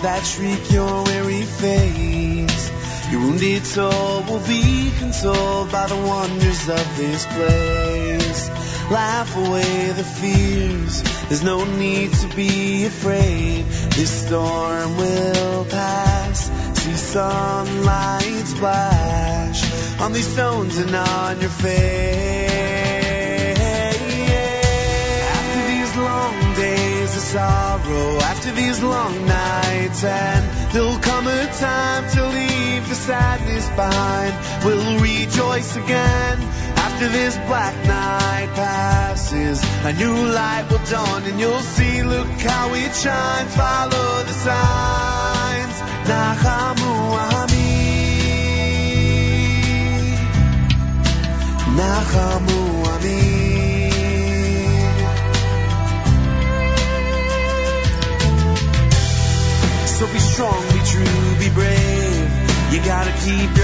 that 0.00 0.24
shriek 0.24 0.70
your 0.70 1.04
weary 1.04 1.42
face. 1.42 2.70
Your 3.10 3.20
wounded 3.20 3.64
soul 3.66 4.22
will 4.24 4.46
be 4.46 4.92
consoled 4.98 5.72
by 5.72 5.86
the 5.86 5.96
wonders 5.96 6.68
of 6.68 6.96
this 6.96 7.26
place. 7.26 8.48
Laugh 8.90 9.36
away 9.36 9.92
the 9.92 10.04
fears, 10.04 11.02
there's 11.28 11.42
no 11.42 11.64
need 11.64 12.12
to 12.12 12.28
be 12.36 12.86
afraid. 12.86 13.64
This 13.96 14.26
storm 14.26 14.96
will 14.96 15.64
pass, 15.66 16.50
see 16.80 16.94
sunlight 16.94 18.46
splash 18.46 20.00
on 20.00 20.12
these 20.12 20.26
stones 20.26 20.78
and 20.78 20.94
on 20.94 21.40
your 21.40 21.50
face. 21.50 22.37
sorrow 27.28 28.16
after 28.32 28.50
these 28.52 28.82
long 28.82 29.14
nights 29.26 30.02
and 30.02 30.72
there'll 30.72 30.98
come 30.98 31.26
a 31.26 31.46
time 31.60 32.08
to 32.08 32.26
leave 32.26 32.88
the 32.88 32.94
sadness 32.94 33.68
behind. 33.76 34.32
We'll 34.64 34.98
rejoice 35.00 35.76
again 35.76 36.38
after 36.86 37.06
this 37.08 37.36
black 37.46 37.76
night 37.86 38.48
passes. 38.54 39.62
A 39.84 39.92
new 39.92 40.16
light 40.40 40.68
will 40.70 40.84
dawn 40.90 41.22
and 41.24 41.38
you'll 41.38 41.66
see 41.76 42.02
look 42.02 42.28
how 42.40 42.72
it 42.72 42.94
shines. 42.94 43.54
Follow 43.54 44.10
the 44.28 44.36
signs. 44.48 45.76
Nachamu 46.08 46.92
ami 47.40 47.68
nachamu 51.76 52.37
keep 63.28 63.57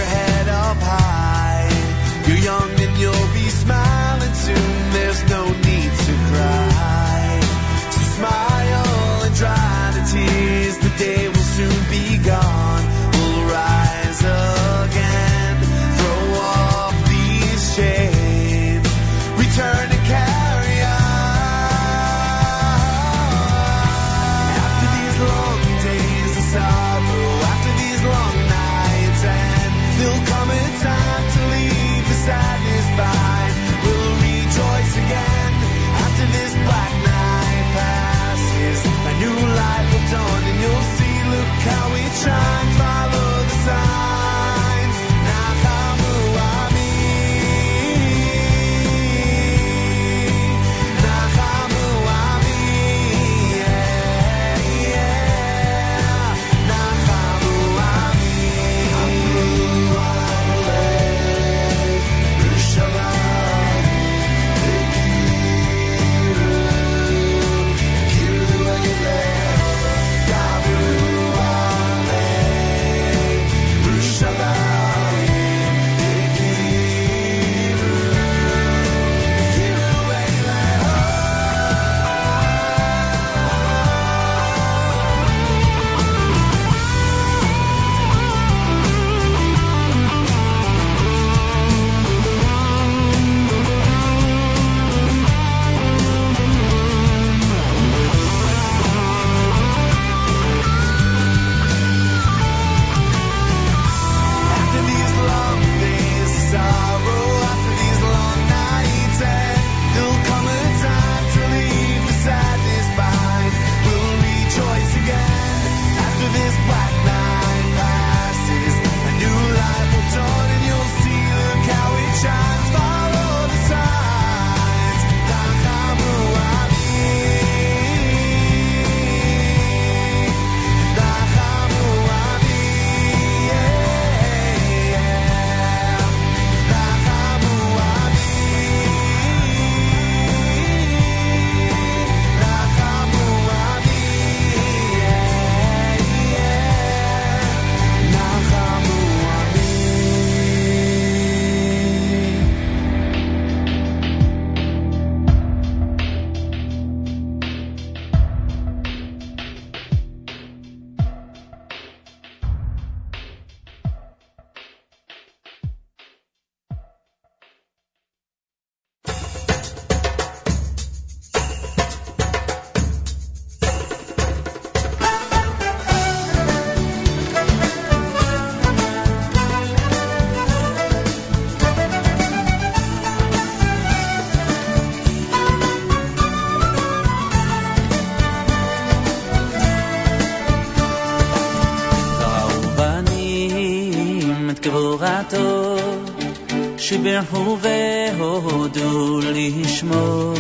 שברכו 197.25 197.59
והודו 197.61 199.21
לשמו, 199.23 200.35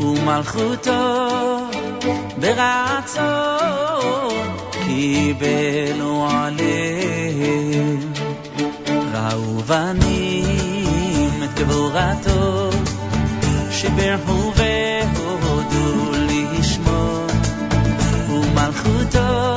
ומלכותו 0.00 1.28
ברצון 2.40 3.26
קיבלו 4.70 6.26
עליהם. 6.30 8.12
ראו 9.12 9.58
בנים 9.58 11.42
את 11.44 11.58
גבורתו, 11.58 12.70
שברכו 13.70 14.52
והודו 14.56 16.10
לשמו, 16.28 17.26
ומלכותו 18.28 19.49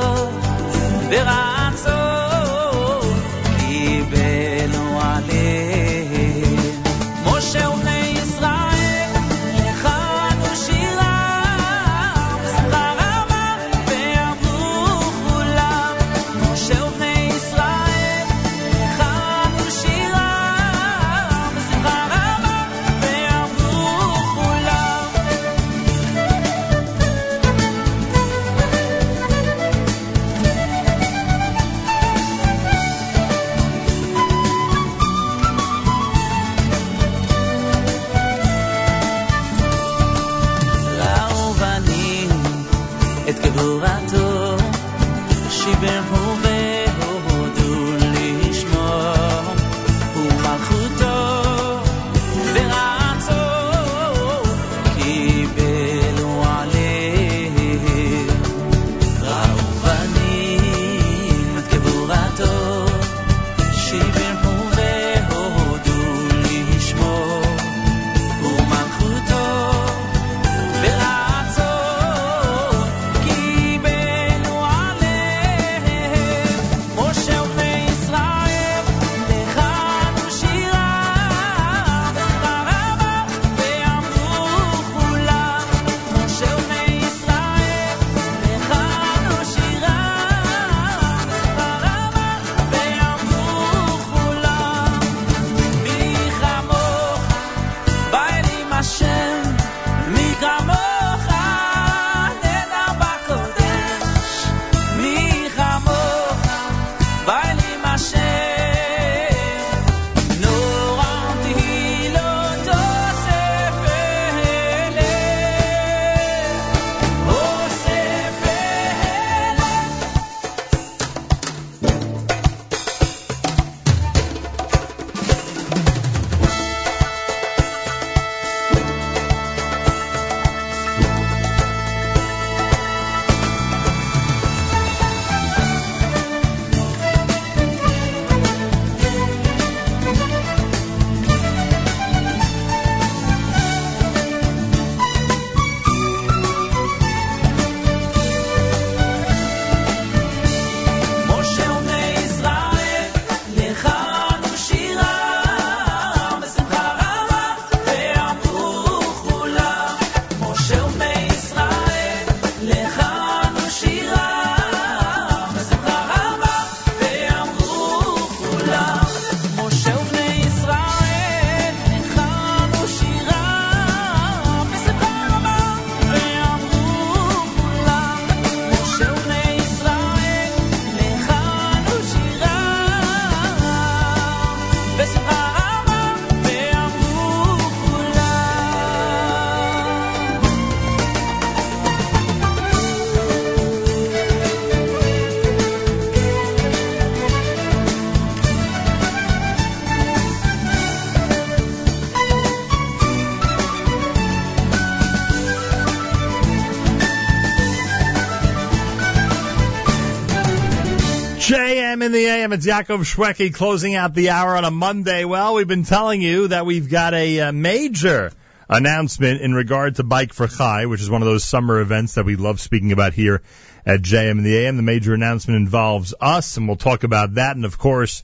the 212.14 212.26
AM. 212.26 212.52
It's 212.52 212.64
Yaakov 212.64 213.00
Shwekey 213.00 213.52
closing 213.52 213.96
out 213.96 214.14
the 214.14 214.30
hour 214.30 214.56
on 214.56 214.64
a 214.64 214.70
Monday. 214.70 215.24
Well, 215.24 215.54
we've 215.54 215.66
been 215.66 215.82
telling 215.82 216.22
you 216.22 216.46
that 216.46 216.64
we've 216.64 216.88
got 216.88 217.12
a, 217.12 217.40
uh 217.40 217.52
major 217.52 218.30
announcement 218.68 219.40
in 219.40 219.52
regard 219.52 219.96
to 219.96 220.04
Bike 220.04 220.32
for 220.32 220.46
Chai, 220.46 220.86
which 220.86 221.00
is 221.00 221.10
one 221.10 221.22
of 221.22 221.26
those 221.26 221.44
summer 221.44 221.80
events 221.80 222.14
that 222.14 222.24
we 222.24 222.36
love 222.36 222.60
speaking 222.60 222.92
about 222.92 223.14
here 223.14 223.42
at 223.84 224.00
JM 224.00 224.38
in 224.38 224.44
the 224.44 224.58
AM. 224.58 224.76
The 224.76 224.84
major 224.84 225.12
announcement 225.12 225.56
involves 225.56 226.14
us, 226.20 226.56
and 226.56 226.68
we'll 226.68 226.76
talk 226.76 227.02
about 227.02 227.34
that. 227.34 227.56
And 227.56 227.64
of 227.64 227.78
course, 227.78 228.22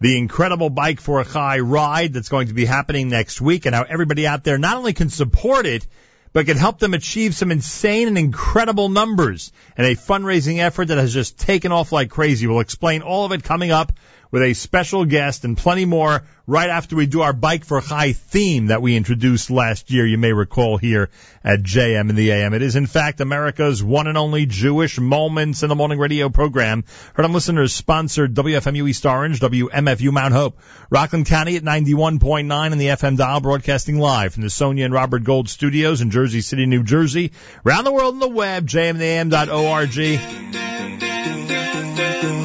the 0.00 0.18
incredible 0.18 0.68
Bike 0.68 1.00
for 1.00 1.20
a 1.20 1.24
Chai 1.24 1.60
ride 1.60 2.12
that's 2.14 2.28
going 2.28 2.48
to 2.48 2.54
be 2.54 2.64
happening 2.64 3.08
next 3.08 3.40
week 3.40 3.66
and 3.66 3.74
how 3.74 3.84
everybody 3.84 4.26
out 4.26 4.42
there 4.42 4.58
not 4.58 4.78
only 4.78 4.94
can 4.94 5.10
support 5.10 5.64
it, 5.64 5.86
but 6.32 6.46
can 6.46 6.56
help 6.56 6.78
them 6.78 6.94
achieve 6.94 7.34
some 7.34 7.50
insane 7.50 8.08
and 8.08 8.18
incredible 8.18 8.88
numbers 8.88 9.52
and 9.76 9.86
a 9.86 9.94
fundraising 9.94 10.58
effort 10.58 10.86
that 10.86 10.98
has 10.98 11.12
just 11.12 11.38
taken 11.38 11.72
off 11.72 11.92
like 11.92 12.10
crazy. 12.10 12.46
We'll 12.46 12.60
explain 12.60 13.02
all 13.02 13.24
of 13.24 13.32
it 13.32 13.44
coming 13.44 13.70
up 13.70 13.92
with 14.30 14.42
a 14.42 14.54
special 14.54 15.04
guest 15.04 15.44
and 15.44 15.56
plenty 15.56 15.84
more 15.84 16.22
right 16.46 16.70
after 16.70 16.96
we 16.96 17.06
do 17.06 17.20
our 17.20 17.34
Bike 17.34 17.64
for 17.64 17.80
Chai 17.80 18.12
theme 18.12 18.66
that 18.66 18.80
we 18.80 18.96
introduced 18.96 19.50
last 19.50 19.90
year, 19.90 20.06
you 20.06 20.16
may 20.16 20.32
recall 20.32 20.78
here 20.78 21.10
at 21.44 21.62
JM 21.62 22.08
in 22.08 22.16
the 22.16 22.30
AM. 22.30 22.54
It 22.54 22.62
is 22.62 22.74
in 22.74 22.86
fact 22.86 23.20
America's 23.20 23.82
one 23.82 24.06
and 24.06 24.16
only 24.16 24.46
Jewish 24.46 24.98
Moments 24.98 25.62
in 25.62 25.68
the 25.68 25.74
Morning 25.74 25.98
radio 25.98 26.30
program. 26.30 26.84
Heard 27.14 27.26
on 27.26 27.32
listeners 27.32 27.74
sponsored 27.74 28.34
WFMU 28.34 28.88
East 28.88 29.04
Orange, 29.04 29.40
WMFU 29.40 30.10
Mount 30.10 30.34
Hope, 30.34 30.58
Rockland 30.90 31.26
County 31.26 31.56
at 31.56 31.62
91.9 31.62 32.72
in 32.72 32.78
the 32.78 32.86
FM 32.86 33.16
dial 33.16 33.40
broadcasting 33.40 33.98
live 33.98 34.34
from 34.34 34.42
the 34.42 34.50
Sonia 34.50 34.86
and 34.86 34.94
Robert 34.94 35.24
Gold 35.24 35.48
studios 35.48 36.00
in 36.00 36.10
Jersey 36.10 36.40
City, 36.40 36.66
New 36.66 36.82
Jersey. 36.82 37.32
Around 37.66 37.84
the 37.84 37.92
world 37.92 38.14
on 38.14 38.20
the 38.20 38.28
web, 38.28 38.66
jmam.org. 38.66 41.07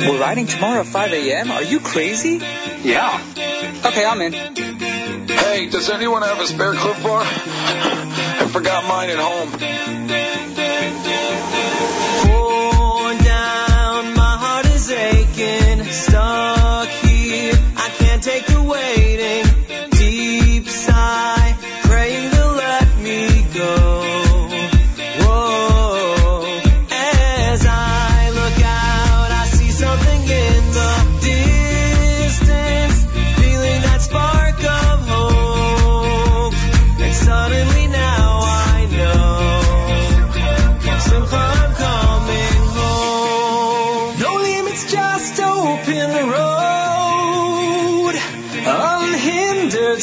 We're 0.06 0.20
riding 0.20 0.48
tomorrow 0.48 0.82
at 0.82 0.88
5 0.88 1.14
a.m.? 1.14 1.52
Are 1.52 1.64
you 1.64 1.80
crazy? 1.80 2.42
Yeah. 2.84 3.22
Okay, 3.86 4.06
I'm 4.06 4.20
in. 4.22 4.34
Hey, 4.34 5.70
does 5.70 5.90
anyone 5.90 6.24
have 6.24 6.42
a 6.42 6.46
spare 6.46 6.74
Clif 6.74 7.02
bar? 7.02 7.22
I 7.26 8.50
forgot 8.52 8.86
mine 8.86 9.10
at 9.10 9.20
home. 9.20 9.50
Worn 12.28 13.18
down, 13.24 14.14
my 14.16 14.38
heart 14.38 14.66
is 14.66 14.92
aching, 14.92 15.86
stuck 15.86 16.90
here. 16.90 17.54
I 17.78 17.90
can't 17.98 18.22
take 18.22 18.46
the 18.48 18.62
waiting. 18.62 19.13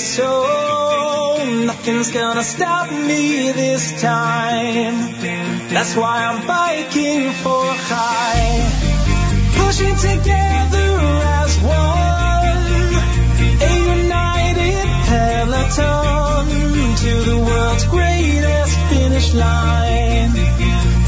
So 0.01 1.44
nothing's 1.66 2.10
gonna 2.10 2.43
stop 2.43 2.90
me 2.90 3.52
this 3.52 4.01
time. 4.01 5.12
That's 5.68 5.94
why 5.94 6.24
I'm 6.24 6.47
biking 6.47 7.31
for 7.43 7.64
Chai. 7.89 8.40
Pushing 9.56 9.94
together 9.97 10.90
as 11.40 11.59
one. 11.60 12.60
A 13.68 13.72
united 13.97 14.86
peloton 15.10 16.48
to 16.97 17.12
the 17.31 17.39
world's 17.39 17.85
greatest 17.85 18.78
finish 18.89 19.35
line. 19.35 20.32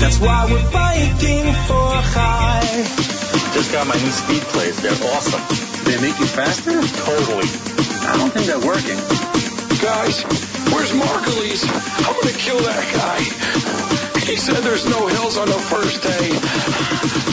That's 0.01 0.19
why 0.21 0.49
we're 0.51 0.71
biking 0.71 1.47
for 1.67 1.93
Chai. 2.13 3.12
Just 3.55 3.73
got 3.73 3.87
my 3.87 3.95
new 3.95 4.11
speed 4.11 4.43
plates. 4.53 4.81
They're 4.81 4.93
awesome. 5.15 5.43
They 5.85 6.01
make 6.01 6.19
you 6.19 6.27
faster? 6.27 6.73
Totally. 6.73 7.49
I 8.09 8.17
don't 8.19 8.31
think 8.31 8.47
they're 8.47 8.61
working. 8.61 8.99
Guys, 9.81 10.23
where's 10.73 10.93
Margulies? 10.93 11.65
I'm 12.07 12.15
gonna 12.21 12.37
kill 12.37 12.61
that 12.61 12.85
guy. 12.95 13.19
He 14.27 14.37
said 14.37 14.63
there's 14.63 14.87
no 14.87 15.07
hills 15.09 15.37
on 15.37 15.49
the 15.49 15.59
first 15.59 16.03
day. 16.03 17.32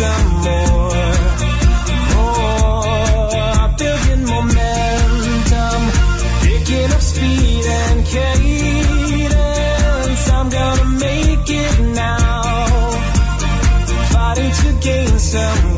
More. 0.00 1.14
More, 2.14 3.68
building 3.78 4.24
momentum, 4.26 5.80
picking 6.42 6.90
up 6.90 7.00
speed 7.00 7.64
and 7.64 8.06
cadence. 8.06 9.34
I'm 10.30 10.48
gonna 10.50 10.84
make 10.98 11.48
it 11.48 11.80
now, 11.94 12.42
fighting 14.12 14.52
to 14.52 14.72
gain 14.80 15.18
some 15.18 15.73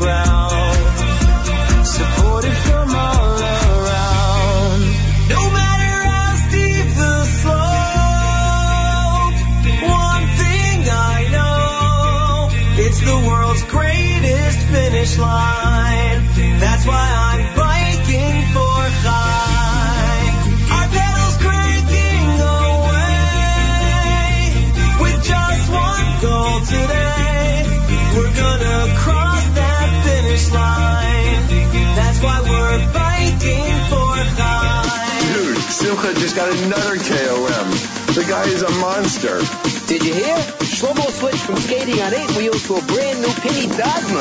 got 36.37 36.53
another 36.53 36.97
KOM. 36.97 37.69
The 38.13 38.27
guy 38.29 38.45
is 38.45 38.61
a 38.61 38.71
monster. 38.73 39.41
Did 39.89 40.05
you 40.05 40.13
hear? 40.13 40.37
Shlomo 40.69 41.09
switched 41.09 41.39
from 41.39 41.57
skating 41.57 41.99
on 42.03 42.13
eight 42.13 42.31
wheels 42.37 42.67
to 42.67 42.75
a 42.75 42.83
brand 42.83 43.23
new 43.23 43.33
Penny 43.41 43.67
Dogma. 43.69 44.21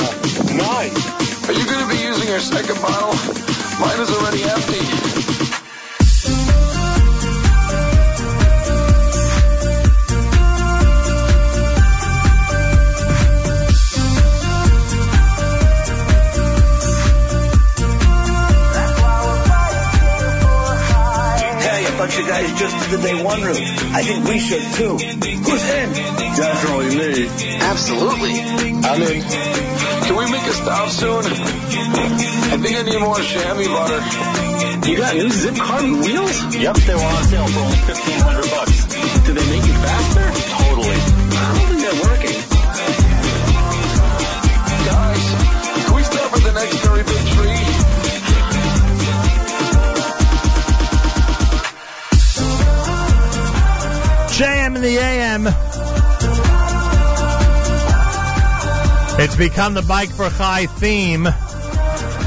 Nice. 0.56 1.50
Are 1.50 1.54
you 1.54 1.66
gonna 1.66 1.92
be 1.92 2.00
using 2.00 2.30
your 2.30 2.40
second 2.40 2.82
bottle? 2.82 3.12
Mine 3.82 4.00
is 4.00 4.12
already 4.16 4.44
empty. 4.44 5.45
Just 22.66 22.90
did 22.90 22.98
the 22.98 23.04
day 23.06 23.24
one 23.24 23.42
route. 23.44 23.62
I 23.94 24.02
think 24.02 24.26
we 24.26 24.40
should 24.40 24.64
too. 24.74 24.98
Who's 24.98 25.66
in? 25.70 25.94
Definitely 26.34 26.98
me. 26.98 27.30
Absolutely. 27.62 28.42
I'm 28.82 29.02
in. 29.06 29.22
Can 29.22 30.16
we 30.18 30.26
make 30.32 30.42
a 30.42 30.54
stop 30.54 30.90
soon? 30.90 31.26
I 31.26 32.58
think 32.58 32.76
I 32.76 32.82
need 32.82 33.00
more 33.00 33.22
chamois 33.22 33.70
butter. 33.70 34.90
You 34.90 34.98
got 34.98 35.14
new 35.14 35.30
Zipp 35.30 35.60
carbon 35.62 36.00
wheels? 36.02 36.56
Yep, 36.56 36.76
they 36.90 36.96
were 36.96 37.02
on 37.02 37.24
sale 37.26 37.46
for 37.46 37.60
only 37.60 37.78
fifteen 37.86 38.20
hundred 38.22 38.50
bucks. 38.50 38.86
Do 39.26 39.34
they 39.34 39.46
make 39.46 39.66
you 39.68 39.74
faster? 39.86 40.55
The 54.86 55.00
AM. 55.00 55.48
It's 59.20 59.36
become 59.36 59.74
the 59.74 59.82
Bike 59.82 60.12
for 60.12 60.30
Chai 60.30 60.68
theme. 60.68 61.28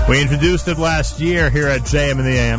We 0.09 0.21
introduced 0.21 0.67
it 0.67 0.77
last 0.77 1.21
year 1.21 1.51
here 1.51 1.69
at 1.69 1.83
JM 1.83 2.19
in 2.19 2.25
the 2.25 2.37
AM. 2.37 2.59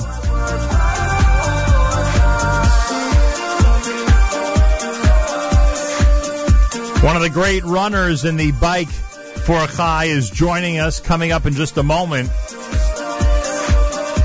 One 7.04 7.18
of 7.18 7.22
the 7.22 7.30
great 7.30 7.66
runners 7.66 8.24
in 8.24 8.38
the 8.38 8.54
Bike 8.54 8.88
for 8.88 9.68
Chai 9.68 10.06
is 10.06 10.30
joining 10.30 10.78
us 10.80 11.02
coming 11.02 11.34
up 11.34 11.46
in 11.46 11.56
just 11.56 11.76
a 11.76 11.84
moment. 11.84 12.30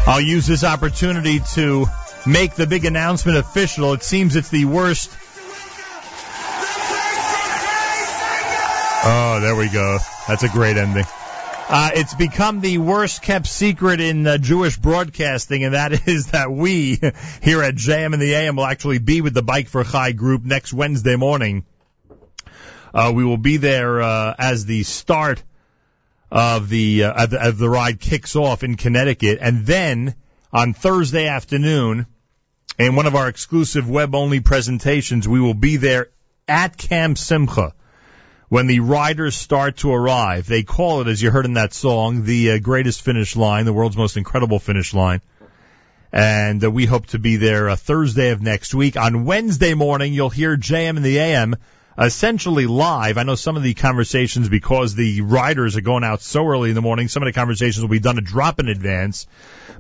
I'll 0.06 0.20
use 0.20 0.46
this 0.46 0.62
opportunity 0.62 1.40
to 1.54 1.86
make 2.26 2.54
the 2.54 2.68
big 2.68 2.84
announcement 2.84 3.38
official. 3.38 3.92
It 3.94 4.04
seems 4.04 4.36
it's 4.36 4.50
the 4.50 4.66
worst. 4.66 5.10
Oh, 9.06 9.38
there 9.38 9.54
we 9.54 9.68
go. 9.68 9.98
That's 10.26 10.44
a 10.44 10.48
great 10.48 10.78
ending. 10.78 11.04
Uh, 11.68 11.90
it's 11.94 12.14
become 12.14 12.62
the 12.62 12.78
worst 12.78 13.20
kept 13.20 13.46
secret 13.46 14.00
in 14.00 14.26
uh, 14.26 14.38
Jewish 14.38 14.78
broadcasting, 14.78 15.62
and 15.62 15.74
that 15.74 16.08
is 16.08 16.28
that 16.28 16.50
we 16.50 16.98
here 17.42 17.62
at 17.62 17.74
JM 17.74 18.14
and 18.14 18.22
the 18.22 18.32
AM 18.32 18.56
will 18.56 18.64
actually 18.64 18.96
be 19.00 19.20
with 19.20 19.34
the 19.34 19.42
Bike 19.42 19.68
for 19.68 19.84
Chai 19.84 20.12
group 20.12 20.42
next 20.42 20.72
Wednesday 20.72 21.16
morning. 21.16 21.66
Uh, 22.94 23.12
we 23.14 23.26
will 23.26 23.36
be 23.36 23.58
there 23.58 24.00
uh, 24.00 24.34
as 24.38 24.64
the 24.64 24.84
start 24.84 25.42
of 26.30 26.70
the, 26.70 27.04
uh, 27.04 27.24
of 27.24 27.30
the 27.30 27.46
of 27.48 27.58
the 27.58 27.68
ride 27.68 28.00
kicks 28.00 28.36
off 28.36 28.64
in 28.64 28.76
Connecticut, 28.76 29.36
and 29.38 29.66
then 29.66 30.14
on 30.50 30.72
Thursday 30.72 31.28
afternoon, 31.28 32.06
in 32.78 32.96
one 32.96 33.04
of 33.04 33.14
our 33.14 33.28
exclusive 33.28 33.86
web 33.86 34.14
only 34.14 34.40
presentations, 34.40 35.28
we 35.28 35.40
will 35.40 35.52
be 35.52 35.76
there 35.76 36.08
at 36.48 36.78
Camp 36.78 37.18
Simcha 37.18 37.74
when 38.48 38.66
the 38.66 38.80
riders 38.80 39.34
start 39.34 39.78
to 39.78 39.92
arrive. 39.92 40.46
They 40.46 40.62
call 40.62 41.00
it, 41.00 41.08
as 41.08 41.22
you 41.22 41.30
heard 41.30 41.44
in 41.44 41.54
that 41.54 41.72
song, 41.72 42.24
the 42.24 42.52
uh, 42.52 42.58
greatest 42.58 43.02
finish 43.02 43.36
line, 43.36 43.64
the 43.64 43.72
world's 43.72 43.96
most 43.96 44.16
incredible 44.16 44.58
finish 44.58 44.94
line. 44.94 45.20
And 46.12 46.62
uh, 46.62 46.70
we 46.70 46.86
hope 46.86 47.06
to 47.08 47.18
be 47.18 47.36
there 47.36 47.68
uh, 47.68 47.76
Thursday 47.76 48.30
of 48.30 48.40
next 48.40 48.74
week. 48.74 48.96
On 48.96 49.24
Wednesday 49.24 49.74
morning, 49.74 50.12
you'll 50.12 50.30
hear 50.30 50.56
JM 50.56 50.96
and 50.96 51.04
the 51.04 51.18
AM 51.18 51.56
essentially 51.98 52.66
live. 52.66 53.18
I 53.18 53.22
know 53.22 53.34
some 53.34 53.56
of 53.56 53.62
the 53.62 53.74
conversations, 53.74 54.48
because 54.48 54.94
the 54.94 55.22
riders 55.22 55.76
are 55.76 55.80
going 55.80 56.04
out 56.04 56.22
so 56.22 56.46
early 56.46 56.68
in 56.68 56.74
the 56.74 56.82
morning, 56.82 57.08
some 57.08 57.22
of 57.22 57.26
the 57.26 57.32
conversations 57.32 57.80
will 57.80 57.88
be 57.88 58.00
done 58.00 58.18
a 58.18 58.22
drop 58.22 58.60
in 58.60 58.68
advance. 58.68 59.26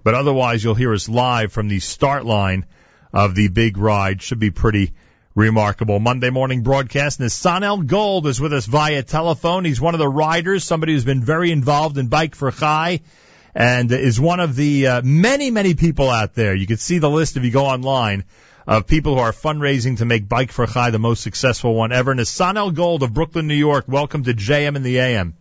But 0.02 0.14
otherwise, 0.14 0.62
you'll 0.62 0.74
hear 0.74 0.92
us 0.92 1.08
live 1.08 1.52
from 1.52 1.68
the 1.68 1.80
start 1.80 2.24
line 2.24 2.66
of 3.12 3.34
the 3.34 3.48
big 3.48 3.76
ride. 3.76 4.22
Should 4.22 4.38
be 4.38 4.50
pretty 4.50 4.92
remarkable. 5.34 5.98
Monday 5.98 6.30
morning 6.30 6.62
broadcast. 6.62 7.18
Nesanel 7.18 7.84
Gold 7.86 8.26
is 8.28 8.40
with 8.40 8.52
us 8.52 8.66
via 8.66 9.02
telephone. 9.02 9.64
He's 9.64 9.80
one 9.80 9.94
of 9.94 9.98
the 9.98 10.08
riders, 10.08 10.62
somebody 10.64 10.92
who's 10.92 11.04
been 11.04 11.24
very 11.24 11.50
involved 11.50 11.98
in 11.98 12.06
Bike 12.06 12.36
for 12.36 12.52
Chai 12.52 13.00
and 13.54 13.90
is 13.90 14.20
one 14.20 14.40
of 14.40 14.54
the 14.54 14.86
uh, 14.86 15.02
many, 15.02 15.50
many 15.50 15.74
people 15.74 16.08
out 16.08 16.34
there. 16.34 16.54
You 16.54 16.66
can 16.66 16.76
see 16.76 16.98
the 16.98 17.10
list 17.10 17.36
if 17.36 17.44
you 17.44 17.50
go 17.50 17.66
online 17.66 18.24
of 18.66 18.86
people 18.86 19.14
who 19.14 19.20
are 19.20 19.32
fundraising 19.32 19.98
to 19.98 20.04
make 20.04 20.28
Bike 20.28 20.52
for 20.52 20.66
Chai 20.66 20.90
the 20.90 20.98
most 21.00 21.22
successful 21.22 21.74
one 21.74 21.90
ever. 21.90 22.14
Nesanel 22.14 22.72
Gold 22.72 23.02
of 23.02 23.12
Brooklyn, 23.12 23.48
New 23.48 23.54
York. 23.54 23.86
Welcome 23.88 24.24
to 24.24 24.34
JM 24.34 24.76
and 24.76 24.84
the 24.84 24.98
AM. 24.98 25.34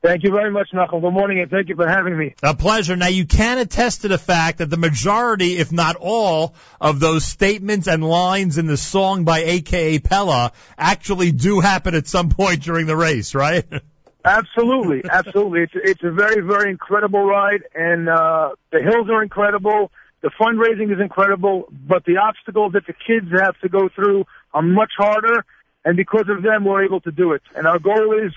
Thank 0.00 0.22
you 0.22 0.30
very 0.30 0.50
much, 0.52 0.68
Nachum. 0.72 1.00
Good 1.00 1.12
morning, 1.12 1.40
and 1.40 1.50
thank 1.50 1.68
you 1.68 1.74
for 1.74 1.88
having 1.88 2.16
me. 2.16 2.34
A 2.42 2.54
pleasure. 2.54 2.94
Now 2.94 3.08
you 3.08 3.26
can 3.26 3.58
attest 3.58 4.02
to 4.02 4.08
the 4.08 4.18
fact 4.18 4.58
that 4.58 4.70
the 4.70 4.76
majority, 4.76 5.58
if 5.58 5.72
not 5.72 5.96
all, 5.96 6.54
of 6.80 7.00
those 7.00 7.24
statements 7.24 7.88
and 7.88 8.04
lines 8.04 8.58
in 8.58 8.66
the 8.66 8.76
song 8.76 9.24
by 9.24 9.40
AKA 9.40 9.98
Pella 9.98 10.52
actually 10.76 11.32
do 11.32 11.58
happen 11.58 11.96
at 11.96 12.06
some 12.06 12.28
point 12.28 12.62
during 12.62 12.86
the 12.86 12.96
race, 12.96 13.34
right? 13.34 13.64
Absolutely, 14.24 15.02
absolutely. 15.10 15.62
It's 15.62 15.72
it's 15.74 16.02
a 16.04 16.12
very 16.12 16.42
very 16.42 16.70
incredible 16.70 17.24
ride, 17.24 17.64
and 17.74 18.08
uh, 18.08 18.50
the 18.70 18.80
hills 18.80 19.08
are 19.10 19.22
incredible. 19.22 19.90
The 20.20 20.30
fundraising 20.40 20.92
is 20.92 21.00
incredible, 21.00 21.68
but 21.72 22.04
the 22.04 22.18
obstacles 22.18 22.72
that 22.74 22.86
the 22.86 22.92
kids 22.92 23.30
have 23.32 23.58
to 23.60 23.68
go 23.68 23.88
through 23.88 24.26
are 24.54 24.62
much 24.62 24.92
harder, 24.96 25.44
and 25.84 25.96
because 25.96 26.28
of 26.28 26.42
them, 26.42 26.64
we're 26.64 26.84
able 26.84 27.00
to 27.00 27.10
do 27.10 27.32
it. 27.32 27.42
And 27.56 27.66
our 27.66 27.80
goal 27.80 28.16
is 28.24 28.32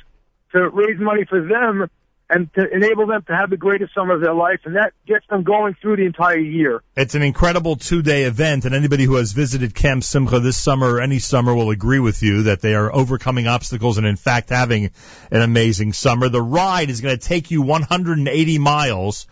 to 0.53 0.69
raise 0.69 0.99
money 0.99 1.25
for 1.25 1.41
them 1.41 1.89
and 2.31 2.53
to 2.53 2.73
enable 2.73 3.05
them 3.07 3.21
to 3.23 3.35
have 3.35 3.49
the 3.49 3.57
greatest 3.57 3.93
summer 3.93 4.13
of 4.13 4.21
their 4.21 4.33
life, 4.33 4.61
and 4.63 4.77
that 4.77 4.93
gets 5.05 5.27
them 5.27 5.43
going 5.43 5.75
through 5.81 5.97
the 5.97 6.05
entire 6.05 6.37
year. 6.37 6.81
It's 6.95 7.13
an 7.13 7.21
incredible 7.21 7.75
two-day 7.75 8.23
event, 8.23 8.63
and 8.63 8.73
anybody 8.73 9.03
who 9.03 9.15
has 9.15 9.33
visited 9.33 9.75
Camp 9.75 10.03
Simcha 10.03 10.39
this 10.39 10.57
summer 10.57 10.93
or 10.93 11.01
any 11.01 11.19
summer 11.19 11.53
will 11.53 11.71
agree 11.71 11.99
with 11.99 12.23
you 12.23 12.43
that 12.43 12.61
they 12.61 12.73
are 12.73 12.93
overcoming 12.93 13.47
obstacles 13.47 13.97
and, 13.97 14.07
in 14.07 14.15
fact, 14.15 14.49
having 14.49 14.91
an 15.29 15.41
amazing 15.41 15.91
summer. 15.91 16.29
The 16.29 16.41
ride 16.41 16.89
is 16.89 17.01
going 17.01 17.17
to 17.17 17.27
take 17.27 17.51
you 17.51 17.61
180 17.61 18.59
miles 18.59 19.27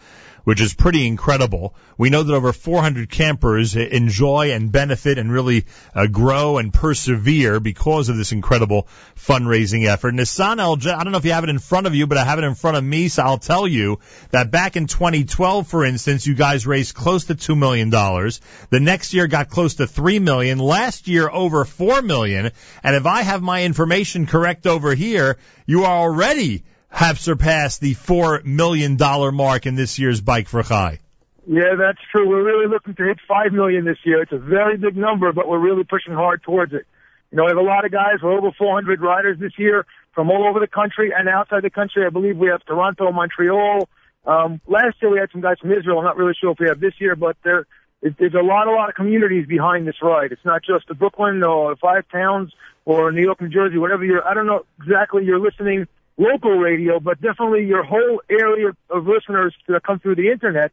which 0.50 0.62
is 0.62 0.74
pretty 0.74 1.06
incredible. 1.06 1.76
We 1.96 2.10
know 2.10 2.24
that 2.24 2.34
over 2.34 2.52
400 2.52 3.08
campers 3.08 3.76
enjoy 3.76 4.52
and 4.52 4.72
benefit 4.72 5.20
and 5.20 5.32
really 5.32 5.66
uh, 5.94 6.08
grow 6.08 6.58
and 6.58 6.74
persevere 6.74 7.60
because 7.60 8.10
of 8.10 8.18
this 8.18 8.32
incredible 8.32 8.88
fundraising 9.16 9.86
effort. 9.86 10.16
Nissan 10.16 10.56
LJ, 10.56 10.92
I 10.92 11.04
don't 11.04 11.12
know 11.12 11.20
if 11.20 11.26
you 11.26 11.34
have 11.34 11.44
it 11.44 11.52
in 11.52 11.60
front 11.60 11.86
of 11.86 11.94
you, 11.94 12.08
but 12.08 12.18
I 12.18 12.24
have 12.24 12.40
it 12.40 12.46
in 12.46 12.56
front 12.56 12.78
of 12.78 12.84
me, 12.84 13.10
so 13.10 13.22
I'll 13.22 13.38
tell 13.38 13.68
you 13.68 14.00
that 14.32 14.50
back 14.50 14.76
in 14.76 14.88
2012, 14.88 15.68
for 15.68 15.86
instance, 15.86 16.26
you 16.26 16.34
guys 16.34 16.66
raised 16.66 16.96
close 16.96 17.26
to 17.26 17.36
$2 17.36 17.56
million. 17.56 17.92
The 17.92 18.80
next 18.80 19.14
year 19.14 19.28
got 19.28 19.50
close 19.50 19.76
to 19.76 19.86
3 19.86 20.18
million. 20.18 20.58
Last 20.58 21.08
year, 21.08 21.30
over 21.30 21.64
4 21.64 22.02
million. 22.02 22.50
And 22.82 22.96
if 22.96 23.06
I 23.06 23.22
have 23.22 23.44
my 23.44 23.66
information 23.66 24.26
correct 24.26 24.66
over 24.66 24.96
here, 24.96 25.38
you 25.68 25.84
are 25.84 25.96
already 25.96 26.64
have 26.90 27.20
surpassed 27.20 27.82
the 27.82 27.94
four 27.94 28.41
million 28.44 28.95
dollar 28.95 29.32
mark 29.32 29.66
in 29.66 29.76
this 29.76 29.99
year's 29.99 30.22
Bike 30.22 30.48
for 30.48 30.64
Chai. 30.64 30.99
Yeah, 31.48 31.76
that's 31.78 31.99
true. 32.11 32.28
We're 32.28 32.44
really 32.44 32.68
looking 32.68 32.95
to 32.95 33.03
hit 33.06 33.18
five 33.28 33.52
million 33.52 33.86
this 33.86 33.98
year. 34.03 34.22
It's 34.22 34.32
a 34.32 34.38
very 34.38 34.78
big 34.78 34.95
number, 34.95 35.32
but 35.32 35.48
we're 35.48 35.60
really 35.60 35.84
pushing 35.84 36.14
hard 36.14 36.44
towards 36.44 36.74
it. 36.74 36.86
You 37.32 37.38
know, 37.38 37.45
we 37.45 37.49
have 37.49 37.57
a 37.57 37.61
lot 37.61 37.86
of 37.86 37.91
guys. 37.91 38.22
We're 38.22 38.38
over 38.38 38.52
400 38.57 39.02
riders 39.02 39.38
this 39.40 39.53
year 39.57 39.86
from 40.14 40.30
all 40.32 40.48
over 40.48 40.60
the 40.60 40.68
country 40.68 41.11
and 41.16 41.30
outside 41.30 41.64
the 41.64 41.70
country. 41.70 42.06
I 42.06 42.10
believe 42.10 42.38
we 42.38 42.48
have 42.48 42.66
Toronto, 42.66 43.11
Montreal. 43.11 43.88
Um, 44.26 44.61
last 44.68 44.98
year 45.02 45.11
we 45.11 45.20
had 45.20 45.30
some 45.32 45.41
guys 45.41 45.57
from 45.60 45.72
Israel. 45.72 45.99
I'm 45.99 46.06
not 46.06 46.18
really 46.18 46.34
sure 46.40 46.52
if 46.52 46.60
we 46.60 46.68
have 46.68 46.80
this 46.80 46.94
year, 46.99 47.16
but 47.16 47.38
there, 47.44 47.66
it, 48.02 48.16
there's 48.18 48.34
a 48.34 48.44
lot, 48.44 48.68
a 48.68 48.72
lot 48.72 48.90
of 48.90 48.95
communities 48.95 49.48
behind 49.48 49.88
this 49.88 49.95
ride. 50.02 50.32
It's 50.32 50.45
not 50.45 50.61
just 50.64 50.88
the 50.88 50.95
Brooklyn 50.95 51.44
or 51.44 51.76
five 51.78 52.03
towns 52.11 52.52
or 52.86 53.11
New 53.11 53.22
York, 53.22 53.41
New 53.41 53.49
Jersey, 53.49 53.78
whatever 53.78 54.03
you're. 54.03 54.28
I 54.28 54.34
don't 54.34 54.48
know 54.48 54.66
exactly 54.82 55.24
you're 55.24 55.40
listening 55.40 55.88
local 56.20 56.52
radio, 56.52 57.00
but 57.00 57.20
definitely 57.22 57.66
your 57.66 57.84
whole 57.84 58.22
area 58.30 58.72
of 58.90 59.08
listeners 59.08 59.56
that 59.68 59.82
come 59.84 60.00
through 60.00 60.16
the 60.16 60.30
internet 60.32 60.72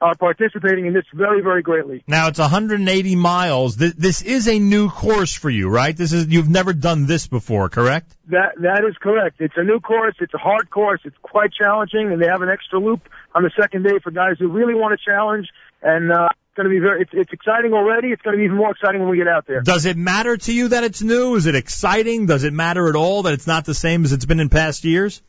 are 0.00 0.14
participating 0.14 0.86
in 0.86 0.92
this 0.92 1.04
very, 1.12 1.40
very 1.40 1.62
greatly. 1.62 2.04
Now 2.06 2.28
it's 2.28 2.38
180 2.38 3.16
miles. 3.16 3.76
This, 3.76 3.94
this 3.94 4.22
is 4.22 4.46
a 4.46 4.58
new 4.58 4.90
course 4.90 5.34
for 5.34 5.50
you, 5.50 5.68
right? 5.68 5.96
This 5.96 6.12
is 6.12 6.28
you've 6.28 6.48
never 6.48 6.72
done 6.72 7.06
this 7.06 7.26
before, 7.26 7.68
correct? 7.68 8.14
That 8.28 8.52
that 8.60 8.84
is 8.88 8.96
correct. 9.00 9.40
It's 9.40 9.54
a 9.56 9.64
new 9.64 9.80
course. 9.80 10.14
It's 10.20 10.34
a 10.34 10.38
hard 10.38 10.70
course. 10.70 11.00
It's 11.04 11.16
quite 11.22 11.52
challenging, 11.52 12.12
and 12.12 12.22
they 12.22 12.26
have 12.26 12.42
an 12.42 12.48
extra 12.48 12.78
loop 12.78 13.08
on 13.34 13.42
the 13.42 13.50
second 13.60 13.84
day 13.84 13.98
for 14.02 14.10
guys 14.10 14.36
who 14.38 14.48
really 14.48 14.74
want 14.74 14.98
to 14.98 15.04
challenge. 15.04 15.48
And 15.82 16.12
uh, 16.12 16.28
going 16.58 16.68
to 16.68 16.74
be 16.74 16.80
very. 16.80 17.02
It's, 17.02 17.10
it's 17.14 17.32
exciting 17.32 17.72
already. 17.72 18.08
It's 18.08 18.20
going 18.22 18.36
to 18.36 18.38
be 18.38 18.44
even 18.44 18.56
more 18.56 18.72
exciting 18.72 19.00
when 19.00 19.08
we 19.08 19.16
get 19.16 19.28
out 19.28 19.46
there. 19.46 19.60
Does 19.62 19.86
it 19.86 19.96
matter 19.96 20.36
to 20.36 20.52
you 20.52 20.68
that 20.68 20.82
it's 20.82 21.00
new? 21.00 21.36
Is 21.36 21.46
it 21.46 21.54
exciting? 21.54 22.26
Does 22.26 22.42
it 22.44 22.52
matter 22.52 22.88
at 22.88 22.96
all 22.96 23.22
that 23.22 23.32
it's 23.32 23.46
not 23.46 23.64
the 23.64 23.74
same 23.74 24.04
as 24.04 24.12
it's 24.12 24.24
been 24.24 24.40
in 24.40 24.48
past 24.48 24.84
years? 24.84 25.22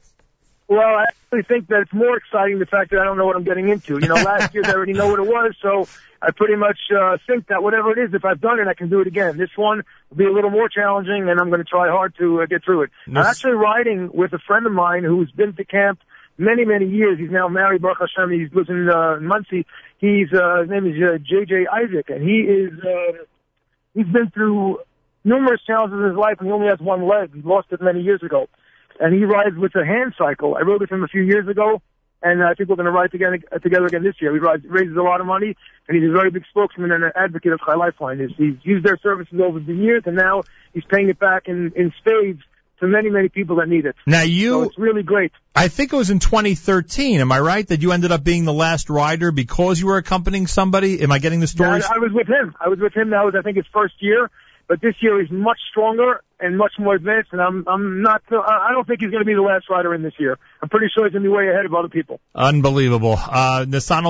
Well, 0.68 0.82
I 0.82 1.06
actually 1.06 1.44
think 1.44 1.68
that 1.68 1.82
it's 1.82 1.94
more 1.94 2.18
exciting 2.18 2.60
the 2.60 2.66
fact 2.66 2.92
that 2.92 3.00
I 3.00 3.04
don't 3.04 3.18
know 3.18 3.26
what 3.26 3.36
I'm 3.36 3.44
getting 3.44 3.70
into. 3.70 4.00
You 4.00 4.08
know, 4.08 4.16
last 4.16 4.54
year 4.54 4.64
I 4.66 4.74
already 4.74 4.94
know 4.94 5.08
what 5.08 5.20
it 5.20 5.28
was, 5.28 5.56
so 5.62 5.88
I 6.22 6.32
pretty 6.32 6.56
much 6.56 6.78
uh, 6.96 7.18
think 7.26 7.48
that 7.48 7.64
whatever 7.64 7.92
it 7.92 7.98
is, 7.98 8.14
if 8.14 8.26
I've 8.26 8.42
done 8.42 8.60
it, 8.60 8.68
I 8.68 8.74
can 8.74 8.90
do 8.90 9.00
it 9.00 9.08
again. 9.08 9.38
This 9.38 9.50
one 9.56 9.84
will 10.10 10.18
be 10.18 10.26
a 10.26 10.32
little 10.32 10.52
more 10.52 10.70
challenging, 10.70 11.30
and 11.30 11.40
I'm 11.40 11.50
going 11.50 11.64
to 11.64 11.70
try 11.70 11.90
hard 11.90 12.14
to 12.20 12.42
uh, 12.42 12.46
get 12.46 12.64
through 12.64 12.84
it. 12.84 12.92
I'm 13.08 13.18
actually 13.18 13.54
riding 13.54 14.12
with 14.14 14.34
a 14.34 14.40
friend 14.40 14.66
of 14.66 14.72
mine 14.72 15.04
who's 15.04 15.32
been 15.32 15.54
to 15.54 15.64
camp 15.64 16.00
many, 16.40 16.66
many 16.66 16.88
years. 16.88 17.20
He's 17.20 17.30
now 17.30 17.48
married, 17.48 17.82
Baruch 17.82 18.00
Hashem. 18.00 18.32
He 18.32 18.48
lives 18.52 18.70
in 18.70 18.90
uh, 18.90 19.18
Monsey. 19.22 19.66
He's 20.00 20.34
uh, 20.34 20.62
his 20.62 20.70
name 20.70 20.88
is 20.88 20.96
uh, 21.02 21.18
JJ 21.20 21.66
Isaac, 21.72 22.10
and 22.10 22.24
he 22.24 22.40
is 22.40 22.72
uh, 22.80 23.24
he's 23.94 24.08
been 24.08 24.32
through 24.32 24.80
numerous 25.24 25.62
challenges 25.68 26.00
in 26.00 26.06
his 26.06 26.18
life, 26.18 26.38
and 26.40 26.48
he 26.48 26.54
only 26.54 26.68
has 26.68 26.80
one 26.80 27.08
leg. 27.08 27.36
He 27.36 27.42
lost 27.42 27.68
it 27.72 27.82
many 27.82 28.02
years 28.02 28.24
ago 28.24 28.48
and 29.00 29.14
he 29.14 29.24
rides 29.24 29.56
with 29.56 29.76
a 29.76 29.86
hand 29.86 30.14
cycle. 30.18 30.56
I 30.56 30.62
rode 30.62 30.82
with 30.82 30.92
him 30.92 31.04
a 31.04 31.08
few 31.08 31.22
years 31.22 31.48
ago, 31.48 31.82
and 32.22 32.44
I 32.44 32.54
think 32.54 32.70
we're 32.70 32.76
going 32.76 32.86
to 32.86 32.92
ride 32.92 33.12
together, 33.12 33.40
together 33.64 33.86
again 33.86 34.04
this 34.04 34.16
year. 34.20 34.34
He 34.34 34.40
rides, 34.40 34.66
raises 34.68 34.98
a 34.98 35.02
lot 35.02 35.22
of 35.22 35.28
money, 35.28 35.56
and 35.88 35.98
he's 35.98 36.10
a 36.10 36.12
very 36.12 36.30
big 36.30 36.44
spokesman 36.50 36.92
and 36.92 37.04
an 37.04 37.12
advocate 37.16 37.54
of 37.54 37.62
Chai 37.66 37.76
Lifeline. 37.76 38.20
He's, 38.20 38.36
he's 38.38 38.56
used 38.64 38.86
their 38.86 38.98
services 38.98 39.40
over 39.42 39.60
the 39.60 39.74
years, 39.74 40.04
and 40.06 40.16
now 40.16 40.44
he's 40.74 40.84
paying 40.84 41.10
it 41.10 41.18
back 41.18 41.48
in, 41.48 41.72
in 41.76 41.94
spades 41.98 42.42
to 42.80 42.88
many, 42.88 43.10
many 43.10 43.30
people 43.30 43.58
that 43.58 43.68
need 43.68 43.86
it. 43.86 43.96
Now 44.06 44.22
you, 44.22 44.52
so 44.52 44.64
it's 44.64 44.78
really 44.78 45.04
great. 45.04 45.32
I 45.56 45.68
think 45.68 45.94
it 45.94 45.96
was 45.96 46.10
in 46.10 46.20
2013. 46.20 47.20
Am 47.20 47.32
I 47.32 47.40
right 47.40 47.68
that 47.68 47.82
you 47.82 47.92
ended 47.92 48.12
up 48.12 48.24
being 48.24 48.46
the 48.46 48.54
last 48.54 48.90
rider 48.90 49.32
because 49.32 49.80
you 49.80 49.88
were 49.88 49.98
accompanying 49.98 50.48
somebody? 50.48 51.02
Am 51.02 51.12
I 51.12 51.20
getting 51.20 51.40
the 51.40 51.48
story? 51.48 51.80
Yeah, 51.80 51.88
I, 51.92 51.96
I 51.96 52.00
was 52.00 52.12
with 52.14 52.28
him. 52.28 52.56
I 52.60 52.70
was 52.70 52.80
with 52.80 52.96
him. 52.96 53.10
That 53.12 53.24
was, 53.26 53.36
I 53.38 53.42
think, 53.42 53.58
his 53.58 53.68
first 53.74 53.96
year. 54.00 54.30
But 54.68 54.82
this 54.82 54.96
year 55.02 55.20
he's 55.20 55.32
much 55.32 55.58
stronger 55.72 56.22
and 56.40 56.58
much 56.58 56.74
more 56.80 56.96
advanced, 56.96 57.30
and 57.34 57.42
I'm 57.42 57.66
I'm 57.68 58.02
not. 58.02 58.22
I 58.32 58.72
don't 58.72 58.88
think 58.88 59.02
he's 59.02 59.12
going 59.12 59.22
to 59.22 59.26
be 59.26 59.34
the 59.34 59.42
last 59.42 59.70
rider 59.70 59.94
in 59.94 60.02
this 60.04 60.14
year. 60.20 60.38
I'm 60.62 60.70
pretty 60.70 60.88
sure 60.94 61.06
he's 61.06 61.14
going 61.14 61.24
to 61.24 61.30
be 61.30 61.34
way 61.36 61.50
ahead 61.50 61.66
of 61.66 61.74
other 61.74 61.90
people. 61.90 62.20
Unbelievable. 62.36 63.18
Uh, 63.18 63.66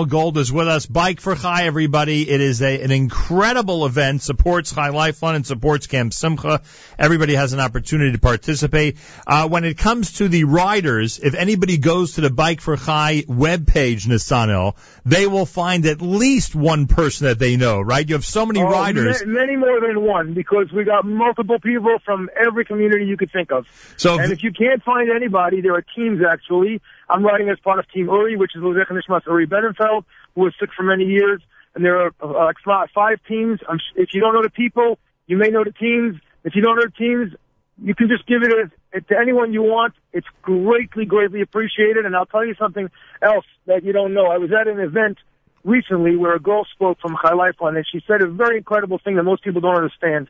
Gold 0.07 0.37
is 0.37 0.51
with 0.51 0.67
us. 0.67 0.85
Bike 0.85 1.21
for 1.21 1.35
Chai, 1.35 1.65
everybody. 1.65 2.29
It 2.29 2.41
is 2.41 2.61
a, 2.61 2.81
an 2.81 2.91
incredible 2.91 3.85
event. 3.85 4.21
Supports 4.21 4.73
Chai 4.73 4.89
Lifeline 4.89 5.35
and 5.35 5.45
supports 5.47 5.87
Camp 5.87 6.13
Simcha. 6.13 6.61
Everybody 6.97 7.35
has 7.35 7.53
an 7.53 7.59
opportunity 7.59 8.11
to 8.11 8.19
participate. 8.19 8.97
Uh, 9.25 9.47
when 9.47 9.63
it 9.63 9.77
comes 9.77 10.13
to 10.13 10.27
the 10.27 10.43
riders, 10.43 11.19
if 11.19 11.33
anybody 11.35 11.77
goes 11.77 12.13
to 12.13 12.21
the 12.21 12.29
Bike 12.29 12.61
for 12.61 12.75
Chai 12.77 13.23
webpage, 13.27 14.07
Nesanel, 14.07 14.75
they 15.05 15.27
will 15.27 15.45
find 15.45 15.85
at 15.85 16.01
least 16.01 16.55
one 16.55 16.87
person 16.87 17.27
that 17.27 17.39
they 17.39 17.55
know, 17.57 17.79
right? 17.81 18.07
You 18.07 18.15
have 18.15 18.25
so 18.25 18.45
many 18.45 18.61
Oh, 18.61 18.69
riders. 18.69 19.23
ma- 19.25 19.31
many 19.39 19.55
more 19.55 19.79
than 19.81 20.01
one, 20.01 20.33
because 20.33 20.71
we 20.71 20.83
got 20.83 21.05
multiple 21.05 21.59
people 21.59 21.97
from 22.03 22.18
every 22.35 22.65
community 22.65 23.05
you 23.05 23.15
could 23.15 23.31
think 23.31 23.51
of. 23.51 23.67
So, 23.97 24.19
and 24.19 24.31
if 24.33 24.43
you 24.43 24.51
can't 24.51 24.83
find 24.83 25.09
anybody, 25.09 25.61
there 25.61 25.75
are 25.75 25.85
teams 25.95 26.19
actually. 26.27 26.81
I'm 27.07 27.23
riding 27.23 27.49
as 27.49 27.59
part 27.59 27.79
of 27.79 27.89
Team 27.91 28.07
Uri, 28.07 28.35
which 28.35 28.51
is 28.55 28.61
Lozech 28.61 28.87
Nishmas 28.87 29.25
Uri 29.27 29.47
Bedenfeld, 29.47 30.03
who 30.35 30.41
was 30.41 30.53
sick 30.59 30.69
for 30.75 30.83
many 30.83 31.05
years. 31.05 31.41
And 31.75 31.85
there 31.85 31.97
are 32.01 32.11
uh, 32.21 32.45
like 32.45 32.57
five- 32.65 32.89
five 32.93 33.19
teams. 33.27 33.59
I'm, 33.69 33.77
sh- 33.77 33.95
if 33.95 34.09
you 34.13 34.19
don't 34.21 34.33
know 34.33 34.41
the 34.43 34.49
people, 34.49 34.97
you 35.27 35.37
may 35.37 35.49
know 35.49 35.63
the 35.63 35.71
teams. 35.71 36.19
If 36.43 36.55
you 36.55 36.61
don't 36.61 36.75
know 36.75 36.83
the 36.85 36.97
teams, 36.97 37.33
you 37.81 37.93
can 37.95 38.09
just 38.09 38.25
give 38.27 38.41
it 38.43 38.51
as, 38.93 39.03
to 39.07 39.17
anyone 39.17 39.53
you 39.53 39.61
want. 39.61 39.93
It's 40.11 40.27
greatly, 40.41 41.05
greatly 41.05 41.41
appreciated. 41.41 42.05
And 42.05 42.15
I'll 42.15 42.25
tell 42.25 42.43
you 42.45 42.55
something 42.55 42.89
else 43.21 43.45
that 43.67 43.83
you 43.83 43.93
don't 43.93 44.13
know. 44.13 44.25
I 44.25 44.37
was 44.37 44.49
at 44.51 44.67
an 44.67 44.79
event 44.79 45.19
recently 45.63 46.15
where 46.15 46.33
a 46.35 46.39
girl 46.39 46.65
spoke 46.73 46.99
from 46.99 47.15
Chai 47.21 47.33
Lifeline, 47.33 47.75
and 47.75 47.85
she 47.91 48.01
said 48.07 48.21
a 48.21 48.27
very 48.27 48.57
incredible 48.57 48.97
thing 48.97 49.15
that 49.17 49.23
most 49.23 49.43
people 49.43 49.61
don't 49.61 49.75
understand. 49.75 50.27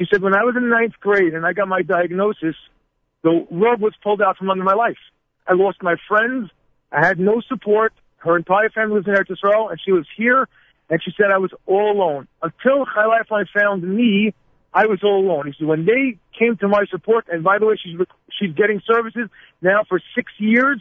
She 0.00 0.06
said, 0.10 0.22
when 0.22 0.34
I 0.34 0.44
was 0.44 0.56
in 0.56 0.70
ninth 0.70 0.94
grade 0.98 1.34
and 1.34 1.44
I 1.44 1.52
got 1.52 1.68
my 1.68 1.82
diagnosis, 1.82 2.56
the 3.22 3.46
rug 3.50 3.82
was 3.82 3.92
pulled 4.02 4.22
out 4.22 4.38
from 4.38 4.48
under 4.48 4.64
my 4.64 4.72
life. 4.72 4.96
I 5.46 5.52
lost 5.52 5.82
my 5.82 5.96
friends. 6.08 6.50
I 6.90 7.06
had 7.06 7.20
no 7.20 7.42
support. 7.46 7.92
Her 8.16 8.34
entire 8.38 8.70
family 8.70 8.94
was 8.94 9.06
in 9.06 9.12
Eretz 9.12 9.28
Yisrael, 9.28 9.70
and 9.70 9.78
she 9.84 9.92
was 9.92 10.06
here, 10.16 10.48
and 10.88 11.02
she 11.04 11.12
said 11.18 11.30
I 11.30 11.36
was 11.36 11.50
all 11.66 11.92
alone. 11.92 12.28
Until 12.42 12.86
Chai 12.86 13.04
Lifeline 13.04 13.44
found 13.54 13.82
me, 13.82 14.32
I 14.72 14.86
was 14.86 15.00
all 15.02 15.20
alone. 15.20 15.48
He 15.48 15.52
said 15.58 15.68
when 15.68 15.84
they 15.84 16.16
came 16.38 16.56
to 16.58 16.68
my 16.68 16.86
support, 16.90 17.26
and 17.30 17.44
by 17.44 17.58
the 17.58 17.66
way, 17.66 17.76
she's 17.76 17.98
she's 18.38 18.54
getting 18.54 18.80
services 18.90 19.28
now 19.60 19.84
for 19.86 20.00
six 20.14 20.32
years. 20.38 20.80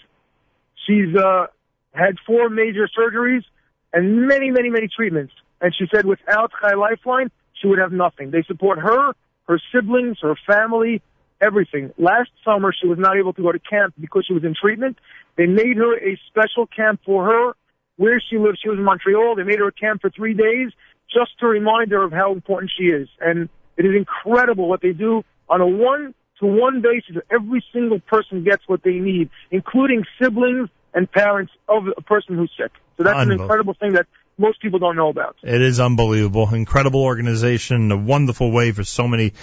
She's 0.88 1.14
uh, 1.14 1.48
had 1.91 2.16
four 2.26 2.48
major 2.50 2.88
surgeries 2.98 3.44
and 3.91 4.28
many, 4.28 4.50
many, 4.50 4.70
many 4.70 4.88
treatments. 4.88 5.34
And 5.60 5.76
she 5.76 5.88
said 5.94 6.06
without 6.06 6.52
Chai 6.62 6.76
Lifeline, 6.76 7.32
she 7.60 7.68
would 7.68 7.80
have 7.80 7.91
nothing. 7.91 8.31
They 8.31 8.44
support 8.44 8.80
her, 8.80 9.14
her 9.48 9.61
siblings, 9.73 10.18
her 10.22 10.36
family, 10.48 11.02
everything. 11.41 11.91
Last 11.98 12.30
summer, 12.44 12.73
she 12.73 12.88
was 12.88 12.98
not 12.98 13.18
able 13.18 13.34
to 13.34 13.41
go 13.41 13.52
to 13.52 13.60
camp 13.60 13.94
because 13.99 14.26
she 14.27 14.34
was 14.34 14.44
in 14.44 14.56
treatment. 14.60 14.98
They 15.36 15.45
made 15.45 15.77
her 15.77 15.95
a 15.98 16.19
special 16.27 16.68
camp 16.68 17.02
for 17.06 17.26
her 17.26 17.53
where 17.98 18.22
she 18.30 18.38
lives. 18.38 18.60
She 18.61 18.69
was 18.69 18.77
in 18.77 18.84
Montreal. 18.84 19.36
They 19.36 19.44
made 19.44 19.60
her 19.60 19.68
a 19.68 19.72
camp 19.72 20.02
for 20.02 20.10
three 20.10 20.34
days 20.34 20.72
just 21.11 21.38
to 21.40 21.48
remind 21.48 21.91
her 21.91 22.03
of 22.03 22.11
how 22.11 22.31
important 22.34 22.72
she 22.77 22.86
is. 22.86 23.10
And 23.19 23.49
it 23.77 23.86
is 23.86 23.95
incredible 23.95 24.68
what 24.68 24.81
they 24.81 24.94
do 24.94 25.23
on 25.49 25.61
a 25.61 25.68
one 25.68 26.14
to 26.40 26.45
one 26.45 26.81
basis. 26.81 27.22
Every 27.31 27.64
single 27.73 27.99
person 27.99 28.44
gets 28.44 28.64
what 28.68 28.84
they 28.84 28.99
need, 28.99 29.30
including 29.52 30.06
siblings 30.22 30.69
and 30.94 31.11
parents 31.11 31.52
of 31.68 31.84
a 31.98 32.02
person 32.02 32.36
who's 32.36 32.52
sick. 32.57 32.72
So 32.98 33.03
that's 33.03 33.19
an 33.19 33.31
incredible 33.31 33.73
thing 33.73 33.94
that 33.94 34.07
most 34.40 34.61
people 34.61 34.80
don't 34.80 34.95
know 34.95 35.10
about. 35.10 35.36
It 35.44 35.61
is 35.61 35.80
unbelievable. 35.80 36.53
Incredible 36.53 37.03
organization, 37.03 37.91
a 37.91 37.98
wonderful 37.98 38.52
way 38.52 38.72
for 38.72 38.84
so 38.84 39.07
many 39.07 39.34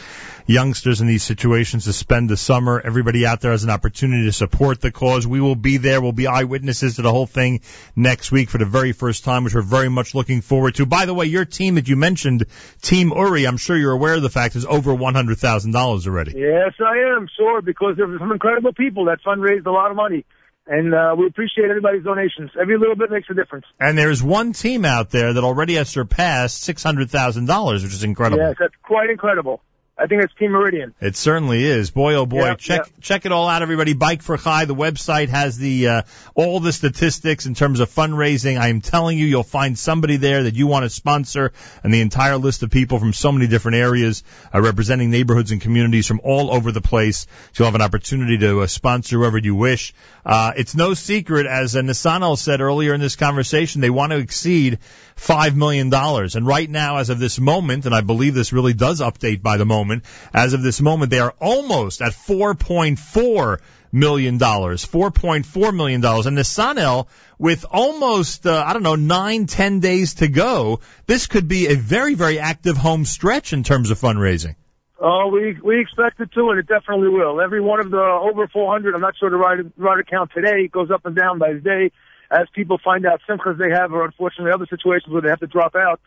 youngsters 0.46 1.00
in 1.00 1.06
these 1.06 1.22
situations 1.22 1.84
to 1.84 1.92
spend 1.92 2.30
the 2.30 2.36
summer. 2.36 2.80
Everybody 2.82 3.26
out 3.26 3.40
there 3.40 3.50
has 3.50 3.64
an 3.64 3.70
opportunity 3.70 4.24
to 4.24 4.32
support 4.32 4.80
the 4.80 4.90
cause. 4.90 5.26
We 5.26 5.40
will 5.40 5.54
be 5.54 5.76
there. 5.76 6.00
We'll 6.00 6.12
be 6.12 6.26
eyewitnesses 6.26 6.96
to 6.96 7.02
the 7.02 7.10
whole 7.10 7.26
thing 7.26 7.60
next 7.94 8.32
week 8.32 8.48
for 8.48 8.58
the 8.58 8.64
very 8.64 8.92
first 8.92 9.24
time, 9.24 9.44
which 9.44 9.54
we're 9.54 9.62
very 9.62 9.88
much 9.88 10.14
looking 10.14 10.40
forward 10.40 10.76
to. 10.76 10.86
By 10.86 11.06
the 11.06 11.14
way, 11.14 11.26
your 11.26 11.44
team 11.44 11.74
that 11.74 11.88
you 11.88 11.96
mentioned, 11.96 12.46
Team 12.80 13.12
Uri, 13.14 13.46
I'm 13.46 13.58
sure 13.58 13.76
you're 13.76 13.92
aware 13.92 14.14
of 14.14 14.22
the 14.22 14.30
fact 14.30 14.56
is 14.56 14.64
over 14.64 14.92
$100,000 14.92 16.06
already. 16.06 16.32
Yes, 16.36 16.72
I 16.80 17.16
am 17.16 17.28
sure 17.36 17.60
because 17.62 17.96
there 17.96 18.06
were 18.06 18.18
some 18.18 18.32
incredible 18.32 18.72
people 18.72 19.06
that 19.06 19.22
fundraised 19.22 19.66
a 19.66 19.70
lot 19.70 19.90
of 19.90 19.96
money, 19.96 20.24
and 20.66 20.92
uh, 20.94 21.14
we 21.16 21.26
appreciate 21.26 21.68
everybody's 21.70 22.02
donations. 22.02 22.50
Every 22.60 22.78
little 22.78 22.96
bit 22.96 23.10
makes 23.10 23.28
a 23.30 23.34
difference. 23.34 23.66
And 23.78 23.96
there's 23.96 24.22
one 24.22 24.52
team 24.52 24.84
out 24.84 25.10
there 25.10 25.32
that 25.32 25.44
already 25.44 25.74
has 25.74 25.88
surpassed 25.88 26.68
$600,000, 26.68 27.82
which 27.82 27.92
is 27.92 28.02
incredible. 28.02 28.42
Yes, 28.42 28.56
that's 28.58 28.74
quite 28.82 29.10
incredible. 29.10 29.62
I 29.98 30.06
think 30.06 30.22
it's 30.22 30.34
Team 30.34 30.50
Meridian. 30.50 30.94
It 31.00 31.16
certainly 31.16 31.64
is. 31.64 31.90
Boy, 31.90 32.16
oh 32.16 32.26
boy. 32.26 32.44
Yeah, 32.44 32.54
check 32.56 32.80
yeah. 32.84 32.92
check 33.00 33.24
it 33.24 33.32
all 33.32 33.48
out, 33.48 33.62
everybody. 33.62 33.94
Bike 33.94 34.20
for 34.20 34.36
Chai. 34.36 34.66
The 34.66 34.74
website 34.74 35.28
has 35.30 35.56
the 35.56 35.88
uh, 35.88 36.02
all 36.34 36.60
the 36.60 36.72
statistics 36.72 37.46
in 37.46 37.54
terms 37.54 37.80
of 37.80 37.88
fundraising. 37.88 38.60
I 38.60 38.68
am 38.68 38.82
telling 38.82 39.18
you, 39.18 39.24
you'll 39.24 39.42
find 39.42 39.78
somebody 39.78 40.16
there 40.18 40.42
that 40.42 40.54
you 40.54 40.66
want 40.66 40.84
to 40.84 40.90
sponsor, 40.90 41.52
and 41.82 41.94
the 41.94 42.02
entire 42.02 42.36
list 42.36 42.62
of 42.62 42.70
people 42.70 42.98
from 42.98 43.14
so 43.14 43.32
many 43.32 43.46
different 43.46 43.78
areas 43.78 44.22
uh, 44.54 44.60
representing 44.60 45.10
neighborhoods 45.10 45.50
and 45.50 45.62
communities 45.62 46.06
from 46.06 46.20
all 46.22 46.52
over 46.52 46.72
the 46.72 46.82
place. 46.82 47.26
So 47.52 47.64
you'll 47.64 47.72
have 47.72 47.74
an 47.74 47.80
opportunity 47.80 48.36
to 48.38 48.60
uh, 48.60 48.66
sponsor 48.66 49.16
whoever 49.16 49.38
you 49.38 49.54
wish. 49.54 49.94
Uh, 50.26 50.52
it's 50.56 50.74
no 50.74 50.92
secret, 50.92 51.46
as 51.46 51.74
uh, 51.74 51.80
Nesanel 51.80 52.36
said 52.36 52.60
earlier 52.60 52.92
in 52.92 53.00
this 53.00 53.16
conversation, 53.16 53.80
they 53.80 53.90
want 53.90 54.12
to 54.12 54.18
exceed 54.18 54.78
five 55.16 55.56
million 55.56 55.90
dollars. 55.90 56.36
And 56.36 56.46
right 56.46 56.68
now, 56.68 56.98
as 56.98 57.10
of 57.10 57.18
this 57.18 57.40
moment, 57.40 57.86
and 57.86 57.94
I 57.94 58.02
believe 58.02 58.34
this 58.34 58.52
really 58.52 58.74
does 58.74 59.00
update 59.00 59.42
by 59.42 59.56
the 59.56 59.64
moment, 59.64 60.04
as 60.32 60.52
of 60.52 60.62
this 60.62 60.80
moment, 60.80 61.10
they 61.10 61.18
are 61.18 61.34
almost 61.40 62.02
at 62.02 62.12
four 62.12 62.54
point 62.54 62.98
four 62.98 63.60
million 63.90 64.38
dollars, 64.38 64.84
four 64.84 65.10
point 65.10 65.46
four 65.46 65.72
million 65.72 66.00
dollars. 66.00 66.26
And 66.26 66.36
Nesanel, 66.36 67.08
with 67.38 67.64
almost 67.70 68.46
uh, 68.46 68.62
I 68.64 68.74
don't 68.74 68.82
know 68.82 68.94
nine, 68.94 69.46
ten 69.46 69.80
days 69.80 70.14
to 70.14 70.28
go, 70.28 70.80
this 71.06 71.26
could 71.26 71.48
be 71.48 71.68
a 71.68 71.74
very, 71.74 72.14
very 72.14 72.38
active 72.38 72.76
home 72.76 73.04
stretch 73.04 73.52
in 73.52 73.64
terms 73.64 73.90
of 73.90 73.98
fundraising. 73.98 74.54
Oh, 74.98 75.28
we 75.28 75.58
we 75.62 75.80
expect 75.80 76.20
it 76.20 76.32
to, 76.32 76.50
and 76.50 76.58
it 76.58 76.66
definitely 76.66 77.08
will. 77.08 77.40
Every 77.40 77.60
one 77.60 77.80
of 77.80 77.90
the 77.90 78.00
over 78.00 78.48
400, 78.48 78.94
I'm 78.94 79.00
not 79.00 79.14
sure 79.18 79.28
the 79.28 79.36
rider, 79.36 79.70
rider 79.76 80.04
count 80.04 80.30
today 80.34 80.68
goes 80.68 80.90
up 80.90 81.04
and 81.04 81.14
down 81.14 81.38
by 81.38 81.52
the 81.52 81.60
day 81.60 81.90
as 82.30 82.46
people 82.52 82.78
find 82.82 83.06
out 83.06 83.20
simchas 83.28 83.58
they 83.58 83.70
have, 83.70 83.92
or 83.92 84.04
unfortunately 84.04 84.52
other 84.52 84.66
situations 84.68 85.12
where 85.12 85.22
they 85.22 85.28
have 85.28 85.40
to 85.40 85.46
drop 85.46 85.74
out. 85.74 86.00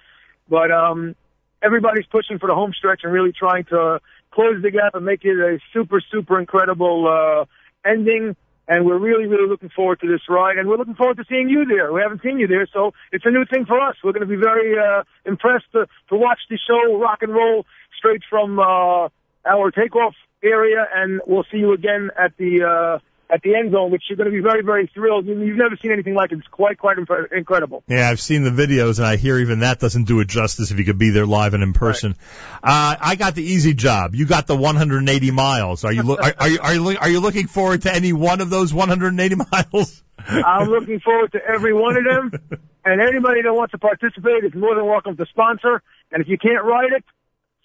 But 0.49 0.71
um, 0.71 1.15
everybody's 1.61 2.05
pushing 2.07 2.39
for 2.39 2.47
the 2.47 2.55
home 2.55 2.73
stretch 2.77 3.01
and 3.03 3.13
really 3.13 3.31
trying 3.31 3.65
to 3.65 3.99
close 4.31 4.61
the 4.61 4.71
gap 4.71 4.95
and 4.95 5.05
make 5.05 5.23
it 5.23 5.37
a 5.37 5.59
super, 5.73 6.01
super 6.11 6.39
incredible 6.39 7.07
uh, 7.07 7.89
ending. 7.89 8.35
And 8.67 8.85
we're 8.85 8.99
really, 8.99 9.25
really 9.25 9.49
looking 9.49 9.69
forward 9.69 9.99
to 10.01 10.07
this 10.07 10.21
ride, 10.29 10.57
and 10.57 10.69
we're 10.69 10.77
looking 10.77 10.93
forward 10.93 11.17
to 11.17 11.25
seeing 11.27 11.49
you 11.49 11.65
there. 11.65 11.91
We 11.91 12.01
haven't 12.01 12.21
seen 12.21 12.37
you 12.37 12.45
there, 12.45 12.67
so 12.71 12.93
it's 13.11 13.25
a 13.25 13.31
new 13.31 13.43
thing 13.51 13.65
for 13.65 13.79
us. 13.79 13.95
We're 14.03 14.11
going 14.11 14.27
to 14.27 14.27
be 14.27 14.35
very 14.35 14.77
uh, 14.77 15.05
impressed 15.25 15.65
to, 15.71 15.87
to 16.09 16.15
watch 16.15 16.37
the 16.51 16.59
show 16.67 16.99
rock 16.99 17.23
and 17.23 17.33
roll 17.33 17.65
straight 17.97 18.21
from 18.29 18.59
uh, 18.59 19.09
our 19.43 19.71
takeoff 19.71 20.13
area, 20.43 20.85
and 20.93 21.19
we'll 21.25 21.45
see 21.51 21.57
you 21.57 21.73
again 21.73 22.11
at 22.15 22.37
the 22.37 22.63
uh, 22.63 22.99
at 23.31 23.41
the 23.43 23.55
end 23.55 23.71
zone, 23.71 23.91
which 23.91 24.03
you're 24.09 24.17
going 24.17 24.25
to 24.25 24.31
be 24.35 24.41
very, 24.41 24.63
very 24.63 24.87
thrilled. 24.93 25.25
You- 25.27 25.39
You've 25.41 25.57
never 25.57 25.75
seen 25.81 25.91
anything 25.91 26.15
like 26.15 26.31
it. 26.31 26.39
It's 26.39 26.47
quite, 26.47 26.77
quite 26.79 26.97
impre- 26.97 27.31
incredible. 27.31 27.83
Yeah, 27.87 28.09
I've 28.09 28.19
seen 28.19 28.43
the 28.43 28.49
videos, 28.49 28.97
and 28.97 29.05
I 29.05 29.17
hear 29.17 29.37
even 29.37 29.59
that 29.59 29.79
doesn't 29.79 30.05
do 30.05 30.19
it 30.19 30.27
justice 30.27 30.71
if 30.71 30.79
you 30.79 30.85
could 30.85 30.97
be 30.97 31.11
there 31.11 31.25
live 31.27 31.53
and 31.53 31.61
in 31.61 31.73
person. 31.73 32.15
Uh, 32.63 32.95
I 32.99 33.15
got 33.15 33.35
the 33.35 33.43
easy 33.43 33.73
job. 33.73 34.15
You 34.15 34.25
got 34.25 34.47
the 34.47 34.55
180 34.55 35.31
miles. 35.31 35.85
Are 35.85 35.93
you 35.93 36.03
lo- 36.03 36.17
are, 36.21 36.33
are 36.39 36.47
you 36.49 36.59
are 36.59 36.73
you 36.73 36.97
are 36.97 37.09
you 37.09 37.19
looking 37.19 37.47
forward 37.47 37.83
to 37.83 37.93
any 37.93 38.13
one 38.13 38.41
of 38.41 38.49
those 38.49 38.73
180 38.73 39.35
miles? 39.51 40.03
I'm 40.27 40.67
looking 40.69 40.99
forward 40.99 41.31
to 41.33 41.39
every 41.47 41.73
one 41.73 41.97
of 41.97 42.03
them, 42.03 42.59
and 42.83 43.01
anybody 43.01 43.41
that 43.43 43.53
wants 43.53 43.71
to 43.71 43.77
participate 43.77 44.43
is 44.43 44.53
more 44.55 44.75
than 44.75 44.85
welcome 44.85 45.15
to 45.17 45.25
sponsor. 45.27 45.81
And 46.11 46.21
if 46.21 46.27
you 46.27 46.37
can't 46.37 46.63
ride 46.65 46.91
it, 46.97 47.03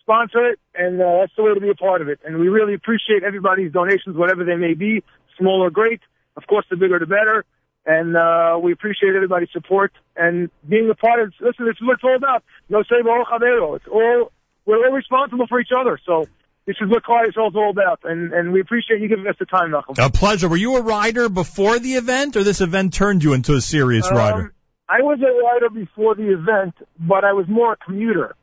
sponsor 0.01 0.51
it, 0.51 0.59
and 0.75 1.01
uh, 1.01 1.21
that's 1.21 1.33
the 1.37 1.43
way 1.43 1.55
to 1.55 1.61
be 1.61 1.71
a 1.71 1.75
part 1.75 2.03
of 2.03 2.09
it. 2.09 2.21
And 2.25 2.39
we 2.39 2.49
really 2.49 2.75
appreciate 2.75 3.23
everybody's 3.25 3.73
donations, 3.73 4.17
whatever 4.17 4.45
they 4.45 4.57
may 4.57 4.75
be, 4.75 5.03
small 5.39 5.63
or 5.63 5.71
great. 5.71 6.01
Of 6.37 6.47
course, 6.47 6.67
the 6.71 6.77
bigger 6.77 6.99
the 6.99 7.07
better. 7.07 7.45
And 7.87 8.17
uh, 8.17 8.59
we 8.63 8.73
appreciate 8.73 9.15
everybody's 9.15 9.53
support 9.53 9.93
and 10.17 10.51
being 10.67 10.89
a 10.91 10.95
part 10.95 11.21
of. 11.21 11.35
Listen, 11.41 11.67
this 11.67 11.77
is 11.81 11.87
what 11.87 11.95
it's 11.95 12.05
all 12.05 12.17
about. 12.17 12.43
No 12.69 12.83
save 12.83 13.07
all 13.07 13.25
chavero. 13.31 13.77
It's 13.77 13.87
all 13.87 14.33
we're 14.65 14.87
all 14.87 14.93
responsible 14.93 15.47
for 15.47 15.61
each 15.61 15.73
other. 15.79 15.99
So 16.07 16.27
this 16.67 16.77
is 16.81 16.89
what 16.89 17.03
Yisrael 17.05 17.49
is 17.49 17.57
all 17.57 17.71
about, 17.71 18.01
and 18.05 18.33
and 18.33 18.53
we 18.53 18.61
appreciate 18.61 19.01
you 19.01 19.09
giving 19.09 19.27
us 19.27 19.37
the 19.39 19.45
time, 19.45 19.71
Nachum. 19.71 19.99
A 19.99 20.11
pleasure. 20.11 20.49
Were 20.49 20.57
you 20.57 20.77
a 20.77 20.83
rider 20.83 21.29
before 21.29 21.79
the 21.79 21.95
event, 21.95 22.37
or 22.37 22.43
this 22.43 22.63
event 22.63 22.95
turned 22.95 23.23
you 23.23 23.35
into 23.35 23.55
a 23.55 23.61
serious 23.61 24.11
rider? 24.11 24.41
Um, 24.41 24.53
I 24.89 25.03
was 25.03 25.19
a 25.21 25.45
rider 25.45 25.69
before 25.69 26.15
the 26.15 26.33
event, 26.33 26.75
but 26.99 27.25
I 27.25 27.33
was 27.33 27.47
more 27.49 27.75
a 27.75 27.77
commuter. 27.77 28.35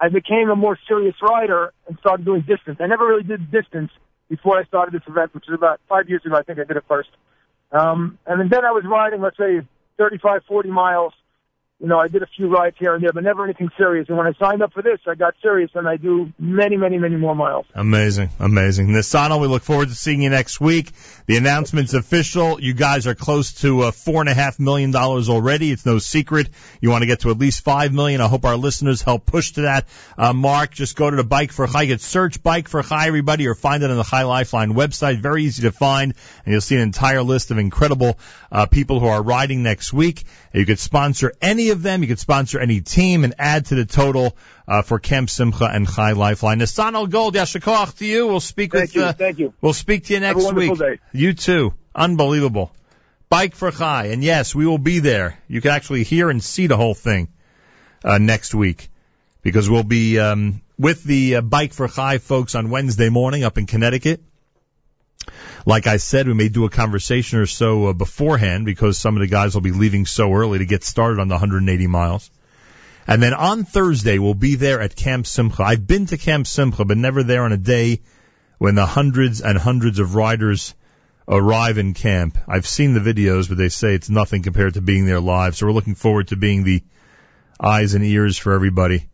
I 0.00 0.08
became 0.08 0.50
a 0.50 0.56
more 0.56 0.78
serious 0.86 1.14
rider 1.22 1.72
and 1.88 1.98
started 1.98 2.24
doing 2.24 2.42
distance. 2.42 2.78
I 2.80 2.86
never 2.86 3.06
really 3.06 3.22
did 3.22 3.50
distance 3.50 3.90
before 4.28 4.58
I 4.58 4.64
started 4.64 4.94
this 4.94 5.06
event, 5.06 5.34
which 5.34 5.48
is 5.48 5.54
about 5.54 5.80
five 5.88 6.08
years 6.08 6.22
ago. 6.24 6.36
I 6.36 6.42
think 6.42 6.58
I 6.58 6.64
did 6.64 6.76
it 6.76 6.84
first. 6.88 7.10
Um, 7.72 8.18
and 8.26 8.50
then 8.50 8.64
I 8.64 8.70
was 8.70 8.84
riding, 8.86 9.20
let's 9.20 9.36
say, 9.36 9.60
35, 9.98 10.42
40 10.46 10.70
miles. 10.70 11.12
You 11.80 11.88
know, 11.88 11.98
I 11.98 12.06
did 12.06 12.22
a 12.22 12.26
few 12.26 12.48
rides 12.48 12.76
here 12.78 12.94
and 12.94 13.02
there, 13.02 13.12
but 13.12 13.24
never 13.24 13.44
anything 13.44 13.68
serious. 13.76 14.08
And 14.08 14.16
when 14.16 14.28
I 14.28 14.32
signed 14.38 14.62
up 14.62 14.72
for 14.72 14.80
this, 14.80 15.00
I 15.08 15.16
got 15.16 15.34
serious 15.42 15.72
and 15.74 15.88
I 15.88 15.96
do 15.96 16.32
many, 16.38 16.76
many, 16.76 16.98
many 16.98 17.16
more 17.16 17.34
miles. 17.34 17.66
Amazing, 17.74 18.30
amazing. 18.38 18.86
Nesanel, 18.88 19.40
we 19.40 19.48
look 19.48 19.64
forward 19.64 19.88
to 19.88 19.94
seeing 19.94 20.22
you 20.22 20.30
next 20.30 20.60
week. 20.60 20.92
The 21.26 21.36
announcement's 21.36 21.92
official. 21.92 22.60
You 22.60 22.74
guys 22.74 23.08
are 23.08 23.16
close 23.16 23.54
to 23.62 23.82
uh, 23.82 23.90
four 23.90 24.20
and 24.20 24.28
a 24.28 24.34
half 24.34 24.60
million 24.60 24.92
dollars 24.92 25.28
already. 25.28 25.72
It's 25.72 25.84
no 25.84 25.98
secret. 25.98 26.48
You 26.80 26.90
want 26.90 27.02
to 27.02 27.06
get 27.06 27.20
to 27.20 27.30
at 27.30 27.38
least 27.38 27.64
five 27.64 27.92
million. 27.92 28.20
I 28.20 28.28
hope 28.28 28.44
our 28.44 28.56
listeners 28.56 29.02
help 29.02 29.26
push 29.26 29.52
to 29.52 29.62
that 29.62 29.88
uh, 30.16 30.32
mark. 30.32 30.70
Just 30.70 30.94
go 30.94 31.10
to 31.10 31.16
the 31.16 31.24
Bike 31.24 31.50
for 31.50 31.66
Chai. 31.66 31.86
Get 31.86 32.00
search 32.00 32.40
Bike 32.40 32.68
for 32.68 32.84
Chai, 32.84 33.08
everybody, 33.08 33.48
or 33.48 33.56
find 33.56 33.82
it 33.82 33.90
on 33.90 33.96
the 33.96 34.04
Chai 34.04 34.22
Lifeline 34.22 34.74
website. 34.74 35.18
Very 35.18 35.42
easy 35.42 35.62
to 35.62 35.72
find, 35.72 36.14
and 36.44 36.52
you'll 36.52 36.60
see 36.60 36.76
an 36.76 36.82
entire 36.82 37.22
list 37.22 37.50
of 37.50 37.58
incredible 37.58 38.16
uh, 38.52 38.66
people 38.66 39.00
who 39.00 39.06
are 39.06 39.22
riding 39.22 39.64
next 39.64 39.92
week. 39.92 40.22
You 40.52 40.64
could 40.64 40.78
sponsor 40.78 41.32
any 41.42 41.63
of 41.70 41.82
them. 41.82 42.02
You 42.02 42.08
could 42.08 42.18
sponsor 42.18 42.58
any 42.58 42.80
team 42.80 43.24
and 43.24 43.34
add 43.38 43.66
to 43.66 43.74
the 43.74 43.84
total 43.84 44.36
uh, 44.66 44.82
for 44.82 44.98
Camp 44.98 45.30
Simcha 45.30 45.64
and 45.64 45.88
Chai 45.88 46.12
Lifeline. 46.12 46.58
Nesanel 46.58 47.08
Gold, 47.10 47.34
Yasher 47.34 47.60
Koach 47.60 47.96
to 47.98 48.06
you. 48.06 48.26
We'll 48.26 48.40
speak 48.40 48.72
Thank 48.72 48.82
with. 48.82 48.96
you. 48.96 49.02
Uh, 49.04 49.12
Thank 49.12 49.38
you. 49.38 49.54
We'll 49.60 49.72
speak 49.72 50.06
to 50.06 50.14
you 50.14 50.20
next 50.20 50.52
week. 50.52 50.78
day. 50.78 50.98
You 51.12 51.34
too. 51.34 51.74
Unbelievable. 51.94 52.72
Bike 53.28 53.54
for 53.54 53.70
Chai. 53.70 54.06
And 54.06 54.22
yes, 54.22 54.54
we 54.54 54.66
will 54.66 54.78
be 54.78 55.00
there. 55.00 55.38
You 55.48 55.60
can 55.60 55.70
actually 55.70 56.04
hear 56.04 56.30
and 56.30 56.42
see 56.42 56.66
the 56.66 56.76
whole 56.76 56.94
thing 56.94 57.28
uh, 58.04 58.18
next 58.18 58.54
week 58.54 58.90
because 59.42 59.68
we'll 59.68 59.82
be 59.82 60.18
um, 60.18 60.62
with 60.78 61.02
the 61.04 61.36
uh, 61.36 61.40
Bike 61.40 61.72
for 61.72 61.88
Chai 61.88 62.18
folks 62.18 62.54
on 62.54 62.70
Wednesday 62.70 63.08
morning 63.08 63.44
up 63.44 63.58
in 63.58 63.66
Connecticut. 63.66 64.22
Like 65.66 65.86
I 65.86 65.96
said, 65.96 66.26
we 66.26 66.34
may 66.34 66.48
do 66.48 66.64
a 66.64 66.70
conversation 66.70 67.38
or 67.38 67.46
so 67.46 67.86
uh, 67.86 67.92
beforehand 67.92 68.66
because 68.66 68.98
some 68.98 69.16
of 69.16 69.20
the 69.20 69.26
guys 69.26 69.54
will 69.54 69.62
be 69.62 69.72
leaving 69.72 70.06
so 70.06 70.32
early 70.32 70.58
to 70.58 70.66
get 70.66 70.84
started 70.84 71.20
on 71.20 71.28
the 71.28 71.34
180 71.34 71.86
miles. 71.86 72.30
And 73.06 73.22
then 73.22 73.34
on 73.34 73.64
Thursday, 73.64 74.18
we'll 74.18 74.34
be 74.34 74.56
there 74.56 74.80
at 74.80 74.96
Camp 74.96 75.26
Simcha. 75.26 75.62
I've 75.62 75.86
been 75.86 76.06
to 76.06 76.16
Camp 76.16 76.46
Simcha, 76.46 76.84
but 76.84 76.96
never 76.96 77.22
there 77.22 77.44
on 77.44 77.52
a 77.52 77.58
day 77.58 78.00
when 78.58 78.74
the 78.74 78.86
hundreds 78.86 79.40
and 79.40 79.58
hundreds 79.58 79.98
of 79.98 80.14
riders 80.14 80.74
arrive 81.28 81.78
in 81.78 81.94
camp. 81.94 82.38
I've 82.48 82.66
seen 82.66 82.94
the 82.94 83.00
videos, 83.00 83.48
but 83.48 83.58
they 83.58 83.68
say 83.68 83.94
it's 83.94 84.10
nothing 84.10 84.42
compared 84.42 84.74
to 84.74 84.80
being 84.80 85.06
there 85.06 85.20
live. 85.20 85.56
So 85.56 85.66
we're 85.66 85.72
looking 85.72 85.94
forward 85.94 86.28
to 86.28 86.36
being 86.36 86.64
the 86.64 86.82
eyes 87.60 87.94
and 87.94 88.04
ears 88.04 88.36
for 88.38 88.52
everybody 88.52 89.08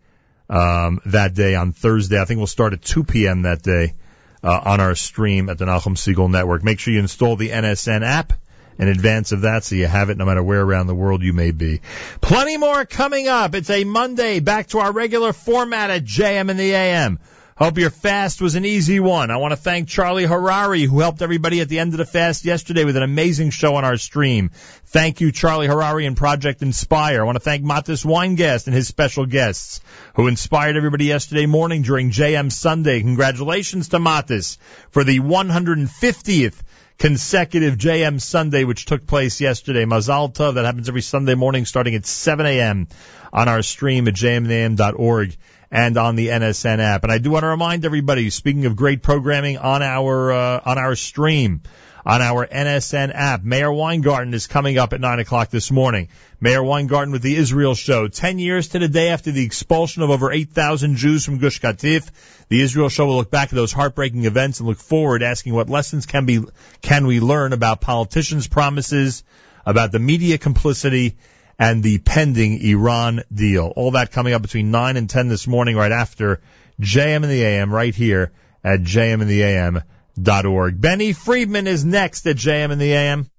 um, 0.49 1.01
that 1.07 1.35
day 1.35 1.55
on 1.55 1.73
Thursday. 1.73 2.21
I 2.21 2.25
think 2.25 2.39
we'll 2.39 2.47
start 2.47 2.73
at 2.73 2.83
2 2.83 3.05
p.m. 3.05 3.43
that 3.43 3.63
day 3.63 3.95
uh, 4.43 4.61
on 4.65 4.81
our 4.81 4.95
stream 4.95 5.49
at 5.49 5.59
the 5.59 5.65
Nachum 5.65 5.97
Segal 5.97 6.31
Network. 6.31 6.63
Make 6.65 6.79
sure 6.79 6.93
you 6.95 7.01
install 7.01 7.37
the 7.37 7.51
NSN 7.51 8.03
app 8.03 8.33
in 8.79 8.89
advance 8.89 9.33
of 9.33 9.43
that 9.43 9.63
so 9.63 9.75
you 9.75 9.87
have 9.87 10.09
it 10.09 10.17
no 10.17 10.25
matter 10.25 10.43
where 10.43 10.63
around 10.63 10.87
the 10.87 10.95
world 10.95 11.23
you 11.23 11.35
may 11.35 11.51
be. 11.51 11.83
Plenty 12.21 12.57
more 12.57 12.87
coming 12.87 13.29
up. 13.29 13.55
It's 13.55 13.69
a 13.69 13.85
Monday 13.85 14.41
back 14.41 14.69
to 14.69 14.79
our 14.79 14.91
regular 14.91 15.35
format 15.35 15.91
at 15.91 16.05
JM 16.05 16.51
in 16.51 16.57
the 16.57 16.73
AM. 16.73 17.19
Hope 17.61 17.77
your 17.77 17.91
fast 17.91 18.41
was 18.41 18.55
an 18.55 18.65
easy 18.65 19.01
one. 19.01 19.31
I 19.31 19.37
want 19.37 19.53
to 19.53 19.57
thank 19.57 19.87
Charlie 19.87 20.25
Harary 20.25 20.87
who 20.87 21.01
helped 21.01 21.21
everybody 21.21 21.61
at 21.61 21.69
the 21.69 21.79
end 21.79 21.93
of 21.93 21.99
the 21.99 22.07
fast 22.07 22.47
yesterday 22.47 22.85
with 22.85 22.97
an 22.97 23.03
amazing 23.03 23.51
show 23.51 23.75
on 23.75 23.85
our 23.85 23.99
stream. 23.99 24.51
Thank 24.87 25.21
you, 25.21 25.31
Charlie 25.31 25.69
Harary 25.69 26.07
and 26.07 26.17
Project 26.17 26.63
Inspire. 26.63 27.21
I 27.21 27.25
want 27.25 27.37
to 27.37 27.45
thank 27.45 27.63
Matis 27.63 28.03
Weingast 28.03 28.67
and 28.67 28.75
his 28.75 28.89
special 28.89 29.27
guests 29.27 29.83
who 30.15 30.27
inspired 30.27 30.79
everybody 30.79 31.05
yesterday 31.05 31.45
morning 31.45 31.83
during 31.83 32.11
JM 32.11 32.51
Sunday. 32.51 33.01
Congratulations 33.01 33.91
to 33.91 33.99
Matis 33.99 34.57
for 34.89 35.05
the 35.05 35.21
150th 35.21 36.63
consecutive 36.97 37.77
JM 37.77 38.23
Sunday, 38.23 38.65
which 38.65 38.87
took 38.87 39.07
place 39.07 39.39
yesterday. 39.39 39.85
Mazal 39.85 40.33
Tov, 40.33 40.55
that 40.55 40.65
happens 40.65 40.89
every 40.89 41.03
Sunday 41.03 41.35
morning 41.35 41.67
starting 41.67 41.95
at 41.95 42.07
7 42.07 42.47
a.m. 42.47 42.89
on 43.35 43.51
our 43.51 43.61
stream 43.61 44.09
at 44.09 44.15
jmnam.org 44.15 45.37
and 45.71 45.97
on 45.97 46.17
the 46.17 46.29
NSN 46.29 46.81
app. 46.81 47.05
And 47.05 47.13
I 47.13 47.19
do 47.19 47.31
want 47.31 47.45
to 47.45 47.49
remind 47.49 47.85
everybody, 47.85 48.31
speaking 48.31 48.67
of 48.67 48.77
great 48.77 49.03
programming 49.03 49.59
on 49.59 49.83
our, 49.83 50.33
uh, 50.33 50.61
on 50.65 50.79
our 50.79 50.97
stream, 50.97 51.63
on 52.05 52.23
our 52.23 52.47
NSN 52.47 53.13
app. 53.15 53.45
Meir 53.45 53.73
Weingarten 53.73 54.35
is 54.35 54.47
coming 54.47 54.79
up 54.79 54.93
at 54.93 55.01
9 55.01 55.19
o'clock 55.19 55.51
this 55.51 55.71
morning. 55.71 56.09
Meir 56.41 56.63
Weingarten 56.63 57.13
with 57.13 57.23
the 57.23 57.37
Israel 57.37 57.75
Show. 57.75 58.09
Ten 58.09 58.39
years 58.39 58.69
to 58.69 58.79
the 58.79 58.89
day 58.89 59.09
after 59.09 59.31
the 59.31 59.45
expulsion 59.45 60.03
of 60.03 60.11
over 60.11 60.33
8,000 60.33 60.97
Jews 60.97 61.25
from 61.25 61.39
Gush 61.39 61.61
Katif. 61.61 62.09
The 62.49 62.61
Israel 62.61 62.89
Show 62.89 63.07
will 63.07 63.17
look 63.17 63.31
back 63.31 63.49
at 63.49 63.55
those 63.55 63.73
heartbreaking 63.73 64.25
events 64.25 64.61
and 64.61 64.69
look 64.69 64.79
forward, 64.79 65.23
asking 65.23 65.55
what 65.55 65.69
lessons 65.69 66.07
can 66.07 66.27
be, 66.27 66.41
can 66.81 67.07
we 67.07 67.21
learn 67.21 67.53
about 67.53 67.81
politicians' 67.81 68.49
promises, 68.49 69.23
about 69.67 69.93
the 69.93 69.99
media 69.99 70.39
complicity, 70.39 71.17
and 71.61 71.83
the 71.83 71.99
pending 71.99 72.63
Iran 72.63 73.23
deal. 73.33 73.73
All 73.77 73.93
that 73.93 74.11
coming 74.11 74.33
up 74.33 74.41
between 74.41 74.71
9 74.71 74.97
and 74.97 75.11
10 75.11 75.29
this 75.29 75.47
morning 75.47 75.77
right 75.77 75.93
after 75.93 76.41
JM 76.81 77.17
and 77.17 77.31
the 77.31 77.45
AM 77.45 77.73
right 77.73 77.95
here 77.95 78.33
at 78.65 78.81
jmintheam.org. 78.81 80.81
Benny 80.81 81.13
Friedman 81.13 81.67
is 81.67 81.85
next 81.85 82.27
at 82.27 82.37
JM 82.37 82.73
and 82.73 82.81
the 82.81 82.95
AM. 82.95 83.31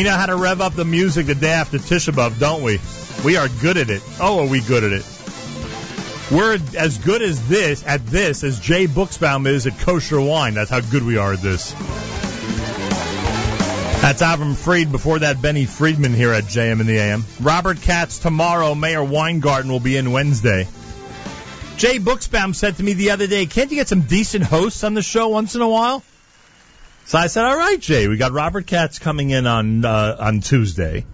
We 0.00 0.04
know 0.04 0.16
how 0.16 0.24
to 0.24 0.36
rev 0.36 0.62
up 0.62 0.72
the 0.72 0.86
music 0.86 1.26
the 1.26 1.34
day 1.34 1.50
after 1.50 1.76
Tisha 1.76 2.14
B'Av, 2.14 2.38
don't 2.38 2.62
we? 2.62 2.80
We 3.22 3.36
are 3.36 3.48
good 3.60 3.76
at 3.76 3.90
it. 3.90 4.02
Oh, 4.18 4.38
are 4.38 4.46
we 4.46 4.62
good 4.62 4.82
at 4.82 4.92
it? 4.92 5.04
We're 6.30 6.58
as 6.78 6.96
good 6.96 7.20
as 7.20 7.46
this 7.48 7.84
at 7.86 8.06
this 8.06 8.42
as 8.42 8.58
Jay 8.58 8.86
Buchsbaum 8.86 9.46
is 9.46 9.66
at 9.66 9.78
kosher 9.80 10.18
wine. 10.18 10.54
That's 10.54 10.70
how 10.70 10.80
good 10.80 11.04
we 11.04 11.18
are 11.18 11.34
at 11.34 11.42
this. 11.42 11.72
That's 14.00 14.22
Avram 14.22 14.56
Fried. 14.56 14.90
Before 14.90 15.18
that, 15.18 15.42
Benny 15.42 15.66
Friedman 15.66 16.14
here 16.14 16.32
at 16.32 16.44
JM 16.44 16.80
in 16.80 16.86
the 16.86 16.96
AM. 16.96 17.26
Robert 17.38 17.82
Katz 17.82 18.16
tomorrow. 18.20 18.74
Meir 18.74 19.04
Weingarten 19.04 19.70
will 19.70 19.80
be 19.80 19.98
in 19.98 20.12
Wednesday. 20.12 20.66
Jay 21.76 21.98
Buchsbaum 21.98 22.54
said 22.54 22.78
to 22.78 22.82
me 22.82 22.94
the 22.94 23.10
other 23.10 23.26
day, 23.26 23.44
"Can't 23.44 23.70
you 23.70 23.76
get 23.76 23.88
some 23.88 24.00
decent 24.00 24.44
hosts 24.44 24.82
on 24.82 24.94
the 24.94 25.02
show 25.02 25.28
once 25.28 25.54
in 25.56 25.60
a 25.60 25.68
while?" 25.68 26.02
So 27.06 27.18
I 27.18 27.26
said, 27.26 27.44
"All 27.44 27.56
right, 27.56 27.80
Jay. 27.80 28.06
We 28.08 28.16
got 28.16 28.32
Robert 28.32 28.66
Katz 28.66 28.98
coming 28.98 29.30
in 29.30 29.46
on 29.46 29.84
uh, 29.84 30.16
on 30.20 30.40
Tuesday, 30.40 31.04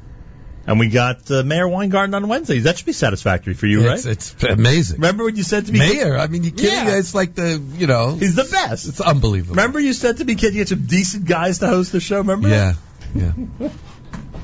and 0.67 0.79
we 0.79 0.89
got 0.89 1.31
uh, 1.31 1.43
Meir 1.43 1.67
Weingarten 1.67 2.15
on 2.15 2.29
Wednesday. 2.29 2.59
That 2.61 2.77
should 2.77 2.87
be 2.87 2.93
satisfactory 2.93 3.55
for 3.55 3.67
you, 3.67 3.89
It's, 3.89 4.05
right?" 4.07 4.13
it's 4.13 4.43
amazing. 4.45 4.97
Remember 4.97 5.25
what 5.25 5.37
you 5.37 5.43
said 5.43 5.67
to 5.67 5.73
me? 5.73 5.79
Mayor, 5.79 6.19
I 6.19 6.27
mean, 6.27 6.45
you 6.45 6.51
kidding? 6.51 6.67
Yeah. 6.73 6.99
It's 6.99 7.15
like 7.15 7.35
the, 7.35 7.63
you 7.79 7.87
know. 7.87 8.13
He's 8.15 8.35
the 8.35 8.45
best. 8.45 8.89
It's 8.89 9.01
unbelievable. 9.01 9.55
Remember 9.55 9.81
you 9.81 9.95
said 9.95 10.19
to 10.19 10.25
me, 10.25 10.35
"Can 10.35 10.49
you 10.53 10.59
get 10.61 10.69
some 10.69 10.85
decent 10.87 11.25
guys 11.25 11.61
to 11.61 11.67
host 11.67 11.93
the 11.93 12.01
show?" 12.01 12.19
Remember? 12.19 12.49
Yeah, 12.49 12.75
yeah. 13.15 13.33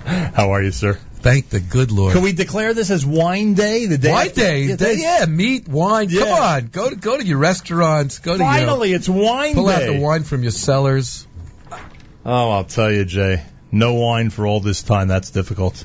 How 0.35 0.53
are 0.53 0.63
you, 0.63 0.73
sir? 0.73 0.95
Thank 0.95 1.51
the 1.51 1.61
good 1.61 1.93
Lord. 1.93 2.15
Can 2.15 2.23
we 2.23 2.33
declare 2.33 2.75
this 2.75 2.91
as 2.91 3.07
Wine 3.07 3.55
Day? 3.55 3.87
The 3.87 3.97
day 3.99 4.11
wine 4.11 4.27
after- 4.29 4.41
day, 4.41 4.63
Yeah, 4.65 4.77
day- 4.77 4.97
yeah, 4.99 5.27
meat, 5.27 5.69
wine. 5.69 6.09
Come 6.11 6.29
on, 6.29 6.67
go 6.69 6.91
to 6.91 6.97
go 6.97 7.17
to 7.17 7.25
your 7.25 7.39
restaurants. 7.39 8.19
Go 8.19 8.33
to 8.33 8.39
Finally, 8.39 8.89
your, 8.91 8.99
it's 8.99 9.09
wine 9.09 9.55
pull 9.55 9.67
day. 9.67 9.75
out 9.75 9.93
the 9.93 10.01
wine 10.01 10.25
from 10.25 10.43
your 10.43 10.51
cellars. 10.51 11.29
Oh, 12.25 12.51
I'll 12.51 12.65
tell 12.65 12.91
you, 12.91 13.05
Jay. 13.05 13.43
No 13.71 13.95
wine 13.95 14.31
for 14.31 14.47
all 14.47 14.61
this 14.61 14.83
time. 14.83 15.09
That's 15.09 15.31
difficult. 15.31 15.85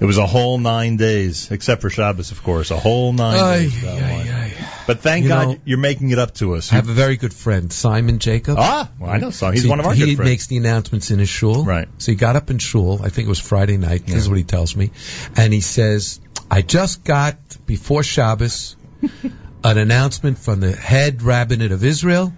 It 0.00 0.04
was 0.06 0.18
a 0.18 0.26
whole 0.26 0.58
nine 0.58 0.96
days, 0.96 1.50
except 1.52 1.80
for 1.80 1.88
Shabbos, 1.88 2.32
of 2.32 2.42
course. 2.42 2.70
A 2.72 2.76
whole 2.76 3.12
nine 3.12 3.38
Ay, 3.38 3.58
days. 3.60 3.74
without 3.76 4.00
wine. 4.00 4.52
But 4.86 5.00
thank 5.00 5.22
You 5.22 5.28
God 5.28 5.48
know- 5.48 5.56
you're 5.64 5.78
making 5.78 6.10
it 6.10 6.18
up 6.18 6.34
to 6.34 6.56
us. 6.56 6.72
I 6.72 6.76
have 6.76 6.88
a 6.88 6.92
very 6.92 7.16
good 7.16 7.32
friend, 7.32 7.72
Simon 7.72 8.18
Jacob. 8.18 8.56
Ah, 8.58 8.90
well, 8.98 9.08
I 9.08 9.18
know 9.18 9.30
Simon. 9.30 9.54
He's 9.54 9.62
So 9.62 9.70
one 9.70 9.80
of 9.80 9.86
our 9.86 9.94
He 9.94 10.16
makes 10.16 10.48
the 10.48 10.56
announcements 10.58 11.10
in 11.10 11.20
his 11.20 11.28
shul. 11.28 11.64
Right. 11.64 11.88
So 11.98 12.12
he 12.12 12.16
got 12.16 12.36
up 12.36 12.50
in 12.50 12.58
shul. 12.58 13.00
I 13.02 13.08
think 13.08 13.26
it 13.26 13.30
was 13.30 13.38
Friday 13.38 13.78
night. 13.78 14.06
This 14.06 14.16
is 14.16 14.28
what 14.28 14.36
he 14.36 14.44
tells 14.44 14.76
me, 14.76 14.90
and 15.36 15.52
he 15.52 15.60
says, 15.60 16.20
"I 16.50 16.60
just 16.60 17.04
got 17.04 17.36
before 17.64 18.02
Shabbos 18.02 18.76
an 19.64 19.78
announcement 19.78 20.38
from 20.38 20.60
the 20.60 20.72
head 20.72 21.22
rabbinate 21.22 21.72
of 21.72 21.82
Israel. 21.84 22.34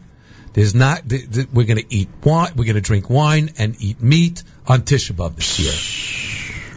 There's 0.57 0.75
not. 0.75 1.07
Th- 1.09 1.31
th- 1.31 1.49
we're 1.53 1.67
going 1.67 1.79
to 1.79 1.95
eat 1.95 2.09
wine. 2.25 2.53
We're 2.57 2.65
going 2.65 2.77
to 2.77 2.81
drink 2.81 3.11
wine 3.11 3.51
and 3.59 3.77
eat 3.79 4.03
meat 4.03 4.43
on 4.67 4.81
Tisha 4.83 5.13
B'av 5.13 5.37
this 5.37 5.59
year." 5.61 5.73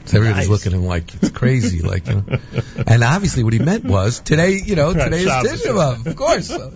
So 0.06 0.17
everybody's 0.17 0.49
Nice. 0.49 0.66
looking 0.66 0.74
at 0.74 0.80
him 0.80 0.85
like 0.85 1.14
it's 1.16 1.30
crazy, 1.30 1.82
like, 1.83 2.08
you 2.08 2.16
know. 2.16 2.40
and 2.88 3.03
obviously 3.03 3.43
what 3.43 3.53
he 3.53 3.59
meant 3.59 3.85
was 3.85 4.19
today, 4.19 4.59
you 4.66 4.75
know, 4.75 4.91
Right, 4.91 5.03
today 5.06 5.19
is 5.19 5.27
Shabbos. 5.27 5.51
Tisha 5.64 5.72
B'av, 5.74 6.06
of 6.08 6.16
course. 6.16 6.48
So. 6.48 6.72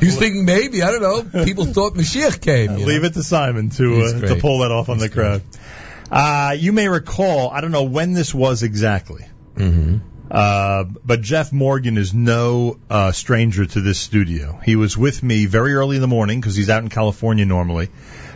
He 0.00 0.06
was 0.06 0.18
thinking 0.18 0.44
maybe 0.44 0.82
I 0.82 0.90
don't 0.90 1.32
know. 1.32 1.44
People 1.44 1.64
thought 1.66 1.94
Mashiach 1.94 2.40
came. 2.40 2.74
Leave 2.74 3.02
know. 3.02 3.06
it 3.08 3.14
to 3.14 3.22
Simon 3.22 3.70
to 3.70 4.02
uh, 4.02 4.20
to 4.28 4.36
pull 4.36 4.58
that 4.60 4.70
off 4.72 4.88
on 4.90 4.98
the 4.98 5.08
crowd. 5.08 5.42
Uh, 6.10 6.54
you 6.58 6.72
may 6.72 6.88
recall, 6.88 7.50
I 7.50 7.60
don't 7.62 7.72
know 7.72 7.84
when 7.84 8.12
this 8.12 8.34
was 8.34 8.62
exactly, 8.62 9.24
Mm-hmm. 9.56 9.98
Uh, 10.34 10.82
but 11.04 11.22
Jeff 11.22 11.52
Morgan 11.52 11.96
is 11.96 12.12
no 12.12 12.80
uh, 12.90 13.12
stranger 13.12 13.64
to 13.64 13.80
this 13.80 14.00
studio. 14.00 14.58
He 14.64 14.74
was 14.74 14.98
with 14.98 15.22
me 15.22 15.46
very 15.46 15.74
early 15.74 15.94
in 15.94 16.02
the 16.02 16.08
morning 16.08 16.40
because 16.40 16.56
he's 16.56 16.68
out 16.68 16.82
in 16.82 16.88
California 16.88 17.44
normally. 17.44 17.88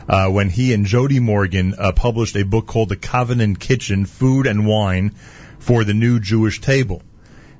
Uh, 0.08 0.28
when 0.28 0.48
he 0.48 0.72
and 0.72 0.86
Jody 0.86 1.18
Morgan 1.18 1.74
uh, 1.76 1.90
published 1.90 2.36
a 2.36 2.44
book 2.44 2.68
called 2.68 2.88
The 2.88 2.96
Covenant 2.96 3.58
Kitchen: 3.58 4.06
Food 4.06 4.46
and 4.46 4.64
Wine 4.64 5.16
for 5.58 5.82
the 5.82 5.92
New 5.92 6.20
Jewish 6.20 6.60
Table. 6.60 7.02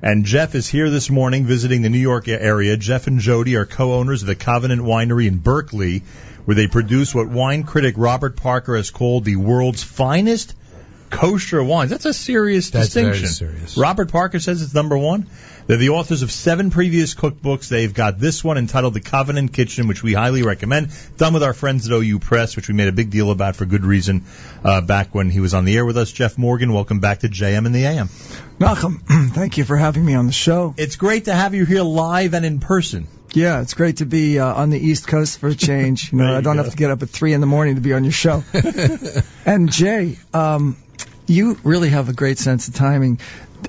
And 0.01 0.25
Jeff 0.25 0.55
is 0.55 0.69
here 0.69 0.89
this 0.89 1.11
morning 1.11 1.45
visiting 1.45 1.83
the 1.83 1.89
New 1.89 1.99
York 1.99 2.29
area. 2.29 2.77
Jeff 2.77 3.09
and 3.09 3.19
Jody 3.19 3.57
are 3.57 3.67
co-owners 3.67 4.23
of 4.23 4.29
the 4.29 4.37
Covenant 4.37 4.83
Winery 4.83 5.27
in 5.27 5.39
Berkeley, 5.39 6.05
where 6.45 6.55
they 6.55 6.69
produce 6.69 7.13
what 7.13 7.27
wine 7.29 7.65
critic 7.65 7.97
Robert 7.99 8.37
Parker 8.37 8.77
has 8.77 8.91
called 8.91 9.25
the 9.25 9.35
world's 9.35 9.83
finest 9.83 10.55
kosher 11.11 11.63
wines. 11.63 11.91
That's 11.91 12.07
a 12.07 12.13
serious 12.13 12.71
That's 12.71 12.95
very 12.95 13.11
distinction. 13.11 13.49
serious. 13.49 13.77
Robert 13.77 14.11
Parker 14.11 14.39
says 14.41 14.63
it's 14.63 14.75
number 14.75 14.97
one. 14.97 15.27
They're 15.67 15.77
the 15.77 15.91
authors 15.91 16.23
of 16.23 16.33
seven 16.33 16.71
previous 16.71 17.15
cookbooks. 17.15 17.69
They've 17.69 17.93
got 17.93 18.19
this 18.19 18.43
one 18.43 18.57
entitled 18.57 18.95
The 18.95 19.01
Covenant 19.03 19.53
Kitchen, 19.53 19.87
which 19.87 20.03
we 20.03 20.15
highly 20.15 20.43
recommend. 20.43 20.89
Done 21.19 21.35
with 21.35 21.43
our 21.43 21.53
friends 21.53 21.87
at 21.87 21.93
OU 21.93 22.21
Press, 22.21 22.57
which 22.57 22.69
we 22.69 22.75
made 22.75 22.89
a 22.89 22.93
big 22.93 23.11
deal 23.11 23.31
about 23.31 23.55
for 23.55 23.67
good 23.67 23.85
reason 23.85 24.25
uh, 24.65 24.81
back 24.81 25.15
when 25.15 25.29
he 25.29 25.41
was 25.41 25.53
on 25.53 25.67
the 25.67 25.77
air 25.77 25.85
with 25.85 25.99
us. 25.99 26.11
Jeff 26.11 26.39
Morgan, 26.39 26.73
welcome 26.73 27.01
back 27.01 27.19
to 27.19 27.29
JM 27.29 27.67
and 27.67 27.75
the 27.75 27.85
AM. 27.85 28.09
Nachum, 28.59 29.03
thank 29.35 29.59
you 29.59 29.65
for 29.65 29.77
having 29.77 30.05
me 30.07 30.15
on 30.15 30.25
the 30.27 30.33
show. 30.33 30.75
It's 30.79 30.97
great 30.97 31.27
to 31.27 31.35
have 31.35 31.55
you 31.55 31.67
here 31.67 31.83
live 31.83 32.33
and 32.33 32.47
in 32.47 32.61
person. 32.61 33.07
Yeah, 33.35 33.61
it's 33.61 33.75
great 33.75 33.99
to 33.99 34.07
be 34.07 34.39
uh, 34.39 34.47
on 34.55 34.71
the 34.71 34.79
East 34.79 35.07
Coast 35.07 35.39
for 35.39 35.49
a 35.49 35.55
change. 35.55 36.13
You 36.13 36.19
know, 36.21 36.31
you 36.31 36.37
I 36.39 36.41
don't 36.41 36.57
go. 36.57 36.63
have 36.63 36.73
to 36.73 36.79
get 36.79 36.91
up 36.91 37.03
at 37.03 37.11
three 37.11 37.35
in 37.35 37.43
the 37.43 37.47
morning 37.47 37.75
to 37.75 37.83
be 37.83 37.93
on 37.93 38.05
your 38.05 38.13
show. 38.13 38.43
and 39.45 39.71
Jay, 39.71 40.17
um, 40.33 40.79
you 41.29 41.59
really 41.65 41.91
have 41.91 42.09
a 42.09 42.13
great 42.13 42.39
sense 42.39 42.69
of 42.69 42.75
timing. 42.75 43.21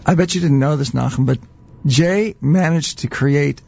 I 0.06 0.16
bet 0.16 0.36
you 0.36 0.42
didn't 0.42 0.60
know 0.60 0.76
this, 0.78 0.92
Nachum, 0.92 1.26
but 1.26 1.40
Jay 1.86 2.36
managed 2.42 3.00
to 3.00 3.08
create 3.08 3.62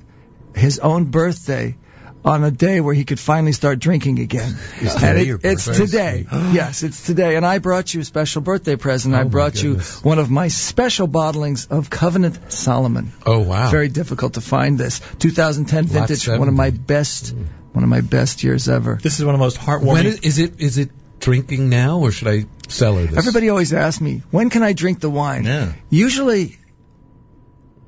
his 0.56 0.80
own 0.80 1.06
birthday 1.06 1.78
on 2.24 2.44
a 2.44 2.52
day 2.52 2.82
where 2.82 2.94
he 2.94 3.04
could 3.04 3.20
finally 3.20 3.52
start 3.52 3.80
drinking 3.80 4.20
again. 4.20 4.56
Is 4.80 4.94
today 4.94 5.22
it- 5.22 5.28
your 5.28 5.40
it's 5.44 5.66
today. 5.66 6.28
yes, 6.32 6.84
it's 6.84 7.06
today. 7.06 7.36
And 7.36 7.46
I 7.46 7.58
brought 7.58 7.94
you 7.94 8.02
a 8.02 8.04
special 8.04 8.42
birthday 8.42 8.76
present. 8.76 9.16
Oh, 9.16 9.20
I 9.20 9.24
brought 9.24 9.62
you 9.62 9.76
one 10.04 10.20
of 10.20 10.30
my 10.30 10.48
special 10.50 11.08
bottlings 11.08 11.70
of 11.72 11.90
Covenant 11.90 12.52
Solomon. 12.52 13.12
Oh 13.26 13.40
wow. 13.40 13.72
Very 13.72 13.88
difficult 13.90 14.34
to 14.36 14.42
find 14.42 14.78
this. 14.78 15.00
2010 15.20 15.88
Lot 15.88 15.94
vintage, 16.08 16.28
one 16.28 16.48
of 16.48 16.54
my 16.54 16.70
best, 16.70 17.34
one 17.74 17.84
of 17.84 17.90
my 17.90 18.02
best 18.02 18.44
years 18.44 18.70
ever. 18.70 19.00
This 19.02 19.20
is 19.20 19.26
one 19.26 19.34
of 19.34 19.40
the 19.40 19.46
most 19.46 19.58
heartwarming. 19.58 19.94
When 19.94 20.06
is, 20.06 20.20
is 20.20 20.38
it? 20.40 20.60
Is 20.62 20.78
it 20.78 20.92
drinking 21.22 21.70
now, 21.70 22.00
or 22.00 22.12
should 22.12 22.28
I 22.28 22.46
cellar 22.68 23.06
this? 23.06 23.18
Everybody 23.18 23.50
always 23.50 23.72
asks 23.74 24.02
me, 24.02 24.24
when 24.32 24.50
can 24.50 24.64
I 24.64 24.74
drink 24.74 25.00
the 25.00 25.10
wine? 25.10 25.46
Yeah. 25.46 25.74
Usually, 25.90 26.58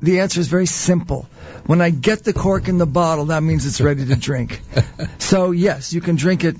the 0.01 0.21
answer 0.21 0.39
is 0.39 0.47
very 0.47 0.65
simple. 0.65 1.27
When 1.65 1.81
I 1.81 1.89
get 1.89 2.23
the 2.23 2.33
cork 2.33 2.67
in 2.67 2.77
the 2.77 2.85
bottle, 2.85 3.25
that 3.25 3.43
means 3.43 3.65
it's 3.65 3.81
ready 3.81 4.05
to 4.05 4.15
drink. 4.15 4.61
so 5.17 5.51
yes, 5.51 5.93
you 5.93 6.01
can 6.01 6.15
drink 6.15 6.43
it 6.43 6.55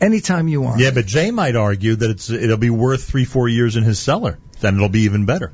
anytime 0.00 0.48
you 0.48 0.60
want. 0.60 0.80
Yeah, 0.80 0.90
but 0.90 1.06
Jay 1.06 1.30
might 1.30 1.56
argue 1.56 1.96
that 1.96 2.10
it's 2.10 2.30
it'll 2.30 2.56
be 2.56 2.70
worth 2.70 3.04
three, 3.04 3.24
four 3.24 3.48
years 3.48 3.76
in 3.76 3.84
his 3.84 3.98
cellar. 3.98 4.38
Then 4.60 4.76
it'll 4.76 4.88
be 4.88 5.02
even 5.02 5.26
better. 5.26 5.52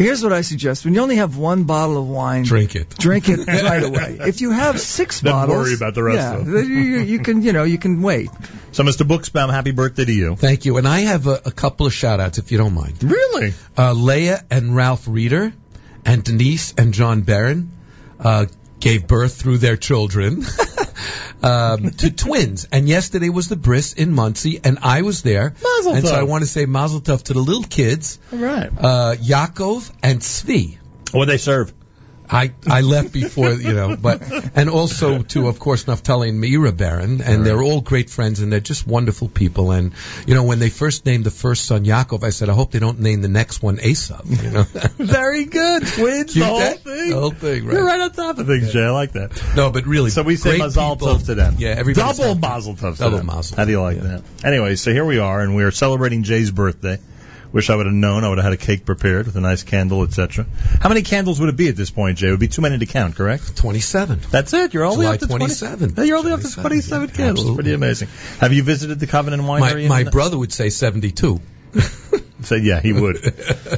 Here's 0.00 0.22
what 0.22 0.32
I 0.32 0.40
suggest: 0.40 0.84
when 0.86 0.94
you 0.94 1.00
only 1.02 1.16
have 1.16 1.36
one 1.36 1.64
bottle 1.64 1.98
of 1.98 2.08
wine, 2.08 2.44
Drink 2.44 2.74
it. 2.74 2.88
drink 2.98 3.28
it 3.28 3.46
right 3.46 3.82
away. 3.82 4.16
If 4.20 4.40
you 4.40 4.50
have 4.50 4.80
six 4.80 5.20
Then 5.20 5.32
bottles, 5.32 5.58
worry 5.58 5.74
about 5.74 5.94
the 5.94 6.02
rest 6.02 6.16
yeah, 6.18 6.36
of 6.38 6.46
them. 6.46 6.54
then 6.54 6.66
you, 6.68 6.80
you 6.80 6.98
you 7.00 7.18
can, 7.18 7.42
you 7.42 7.52
know, 7.52 7.64
you 7.64 7.76
can 7.78 8.00
wait. 8.00 8.30
So, 8.72 8.82
Mr. 8.82 9.06
Buchsbaum, 9.06 9.50
happy 9.50 9.72
birthday 9.72 10.06
to 10.06 10.12
you. 10.12 10.36
Thank 10.36 10.64
you. 10.64 10.78
And 10.78 10.88
I 10.88 11.00
have 11.00 11.26
a, 11.26 11.40
a 11.44 11.52
couple 11.52 11.86
of 11.86 11.92
shout 11.92 12.18
outs, 12.18 12.38
if 12.38 12.50
you 12.50 12.56
don't 12.56 12.72
mind. 12.74 13.02
Really? 13.04 13.52
Uh, 13.76 13.92
Leah 13.92 14.42
and 14.50 14.74
Ralph 14.74 15.06
Reeder, 15.06 15.52
and 16.06 16.24
Denise 16.24 16.72
and 16.78 16.94
John 16.94 17.20
Barron 17.20 17.72
uh, 18.20 18.46
gave 18.80 19.06
birth 19.06 19.36
through 19.36 19.58
their 19.58 19.76
children 19.76 20.44
um, 21.42 21.90
to 21.90 22.10
twins. 22.10 22.66
And 22.72 22.88
yesterday 22.88 23.28
was 23.28 23.48
the 23.48 23.56
bris 23.56 23.92
in 23.92 24.12
Monsey, 24.12 24.60
and 24.62 24.78
I 24.82 25.02
was 25.02 25.22
there. 25.22 25.54
Mazel 25.62 25.94
and 25.94 26.06
so. 26.06 26.14
I 26.14 26.22
want 26.24 26.42
to 26.42 26.48
say 26.48 26.66
mazel 26.66 27.00
tov 27.00 27.22
to 27.24 27.32
the 27.32 27.40
little 27.40 27.64
kids, 27.64 28.18
All 28.32 28.38
right. 28.38 28.70
uh, 28.78 29.14
Yaakov 29.16 29.90
and 30.02 30.20
Svi. 30.20 30.78
What 31.12 31.26
they 31.26 31.38
serve? 31.38 31.72
I, 32.32 32.52
I 32.66 32.82
left 32.82 33.12
before, 33.12 33.50
you 33.50 33.72
know, 33.72 33.96
but, 33.96 34.22
and 34.54 34.70
also 34.70 35.22
to, 35.22 35.48
of 35.48 35.58
course, 35.58 35.84
Naftali 35.84 36.28
and 36.28 36.42
Meira 36.42 36.76
Baron, 36.76 37.20
and 37.20 37.44
they're 37.44 37.62
all 37.62 37.80
great 37.80 38.08
friends, 38.08 38.40
and 38.40 38.52
they're 38.52 38.60
just 38.60 38.86
wonderful 38.86 39.28
people. 39.28 39.72
And, 39.72 39.92
you 40.26 40.34
know, 40.34 40.44
when 40.44 40.60
they 40.60 40.70
first 40.70 41.06
named 41.06 41.24
the 41.24 41.30
first 41.30 41.64
son 41.64 41.84
Yaakov, 41.84 42.22
I 42.22 42.30
said, 42.30 42.48
I 42.48 42.52
hope 42.52 42.70
they 42.70 42.78
don't 42.78 43.00
name 43.00 43.22
the 43.22 43.28
next 43.28 43.62
one 43.62 43.78
Esav, 43.78 44.24
you 44.44 44.50
know. 44.50 44.62
Very 45.04 45.44
good. 45.46 45.86
Twins, 45.86 46.32
Cute, 46.32 46.44
the 46.44 46.50
whole 46.50 46.58
that? 46.60 46.78
thing. 46.78 47.10
The 47.10 47.20
whole 47.20 47.30
thing, 47.30 47.66
right. 47.66 47.74
You're 47.74 47.84
right 47.84 48.00
on 48.00 48.12
top 48.12 48.38
of 48.38 48.46
things, 48.46 48.72
Jay. 48.72 48.84
I 48.84 48.90
like 48.90 49.12
that. 49.12 49.30
No, 49.56 49.70
but 49.70 49.86
really, 49.86 50.10
So 50.10 50.22
we 50.22 50.36
say 50.36 50.58
Mazel 50.58 50.96
people. 50.96 51.08
Tov 51.08 51.26
to 51.26 51.34
them. 51.34 51.56
Yeah, 51.58 51.70
everybody's 51.70 52.18
Double. 52.18 52.36
Mazel 52.36 52.74
Tov 52.74 52.96
to 52.96 52.98
Double 52.98 53.24
mazel. 53.24 53.56
How 53.56 53.64
do 53.64 53.72
you 53.72 53.80
like 53.80 53.98
that? 54.00 54.22
Anyway, 54.44 54.76
so 54.76 54.92
here 54.92 55.04
we 55.04 55.18
are, 55.18 55.40
and 55.40 55.56
we 55.56 55.64
are 55.64 55.70
celebrating 55.72 56.22
Jay's 56.22 56.50
birthday. 56.50 56.98
Wish 57.52 57.68
I 57.68 57.74
would 57.74 57.86
have 57.86 57.94
known. 57.94 58.22
I 58.24 58.28
would 58.28 58.38
have 58.38 58.44
had 58.44 58.52
a 58.52 58.56
cake 58.56 58.84
prepared 58.86 59.26
with 59.26 59.36
a 59.36 59.40
nice 59.40 59.62
candle, 59.64 60.02
etc. 60.04 60.46
How 60.80 60.88
many 60.88 61.02
candles 61.02 61.40
would 61.40 61.48
it 61.48 61.56
be 61.56 61.68
at 61.68 61.76
this 61.76 61.90
point, 61.90 62.18
Jay? 62.18 62.28
It 62.28 62.30
would 62.30 62.38
be 62.40 62.46
too 62.48 62.62
many 62.62 62.78
to 62.78 62.86
count, 62.86 63.16
correct? 63.16 63.56
27. 63.56 64.20
That's 64.30 64.52
it. 64.54 64.72
You're 64.72 64.84
only 64.84 65.04
July 65.04 65.14
up 65.14 65.20
to 65.20 65.26
27. 65.26 65.94
Yeah, 65.96 66.04
You're 66.04 66.18
only 66.18 66.32
up 66.32 66.40
to 66.40 66.52
27, 66.52 66.62
27 66.62 67.08
yeah, 67.08 67.14
candles. 67.14 67.38
absolutely. 67.40 67.56
Pretty 67.62 67.74
amazing. 67.74 68.08
Have 68.38 68.52
you 68.52 68.62
visited 68.62 69.00
the 69.00 69.06
Covenant 69.08 69.42
Winery? 69.42 69.88
my 69.88 70.02
in- 70.02 70.10
brother 70.10 70.38
would 70.38 70.52
say 70.52 70.70
72. 70.70 71.40
So 72.42 72.54
yeah, 72.54 72.80
he 72.80 72.94
would. 72.94 73.18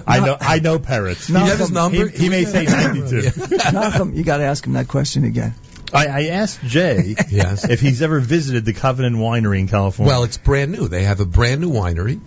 I 0.07 0.21
know. 0.21 0.37
I 0.41 0.61
know 0.61 0.79
parrots. 0.79 1.29
No, 1.29 1.41
you 1.41 1.51
have 1.51 1.59
his 1.59 1.73
number? 1.73 2.07
He, 2.07 2.25
he 2.25 2.29
may 2.29 2.45
say 2.45 2.65
92. 2.65 3.17
Nachum, 3.73 4.15
you 4.15 4.23
got 4.23 4.37
to 4.37 4.45
ask 4.45 4.65
him 4.65 4.75
that 4.75 4.87
question 4.87 5.25
again. 5.25 5.53
I, 5.93 6.07
I 6.07 6.23
asked 6.29 6.61
Jay 6.63 7.17
Yes. 7.29 7.69
if 7.69 7.81
he's 7.81 8.03
ever 8.03 8.21
visited 8.21 8.65
the 8.65 8.73
Covenant 8.73 9.17
Winery 9.17 9.59
in 9.59 9.67
California. 9.67 10.09
Well, 10.13 10.23
it's 10.23 10.39
brand 10.39 10.71
new. 10.71 10.87
They 10.87 11.03
have 11.03 11.19
a 11.19 11.27
brand 11.27 11.61
new 11.61 11.71
winery, 11.73 12.21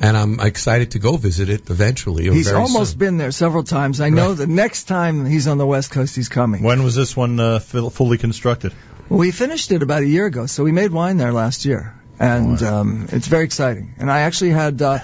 and 0.00 0.16
I'm 0.16 0.40
excited 0.40 0.92
to 0.92 0.98
go 0.98 1.16
visit 1.16 1.48
it 1.48 1.70
eventually. 1.70 2.28
or 2.28 2.32
He's 2.34 2.48
very 2.48 2.60
almost 2.60 2.92
soon. 2.92 2.98
been 2.98 3.16
there 3.18 3.30
several 3.32 3.62
times. 3.64 4.00
I 4.00 4.10
know 4.10 4.34
the 4.34 4.46
next 4.46 4.84
time 4.84 5.24
he's 5.26 5.46
on 5.46 5.58
the 5.58 5.66
West 5.66 5.90
Coast, 5.90 6.14
he's 6.16 6.28
coming. 6.28 6.62
when 6.62 6.82
was 6.82 6.94
this 6.94 7.16
one 7.16 7.38
uh, 7.40 7.58
fu- 7.58 7.90
fully 7.90 8.18
constructed? 8.18 8.72
We 9.08 9.30
finished 9.30 9.70
it 9.72 9.82
about 9.82 10.02
a 10.02 10.06
year 10.06 10.26
ago, 10.26 10.46
so 10.46 10.64
we 10.64 10.72
made 10.72 10.90
wine 10.90 11.16
there 11.16 11.32
last 11.32 11.64
year, 11.64 11.94
and 12.18 12.60
um, 12.62 13.08
it's 13.12 13.28
very 13.28 13.44
exciting. 13.44 13.94
And 13.98 14.10
I 14.10 14.20
actually 14.22 14.50
had 14.50 14.82
uh, 14.82 14.98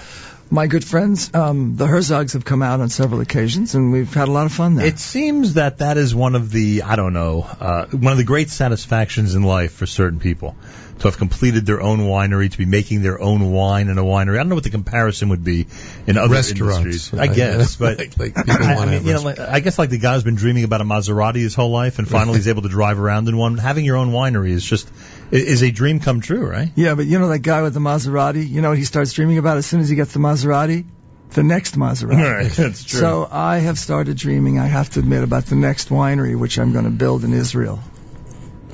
my 0.53 0.67
good 0.67 0.83
friends, 0.85 1.33
um, 1.33 1.75
the 1.75 1.87
Herzogs, 1.87 2.33
have 2.33 2.45
come 2.45 2.61
out 2.61 2.79
on 2.79 2.89
several 2.89 3.21
occasions, 3.21 3.73
and 3.73 3.91
we've 3.91 4.13
had 4.13 4.27
a 4.27 4.31
lot 4.31 4.45
of 4.45 4.53
fun 4.53 4.75
there. 4.75 4.85
It 4.85 4.99
seems 4.99 5.55
that 5.55 5.79
that 5.79 5.97
is 5.97 6.13
one 6.13 6.35
of 6.35 6.51
the 6.51 6.83
I 6.83 6.95
don't 6.95 7.13
know 7.13 7.41
uh, 7.59 7.85
one 7.87 8.11
of 8.11 8.17
the 8.19 8.23
great 8.23 8.49
satisfactions 8.49 9.33
in 9.33 9.41
life 9.43 9.73
for 9.73 9.87
certain 9.87 10.19
people 10.19 10.55
to 10.99 11.07
have 11.07 11.17
completed 11.17 11.65
their 11.65 11.81
own 11.81 12.01
winery, 12.01 12.51
to 12.51 12.57
be 12.57 12.65
making 12.65 13.01
their 13.01 13.19
own 13.19 13.51
wine 13.51 13.89
in 13.89 13.97
a 13.97 14.03
winery. 14.03 14.35
I 14.35 14.37
don't 14.37 14.49
know 14.49 14.55
what 14.55 14.63
the 14.63 14.69
comparison 14.69 15.29
would 15.29 15.43
be 15.43 15.65
in 16.05 16.17
other 16.19 16.35
Restaurants, 16.35 16.77
industries. 16.77 17.13
I 17.15 17.17
right? 17.27 17.35
guess, 17.35 17.75
but 17.83 17.97
Like- 17.97 18.17
like 18.19 18.37
I, 18.49 18.75
I 18.75 18.85
mean, 18.85 19.05
you 19.07 19.13
know, 19.13 19.21
like, 19.23 19.39
I 19.39 19.59
guess 19.59 19.79
like 19.79 19.89
the 19.89 19.97
guy 19.97 20.13
who's 20.13 20.23
been 20.23 20.35
dreaming 20.35 20.63
about 20.65 20.81
a 20.81 20.85
Maserati 20.85 21.37
his 21.37 21.55
whole 21.55 21.71
life, 21.71 21.97
and 21.97 22.07
finally 22.07 22.37
he's 22.37 22.47
able 22.53 22.61
to 22.61 22.69
drive 22.69 22.99
around 22.99 23.27
in 23.27 23.35
one. 23.37 23.57
Having 23.57 23.85
your 23.85 23.97
own 23.97 24.11
winery 24.11 24.51
is 24.51 24.63
just 24.63 24.87
i- 24.87 24.91
is 25.33 25.63
a 25.63 25.71
dream 25.71 25.99
come 25.99 26.21
true, 26.21 26.45
right? 26.45 26.69
Yeah, 26.75 26.95
but 26.95 27.05
you 27.05 27.19
know 27.19 27.29
that 27.29 27.39
guy 27.39 27.61
with 27.61 27.73
the 27.73 27.79
Maserati? 27.79 28.47
You 28.47 28.61
know 28.61 28.69
what 28.69 28.77
he 28.77 28.85
starts 28.85 29.13
dreaming 29.13 29.37
about 29.37 29.57
as 29.57 29.65
soon 29.65 29.79
as 29.79 29.89
he 29.89 29.95
gets 29.95 30.13
the 30.13 30.19
Maserati? 30.19 30.85
The 31.31 31.43
next 31.43 31.75
Maserati. 31.75 32.43
Right, 32.43 32.51
that's 32.51 32.83
true. 32.83 32.99
So 32.99 33.27
I 33.29 33.57
have 33.57 33.79
started 33.79 34.17
dreaming, 34.17 34.59
I 34.59 34.67
have 34.67 34.91
to 34.91 34.99
admit, 34.99 35.23
about 35.23 35.47
the 35.47 35.55
next 35.55 35.89
winery 35.89 36.37
which 36.37 36.59
I'm 36.59 36.71
going 36.71 36.85
to 36.85 36.91
build 36.91 37.23
in 37.23 37.33
Israel. 37.33 37.79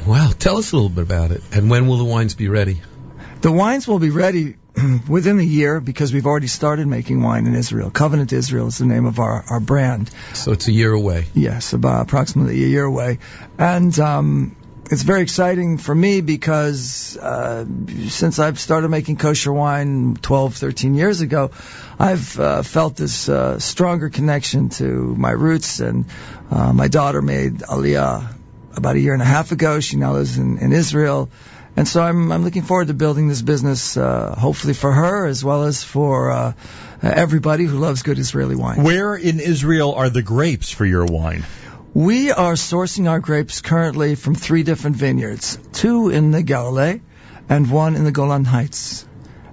Wow, 0.05 0.31
tell 0.37 0.57
us 0.57 0.71
a 0.71 0.75
little 0.75 0.89
bit 0.89 1.03
about 1.03 1.31
it. 1.31 1.41
And 1.53 1.69
when 1.69 1.87
will 1.87 1.97
the 1.97 2.05
wines 2.05 2.35
be 2.35 2.49
ready? 2.49 2.81
The 3.41 3.51
wines 3.51 3.87
will 3.87 3.99
be 3.99 4.09
ready 4.09 4.55
within 5.07 5.39
a 5.39 5.43
year 5.43 5.79
because 5.79 6.13
we've 6.13 6.25
already 6.25 6.47
started 6.47 6.87
making 6.87 7.21
wine 7.21 7.47
in 7.47 7.55
Israel. 7.55 7.89
Covenant 7.89 8.33
Israel 8.33 8.67
is 8.67 8.77
the 8.77 8.85
name 8.85 9.05
of 9.05 9.19
our, 9.19 9.45
our 9.49 9.59
brand. 9.61 10.09
So 10.33 10.51
it's 10.51 10.67
a 10.67 10.73
year 10.73 10.91
away. 10.91 11.27
Yes, 11.33 11.71
about 11.71 12.01
approximately 12.01 12.63
a 12.63 12.67
year 12.67 12.83
away. 12.83 13.19
And 13.57 13.97
um, 13.99 14.57
it's 14.91 15.03
very 15.03 15.21
exciting 15.21 15.77
for 15.77 15.93
me 15.93 16.21
because 16.21 17.15
uh, 17.17 17.65
since 18.07 18.39
I've 18.39 18.59
started 18.59 18.89
making 18.89 19.17
kosher 19.17 19.53
wine 19.53 20.15
12, 20.15 20.55
13 20.55 20.95
years 20.95 21.21
ago, 21.21 21.51
I've 21.99 22.39
uh, 22.39 22.63
felt 22.63 22.95
this 22.95 23.29
uh, 23.29 23.59
stronger 23.59 24.09
connection 24.09 24.69
to 24.69 24.83
my 25.15 25.29
roots. 25.29 25.79
And 25.79 26.05
uh, 26.49 26.73
my 26.73 26.87
daughter 26.87 27.21
made 27.21 27.59
Aliyah 27.59 28.35
about 28.75 28.95
a 28.95 28.99
year 28.99 29.13
and 29.13 29.21
a 29.21 29.25
half 29.25 29.51
ago. 29.51 29.79
She 29.79 29.97
now 29.97 30.13
lives 30.13 30.39
in, 30.39 30.57
in 30.57 30.73
Israel. 30.73 31.29
And 31.75 31.87
so 31.87 32.01
I'm, 32.01 32.31
I'm 32.31 32.43
looking 32.43 32.63
forward 32.63 32.87
to 32.87 32.95
building 32.95 33.27
this 33.27 33.43
business, 33.43 33.95
uh, 33.95 34.33
hopefully 34.35 34.73
for 34.73 34.91
her 34.91 35.27
as 35.27 35.45
well 35.45 35.65
as 35.65 35.83
for 35.83 36.31
uh, 36.31 36.53
everybody 37.03 37.65
who 37.65 37.77
loves 37.77 38.01
good 38.01 38.17
Israeli 38.17 38.55
wine. 38.55 38.83
Where 38.83 39.15
in 39.15 39.39
Israel 39.39 39.93
are 39.93 40.09
the 40.09 40.23
grapes 40.23 40.71
for 40.71 40.83
your 40.83 41.05
wine? 41.05 41.45
We 41.99 42.31
are 42.31 42.53
sourcing 42.53 43.09
our 43.09 43.19
grapes 43.19 43.59
currently 43.59 44.15
from 44.15 44.33
three 44.33 44.63
different 44.63 44.95
vineyards, 44.95 45.59
two 45.73 46.07
in 46.07 46.31
the 46.31 46.41
Galilee 46.41 47.01
and 47.49 47.69
one 47.69 47.97
in 47.97 48.05
the 48.05 48.11
Golan 48.13 48.45
Heights. 48.45 49.05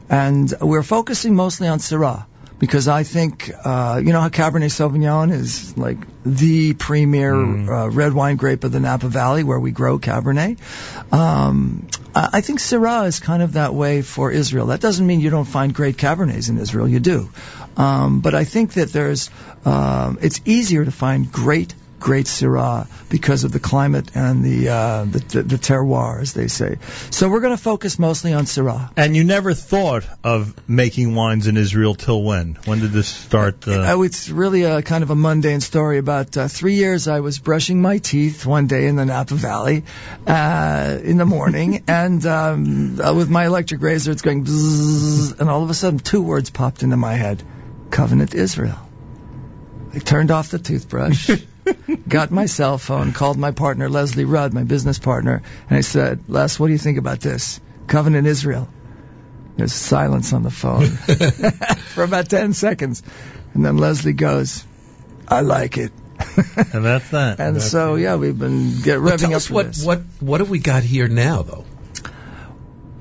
And 0.08 0.54
we're 0.60 0.84
focusing 0.84 1.34
mostly 1.34 1.66
on 1.66 1.80
Syrah 1.80 2.24
because 2.60 2.86
I 2.86 3.02
think, 3.02 3.50
uh, 3.64 4.00
you 4.00 4.12
know 4.12 4.20
how 4.20 4.28
Cabernet 4.28 4.70
Sauvignon 4.70 5.32
is 5.32 5.76
like 5.76 5.98
the 6.24 6.74
premier 6.74 7.34
uh, 7.34 7.88
red 7.88 8.12
wine 8.12 8.36
grape 8.36 8.62
of 8.62 8.70
the 8.70 8.78
Napa 8.78 9.08
Valley 9.08 9.42
where 9.42 9.58
we 9.58 9.72
grow 9.72 9.98
Cabernet. 9.98 10.56
Um, 11.12 11.88
I 12.14 12.28
I 12.34 12.40
think 12.42 12.60
Syrah 12.60 13.08
is 13.08 13.18
kind 13.18 13.42
of 13.42 13.54
that 13.54 13.74
way 13.74 14.02
for 14.02 14.30
Israel. 14.30 14.66
That 14.66 14.80
doesn't 14.80 15.04
mean 15.04 15.18
you 15.18 15.30
don't 15.30 15.46
find 15.46 15.74
great 15.74 15.96
Cabernets 15.96 16.48
in 16.48 16.58
Israel. 16.58 16.86
You 16.86 17.00
do. 17.00 17.28
Um, 17.76 18.20
but 18.20 18.36
I 18.36 18.44
think 18.44 18.74
that 18.74 18.92
there's, 18.92 19.30
um, 19.64 20.20
it's 20.22 20.40
easier 20.44 20.84
to 20.84 20.92
find 20.92 21.32
great 21.32 21.74
great 22.06 22.26
Syrah 22.26 22.86
because 23.08 23.42
of 23.42 23.50
the 23.50 23.58
climate 23.58 24.12
and 24.14 24.44
the, 24.44 24.68
uh, 24.68 25.04
the, 25.06 25.18
the, 25.18 25.42
the 25.42 25.56
terroir, 25.56 26.20
as 26.20 26.34
they 26.34 26.46
say. 26.46 26.76
So 27.10 27.28
we're 27.28 27.40
going 27.40 27.56
to 27.56 27.62
focus 27.62 27.98
mostly 27.98 28.32
on 28.32 28.44
Syrah. 28.44 28.92
And 28.96 29.16
you 29.16 29.24
never 29.24 29.54
thought 29.54 30.04
of 30.22 30.54
making 30.68 31.16
wines 31.16 31.48
in 31.48 31.56
Israel 31.56 31.96
till 31.96 32.22
when? 32.22 32.58
When 32.64 32.78
did 32.78 32.92
this 32.92 33.08
start? 33.08 33.66
Uh, 33.66 33.94
Oh, 33.96 34.02
it's 34.02 34.28
really 34.28 34.62
a 34.62 34.82
kind 34.82 35.02
of 35.02 35.10
a 35.10 35.16
mundane 35.16 35.60
story. 35.60 35.98
About 35.98 36.36
uh, 36.36 36.46
three 36.46 36.74
years, 36.74 37.08
I 37.08 37.18
was 37.20 37.40
brushing 37.40 37.82
my 37.82 37.98
teeth 37.98 38.46
one 38.46 38.68
day 38.68 38.86
in 38.86 38.94
the 38.94 39.04
Napa 39.04 39.34
Valley 39.34 39.82
uh, 40.28 40.98
in 41.02 41.16
the 41.16 41.26
morning, 41.26 41.82
and 41.88 42.24
um, 42.26 43.00
uh, 43.00 43.14
with 43.14 43.28
my 43.30 43.46
electric 43.46 43.82
razor, 43.82 44.12
it's 44.12 44.22
going 44.22 44.44
bzzz, 44.44 45.40
and 45.40 45.50
all 45.50 45.64
of 45.64 45.70
a 45.70 45.74
sudden, 45.74 45.98
two 45.98 46.22
words 46.22 46.50
popped 46.50 46.84
into 46.84 46.96
my 46.96 47.14
head: 47.14 47.42
Covenant 47.90 48.34
Israel. 48.34 48.78
I 49.94 49.98
turned 49.98 50.30
off 50.30 50.50
the 50.50 50.58
toothbrush, 50.58 51.30
got 52.08 52.30
my 52.30 52.46
cell 52.46 52.78
phone, 52.78 53.12
called 53.12 53.36
my 53.36 53.50
partner 53.50 53.88
Leslie 53.88 54.24
Rudd, 54.24 54.52
my 54.54 54.64
business 54.64 54.98
partner, 54.98 55.42
and 55.68 55.78
I 55.78 55.80
said, 55.80 56.24
Les, 56.28 56.58
what 56.58 56.66
do 56.66 56.72
you 56.72 56.78
think 56.78 56.98
about 56.98 57.20
this? 57.20 57.60
Covenant 57.86 58.26
Israel. 58.26 58.68
There's 59.56 59.72
silence 59.72 60.32
on 60.32 60.42
the 60.42 60.50
phone 60.50 60.86
for 61.94 62.04
about 62.04 62.28
10 62.28 62.52
seconds. 62.52 63.02
And 63.54 63.64
then 63.64 63.78
Leslie 63.78 64.12
goes, 64.12 64.64
I 65.26 65.40
like 65.40 65.78
it. 65.78 65.92
and 66.72 66.84
that's 66.84 67.10
that. 67.10 67.40
And 67.40 67.62
so, 67.62 67.94
yeah, 67.94 68.16
we've 68.16 68.38
been 68.38 68.80
get 68.82 68.98
revving 68.98 69.30
up 69.30 69.36
us 69.36 69.50
what, 69.50 69.66
this. 69.66 69.84
what 69.84 70.00
what 70.20 70.40
have 70.40 70.50
we 70.50 70.58
got 70.58 70.82
here 70.82 71.08
now, 71.08 71.42
though? 71.42 71.64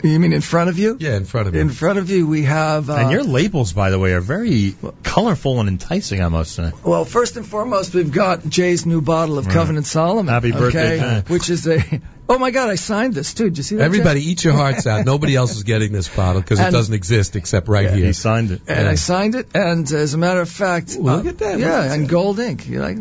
You 0.06 0.20
mean 0.20 0.34
in 0.34 0.42
front 0.42 0.70
of 0.70 0.78
you? 0.78 0.98
Yeah, 1.00 1.18
in 1.18 1.26
front 1.26 1.48
of 1.48 1.56
you. 1.56 1.62
In 1.62 1.70
front 1.70 2.00
of 2.00 2.10
you, 2.10 2.28
we 2.28 2.44
have. 2.44 2.90
Uh, 2.90 2.96
and 2.96 3.12
your 3.12 3.24
labels, 3.24 3.74
by 3.74 3.90
the 3.90 4.00
way, 4.00 4.14
are 4.14 4.22
very 4.22 4.76
colorful 5.04 5.60
and 5.60 5.68
enticing. 5.70 6.22
I 6.22 6.28
must 6.30 6.54
say. 6.54 6.72
Well, 6.84 7.06
first 7.06 7.38
and 7.38 7.46
foremost, 7.46 7.94
we've 7.94 8.12
got 8.12 8.48
Jay's 8.48 8.86
new 8.86 9.02
bottle 9.02 9.38
of 9.38 9.48
Right. 9.48 9.54
Covenant 9.54 9.86
Solomon. 9.86 10.28
Happy 10.28 10.52
birthday, 10.52 10.98
okay, 10.98 11.22
Jay. 11.28 11.34
Which 11.34 11.50
is 11.50 11.68
a. 11.68 11.84
Oh 12.28 12.40
my 12.40 12.50
God, 12.50 12.70
I 12.70 12.74
signed 12.76 13.14
this 13.14 13.36
too. 13.36 13.44
Did 13.44 13.58
you 13.58 13.64
see 13.64 13.76
that? 13.76 13.82
Jay? 13.82 13.86
Everybody, 13.86 14.28
eat 14.28 14.44
your 14.44 14.54
hearts 14.54 14.88
out. 14.88 15.06
Nobody 15.06 15.36
else 15.36 15.56
is 15.56 15.62
getting 15.62 15.92
this 15.92 16.08
bottle 16.08 16.42
because 16.42 16.60
it 16.60 16.72
doesn't 16.72 16.96
exist 16.96 17.36
except 17.36 17.68
right 17.68 17.88
here. 17.94 18.04
He 18.04 18.14
signed 18.14 18.50
it. 18.50 18.62
And 18.68 18.88
I 18.88 18.96
signed 18.96 19.36
it, 19.36 19.50
and 19.54 19.92
as 19.92 20.16
a 20.16 20.18
matter 20.18 20.42
of 20.42 20.50
fact, 20.50 20.96
Well, 20.98 21.14
uh, 21.14 21.18
look 21.18 21.28
at 21.28 21.38
that. 21.38 21.60
Yeah, 21.60 21.94
and 21.94 22.10
gold 22.10 22.40
ink. 22.40 22.68
You 22.68 22.80
like? 22.80 22.98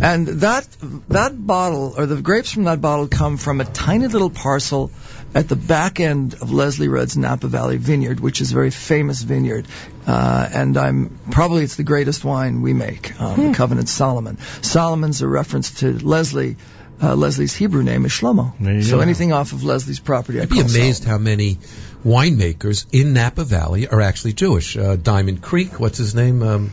And 0.00 0.28
that 0.46 0.68
that 1.08 1.44
bottle, 1.44 1.94
or 1.96 2.06
the 2.06 2.22
grapes 2.22 2.52
from 2.52 2.62
that 2.70 2.80
bottle, 2.80 3.08
come 3.08 3.36
from 3.36 3.60
a 3.60 3.64
tiny 3.64 4.06
little 4.06 4.30
parcel 4.30 4.92
at 5.34 5.48
the 5.48 5.56
back 5.56 6.00
end 6.00 6.34
of 6.34 6.52
Leslie 6.52 6.88
Rudd's 6.88 7.16
Napa 7.16 7.46
Valley 7.46 7.76
Vineyard, 7.76 8.20
which 8.20 8.40
is 8.40 8.52
a 8.52 8.54
very 8.54 8.70
famous 8.70 9.22
vineyard. 9.22 9.66
Uh, 10.06 10.48
and 10.52 10.76
I'm 10.76 11.18
probably 11.30 11.64
it's 11.64 11.76
the 11.76 11.84
greatest 11.84 12.24
wine 12.24 12.62
we 12.62 12.72
make, 12.72 13.18
um, 13.20 13.48
the 13.48 13.54
Covenant 13.54 13.88
Solomon. 13.88 14.38
Solomon's 14.62 15.22
a 15.22 15.28
reference 15.28 15.80
to 15.80 15.98
Leslie. 15.98 16.56
Uh, 17.02 17.16
Leslie's 17.16 17.52
Hebrew 17.52 17.82
name 17.82 18.04
is 18.04 18.12
Shlomo. 18.12 18.84
So 18.84 18.96
go. 18.96 19.00
anything 19.00 19.32
off 19.32 19.52
of 19.52 19.64
Leslie's 19.64 19.98
property, 19.98 20.38
I 20.38 20.42
I'd 20.42 20.50
be 20.50 20.56
call 20.56 20.70
amazed 20.70 21.02
how 21.02 21.18
many 21.18 21.58
winemakers 22.04 22.86
in 22.92 23.12
Napa 23.12 23.42
Valley 23.42 23.88
are 23.88 24.00
actually 24.00 24.34
Jewish. 24.34 24.76
Uh, 24.76 24.94
Diamond 24.94 25.42
Creek, 25.42 25.80
what's 25.80 25.98
his 25.98 26.14
name? 26.14 26.42
Um, 26.44 26.70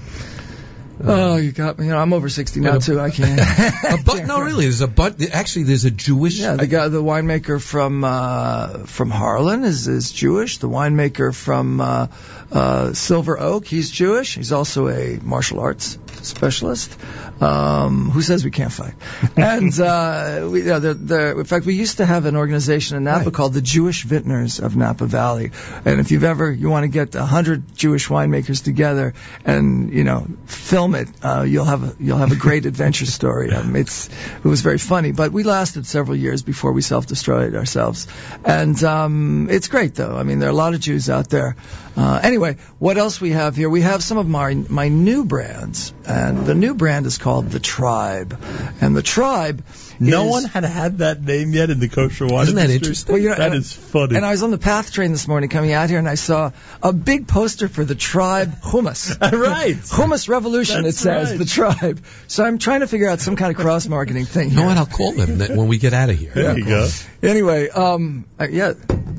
Oh, 1.02 1.38
you 1.38 1.52
got 1.52 1.80
me. 1.80 1.86
You 1.86 1.92
know, 1.92 1.98
I'm 1.98 2.14
over 2.14 2.30
60 2.30 2.60
now 2.60 2.80
too. 2.80 3.00
I 3.00 3.10
can't. 3.12 3.40
a 3.40 4.04
but, 4.04 4.26
no, 4.28 4.42
really, 4.42 4.66
there's 4.66 4.82
a 4.82 4.88
but. 4.88 5.22
Actually, 5.32 5.64
there's 5.64 5.86
a 5.86 5.92
Jewish. 5.92 6.40
Yeah, 6.40 6.56
the 6.56 6.68
guy, 6.68 6.88
the 6.90 7.02
winemaker 7.02 7.62
from 7.62 8.04
uh, 8.04 8.80
from 8.86 9.10
Harlan 9.10 9.64
is 9.64 9.88
is 9.88 10.12
Jewish. 10.12 10.58
The 10.58 10.70
winemaker 10.70 11.34
from 11.34 11.80
uh, 11.80 12.08
uh, 12.52 12.94
Silver 12.94 13.40
Oak, 13.40 13.66
he's 13.66 13.90
Jewish. 13.90 14.36
He's 14.36 14.52
also 14.52 14.90
a 14.90 15.20
martial 15.22 15.60
arts 15.60 15.98
specialist. 16.26 16.96
Um, 17.42 18.10
who 18.10 18.22
says 18.22 18.44
we 18.44 18.52
can't 18.52 18.72
fight? 18.72 18.94
And 19.38 19.78
uh, 19.80 20.50
we, 20.52 20.64
yeah, 20.64 20.80
they're, 20.80 20.94
they're, 20.94 21.40
in 21.40 21.46
fact, 21.46 21.66
we 21.66 21.76
used 21.76 21.98
to 21.98 22.06
have 22.06 22.26
an 22.26 22.36
organization 22.36 22.98
in 22.98 23.06
Napa 23.06 23.32
called 23.32 23.54
the 23.54 23.62
Jewish 23.62 24.04
Vintners 24.04 24.60
of 24.60 24.76
Napa 24.76 25.06
Valley. 25.06 25.52
And 25.86 26.00
if 26.00 26.12
you've 26.12 26.24
ever 26.24 26.52
you 26.52 26.70
want 26.70 26.84
to 26.84 26.90
get 26.90 27.16
a 27.16 27.26
hundred 27.26 27.76
Jewish 27.76 28.08
winemakers 28.08 28.64
together 28.64 29.14
and 29.46 29.94
you 29.94 30.04
know 30.04 30.28
film 30.46 30.96
it, 30.96 31.08
uh, 31.24 31.44
you'll 31.48 31.66
have 31.66 31.84
a, 31.84 31.96
you'll 32.00 32.18
have 32.18 32.32
a 32.32 32.36
great 32.36 32.66
adventure 32.72 33.06
story. 33.06 33.52
Um, 33.52 33.76
it's 33.76 34.10
it 34.10 34.44
was 34.44 34.62
very 34.62 34.78
funny, 34.78 35.12
but 35.12 35.32
we 35.32 35.44
lasted 35.44 35.86
several 35.86 36.18
years 36.18 36.44
before 36.44 36.72
we 36.72 36.82
self-destroyed 36.82 37.56
ourselves. 37.56 38.08
And 38.44 38.82
um, 38.84 39.48
it's 39.50 39.68
great 39.68 39.96
though. 39.96 40.16
I 40.16 40.24
mean, 40.24 40.40
there 40.40 40.50
are 40.50 40.52
a 40.52 40.56
lot 40.56 40.74
of 40.74 40.82
Jews 40.82 41.10
out 41.10 41.30
there. 41.30 41.56
Uh, 41.96 42.20
anyway, 42.24 42.58
what 42.78 42.98
else 42.98 43.20
we 43.20 43.32
have 43.32 43.56
here? 43.56 43.70
We 43.70 43.82
have 43.82 44.04
some 44.04 44.18
of 44.18 44.28
my 44.28 44.54
my 44.54 44.88
new 44.88 45.26
brands, 45.26 45.94
and 46.10 46.46
the 46.46 46.56
new 46.56 46.74
brand 46.74 47.06
is 47.06 47.18
called 47.18 47.50
the 47.52 47.60
Tribe, 47.60 48.38
and 48.82 48.96
the 48.96 49.04
Tribe. 49.04 49.64
No 50.02 50.26
is- 50.26 50.32
one 50.32 50.44
had 50.46 50.64
had 50.64 51.00
that 51.00 51.22
name 51.22 51.52
yet 51.54 51.70
in 51.70 51.80
the 51.80 51.90
kosher 51.90 52.26
wine 52.26 52.44
Isn't 52.44 52.56
that 52.56 52.70
industry. 52.70 52.78
interesting? 52.88 53.14
Well, 53.14 53.22
you 53.22 53.30
know, 53.30 53.36
That 53.36 53.52
and- 53.52 53.56
is 53.62 53.74
funny. 53.74 54.16
And 54.16 54.26
I 54.26 54.32
was 54.32 54.44
on 54.44 54.52
the 54.52 54.58
PATH 54.58 54.92
train 54.94 55.12
this 55.12 55.28
morning 55.28 55.50
coming 55.50 55.74
out 55.74 55.90
here, 55.90 56.00
and 56.00 56.08
I 56.08 56.16
saw 56.16 56.52
a 56.82 56.94
big 56.94 57.28
poster 57.28 57.68
for 57.68 57.84
the 57.84 57.96
Tribe 57.96 58.62
Hummus. 58.62 59.20
right. 59.22 59.76
Hummus 59.76 60.30
Revolution, 60.30 60.84
That's 60.84 60.96
it 60.98 61.00
says, 61.02 61.30
right. 61.32 61.40
the 61.40 61.46
tribe. 61.46 62.02
So 62.28 62.46
I'm 62.46 62.58
trying 62.60 62.80
to 62.80 62.88
figure 62.88 63.10
out 63.10 63.20
some 63.20 63.36
kind 63.36 63.52
of 63.52 63.58
cross 63.62 63.88
marketing 63.88 64.26
thing 64.26 64.50
You 64.52 64.56
know 64.56 64.66
what? 64.66 64.78
I'll 64.78 64.86
call 64.86 65.12
them 65.12 65.40
that 65.40 65.52
when 65.52 65.68
we 65.68 65.78
get 65.78 65.94
out 65.94 66.10
of 66.10 66.18
here. 66.18 66.32
There 66.34 66.58
you 66.58 66.66
go. 66.66 66.88
Anyway, 67.22 67.70
um, 67.70 68.26
uh, 68.40 68.48
yeah. 68.50 68.74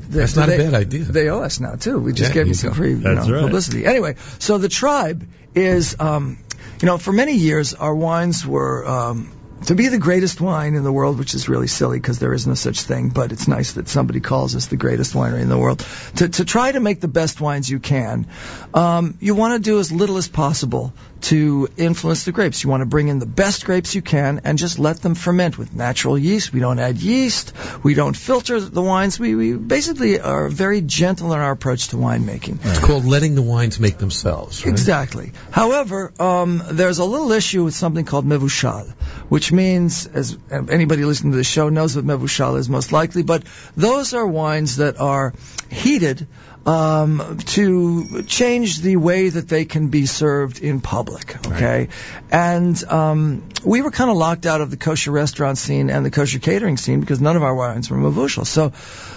That's 0.09 0.35
not 0.35 0.49
a 0.49 0.57
bad 0.57 0.73
idea. 0.73 1.03
They 1.03 1.29
owe 1.29 1.41
us 1.41 1.59
now 1.61 1.75
too. 1.75 1.97
We 1.99 2.11
just 2.11 2.31
Yeah, 2.31 2.33
gave 2.33 2.41
them 2.43 2.47
you 2.49 2.53
some 2.55 2.69
go. 2.71 2.75
free 2.75 2.91
you 2.91 2.97
know, 2.97 3.13
right. 3.13 3.41
publicity. 3.43 3.85
Anyway, 3.85 4.15
so 4.39 4.57
the 4.57 4.67
tribe 4.67 5.25
is, 5.55 5.95
um, 5.99 6.37
you 6.81 6.87
know, 6.87 6.97
for 6.97 7.11
many 7.11 7.35
years 7.35 7.73
our 7.75 7.93
wines 7.93 8.45
were 8.45 8.87
um, 8.87 9.31
to 9.65 9.75
be 9.75 9.87
the 9.87 9.97
greatest 9.97 10.41
wine 10.41 10.75
in 10.75 10.83
the 10.83 10.91
world, 10.91 11.19
which 11.19 11.33
is 11.33 11.47
really 11.47 11.67
silly 11.67 11.99
because 11.99 12.19
there 12.19 12.33
is 12.33 12.47
no 12.47 12.53
such 12.53 12.81
thing. 12.81 13.09
But 13.09 13.31
it's 13.31 13.47
nice 13.47 13.73
that 13.73 13.87
somebody 13.87 14.19
calls 14.19 14.55
us 14.55 14.67
the 14.67 14.77
greatest 14.77 15.13
winery 15.13 15.41
in 15.41 15.49
the 15.49 15.57
world. 15.57 15.85
To 16.17 16.29
to 16.29 16.45
try 16.45 16.71
to 16.71 16.79
make 16.79 17.01
the 17.01 17.07
best 17.07 17.41
wines 17.41 17.69
you 17.69 17.79
can, 17.79 18.27
um, 18.73 19.17
you 19.19 19.35
want 19.35 19.53
to 19.63 19.69
do 19.69 19.79
as 19.79 19.91
little 19.91 20.17
as 20.17 20.27
possible 20.27 20.93
to 21.21 21.67
influence 21.77 22.25
the 22.25 22.31
grapes. 22.31 22.63
You 22.63 22.69
want 22.69 22.81
to 22.81 22.85
bring 22.85 23.07
in 23.07 23.19
the 23.19 23.25
best 23.25 23.65
grapes 23.65 23.93
you 23.93 24.01
can 24.01 24.41
and 24.43 24.57
just 24.57 24.79
let 24.79 25.01
them 25.01 25.15
ferment 25.15 25.57
with 25.57 25.73
natural 25.73 26.17
yeast. 26.17 26.51
We 26.51 26.59
don't 26.59 26.79
add 26.79 26.97
yeast. 26.97 27.53
We 27.83 27.93
don't 27.93 28.17
filter 28.17 28.59
the 28.59 28.81
wines. 28.81 29.19
We, 29.19 29.35
we 29.35 29.53
basically 29.53 30.19
are 30.19 30.49
very 30.49 30.81
gentle 30.81 31.33
in 31.33 31.39
our 31.39 31.51
approach 31.51 31.89
to 31.89 31.97
winemaking. 31.97 32.59
It's 32.63 32.79
called 32.79 33.05
letting 33.05 33.35
the 33.35 33.41
wines 33.41 33.79
make 33.79 33.97
themselves. 33.97 34.65
Right? 34.65 34.71
Exactly. 34.71 35.31
However, 35.51 36.11
um, 36.19 36.61
there's 36.71 36.97
a 36.99 37.05
little 37.05 37.31
issue 37.31 37.63
with 37.63 37.75
something 37.75 38.05
called 38.05 38.25
mevushal, 38.25 38.91
which 39.31 39.49
means, 39.53 40.07
as 40.07 40.37
anybody 40.51 41.05
listening 41.05 41.31
to 41.31 41.37
the 41.37 41.43
show 41.45 41.69
knows 41.69 41.95
what 41.95 42.03
mevushal 42.03 42.57
is 42.57 42.67
most 42.67 42.91
likely, 42.91 43.23
but 43.23 43.43
those 43.77 44.13
are 44.13 44.27
wines 44.27 44.75
that 44.75 44.99
are 44.99 45.33
heated 45.69 46.27
um, 46.65 47.37
to 47.45 48.23
change 48.23 48.81
the 48.81 48.97
way 48.97 49.29
that 49.29 49.47
they 49.47 49.63
can 49.63 49.87
be 49.87 50.05
served 50.05 50.59
in 50.59 50.81
public. 50.81 51.47
Okay, 51.47 51.87
and 52.29 52.83
um, 52.83 53.43
we 53.63 53.81
were 53.81 53.91
kind 53.91 54.11
of 54.11 54.17
locked 54.17 54.45
out 54.45 54.59
of 54.59 54.69
the 54.69 54.75
kosher 54.75 55.11
restaurant 55.11 55.57
scene 55.57 55.89
and 55.89 56.05
the 56.05 56.11
kosher 56.11 56.39
catering 56.39 56.75
scene 56.75 56.99
because 56.99 57.21
none 57.21 57.37
of 57.37 57.43
our 57.43 57.55
wines 57.55 57.89
were 57.89 57.95
mevushal. 57.95 58.45
So, 58.45 58.73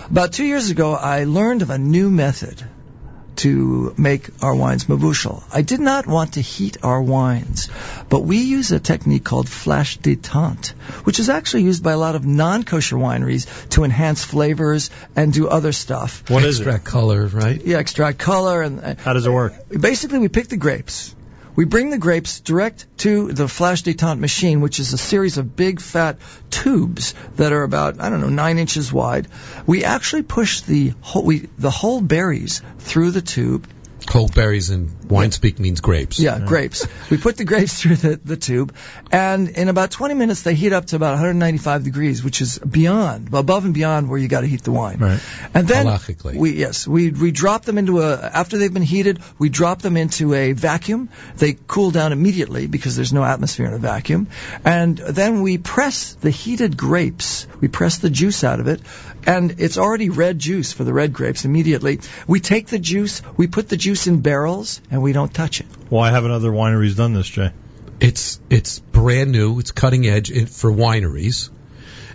about 0.08 0.32
two 0.32 0.44
years 0.44 0.70
ago, 0.70 0.94
I 0.94 1.24
learned 1.24 1.62
of 1.62 1.70
a 1.70 1.78
new 1.78 2.08
method 2.08 2.64
to 3.36 3.94
make 3.96 4.30
our 4.42 4.54
wines 4.54 4.84
mevushal. 4.84 5.42
I 5.52 5.62
did 5.62 5.80
not 5.80 6.06
want 6.06 6.34
to 6.34 6.40
heat 6.40 6.78
our 6.82 7.00
wines, 7.00 7.68
but 8.08 8.20
we 8.20 8.38
use 8.38 8.72
a 8.72 8.80
technique 8.80 9.24
called 9.24 9.48
flash 9.48 9.98
détente, 9.98 10.70
which 11.04 11.18
is 11.18 11.28
actually 11.28 11.64
used 11.64 11.82
by 11.82 11.92
a 11.92 11.98
lot 11.98 12.14
of 12.14 12.24
non-kosher 12.24 12.96
wineries 12.96 13.68
to 13.70 13.84
enhance 13.84 14.24
flavors 14.24 14.90
and 15.16 15.32
do 15.32 15.48
other 15.48 15.72
stuff. 15.72 16.28
What 16.30 16.44
is 16.44 16.60
it? 16.60 16.62
Extract 16.62 16.84
color, 16.84 17.26
right? 17.26 17.60
Yeah, 17.64 17.78
extract 17.78 18.18
color 18.18 18.62
and. 18.62 18.80
Uh, 18.80 18.94
How 18.98 19.12
does 19.12 19.26
it 19.26 19.30
work? 19.30 19.54
Basically, 19.68 20.18
we 20.18 20.28
pick 20.28 20.48
the 20.48 20.56
grapes. 20.56 21.14
We 21.56 21.64
bring 21.66 21.90
the 21.90 21.98
grapes 21.98 22.40
direct 22.40 22.86
to 22.98 23.32
the 23.32 23.46
flash 23.46 23.84
détente 23.84 24.18
machine, 24.18 24.60
which 24.60 24.80
is 24.80 24.92
a 24.92 24.98
series 24.98 25.38
of 25.38 25.54
big 25.54 25.80
fat 25.80 26.18
tubes 26.50 27.14
that 27.36 27.52
are 27.52 27.62
about 27.62 28.00
I 28.00 28.10
don't 28.10 28.20
know 28.20 28.28
nine 28.28 28.58
inches 28.58 28.92
wide. 28.92 29.28
We 29.64 29.84
actually 29.84 30.22
push 30.22 30.62
the 30.62 30.94
whole 31.00 31.24
we, 31.24 31.48
the 31.56 31.70
whole 31.70 32.00
berries 32.00 32.60
through 32.78 33.12
the 33.12 33.22
tube. 33.22 33.68
Whole 34.08 34.28
berries 34.28 34.70
in 34.70 34.90
wine 35.08 35.32
speak 35.32 35.58
means 35.58 35.80
grapes. 35.80 36.18
Yeah, 36.18 36.38
grapes. 36.38 36.86
We 37.10 37.16
put 37.16 37.36
the 37.36 37.44
grapes 37.44 37.80
through 37.80 37.96
the, 37.96 38.20
the 38.22 38.36
tube, 38.36 38.74
and 39.10 39.48
in 39.48 39.68
about 39.68 39.90
20 39.90 40.14
minutes 40.14 40.42
they 40.42 40.54
heat 40.54 40.72
up 40.72 40.86
to 40.86 40.96
about 40.96 41.12
195 41.12 41.84
degrees, 41.84 42.22
which 42.22 42.40
is 42.40 42.58
beyond, 42.58 43.32
above 43.34 43.64
and 43.64 43.74
beyond 43.74 44.08
where 44.08 44.18
you 44.18 44.28
got 44.28 44.42
to 44.42 44.46
heat 44.46 44.62
the 44.62 44.72
wine. 44.72 44.98
Right. 44.98 45.20
And 45.54 45.66
then 45.66 45.86
Halachically. 45.86 46.36
we 46.36 46.52
yes 46.52 46.86
we 46.86 47.10
we 47.10 47.30
drop 47.30 47.64
them 47.64 47.78
into 47.78 48.02
a 48.02 48.16
after 48.16 48.58
they've 48.58 48.72
been 48.72 48.82
heated 48.82 49.20
we 49.38 49.48
drop 49.48 49.80
them 49.82 49.96
into 49.96 50.34
a 50.34 50.52
vacuum. 50.52 51.08
They 51.36 51.56
cool 51.66 51.90
down 51.90 52.12
immediately 52.12 52.66
because 52.66 52.96
there's 52.96 53.12
no 53.12 53.24
atmosphere 53.24 53.66
in 53.66 53.74
a 53.74 53.78
vacuum, 53.78 54.28
and 54.64 54.98
then 54.98 55.42
we 55.42 55.58
press 55.58 56.14
the 56.14 56.30
heated 56.30 56.76
grapes. 56.76 57.46
We 57.60 57.68
press 57.68 57.98
the 57.98 58.10
juice 58.10 58.44
out 58.44 58.60
of 58.60 58.68
it, 58.68 58.80
and 59.26 59.56
it's 59.58 59.78
already 59.78 60.10
red 60.10 60.38
juice 60.38 60.72
for 60.72 60.84
the 60.84 60.92
red 60.92 61.12
grapes 61.12 61.44
immediately. 61.44 62.00
We 62.26 62.40
take 62.40 62.68
the 62.68 62.78
juice, 62.78 63.22
we 63.36 63.46
put 63.46 63.68
the 63.68 63.76
juice 63.76 63.93
in 64.06 64.20
barrels, 64.20 64.80
and 64.90 65.02
we 65.02 65.12
don't 65.12 65.32
touch 65.32 65.60
it. 65.60 65.66
Why 65.88 66.10
haven't 66.10 66.30
other 66.30 66.50
wineries 66.50 66.96
done 66.96 67.14
this, 67.14 67.28
Jay? 67.28 67.50
It's 68.00 68.40
it's 68.50 68.78
brand 68.78 69.32
new. 69.32 69.58
It's 69.60 69.70
cutting 69.70 70.06
edge 70.06 70.30
for 70.50 70.70
wineries, 70.70 71.50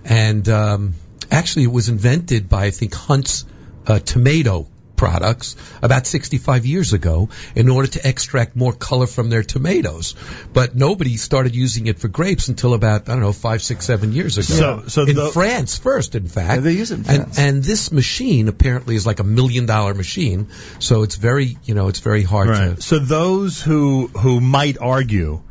and 0.03 0.47
um, 0.49 0.93
actually 1.31 1.63
it 1.63 1.71
was 1.71 1.89
invented 1.89 2.49
by 2.49 2.65
I 2.65 2.71
think 2.71 2.93
Hunt's 2.93 3.45
uh, 3.87 3.99
tomato 3.99 4.67
products 4.99 5.55
about 5.81 6.05
65 6.05 6.65
years 6.65 6.91
ago 6.91 7.29
in 7.55 7.69
order 7.69 7.87
to 7.95 8.05
extract 8.07 8.55
more 8.63 8.73
color 8.73 9.07
from 9.07 9.29
their 9.29 9.43
tomatoes. 9.43 10.13
But 10.51 10.75
nobody 10.75 11.15
started 11.15 11.55
using 11.55 11.87
it 11.87 11.99
for 11.99 12.09
grapes 12.09 12.49
until 12.49 12.73
about 12.73 13.07
I 13.07 13.13
don't 13.13 13.21
know 13.21 13.31
five, 13.31 13.61
six, 13.61 13.85
seven 13.85 14.11
years 14.11 14.37
ago. 14.37 14.55
So- 14.61 14.83
so 14.87 15.05
in 15.05 15.15
the- 15.15 15.29
France 15.31 15.77
first, 15.77 16.15
in 16.15 16.27
fact. 16.27 16.49
Yeah, 16.55 16.59
they 16.59 16.73
use 16.73 16.91
it 16.91 16.99
in 16.99 17.09
and, 17.15 17.39
and 17.39 17.63
this 17.63 17.91
machine 17.93 18.49
apparently 18.49 18.95
is 18.95 19.05
like 19.05 19.21
a 19.21 19.23
million 19.39 19.65
dollar 19.65 19.93
machine. 19.93 20.47
So 20.79 21.03
it's 21.03 21.15
very 21.15 21.57
you 21.63 21.75
know 21.75 21.87
it's 21.87 21.99
very 22.11 22.23
hard 22.23 22.49
Right. 22.49 22.75
to. 22.75 22.81
So 22.81 22.99
those 22.99 23.61
who 23.61 24.07
who 24.07 24.41
might 24.41 24.77
argue 24.79 25.41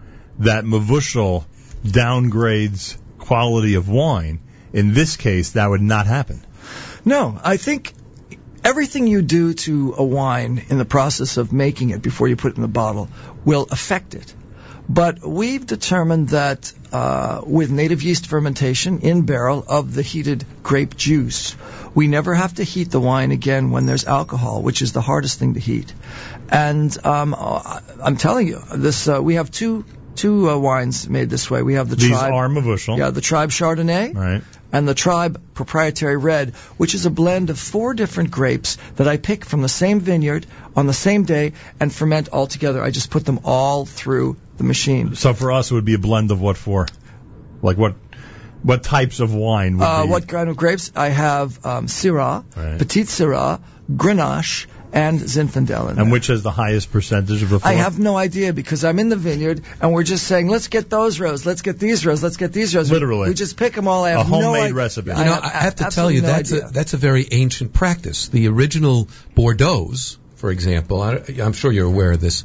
that 0.40 0.64
Mevushal 0.64 1.44
downgrades 1.86 2.96
quality 3.18 3.74
of 3.74 3.88
wine, 3.88 4.40
in 4.72 4.92
this 4.94 5.16
case, 5.16 5.50
that 5.52 5.68
would 5.70 5.80
not 5.96 6.06
happen. 6.06 6.44
No, 7.04 7.40
I 7.42 7.56
think 7.56 7.92
everything 8.68 9.06
you 9.06 9.22
do 9.22 9.54
to 9.54 9.94
a 9.96 10.04
wine 10.04 10.62
in 10.68 10.76
the 10.78 10.84
process 10.84 11.38
of 11.38 11.52
making 11.52 11.90
it 11.90 12.02
before 12.02 12.28
you 12.28 12.36
put 12.36 12.52
it 12.52 12.56
in 12.56 12.62
the 12.62 12.68
bottle 12.82 13.08
will 13.44 13.66
affect 13.70 14.14
it. 14.14 14.34
But 14.90 15.26
we've 15.26 15.66
determined 15.66 16.30
that 16.30 16.72
uh, 16.92 17.42
with 17.46 17.70
native 17.70 18.02
yeast 18.02 18.26
fermentation 18.26 19.00
in 19.00 19.26
barrel 19.26 19.64
of 19.66 19.94
the 19.94 20.02
heated 20.02 20.44
grape 20.62 20.96
juice, 20.96 21.56
we 21.94 22.08
never 22.08 22.34
have 22.34 22.54
to 22.54 22.64
heat 22.64 22.90
the 22.90 23.00
wine 23.00 23.30
again 23.30 23.70
when 23.70 23.86
there's 23.86 24.06
alcohol, 24.06 24.62
which 24.62 24.80
is 24.80 24.92
the 24.92 25.02
hardest 25.02 25.38
thing 25.38 25.54
to 25.54 25.60
heat. 25.60 25.92
And 26.50 26.96
um, 27.06 27.34
uh, 27.38 27.80
I'm 28.02 28.16
telling 28.16 28.48
you, 28.48 28.60
this 28.74 29.08
uh, 29.08 29.22
we 29.22 29.34
have 29.34 29.50
two 29.50 29.84
two 30.14 30.50
uh, 30.50 30.58
wines 30.58 31.08
made 31.08 31.30
this 31.30 31.50
way. 31.50 31.62
We 31.62 31.74
have 31.74 31.88
the 31.88 31.96
These 31.96 32.10
tribe, 32.10 32.32
are 32.32 32.48
yeah, 32.98 33.10
the 33.10 33.20
tribe 33.20 33.50
Chardonnay, 33.50 34.14
Right. 34.14 34.42
And 34.72 34.86
the 34.86 34.94
Tribe 34.94 35.40
Proprietary 35.54 36.16
Red, 36.16 36.54
which 36.76 36.94
is 36.94 37.06
a 37.06 37.10
blend 37.10 37.50
of 37.50 37.58
four 37.58 37.94
different 37.94 38.30
grapes 38.30 38.76
that 38.96 39.08
I 39.08 39.16
pick 39.16 39.44
from 39.44 39.62
the 39.62 39.68
same 39.68 40.00
vineyard 40.00 40.46
on 40.76 40.86
the 40.86 40.92
same 40.92 41.24
day 41.24 41.52
and 41.80 41.92
ferment 41.92 42.28
all 42.30 42.46
together. 42.46 42.82
I 42.82 42.90
just 42.90 43.10
put 43.10 43.24
them 43.24 43.40
all 43.44 43.86
through 43.86 44.36
the 44.58 44.64
machine. 44.64 45.14
So 45.14 45.32
for 45.34 45.52
us, 45.52 45.70
it 45.70 45.74
would 45.74 45.84
be 45.86 45.94
a 45.94 45.98
blend 45.98 46.30
of 46.30 46.40
what 46.40 46.56
for? 46.56 46.86
Like 47.62 47.76
what? 47.78 47.94
What 48.62 48.82
types 48.82 49.20
of 49.20 49.32
wine 49.32 49.78
would 49.78 49.84
Uh, 49.84 50.02
be? 50.02 50.08
what 50.10 50.26
kind 50.26 50.50
of 50.50 50.56
grapes? 50.56 50.90
I 50.96 51.10
have 51.10 51.64
um, 51.64 51.86
Syrah, 51.86 52.44
Right. 52.56 52.78
Petit 52.78 53.02
Syrah, 53.04 53.60
Grenache, 53.90 54.66
and 54.92 55.20
Zinfandel. 55.20 55.84
in 55.84 55.88
and 55.90 55.98
there. 55.98 56.10
which 56.12 56.28
has 56.28 56.42
the 56.42 56.50
highest 56.50 56.90
percentage 56.90 57.42
of 57.42 57.50
the 57.50 57.60
four? 57.60 57.68
I 57.68 57.74
have 57.74 57.98
no 57.98 58.16
idea 58.16 58.52
because 58.52 58.84
I'm 58.84 58.98
in 58.98 59.08
the 59.08 59.16
vineyard 59.16 59.62
and 59.80 59.92
we're 59.92 60.02
just 60.02 60.26
saying, 60.26 60.48
let's 60.48 60.68
get 60.68 60.88
those 60.90 61.20
rows, 61.20 61.44
let's 61.44 61.62
get 61.62 61.78
these 61.78 62.06
rows, 62.06 62.22
let's 62.22 62.36
get 62.36 62.52
these 62.52 62.74
rows. 62.74 62.90
Literally. 62.90 63.28
We 63.28 63.34
just 63.34 63.56
pick 63.56 63.74
them 63.74 63.86
all. 63.88 64.04
I 64.04 64.10
A 64.10 64.18
have 64.18 64.30
no 64.30 64.40
homemade 64.40 64.62
idea. 64.62 64.74
recipe. 64.74 65.10
You 65.10 65.16
know, 65.16 65.38
I 65.42 65.48
have 65.48 65.76
to 65.76 65.84
tell 65.90 66.10
you 66.10 66.22
no 66.22 66.28
that's 66.28 66.52
idea. 66.52 66.66
a, 66.66 66.70
that's 66.70 66.94
a 66.94 66.96
very 66.96 67.26
ancient 67.30 67.72
practice. 67.72 68.28
The 68.28 68.48
original 68.48 69.08
Bordeaux's, 69.36 70.18
for 70.36 70.50
example, 70.50 71.02
I, 71.02 71.16
I'm 71.42 71.52
sure 71.52 71.70
you're 71.72 71.86
aware 71.86 72.12
of 72.12 72.20
this. 72.20 72.44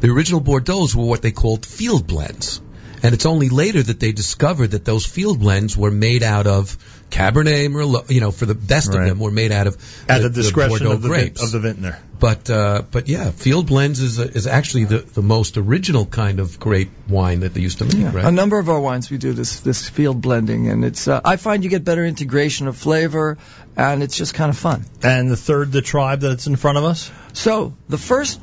The 0.00 0.08
original 0.10 0.40
Bordeaux's 0.40 0.96
were 0.96 1.04
what 1.04 1.22
they 1.22 1.32
called 1.32 1.64
field 1.66 2.06
blends, 2.06 2.60
and 3.04 3.14
it's 3.14 3.26
only 3.26 3.48
later 3.50 3.82
that 3.82 4.00
they 4.00 4.10
discovered 4.12 4.72
that 4.72 4.84
those 4.84 5.06
field 5.06 5.38
blends 5.38 5.76
were 5.76 5.90
made 5.92 6.22
out 6.24 6.46
of 6.48 6.76
Cabernet 7.10 7.68
Merlot. 7.68 8.10
You 8.10 8.20
know, 8.20 8.30
for 8.32 8.46
the 8.46 8.54
best 8.54 8.88
Right. 8.88 9.02
of 9.02 9.08
them, 9.08 9.18
were 9.20 9.30
made 9.30 9.52
out 9.52 9.66
of 9.68 9.76
at 10.08 10.22
the, 10.22 10.28
the 10.30 10.42
discretion 10.42 10.78
Bordeaux 10.78 10.92
of 10.92 11.02
the 11.02 11.08
vin- 11.08 11.18
grapes. 11.20 11.42
of 11.44 11.52
the 11.52 11.60
vintner. 11.60 11.98
But 12.18 12.48
uh, 12.50 12.82
but 12.90 13.06
yeah, 13.08 13.30
field 13.30 13.66
blends 13.66 14.00
is 14.00 14.18
a, 14.18 14.24
is 14.24 14.46
actually 14.46 14.84
the, 14.84 14.98
the 14.98 15.22
most 15.22 15.56
original 15.58 16.06
kind 16.06 16.40
of 16.40 16.58
grape 16.58 16.90
wine 17.08 17.40
that 17.40 17.52
they 17.54 17.60
used 17.60 17.78
to 17.78 17.84
make, 17.84 17.94
Yeah. 17.96 18.12
right? 18.14 18.24
A 18.24 18.32
number 18.32 18.58
of 18.58 18.68
our 18.70 18.80
wines 18.80 19.10
we 19.10 19.18
do 19.18 19.32
this 19.34 19.60
this 19.60 19.88
field 19.88 20.20
blending, 20.22 20.68
and 20.70 20.84
it's 20.84 21.06
uh, 21.06 21.20
I 21.24 21.36
find 21.36 21.62
you 21.62 21.70
get 21.70 21.84
better 21.84 22.04
integration 22.04 22.66
of 22.68 22.76
flavor, 22.76 23.36
and 23.76 24.02
it's 24.02 24.16
just 24.16 24.32
kind 24.34 24.48
of 24.50 24.56
fun. 24.56 24.84
And 25.02 25.30
the 25.30 25.36
third, 25.36 25.70
the 25.72 25.82
tribe 25.82 26.20
that's 26.20 26.46
in 26.46 26.56
front 26.56 26.78
of 26.78 26.84
us. 26.84 27.10
So 27.34 27.74
the 27.88 27.98
first 27.98 28.40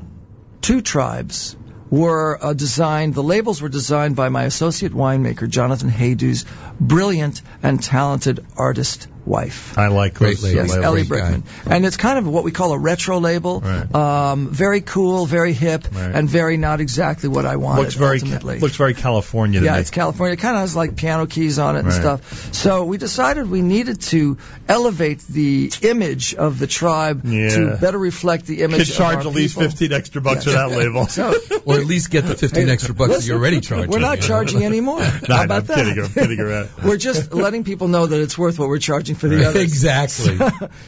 two 0.61 0.81
tribes 0.81 1.55
were 1.91 2.39
uh, 2.41 2.53
designed. 2.53 3.13
The 3.13 3.21
labels 3.21 3.61
were 3.61 3.69
designed 3.69 4.15
by 4.15 4.29
my 4.29 4.43
associate 4.43 4.93
winemaker 4.93 5.47
Jonathan 5.47 5.89
Hajdu's 5.89 6.45
brilliant 6.79 7.41
and 7.61 7.83
talented 7.83 8.45
artist 8.57 9.07
wife. 9.25 9.77
I 9.77 9.87
like 9.87 10.13
Great 10.15 10.37
those, 10.37 10.43
lady. 10.43 10.59
uh, 10.59 10.63
Yes, 10.63 10.71
labels. 10.71 10.85
Ellie 10.85 11.03
Brickman. 11.03 11.43
And 11.69 11.85
it's 11.85 11.97
kind 11.97 12.17
of 12.19 12.27
what 12.27 12.43
we 12.43 12.51
call 12.51 12.71
a 12.73 12.77
retro 12.77 13.19
label. 13.19 13.63
Um, 13.95 14.49
very 14.49 14.81
cool, 14.81 15.25
very 15.25 15.53
hip, 15.53 15.87
Right. 15.93 16.11
and 16.15 16.29
very 16.29 16.57
not 16.57 16.81
exactly 16.81 17.29
what 17.29 17.45
I 17.45 17.55
wanted 17.57 17.81
Looks 17.83 17.95
very 17.95 18.19
ultimately. 18.19 18.59
looks 18.59 18.75
very 18.75 18.93
California 18.93 19.59
to 19.59 19.65
yeah, 19.65 19.73
me. 19.75 19.79
it's 19.81 19.91
California. 19.91 20.33
It 20.33 20.39
kind 20.39 20.55
of 20.55 20.61
has 20.61 20.75
like 20.75 20.95
piano 20.95 21.25
keys 21.27 21.59
on 21.59 21.75
it 21.75 21.79
and 21.79 21.87
Right. 21.89 21.99
stuff. 21.99 22.53
So 22.53 22.85
we 22.85 22.97
decided 22.97 23.49
we 23.49 23.61
needed 23.61 24.01
to 24.01 24.37
elevate 24.67 25.21
the 25.27 25.71
image 25.81 26.33
of 26.35 26.59
the 26.59 26.67
tribe 26.67 27.21
Yeah. 27.25 27.49
to 27.49 27.77
better 27.79 27.97
reflect 27.99 28.45
the 28.45 28.61
image 28.63 28.79
Could 28.79 28.89
of 28.89 28.95
charge 28.95 29.15
our 29.17 29.21
at 29.29 29.35
least 29.35 29.55
people. 29.55 29.69
fifteen 29.69 29.93
extra 29.93 30.21
bucks 30.21 30.45
Yeah. 30.45 30.53
for 30.53 30.69
that 30.69 30.77
label. 30.77 31.07
So, 31.11 31.33
or 31.65 31.75
at 31.75 31.85
least 31.85 32.09
get 32.09 32.25
the 32.25 32.35
15 32.35 32.69
extra 32.69 32.93
bucks 32.93 33.13
that 33.15 33.25
you're 33.25 33.37
already 33.37 33.59
charging. 33.59 33.89
We're 33.91 33.99
not 33.99 34.19
charging 34.21 34.63
anymore. 34.63 34.99
No, 35.31 35.35
How 35.35 35.41
no, 35.41 35.43
about 35.43 35.61
I'm 35.61 35.65
that? 35.67 35.75
kidding. 35.75 36.03
I'm 36.03 36.09
kidding 36.09 36.39
around. 36.39 36.69
We're 36.83 36.97
just 36.97 37.33
letting 37.33 37.63
people 37.63 37.87
know 37.87 38.05
that 38.07 38.19
it's 38.21 38.37
worth 38.37 38.57
what 38.59 38.69
we're 38.69 38.79
charging 38.79 39.10
for 39.15 39.27
the 39.27 39.45
others. 39.45 39.61
Exactly. 39.71 40.37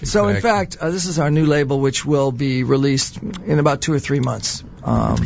So 0.04 0.28
in 0.28 0.42
fact, 0.42 0.78
uh, 0.80 0.90
this 0.90 1.06
is 1.06 1.20
our 1.20 1.32
new 1.32 1.46
label, 1.46 1.80
which 1.80 2.06
will 2.06 2.32
be 2.32 2.64
released 2.64 3.18
in 3.18 3.60
about 3.60 3.82
two 3.82 3.94
or 3.94 4.00
three 4.00 4.20
months. 4.20 4.64
Um, 4.84 5.18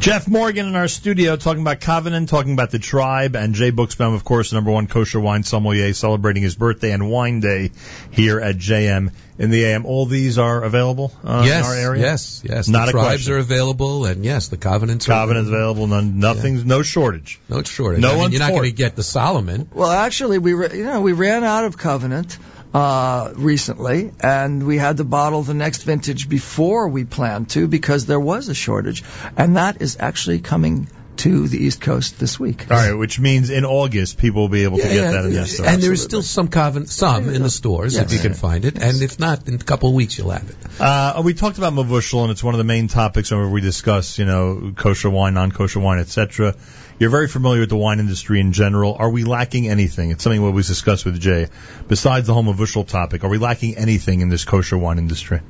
Jeff 0.00 0.26
Morgan 0.26 0.66
in 0.66 0.74
our 0.74 0.88
studio 0.88 1.36
talking 1.36 1.60
about 1.60 1.80
Covenant, 1.80 2.30
talking 2.30 2.54
about 2.54 2.70
the 2.70 2.78
tribe, 2.78 3.36
and 3.36 3.54
Jay 3.54 3.70
Buchsbaum, 3.70 4.14
of 4.14 4.24
course, 4.24 4.52
number 4.52 4.70
one 4.70 4.86
kosher 4.86 5.20
wine 5.20 5.42
sommelier, 5.42 5.92
celebrating 5.92 6.42
his 6.42 6.54
birthday 6.54 6.92
and 6.92 7.10
wine 7.10 7.40
day 7.40 7.72
here 8.12 8.38
at 8.38 8.56
JM 8.56 9.10
in 9.38 9.50
the 9.50 9.64
AM. 9.64 9.86
All 9.86 10.06
these 10.06 10.38
are 10.38 10.62
available 10.62 11.12
uh, 11.24 11.42
yes, 11.44 11.64
in 11.64 11.70
our 11.70 11.76
area. 11.76 12.02
yes, 12.02 12.42
yes. 12.44 12.68
Not 12.68 12.84
the 12.84 12.90
a 12.90 12.92
tribes 12.92 13.06
question. 13.08 13.32
are 13.34 13.38
available, 13.38 14.04
and 14.04 14.24
yes, 14.24 14.48
the 14.48 14.56
covenants. 14.56 15.06
Covenant's 15.06 15.50
are 15.50 15.54
available. 15.54 15.86
None, 15.86 16.18
nothing's 16.18 16.64
no 16.64 16.82
shortage. 16.82 17.40
No 17.48 17.62
shortage. 17.62 18.00
No 18.00 18.08
I 18.08 18.12
mean, 18.12 18.20
one's 18.20 18.32
you're 18.34 18.40
not 18.40 18.50
going 18.50 18.64
to 18.64 18.72
get 18.72 18.94
the 18.94 19.02
Solomon. 19.02 19.68
well, 19.74 19.90
actually, 19.90 20.38
we 20.38 20.52
ra- 20.52 20.72
you 20.72 20.84
know 20.84 21.00
we 21.00 21.12
ran 21.12 21.42
out 21.42 21.64
of 21.64 21.76
Covenant 21.76 22.38
uh, 22.74 23.32
recently, 23.34 24.12
and 24.20 24.66
we 24.66 24.78
had 24.78 24.98
to 24.98 25.04
bottle 25.04 25.42
the 25.42 25.54
next 25.54 25.82
vintage 25.82 26.28
before 26.28 26.88
we 26.88 27.04
planned 27.04 27.50
to 27.50 27.66
because 27.66 28.06
there 28.06 28.20
was 28.20 28.48
a 28.48 28.54
shortage, 28.54 29.02
and 29.36 29.56
that 29.56 29.82
is 29.82 29.96
actually 29.98 30.40
coming 30.40 30.88
to 31.22 31.48
the 31.48 31.58
East 31.58 31.80
Coast 31.80 32.18
this 32.18 32.38
week. 32.38 32.66
All 32.70 32.76
right, 32.76 32.94
which 32.94 33.20
means 33.20 33.50
in 33.50 33.64
August 33.64 34.18
people 34.18 34.42
will 34.42 34.48
be 34.48 34.64
able 34.64 34.78
to 34.78 34.82
Yeah, 34.82 34.88
get 34.88 35.02
yeah, 35.04 35.10
that 35.12 35.24
in 35.24 35.30
yeah. 35.30 35.36
their 35.38 35.46
store. 35.46 35.66
And 35.66 35.82
there 35.82 35.92
is 35.92 36.02
still 36.02 36.22
some 36.22 36.48
covenant, 36.48 36.88
some 36.90 37.28
in 37.28 37.42
the 37.42 37.50
stores 37.50 37.96
if 37.96 38.12
you 38.12 38.18
can 38.18 38.34
find 38.34 38.64
it, 38.64 38.76
and 38.76 39.02
if 39.02 39.18
not, 39.20 39.46
in 39.48 39.54
a 39.54 39.58
couple 39.58 39.88
of 39.88 39.94
weeks 39.94 40.18
you'll 40.18 40.30
have 40.30 40.48
it. 40.50 40.80
Uh, 40.80 41.22
we 41.24 41.34
talked 41.34 41.58
about 41.58 41.72
mevushal, 41.72 42.22
and 42.22 42.32
it's 42.32 42.42
one 42.42 42.54
of 42.54 42.58
the 42.58 42.64
main 42.64 42.88
topics 42.88 43.30
whenever 43.30 43.50
we 43.50 43.60
discuss, 43.60 44.18
you 44.18 44.24
know, 44.24 44.72
kosher 44.76 45.10
wine, 45.10 45.34
non-kosher 45.34 45.80
wine, 45.80 46.00
etc. 46.00 46.56
You're 46.98 47.10
very 47.10 47.28
familiar 47.28 47.60
with 47.60 47.70
the 47.70 47.76
wine 47.76 48.00
industry 48.00 48.40
in 48.40 48.52
general. 48.52 48.96
Are 48.98 49.10
we 49.10 49.24
lacking 49.24 49.68
anything? 49.68 50.10
It's 50.10 50.22
something 50.24 50.42
what 50.42 50.54
we 50.54 50.62
discussed 50.62 51.04
with 51.04 51.20
Jay. 51.20 51.48
Besides 51.88 52.26
the 52.26 52.34
whole 52.34 52.44
mevushal 52.44 52.86
topic, 52.86 53.24
are 53.24 53.28
we 53.28 53.38
lacking 53.38 53.76
anything 53.76 54.20
in 54.20 54.28
this 54.28 54.44
kosher 54.44 54.78
wine 54.78 54.98
industry 54.98 55.40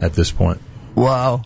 at 0.00 0.14
this 0.14 0.32
point? 0.32 0.60
Wow, 0.96 1.42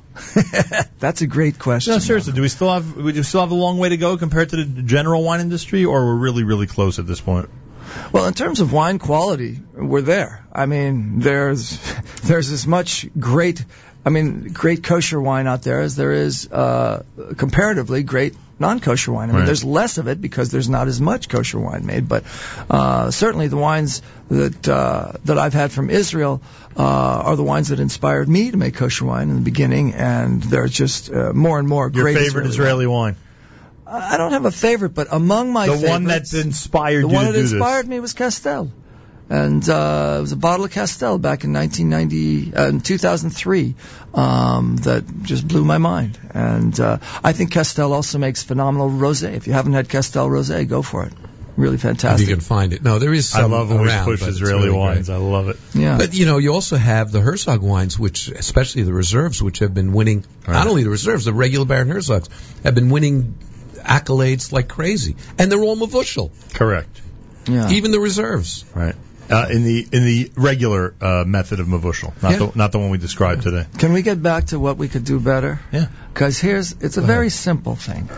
that's 1.01 1.23
a 1.23 1.27
great 1.27 1.59
question. 1.59 1.95
No, 1.95 1.99
seriously, 1.99 2.33
do 2.33 2.41
we 2.41 2.49
still 2.49 2.73
have 2.73 2.97
we 2.97 3.13
do 3.13 3.25
still 3.25 3.41
have 3.41 3.51
a 3.51 3.57
long 3.57 3.79
way 3.79 3.89
to 3.89 3.97
go 3.97 4.17
compared 4.17 4.51
to 4.51 4.65
the 4.65 4.83
general 4.83 5.25
wine 5.25 5.41
industry, 5.41 5.85
or 5.85 6.07
we're 6.07 6.15
really 6.15 6.45
really 6.45 6.69
close 6.69 7.01
at 7.01 7.07
this 7.07 7.21
point? 7.21 7.51
Well, 8.13 8.27
in 8.27 8.35
terms 8.35 8.61
of 8.61 8.73
wine 8.73 9.01
quality, 9.01 9.59
we're 9.75 10.03
there. 10.03 10.47
I 10.53 10.67
mean, 10.67 11.19
there's 11.19 11.81
there's 12.23 12.53
as 12.53 12.65
much 12.65 13.07
great, 13.19 13.65
I 14.07 14.11
mean, 14.11 14.53
great 14.53 14.85
kosher 14.85 15.21
wine 15.21 15.49
out 15.49 15.63
there 15.63 15.81
as 15.81 15.97
there 15.97 16.13
is 16.13 16.51
uh, 16.51 17.03
comparatively 17.37 18.05
great 18.05 18.37
non-kosher 18.61 19.11
wine. 19.13 19.31
I 19.31 19.33
mean, 19.33 19.41
Right. 19.41 19.47
there's 19.47 19.65
less 19.65 19.99
of 19.99 20.07
it 20.07 20.21
because 20.21 20.51
there's 20.51 20.69
not 20.69 20.87
as 20.87 21.01
much 21.01 21.29
kosher 21.29 21.59
wine 21.59 21.87
made, 21.87 22.09
but 22.09 22.25
uh, 22.69 23.11
certainly 23.11 23.49
the 23.49 23.57
wines 23.57 24.03
that 24.29 24.69
uh, 24.69 25.13
that 25.25 25.39
I've 25.39 25.55
had 25.55 25.73
from 25.73 25.91
Israel 25.91 26.41
uh, 26.77 26.83
are 26.83 27.37
the 27.37 27.43
wines 27.43 27.69
that 27.69 27.81
inspired 27.81 28.29
me 28.29 28.51
to 28.51 28.57
make 28.57 28.75
kosher 28.77 29.07
wine 29.07 29.31
in 29.31 29.37
the 29.37 29.41
beginning, 29.43 29.95
and 29.95 30.43
they're 30.43 30.69
just 30.69 31.11
uh, 31.11 31.33
more 31.33 31.59
and 31.59 31.67
more 31.69 31.91
Your 31.93 32.05
great. 32.05 32.19
favorite 32.19 32.47
Israeli 32.47 32.87
wine? 32.87 33.17
I 33.87 34.17
don't 34.19 34.33
have 34.33 34.45
a 34.45 34.53
favorite, 34.53 34.91
but 34.95 35.09
among 35.11 35.53
my 35.53 35.67
the 35.67 35.73
favorites, 35.73 35.91
one 35.91 36.05
that 36.05 36.33
inspired 36.33 37.03
the 37.03 37.09
you 37.09 37.15
one 37.15 37.27
to 37.27 37.33
that 37.33 37.39
do 37.39 37.43
this. 37.43 37.53
inspired 37.53 37.89
me 37.89 37.99
was 37.99 38.13
Castel. 38.13 38.71
And 39.31 39.67
uh, 39.69 40.17
it 40.19 40.21
was 40.23 40.33
a 40.33 40.37
bottle 40.37 40.65
of 40.65 40.73
Castel 40.73 41.17
back 41.17 41.45
in 41.45 41.53
1990, 41.53 42.53
uh, 42.53 42.69
in 42.69 42.81
2003, 42.81 43.77
um, 44.13 44.77
that 44.79 45.05
just 45.23 45.47
blew 45.47 45.65
my 45.65 45.79
mind. 45.79 46.19
And 46.35 46.79
uh, 46.81 46.99
I 47.23 47.33
think 47.33 47.53
Castel 47.53 47.93
also 47.93 48.19
makes 48.19 48.43
phenomenal 48.43 48.91
rosé. 48.91 49.35
If 49.35 49.47
you 49.47 49.53
haven't 49.53 49.75
had 49.75 49.89
Castel 49.89 50.29
rosé, 50.29 50.69
go 50.69 50.83
for 50.83 51.05
it. 51.05 51.13
Really 51.57 51.77
fantastic. 51.77 51.87
If 51.87 52.01
fantastic. 52.01 52.29
you 52.29 52.35
can 52.35 52.41
find 52.41 52.73
it. 52.73 52.83
No, 52.83 52.99
there 52.99 53.13
is 53.15 53.33
I 53.33 53.45
love 53.45 53.71
when 53.71 53.83
we 53.83 53.89
push 53.89 54.27
Israeli 54.27 54.67
really 54.67 54.77
wines. 54.77 55.07
great. 55.07 55.15
I 55.15 55.19
love 55.19 55.49
it. 55.49 55.59
Yeah. 55.75 55.97
But 55.99 56.13
you 56.13 56.27
know, 56.27 56.39
you 56.39 56.53
also 56.53 56.77
have 56.77 57.13
the 57.13 57.21
Herzog 57.21 57.63
wines, 57.63 57.97
which, 57.97 58.29
especially 58.29 58.83
the 58.83 58.93
reserves, 58.93 59.41
which 59.41 59.61
have 59.61 59.73
been 59.73 59.93
winning. 59.93 60.25
Not 60.49 60.67
only 60.67 60.83
the 60.83 60.91
reserves, 60.91 61.25
the 61.25 61.33
regular 61.33 61.67
Baron 61.67 61.89
Herzogs 61.89 62.29
have 62.65 62.75
been 62.75 62.91
winning 62.91 63.39
accolades 63.77 64.51
like 64.51 64.67
crazy, 64.67 65.15
and 65.39 65.53
they're 65.53 65.63
all 65.63 65.77
mevushal. 65.77 66.31
Correct. 66.55 67.01
Yeah. 67.47 67.71
Even 67.71 67.93
the 67.93 68.01
reserves. 68.01 68.65
Right. 68.75 68.97
Uh, 69.31 69.47
in 69.49 69.63
the 69.63 69.87
in 69.93 70.05
the 70.05 70.33
regular 70.37 70.93
uh, 71.01 71.23
method 71.25 71.61
of 71.61 71.67
mevushal, 71.69 72.13
not 72.21 72.33
Yeah. 72.33 72.39
the 72.39 72.53
not 72.57 72.73
the 72.73 72.79
one 72.81 72.91
we 72.91 72.99
described 72.99 73.43
today. 73.43 73.65
Can 73.79 73.93
we 73.93 74.03
get 74.03 74.21
back 74.21 74.47
to 74.47 74.59
what 74.59 74.77
we 74.77 74.89
could 74.89 75.05
do 75.05 75.21
better? 75.21 75.61
Yeah. 75.73 75.87
Because 76.13 76.39
here's, 76.39 76.73
it's 76.81 76.97
a 76.97 77.01
very 77.01 77.31
simple 77.31 77.77
thing. 77.77 78.09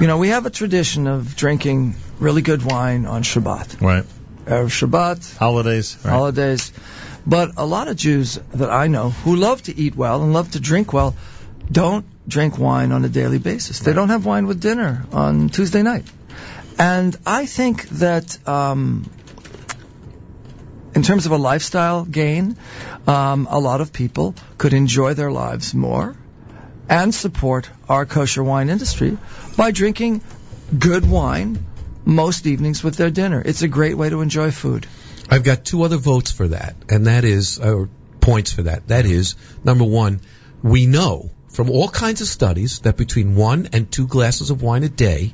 You 0.00 0.06
know, 0.06 0.16
we 0.16 0.28
have 0.28 0.46
a 0.46 0.50
tradition 0.50 1.06
of 1.06 1.36
drinking 1.36 1.96
really 2.18 2.40
good 2.40 2.62
wine 2.62 3.04
on 3.04 3.22
Shabbat. 3.22 3.82
Right. 3.82 4.04
Erev 4.46 4.70
Shabbat, 4.70 5.36
Holidays. 5.36 5.98
Right. 6.02 6.10
holidays. 6.10 6.72
But 7.26 7.52
a 7.58 7.66
lot 7.66 7.88
of 7.88 7.96
Jews 7.96 8.38
that 8.54 8.70
I 8.70 8.86
know 8.86 9.10
who 9.10 9.36
love 9.36 9.62
to 9.64 9.76
eat 9.76 9.94
well 9.96 10.22
and 10.22 10.32
love 10.32 10.50
to 10.52 10.60
drink 10.60 10.92
well 10.92 11.14
don't 11.70 12.04
drink 12.28 12.58
wine 12.58 12.92
on 12.92 13.04
a 13.04 13.08
daily 13.08 13.38
basis. 13.38 13.80
They 13.80 13.92
don't 13.92 14.08
have 14.10 14.24
wine 14.26 14.46
with 14.46 14.60
dinner 14.60 15.04
on 15.12 15.48
Tuesday 15.48 15.82
night. 15.82 16.04
And 16.78 17.16
I 17.26 17.46
think 17.46 17.88
that 18.00 18.36
um, 18.48 19.08
in 20.94 21.02
terms 21.02 21.26
of 21.26 21.32
a 21.32 21.36
lifestyle 21.36 22.04
gain, 22.04 22.56
um, 23.06 23.46
a 23.50 23.58
lot 23.58 23.80
of 23.80 23.92
people 23.92 24.34
could 24.58 24.72
enjoy 24.72 25.14
their 25.14 25.30
lives 25.30 25.74
more 25.74 26.16
and 26.88 27.14
support 27.14 27.68
our 27.88 28.06
kosher 28.06 28.42
wine 28.42 28.68
industry 28.68 29.16
by 29.56 29.70
drinking 29.70 30.22
good 30.78 31.08
wine 31.08 31.64
most 32.04 32.46
evenings 32.46 32.84
with 32.84 32.96
their 32.96 33.10
dinner. 33.10 33.42
It's 33.44 33.62
a 33.62 33.68
great 33.68 33.96
way 33.96 34.10
to 34.10 34.20
enjoy 34.20 34.50
food. 34.50 34.86
I've 35.30 35.42
got 35.44 35.64
two 35.64 35.82
other 35.82 35.96
votes 35.96 36.30
for 36.30 36.48
that, 36.48 36.76
and 36.88 37.06
that 37.06 37.24
is, 37.24 37.58
or 37.58 37.88
points 38.20 38.52
for 38.52 38.62
that. 38.62 38.88
That 38.88 39.06
is, 39.06 39.36
number 39.64 39.84
one, 39.84 40.20
we 40.62 40.86
know 40.86 41.30
from 41.48 41.70
all 41.70 41.88
kinds 41.88 42.20
of 42.20 42.26
studies 42.26 42.80
that 42.80 42.96
between 42.96 43.36
one 43.36 43.68
and 43.72 43.90
two 43.90 44.06
glasses 44.06 44.50
of 44.50 44.62
wine 44.62 44.82
a 44.82 44.88
day 44.88 45.32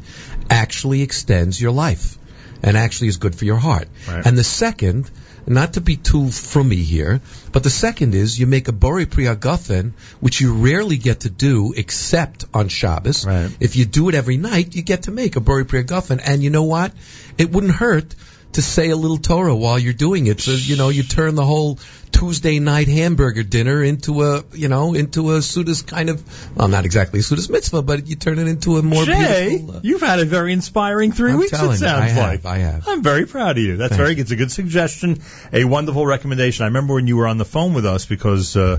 actually 0.48 1.02
extends 1.02 1.60
your 1.60 1.72
life 1.72 2.18
and 2.62 2.76
actually 2.76 3.08
is 3.08 3.16
good 3.16 3.34
for 3.34 3.44
your 3.44 3.56
heart. 3.56 3.88
Right. 4.08 4.26
And 4.26 4.36
the 4.36 4.44
second, 4.44 5.10
not 5.50 5.74
to 5.74 5.80
be 5.80 5.96
too 5.96 6.24
frummy 6.26 6.82
here, 6.82 7.20
but 7.52 7.64
the 7.64 7.70
second 7.70 8.14
is 8.14 8.38
you 8.38 8.46
make 8.46 8.68
a 8.68 8.72
Borei 8.72 9.10
Pri 9.10 9.24
Hagafen, 9.24 9.92
which 10.20 10.40
you 10.40 10.54
rarely 10.54 10.96
get 10.96 11.20
to 11.20 11.30
do 11.30 11.74
except 11.76 12.44
on 12.54 12.68
Shabbos. 12.68 13.26
Right. 13.26 13.50
If 13.58 13.76
you 13.76 13.84
do 13.84 14.08
it 14.08 14.14
every 14.14 14.36
night, 14.36 14.76
you 14.76 14.82
get 14.82 15.02
to 15.02 15.10
make 15.10 15.36
a 15.36 15.40
Borei 15.40 15.66
Pri 15.66 15.82
Hagafen. 15.82 16.20
And 16.24 16.42
you 16.42 16.50
know 16.50 16.62
what? 16.62 16.92
It 17.36 17.50
wouldn't 17.50 17.74
hurt 17.74 18.14
to 18.52 18.62
say 18.62 18.90
a 18.90 18.96
little 18.96 19.18
Torah 19.18 19.54
while 19.54 19.78
you're 19.78 19.92
doing 19.92 20.26
it. 20.26 20.40
So, 20.40 20.52
you 20.52 20.76
know, 20.76 20.88
you 20.88 21.02
turn 21.02 21.34
the 21.34 21.44
whole 21.44 21.78
Tuesday 22.10 22.58
night 22.58 22.88
hamburger 22.88 23.42
dinner 23.42 23.82
into 23.82 24.22
a, 24.22 24.44
you 24.52 24.68
know, 24.68 24.94
into 24.94 25.32
a 25.32 25.38
Sudas 25.38 25.86
kind 25.86 26.10
of, 26.10 26.56
well, 26.56 26.68
not 26.68 26.84
exactly 26.84 27.20
a 27.20 27.22
Sudas 27.22 27.48
mitzvah, 27.48 27.82
but 27.82 28.06
you 28.06 28.16
turn 28.16 28.38
it 28.38 28.48
into 28.48 28.76
a 28.78 28.82
more 28.82 29.04
Jay, 29.04 29.48
beautiful. 29.48 29.76
uh, 29.76 29.80
you've 29.82 30.00
had 30.00 30.18
a 30.18 30.24
very 30.24 30.52
inspiring 30.52 31.12
3 31.12 31.32
I'm 31.32 31.38
weeks. 31.38 31.52
It 31.52 31.62
you, 31.62 31.76
sounds 31.76 31.82
I 31.82 32.08
have, 32.08 32.28
like 32.28 32.44
I 32.44 32.58
have. 32.58 32.88
I'm 32.88 33.02
very 33.02 33.26
proud 33.26 33.56
of 33.56 33.62
you. 33.62 33.76
That's 33.76 33.90
Thank 33.90 34.02
very. 34.02 34.20
It's 34.20 34.32
a 34.32 34.36
good 34.36 34.50
suggestion, 34.50 35.20
a 35.52 35.64
wonderful 35.64 36.04
recommendation. 36.04 36.64
I 36.64 36.66
remember 36.66 36.94
when 36.94 37.06
you 37.06 37.16
were 37.16 37.28
on 37.28 37.38
the 37.38 37.44
phone 37.44 37.74
with 37.74 37.86
us 37.86 38.06
because 38.06 38.56
uh, 38.56 38.78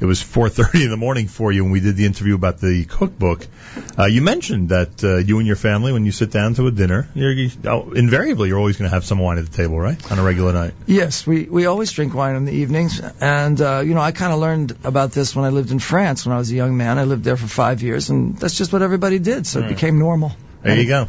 it 0.00 0.04
was 0.06 0.22
4:30 0.22 0.84
in 0.84 0.90
the 0.90 0.96
morning 0.96 1.28
for 1.28 1.52
you 1.52 1.62
when 1.64 1.72
we 1.72 1.80
did 1.80 1.96
the 1.96 2.06
interview 2.06 2.34
about 2.34 2.58
the 2.60 2.84
cookbook. 2.84 3.46
Uh, 3.98 4.06
you 4.06 4.22
mentioned 4.22 4.70
that 4.70 5.04
uh, 5.04 5.16
you 5.18 5.38
and 5.38 5.46
your 5.46 5.56
family, 5.56 5.92
when 5.92 6.04
you 6.06 6.12
sit 6.12 6.30
down 6.30 6.54
to 6.54 6.66
a 6.66 6.70
dinner, 6.70 7.08
you're, 7.14 7.32
you, 7.32 7.50
oh, 7.66 7.92
invariably 7.92 8.48
you're 8.48 8.58
always 8.58 8.76
going 8.76 8.88
to 8.90 8.94
have 8.94 9.04
some 9.04 9.18
wine 9.18 9.38
at 9.38 9.44
the 9.44 9.56
table, 9.56 9.78
right, 9.78 10.10
on 10.10 10.18
a 10.18 10.22
regular 10.22 10.52
night. 10.52 10.74
Yes, 10.86 11.26
we, 11.26 11.44
we 11.44 11.66
always 11.66 11.92
drink 11.92 12.14
wine 12.14 12.36
in 12.36 12.44
the 12.46 12.52
evenings. 12.52 13.00
And, 13.20 13.60
uh, 13.60 13.80
you 13.84 13.94
know, 13.94 14.00
I 14.00 14.12
kind 14.12 14.32
of 14.32 14.38
learned 14.40 14.76
about 14.84 15.12
this 15.12 15.36
when 15.36 15.44
I 15.44 15.50
lived 15.50 15.70
in 15.70 15.78
France 15.78 16.26
when 16.26 16.34
I 16.34 16.38
was 16.38 16.50
a 16.50 16.54
young 16.54 16.76
man. 16.76 16.98
I 16.98 17.04
lived 17.04 17.24
there 17.24 17.36
for 17.36 17.46
five 17.46 17.82
years, 17.82 18.10
and 18.10 18.36
that's 18.38 18.56
just 18.56 18.72
what 18.72 18.82
everybody 18.82 19.18
did, 19.18 19.46
so 19.46 19.60
Right. 19.60 19.70
it 19.70 19.74
became 19.74 19.98
normal. 19.98 20.32
There 20.62 20.76
you 20.76 20.86
go. 20.86 21.06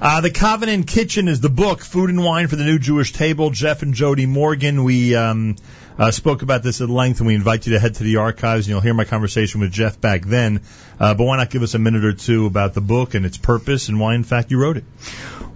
Uh, 0.00 0.20
the 0.22 0.30
Covenant 0.30 0.88
Kitchen 0.88 1.28
is 1.28 1.40
the 1.40 1.48
book, 1.48 1.82
Food 1.82 2.10
and 2.10 2.24
Wine 2.24 2.48
for 2.48 2.56
the 2.56 2.64
New 2.64 2.80
Jewish 2.80 3.12
Table. 3.12 3.50
Jeff 3.50 3.82
and 3.82 3.94
Jody 3.94 4.26
Morgan. 4.26 4.82
We 4.82 5.14
um, 5.14 5.54
uh, 5.98 6.10
spoke 6.10 6.42
about 6.42 6.62
this 6.62 6.80
at 6.80 6.88
length, 6.88 7.20
and 7.20 7.26
we 7.26 7.34
invite 7.34 7.66
you 7.66 7.72
to 7.72 7.80
head 7.80 7.96
to 7.96 8.04
the 8.04 8.16
archives, 8.16 8.66
and 8.66 8.70
you'll 8.70 8.80
hear 8.80 8.94
my 8.94 9.04
conversation 9.04 9.60
with 9.60 9.72
Jeff 9.72 10.00
back 10.00 10.24
then. 10.24 10.60
Uh, 11.00 11.14
but 11.14 11.24
why 11.24 11.36
not 11.36 11.50
give 11.50 11.62
us 11.62 11.74
a 11.74 11.78
minute 11.78 12.04
or 12.04 12.12
two 12.12 12.46
about 12.46 12.74
the 12.74 12.80
book 12.80 13.14
and 13.14 13.26
its 13.26 13.36
purpose 13.36 13.88
and 13.88 13.98
why, 13.98 14.14
in 14.14 14.24
fact, 14.24 14.50
you 14.50 14.60
wrote 14.60 14.76
it? 14.76 14.84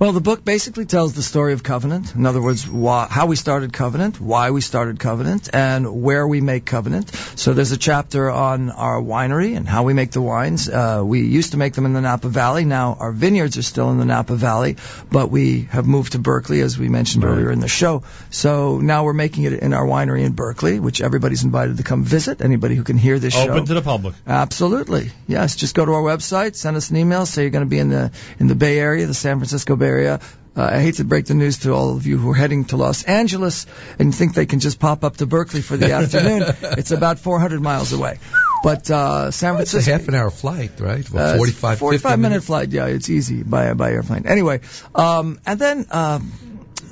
Well, 0.02 0.10
the 0.10 0.20
book 0.20 0.44
basically 0.44 0.84
tells 0.84 1.12
the 1.12 1.22
story 1.22 1.52
of 1.52 1.62
Covenant. 1.62 2.16
In 2.16 2.26
other 2.26 2.42
words, 2.42 2.68
why, 2.68 3.06
how 3.08 3.26
we 3.26 3.36
started 3.36 3.72
Covenant, 3.72 4.20
why 4.20 4.50
we 4.50 4.60
started 4.60 4.98
Covenant, 4.98 5.50
and 5.52 6.02
where 6.02 6.26
we 6.26 6.40
make 6.40 6.64
Covenant. 6.64 7.14
So 7.36 7.52
there's 7.52 7.70
a 7.70 7.78
chapter 7.78 8.28
on 8.28 8.70
our 8.70 9.00
winery 9.00 9.56
and 9.56 9.68
how 9.68 9.84
we 9.84 9.94
make 9.94 10.10
the 10.10 10.20
wines. 10.20 10.68
Uh, 10.68 11.02
we 11.04 11.20
used 11.20 11.52
to 11.52 11.56
make 11.56 11.74
them 11.74 11.86
in 11.86 11.92
the 11.92 12.00
Napa 12.00 12.28
Valley. 12.28 12.64
Now 12.64 12.96
our 12.98 13.12
vineyards 13.12 13.56
are 13.58 13.62
still 13.62 13.92
in 13.92 13.98
the 13.98 14.04
Napa 14.04 14.34
Valley, 14.34 14.76
but 15.08 15.30
we 15.30 15.68
have 15.70 15.86
moved 15.86 16.12
to 16.12 16.18
Berkeley, 16.18 16.62
as 16.62 16.76
we 16.76 16.88
mentioned 16.88 17.22
earlier 17.22 17.52
in 17.52 17.60
the 17.60 17.68
show. 17.68 18.02
So 18.30 18.80
now 18.80 19.04
we're 19.04 19.12
making 19.12 19.44
it 19.44 19.52
in 19.52 19.72
our 19.72 19.86
winery 19.86 20.24
in 20.24 20.32
Berkeley, 20.32 20.80
which 20.80 21.00
everybody's 21.00 21.44
invited 21.44 21.76
to 21.76 21.84
come 21.84 22.02
visit. 22.02 22.40
Anybody 22.40 22.74
who 22.74 22.82
can 22.82 22.98
hear 22.98 23.20
this 23.20 23.34
show. 23.34 23.52
Open 23.52 23.66
to 23.66 23.74
the 23.74 23.82
public. 23.82 24.16
Absolutely. 24.26 25.12
Yes. 25.28 25.54
Just 25.54 25.76
go 25.76 25.84
to 25.86 25.92
our 25.92 26.02
website, 26.02 26.56
send 26.56 26.76
us 26.76 26.90
an 26.90 26.96
email, 26.96 27.24
say 27.24 27.42
you're 27.42 27.52
going 27.52 27.64
to 27.64 27.70
be 27.70 27.78
in 27.78 27.90
the 27.90 28.10
in 28.40 28.48
the 28.48 28.56
Bay 28.56 28.80
Area, 28.80 29.06
the 29.06 29.14
San 29.14 29.38
Francisco 29.38 29.76
Bay 29.76 29.91
Area. 29.92 30.20
Uh, 30.54 30.68
I 30.76 30.80
hate 30.80 30.96
to 30.96 31.04
break 31.04 31.24
the 31.26 31.34
news 31.34 31.58
to 31.60 31.72
all 31.72 31.96
of 31.96 32.06
you 32.06 32.18
who 32.18 32.30
are 32.32 32.34
heading 32.34 32.64
to 32.66 32.76
Los 32.76 33.04
Angeles 33.04 33.66
and 33.98 34.14
think 34.14 34.34
they 34.34 34.44
can 34.46 34.60
just 34.60 34.78
pop 34.78 35.02
up 35.04 35.16
to 35.18 35.26
Berkeley 35.26 35.62
for 35.62 35.76
the 35.78 35.92
afternoon. 36.00 36.42
It's 36.78 36.90
about 36.90 37.18
400 37.18 37.60
miles 37.60 37.92
away. 37.92 38.18
But 38.62 38.90
uh, 38.90 39.30
San 39.30 39.56
It's 39.60 39.74
a 39.74 39.82
half 39.82 40.06
an 40.08 40.14
hour 40.14 40.30
flight, 40.30 40.78
right? 40.78 41.08
Well, 41.10 41.34
Uh, 41.34 41.36
45, 41.36 41.78
45 41.78 42.10
50 42.12 42.20
minute 42.22 42.44
flight. 42.44 42.68
Yeah, 42.70 42.86
it's 42.86 43.08
easy 43.10 43.42
by 43.42 43.74
by 43.74 43.90
airplane. 43.92 44.26
Anyway, 44.26 44.60
um, 44.94 45.40
and 45.46 45.58
then 45.58 45.86
um, 45.90 46.30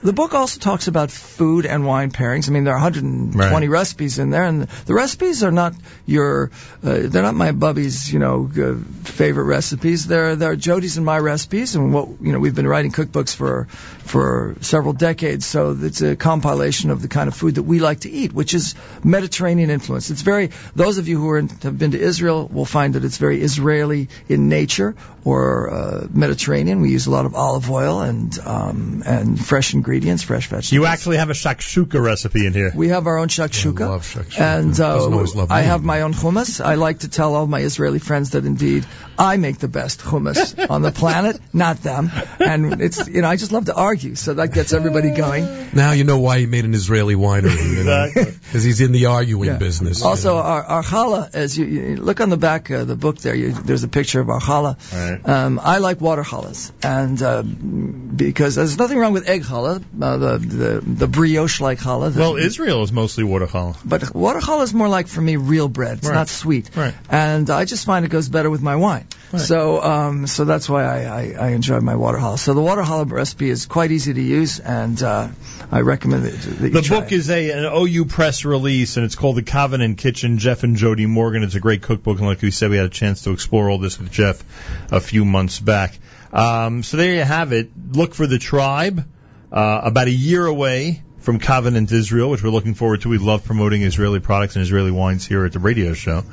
the 0.03 0.13
book 0.15 0.33
also 0.33 0.59
talks 0.59 0.89
about 0.89 1.11
food 1.11 1.67
and 1.67 1.85
wine 1.87 2.11
pairings. 2.11 2.49
I 2.49 2.53
mean, 2.53 2.65
there 2.65 2.73
are 2.73 2.81
120 2.81 3.37
Right. 3.37 3.69
recipes 3.71 4.19
in 4.19 4.31
there, 4.31 4.45
and 4.45 4.63
the 4.87 4.95
recipes 4.95 5.43
are 5.45 5.51
not 5.51 5.75
your 6.07 6.51
uh, 6.83 7.01
they're 7.03 7.23
not 7.23 7.35
my 7.35 7.53
bubby's 7.53 8.11
you 8.13 8.19
know 8.19 8.51
uh, 8.57 8.77
favorite 9.05 9.45
recipes. 9.45 10.07
They're 10.07 10.37
they're 10.37 10.57
Jody's 10.57 10.97
and 10.97 11.05
my 11.05 11.19
recipes, 11.19 11.77
and 11.77 11.93
what 11.93 12.09
you 12.23 12.33
know 12.33 12.39
we've 12.39 12.55
been 12.55 12.67
writing 12.67 12.93
cookbooks 12.93 13.35
for 13.37 13.67
for 14.05 14.57
several 14.63 14.95
decades. 14.95 15.45
So 15.45 15.77
it's 15.79 16.01
a 16.01 16.17
compilation 16.17 16.91
of 16.91 17.03
the 17.03 17.09
kind 17.09 17.29
of 17.29 17.35
food 17.35 17.57
that 17.57 17.65
we 17.65 17.79
like 17.79 18.01
to 18.01 18.11
eat, 18.11 18.33
which 18.33 18.55
is 18.55 18.75
Mediterranean 19.05 19.69
influence. 19.71 20.11
It's 20.11 20.23
very 20.23 20.51
those 20.75 20.97
of 20.99 21.09
you 21.09 21.21
who 21.21 21.29
are 21.31 21.39
in, 21.39 21.49
have 21.63 21.79
been 21.79 21.91
to 21.91 22.01
Israel 22.01 22.49
will 22.49 22.65
find 22.65 22.95
that 22.95 23.05
it's 23.05 23.19
very 23.19 23.43
Israeli 23.43 24.09
in 24.31 24.49
nature 24.49 24.95
or 25.25 25.71
uh, 25.71 26.07
Mediterranean. 26.11 26.81
We 26.81 26.91
use 26.91 27.07
a 27.07 27.11
lot 27.11 27.27
of 27.27 27.35
olive 27.35 27.71
oil 27.71 28.01
and 28.01 28.39
um, 28.47 29.03
and 29.05 29.39
fresh 29.39 29.70
ingredients, 29.75 30.23
fresh 30.23 30.49
vegetables. 30.49 30.73
You 30.73 30.87
actually 30.87 31.17
have 31.19 31.31
a 31.31 31.35
shakshuka 31.35 32.03
recipe 32.03 32.47
in 32.47 32.53
here. 32.53 32.73
We 32.75 32.89
have 32.89 33.07
our 33.07 33.19
own 33.19 33.29
shakshuka. 33.29 34.39
And 34.39 34.77
Doesn't 34.77 35.13
always 35.13 35.35
uh, 35.35 35.39
love 35.39 35.51
I 35.51 35.63
have 35.63 35.83
my 35.83 36.03
own 36.03 36.13
hummus. 36.13 36.65
I 36.65 36.75
like 36.75 37.01
to 37.01 37.09
tell 37.09 37.35
all 37.35 37.47
my 37.47 37.61
Israeli 37.61 37.99
friends 37.99 38.31
that 38.31 38.45
indeed 38.45 38.87
I 39.21 39.37
make 39.37 39.59
the 39.59 39.69
best 39.69 40.01
hummus 40.01 40.43
on 40.71 40.81
the 40.83 40.91
planet, 40.91 41.39
not 41.53 41.83
them. 41.83 42.11
And 42.41 42.81
it's 42.81 43.07
you 43.07 43.21
know 43.23 43.29
I 43.29 43.37
just 43.37 43.53
love 43.53 43.67
to 43.67 43.75
argue, 43.75 44.15
so 44.15 44.35
that 44.35 44.55
gets 44.55 44.73
everybody 44.73 45.11
going. 45.11 45.45
Now 45.75 45.93
you 45.93 46.05
know 46.05 46.19
why 46.21 46.39
he 46.41 46.47
made 46.47 46.65
an 46.65 46.75
Israeli 46.75 47.15
winery. 47.15 47.77
You 47.77 47.85
know? 47.85 48.09
Because 48.15 48.65
he's 48.65 48.81
in 48.81 48.93
the 48.93 49.07
arguing 49.07 49.51
Yeah. 49.51 49.59
business. 49.59 50.03
Also, 50.03 50.37
our, 50.39 50.63
our 50.65 50.83
challah, 50.83 51.35
as 51.35 51.57
you, 51.59 51.67
you 51.67 51.97
look 51.97 52.21
on 52.21 52.31
the 52.31 52.37
back 52.39 52.71
of 52.71 52.89
the 52.89 52.97
book 52.97 53.19
there, 53.19 53.35
you, 53.35 53.53
there's 53.53 53.85
a 53.85 53.89
picture 53.89 54.21
of 54.21 54.31
our 54.31 54.41
challah. 54.41 55.29
Um, 55.29 55.61
I 55.63 55.79
like 55.79 56.01
water 56.01 56.23
challahs, 56.23 56.73
and 56.83 57.23
uh, 57.23 57.43
because 57.43 58.55
there's 58.55 58.79
nothing 58.79 58.99
wrong 58.99 59.13
with 59.13 59.29
egg 59.29 59.43
challah, 59.43 59.83
uh, 60.01 60.17
the, 60.17 60.39
the 60.39 60.81
the 61.05 61.07
brioche-like 61.09 61.79
challah. 61.79 62.17
Well, 62.17 62.37
Israel 62.37 62.83
is 62.83 62.93
mostly 62.93 63.25
water 63.25 63.47
challah. 63.47 63.77
But 63.85 64.15
water 64.15 64.41
challah 64.41 64.65
is 64.65 64.75
more 64.75 64.89
like 64.89 65.09
for 65.09 65.21
me 65.21 65.37
real 65.37 65.69
bread. 65.69 65.99
It's 65.99 66.09
Right. 66.09 66.15
not 66.15 66.29
sweet. 66.29 66.71
Right. 66.75 66.95
And 67.11 67.51
I 67.51 67.65
just 67.67 67.85
find 67.87 68.05
it 68.05 68.09
goes 68.11 68.29
better 68.29 68.51
with 68.51 68.63
my 68.63 68.77
wine. 68.77 69.07
Right. 69.33 69.41
So 69.41 69.81
um, 69.81 70.27
so 70.27 70.45
that's 70.45 70.69
why 70.69 70.85
I, 70.85 71.03
I, 71.05 71.35
I 71.39 71.49
enjoy 71.51 71.81
my 71.81 71.95
water 71.95 72.19
challah. 72.19 72.39
So 72.39 72.53
the 72.53 72.61
water 72.61 72.83
challah 72.83 73.11
recipe 73.11 73.49
is 73.49 73.67
quite 73.67 73.93
easy 73.93 74.13
to 74.13 74.21
use, 74.21 74.59
and 74.59 75.01
uh, 75.01 75.29
I 75.71 75.81
recommend 75.83 76.25
that, 76.25 76.33
that 76.33 76.73
The 76.73 76.87
book 76.89 77.13
is 77.13 77.31
a 77.31 77.51
an 77.51 77.65
OU 77.65 78.07
press 78.07 78.45
release, 78.45 78.97
and 78.97 79.07
it's 79.07 79.15
called 79.15 79.37
The 79.37 79.43
Covenant 79.43 79.99
Kitchen. 79.99 80.39
Jeff 80.39 80.65
and 80.65 80.77
Jody 80.77 81.07
Morgan. 81.07 81.45
It's 81.45 81.55
a 81.55 81.61
great 81.61 81.83
cookbook, 81.83 82.19
and 82.19 82.27
like 82.27 82.43
we 82.43 82.51
said, 82.51 82.71
we 82.71 82.77
had 82.77 82.87
a 82.87 82.91
chance 82.91 83.23
to 83.23 83.31
explore 83.31 83.71
all 83.71 83.79
this 83.79 83.99
with 83.99 84.11
Jeff 84.11 84.43
a 84.91 85.01
few 85.01 85.25
months 85.25 85.61
back. 85.61 85.97
Um, 86.33 86.83
so 86.83 86.97
there 86.97 87.15
you 87.15 87.23
have 87.23 87.53
it. 87.53 87.71
Look 87.93 88.15
for 88.15 88.27
the 88.27 88.39
tribe. 88.39 89.07
Uh, 89.53 89.81
about 89.83 90.07
a 90.07 90.13
year 90.13 90.47
away 90.47 91.03
from 91.21 91.39
Covenant 91.39 91.91
Israel, 91.93 92.31
which 92.31 92.43
we're 92.43 92.51
looking 92.51 92.75
forward 92.75 93.03
to. 93.03 93.09
We 93.09 93.19
love 93.19 93.45
promoting 93.45 93.83
Israeli 93.83 94.21
products 94.21 94.57
and 94.57 94.63
Israeli 94.63 94.91
wines 94.91 95.27
here 95.27 95.45
at 95.45 95.53
the 95.53 95.59
radio 95.59 95.93
show, 95.93 96.25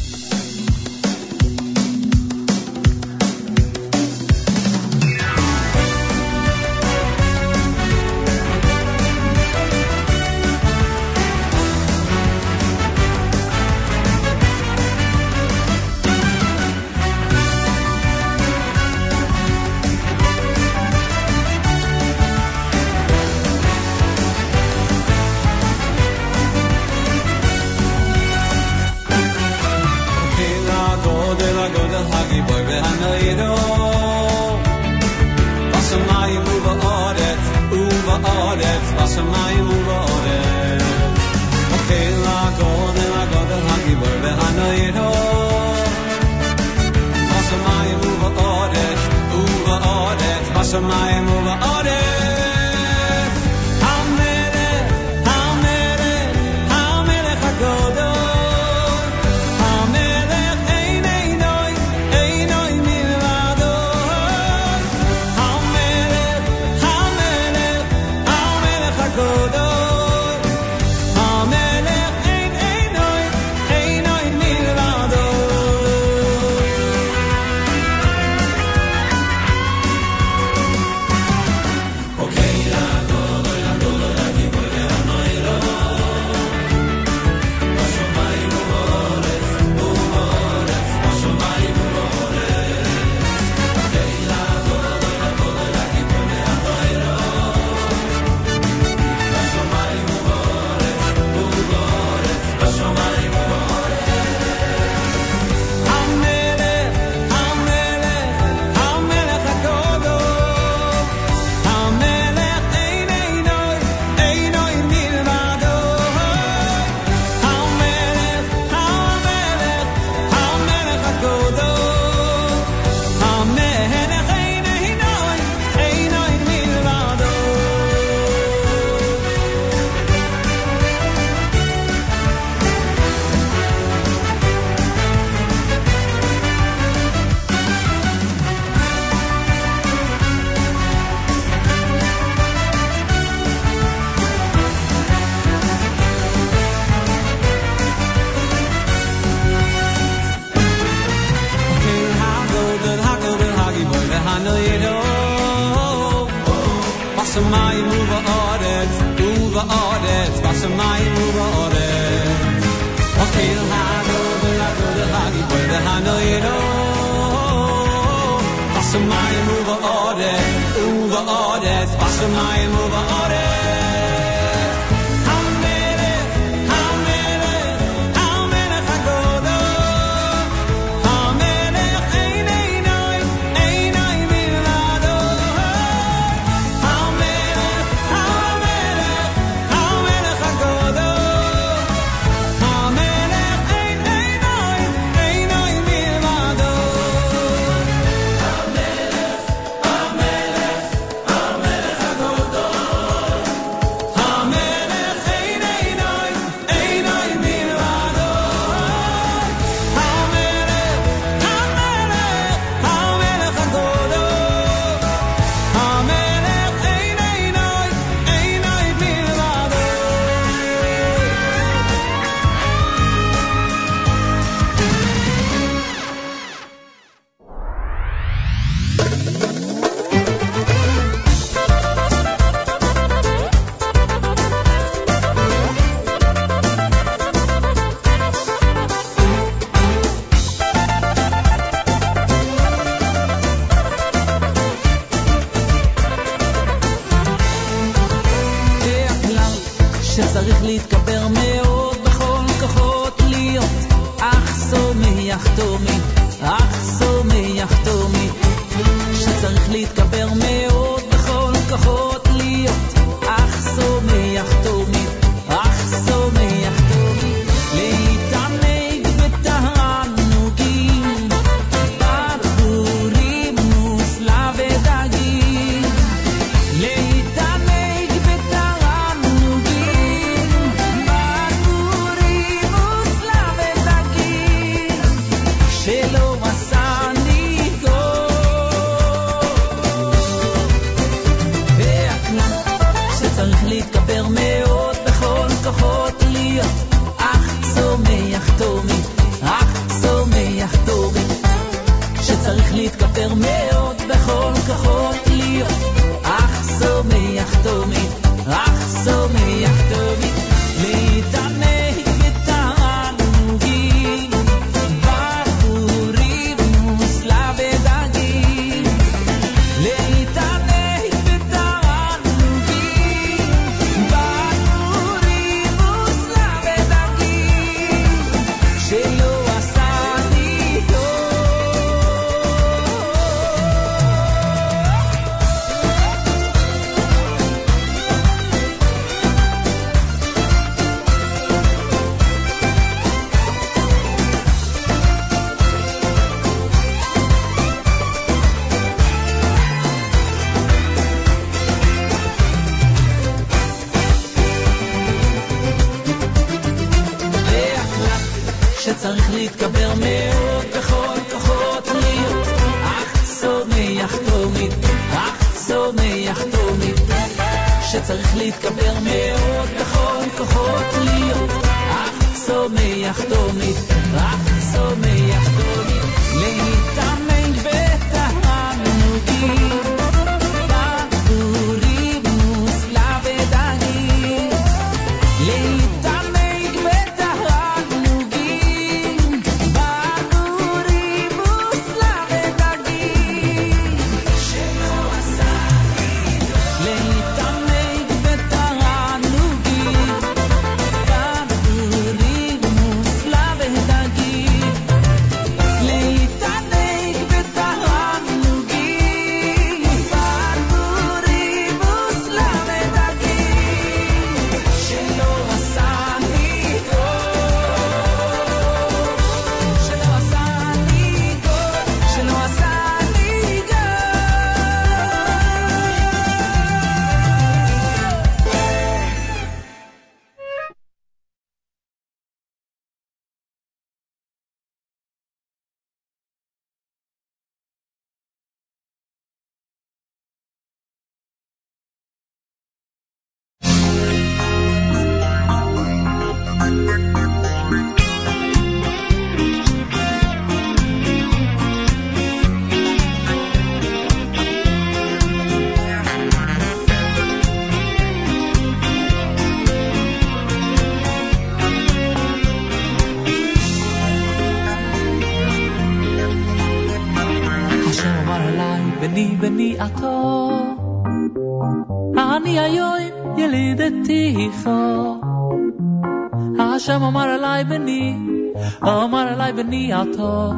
אמר 479.72 479.72
אליי 479.72 479.72
בני 479.72 479.94
עתו, 479.94 480.52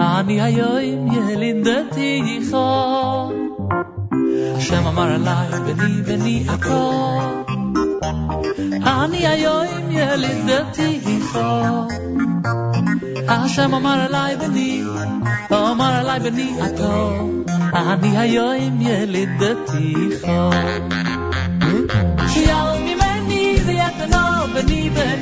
אני 0.00 0.40
היום 0.40 1.12
ילידתיך. 1.12 2.56
השם 4.56 4.86
אמר 4.86 5.14
אליי 5.14 5.60
בני 5.66 6.02
בני 6.02 6.46
עתו, 6.48 7.20
אני 8.86 9.26
היום 9.26 9.90
ילידתיך. 9.90 11.38
השם 13.28 13.74
אמר 13.74 14.06
אליי 14.06 14.36
בני, 14.36 14.82
אמר 15.52 16.00
אליי 16.00 16.20
בני 16.20 16.60
עתו, 16.60 17.28
אני 17.74 18.18
היום 18.18 18.80
ילידתיך. 18.80 20.26
שיער 22.28 22.76
ממני 22.78 23.56
ויתנו 23.66 24.18
בני 24.54 24.90
בני 24.90 25.18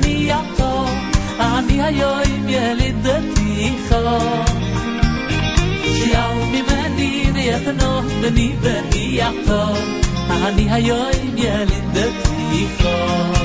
يا 1.78 1.88
يايم 1.88 2.48
يا 2.48 2.74
للدتيخة 2.74 4.18
يومي 6.14 6.62
منين 6.68 7.36
يخنوه 7.36 8.04
بني 8.22 8.54
بني 8.62 9.16
يعقاب 9.16 9.76
عني 10.30 10.66
يا 10.66 10.76
يايم 10.76 11.38
يا 11.38 11.64
للدتيخة 11.64 13.41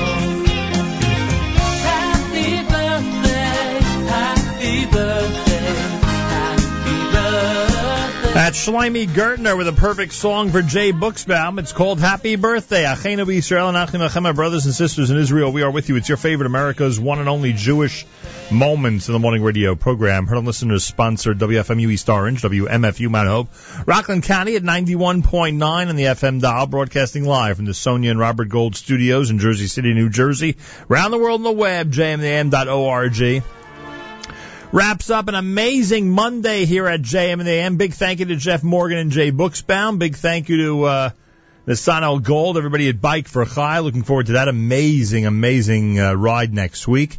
That's 8.38 8.68
Shlomi 8.68 9.08
Gertner 9.08 9.58
with 9.58 9.66
a 9.66 9.72
perfect 9.72 10.12
song 10.12 10.52
for 10.52 10.62
Jay 10.62 10.92
Buchsbaum. 10.92 11.58
It's 11.58 11.72
called 11.72 11.98
Happy 11.98 12.36
Birthday. 12.36 12.84
Achenu 12.84 13.26
Yisrael 13.26 13.74
and 13.74 14.22
my 14.22 14.30
brothers 14.30 14.64
and 14.64 14.72
sisters 14.72 15.10
in 15.10 15.18
Israel. 15.18 15.50
We 15.50 15.62
are 15.62 15.72
with 15.72 15.88
you. 15.88 15.96
It's 15.96 16.08
your 16.08 16.18
favorite 16.18 16.46
America's 16.46 17.00
one 17.00 17.18
and 17.18 17.28
only 17.28 17.52
Jewish 17.52 18.06
Moments 18.52 19.08
in 19.08 19.12
the 19.12 19.18
Morning 19.18 19.42
Radio 19.42 19.74
program. 19.74 20.28
Heard 20.28 20.38
on 20.38 20.44
listeners 20.44 20.84
sponsored 20.84 21.40
WFMU 21.40 21.90
East 21.90 22.08
Orange, 22.08 22.42
WMFU 22.42 23.10
Mount 23.10 23.28
Hope, 23.28 23.48
Rockland 23.86 24.22
County 24.22 24.54
at 24.54 24.62
91.9 24.62 25.88
on 25.88 25.96
the 25.96 26.04
FM 26.04 26.40
dial, 26.40 26.68
broadcasting 26.68 27.24
live 27.24 27.56
from 27.56 27.64
the 27.64 27.74
Sonia 27.74 28.12
and 28.12 28.20
Robert 28.20 28.48
Gold 28.48 28.76
studios 28.76 29.30
in 29.30 29.40
Jersey 29.40 29.66
City, 29.66 29.94
New 29.94 30.10
Jersey. 30.10 30.58
Around 30.88 31.10
the 31.10 31.18
world 31.18 31.40
on 31.40 31.44
the 31.44 31.50
web, 31.50 31.90
jmam.org 31.90 33.42
wraps 34.72 35.08
up 35.08 35.28
an 35.28 35.34
amazing 35.34 36.10
Monday 36.10 36.66
here 36.66 36.86
at 36.86 37.00
JM 37.00 37.40
and 37.40 37.48
AM. 37.48 37.76
Big 37.76 37.94
thank 37.94 38.20
you 38.20 38.26
to 38.26 38.36
Jeff 38.36 38.62
Morgan 38.62 38.98
and 38.98 39.10
Jay 39.10 39.32
Buchsbaum. 39.32 39.98
Big 39.98 40.16
thank 40.16 40.48
you 40.48 40.56
to 40.58 40.84
uh, 40.84 41.10
Nesanel 41.66 42.22
Gold, 42.22 42.58
everybody 42.58 42.88
at 42.88 43.00
Bike 43.00 43.28
for 43.28 43.44
Chai. 43.44 43.78
Looking 43.78 44.02
forward 44.02 44.26
to 44.26 44.32
that 44.32 44.48
amazing, 44.48 45.26
amazing 45.26 45.98
uh, 45.98 46.12
ride 46.12 46.52
next 46.52 46.86
week. 46.86 47.18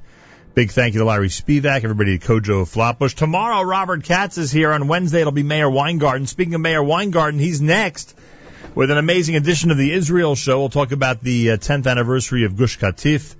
Big 0.53 0.71
thank 0.71 0.93
you 0.93 0.99
to 0.99 1.05
Larry 1.05 1.29
Spiewak, 1.29 1.83
everybody 1.83 2.15
at 2.15 2.21
COJO 2.21 2.67
Flatbush. 2.67 3.13
Tomorrow, 3.13 3.63
Robert 3.63 4.03
Katz 4.03 4.37
is 4.37 4.51
here. 4.51 4.71
On 4.71 4.87
Wednesday, 4.87 5.21
it'll 5.21 5.31
be 5.31 5.43
Meir 5.43 5.69
Weingarten. 5.69 6.27
Speaking 6.27 6.55
of 6.55 6.61
Meir 6.61 6.83
Weingarten, 6.83 7.39
he's 7.39 7.61
next 7.61 8.15
with 8.75 8.91
an 8.91 8.97
amazing 8.97 9.35
edition 9.35 9.71
of 9.71 9.77
the 9.77 9.91
Israel 9.91 10.35
Show. 10.35 10.59
We'll 10.59 10.69
talk 10.69 10.91
about 10.91 11.21
the 11.21 11.51
uh, 11.51 11.57
10th 11.57 11.87
anniversary 11.87 12.45
of 12.45 12.57
Gush 12.57 12.77
Katif 12.77 13.35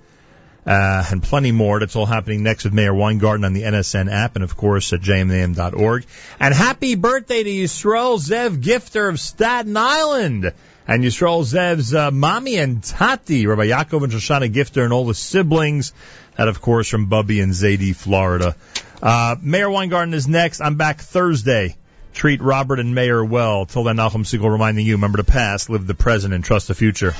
uh, 0.66 1.04
and 1.10 1.22
plenty 1.22 1.52
more. 1.52 1.80
That's 1.80 1.96
all 1.96 2.06
happening 2.06 2.42
next 2.42 2.64
with 2.64 2.72
Meir 2.72 2.94
Weingarten 2.94 3.44
on 3.44 3.52
the 3.52 3.62
NSN 3.62 4.10
app 4.10 4.36
and, 4.36 4.44
of 4.44 4.56
course, 4.56 4.92
at 4.92 5.00
jmam.org. 5.00 6.04
And 6.38 6.54
happy 6.54 6.94
birthday 6.94 7.42
to 7.42 7.50
Yisrael 7.50 8.18
Zev 8.18 8.62
Gifter 8.62 9.08
of 9.08 9.18
Staten 9.18 9.76
Island. 9.76 10.52
And 10.86 11.04
Yisrael 11.04 11.44
Zev's 11.44 11.94
uh, 11.94 12.10
mommy 12.10 12.56
and 12.56 12.82
Tati, 12.82 13.46
Rabbi 13.46 13.66
Yaakov 13.66 14.02
and 14.02 14.12
Shoshana 14.12 14.52
Gifter, 14.52 14.82
and 14.82 14.92
all 14.92 15.06
the 15.06 15.14
siblings. 15.14 15.92
That, 16.36 16.48
of 16.48 16.60
course, 16.60 16.88
from 16.88 17.06
Bubby 17.06 17.40
and 17.40 17.52
Zadie, 17.52 17.94
Florida. 17.94 18.56
Uh, 19.02 19.36
Meir 19.40 19.70
Weingarten 19.70 20.14
is 20.14 20.26
next. 20.26 20.60
I'm 20.60 20.76
back 20.76 21.00
Thursday. 21.00 21.76
Treat 22.12 22.40
Robert 22.40 22.80
and 22.80 22.94
Meir 22.94 23.24
well. 23.24 23.66
Till 23.66 23.84
then, 23.84 23.96
Nachum 23.96 24.24
Segal 24.24 24.50
reminding 24.50 24.84
you, 24.84 24.94
remember 24.94 25.18
the 25.18 25.24
past, 25.24 25.70
live 25.70 25.86
the 25.86 25.94
present, 25.94 26.34
and 26.34 26.42
trust 26.42 26.68
the 26.68 26.74
future. 26.74 27.14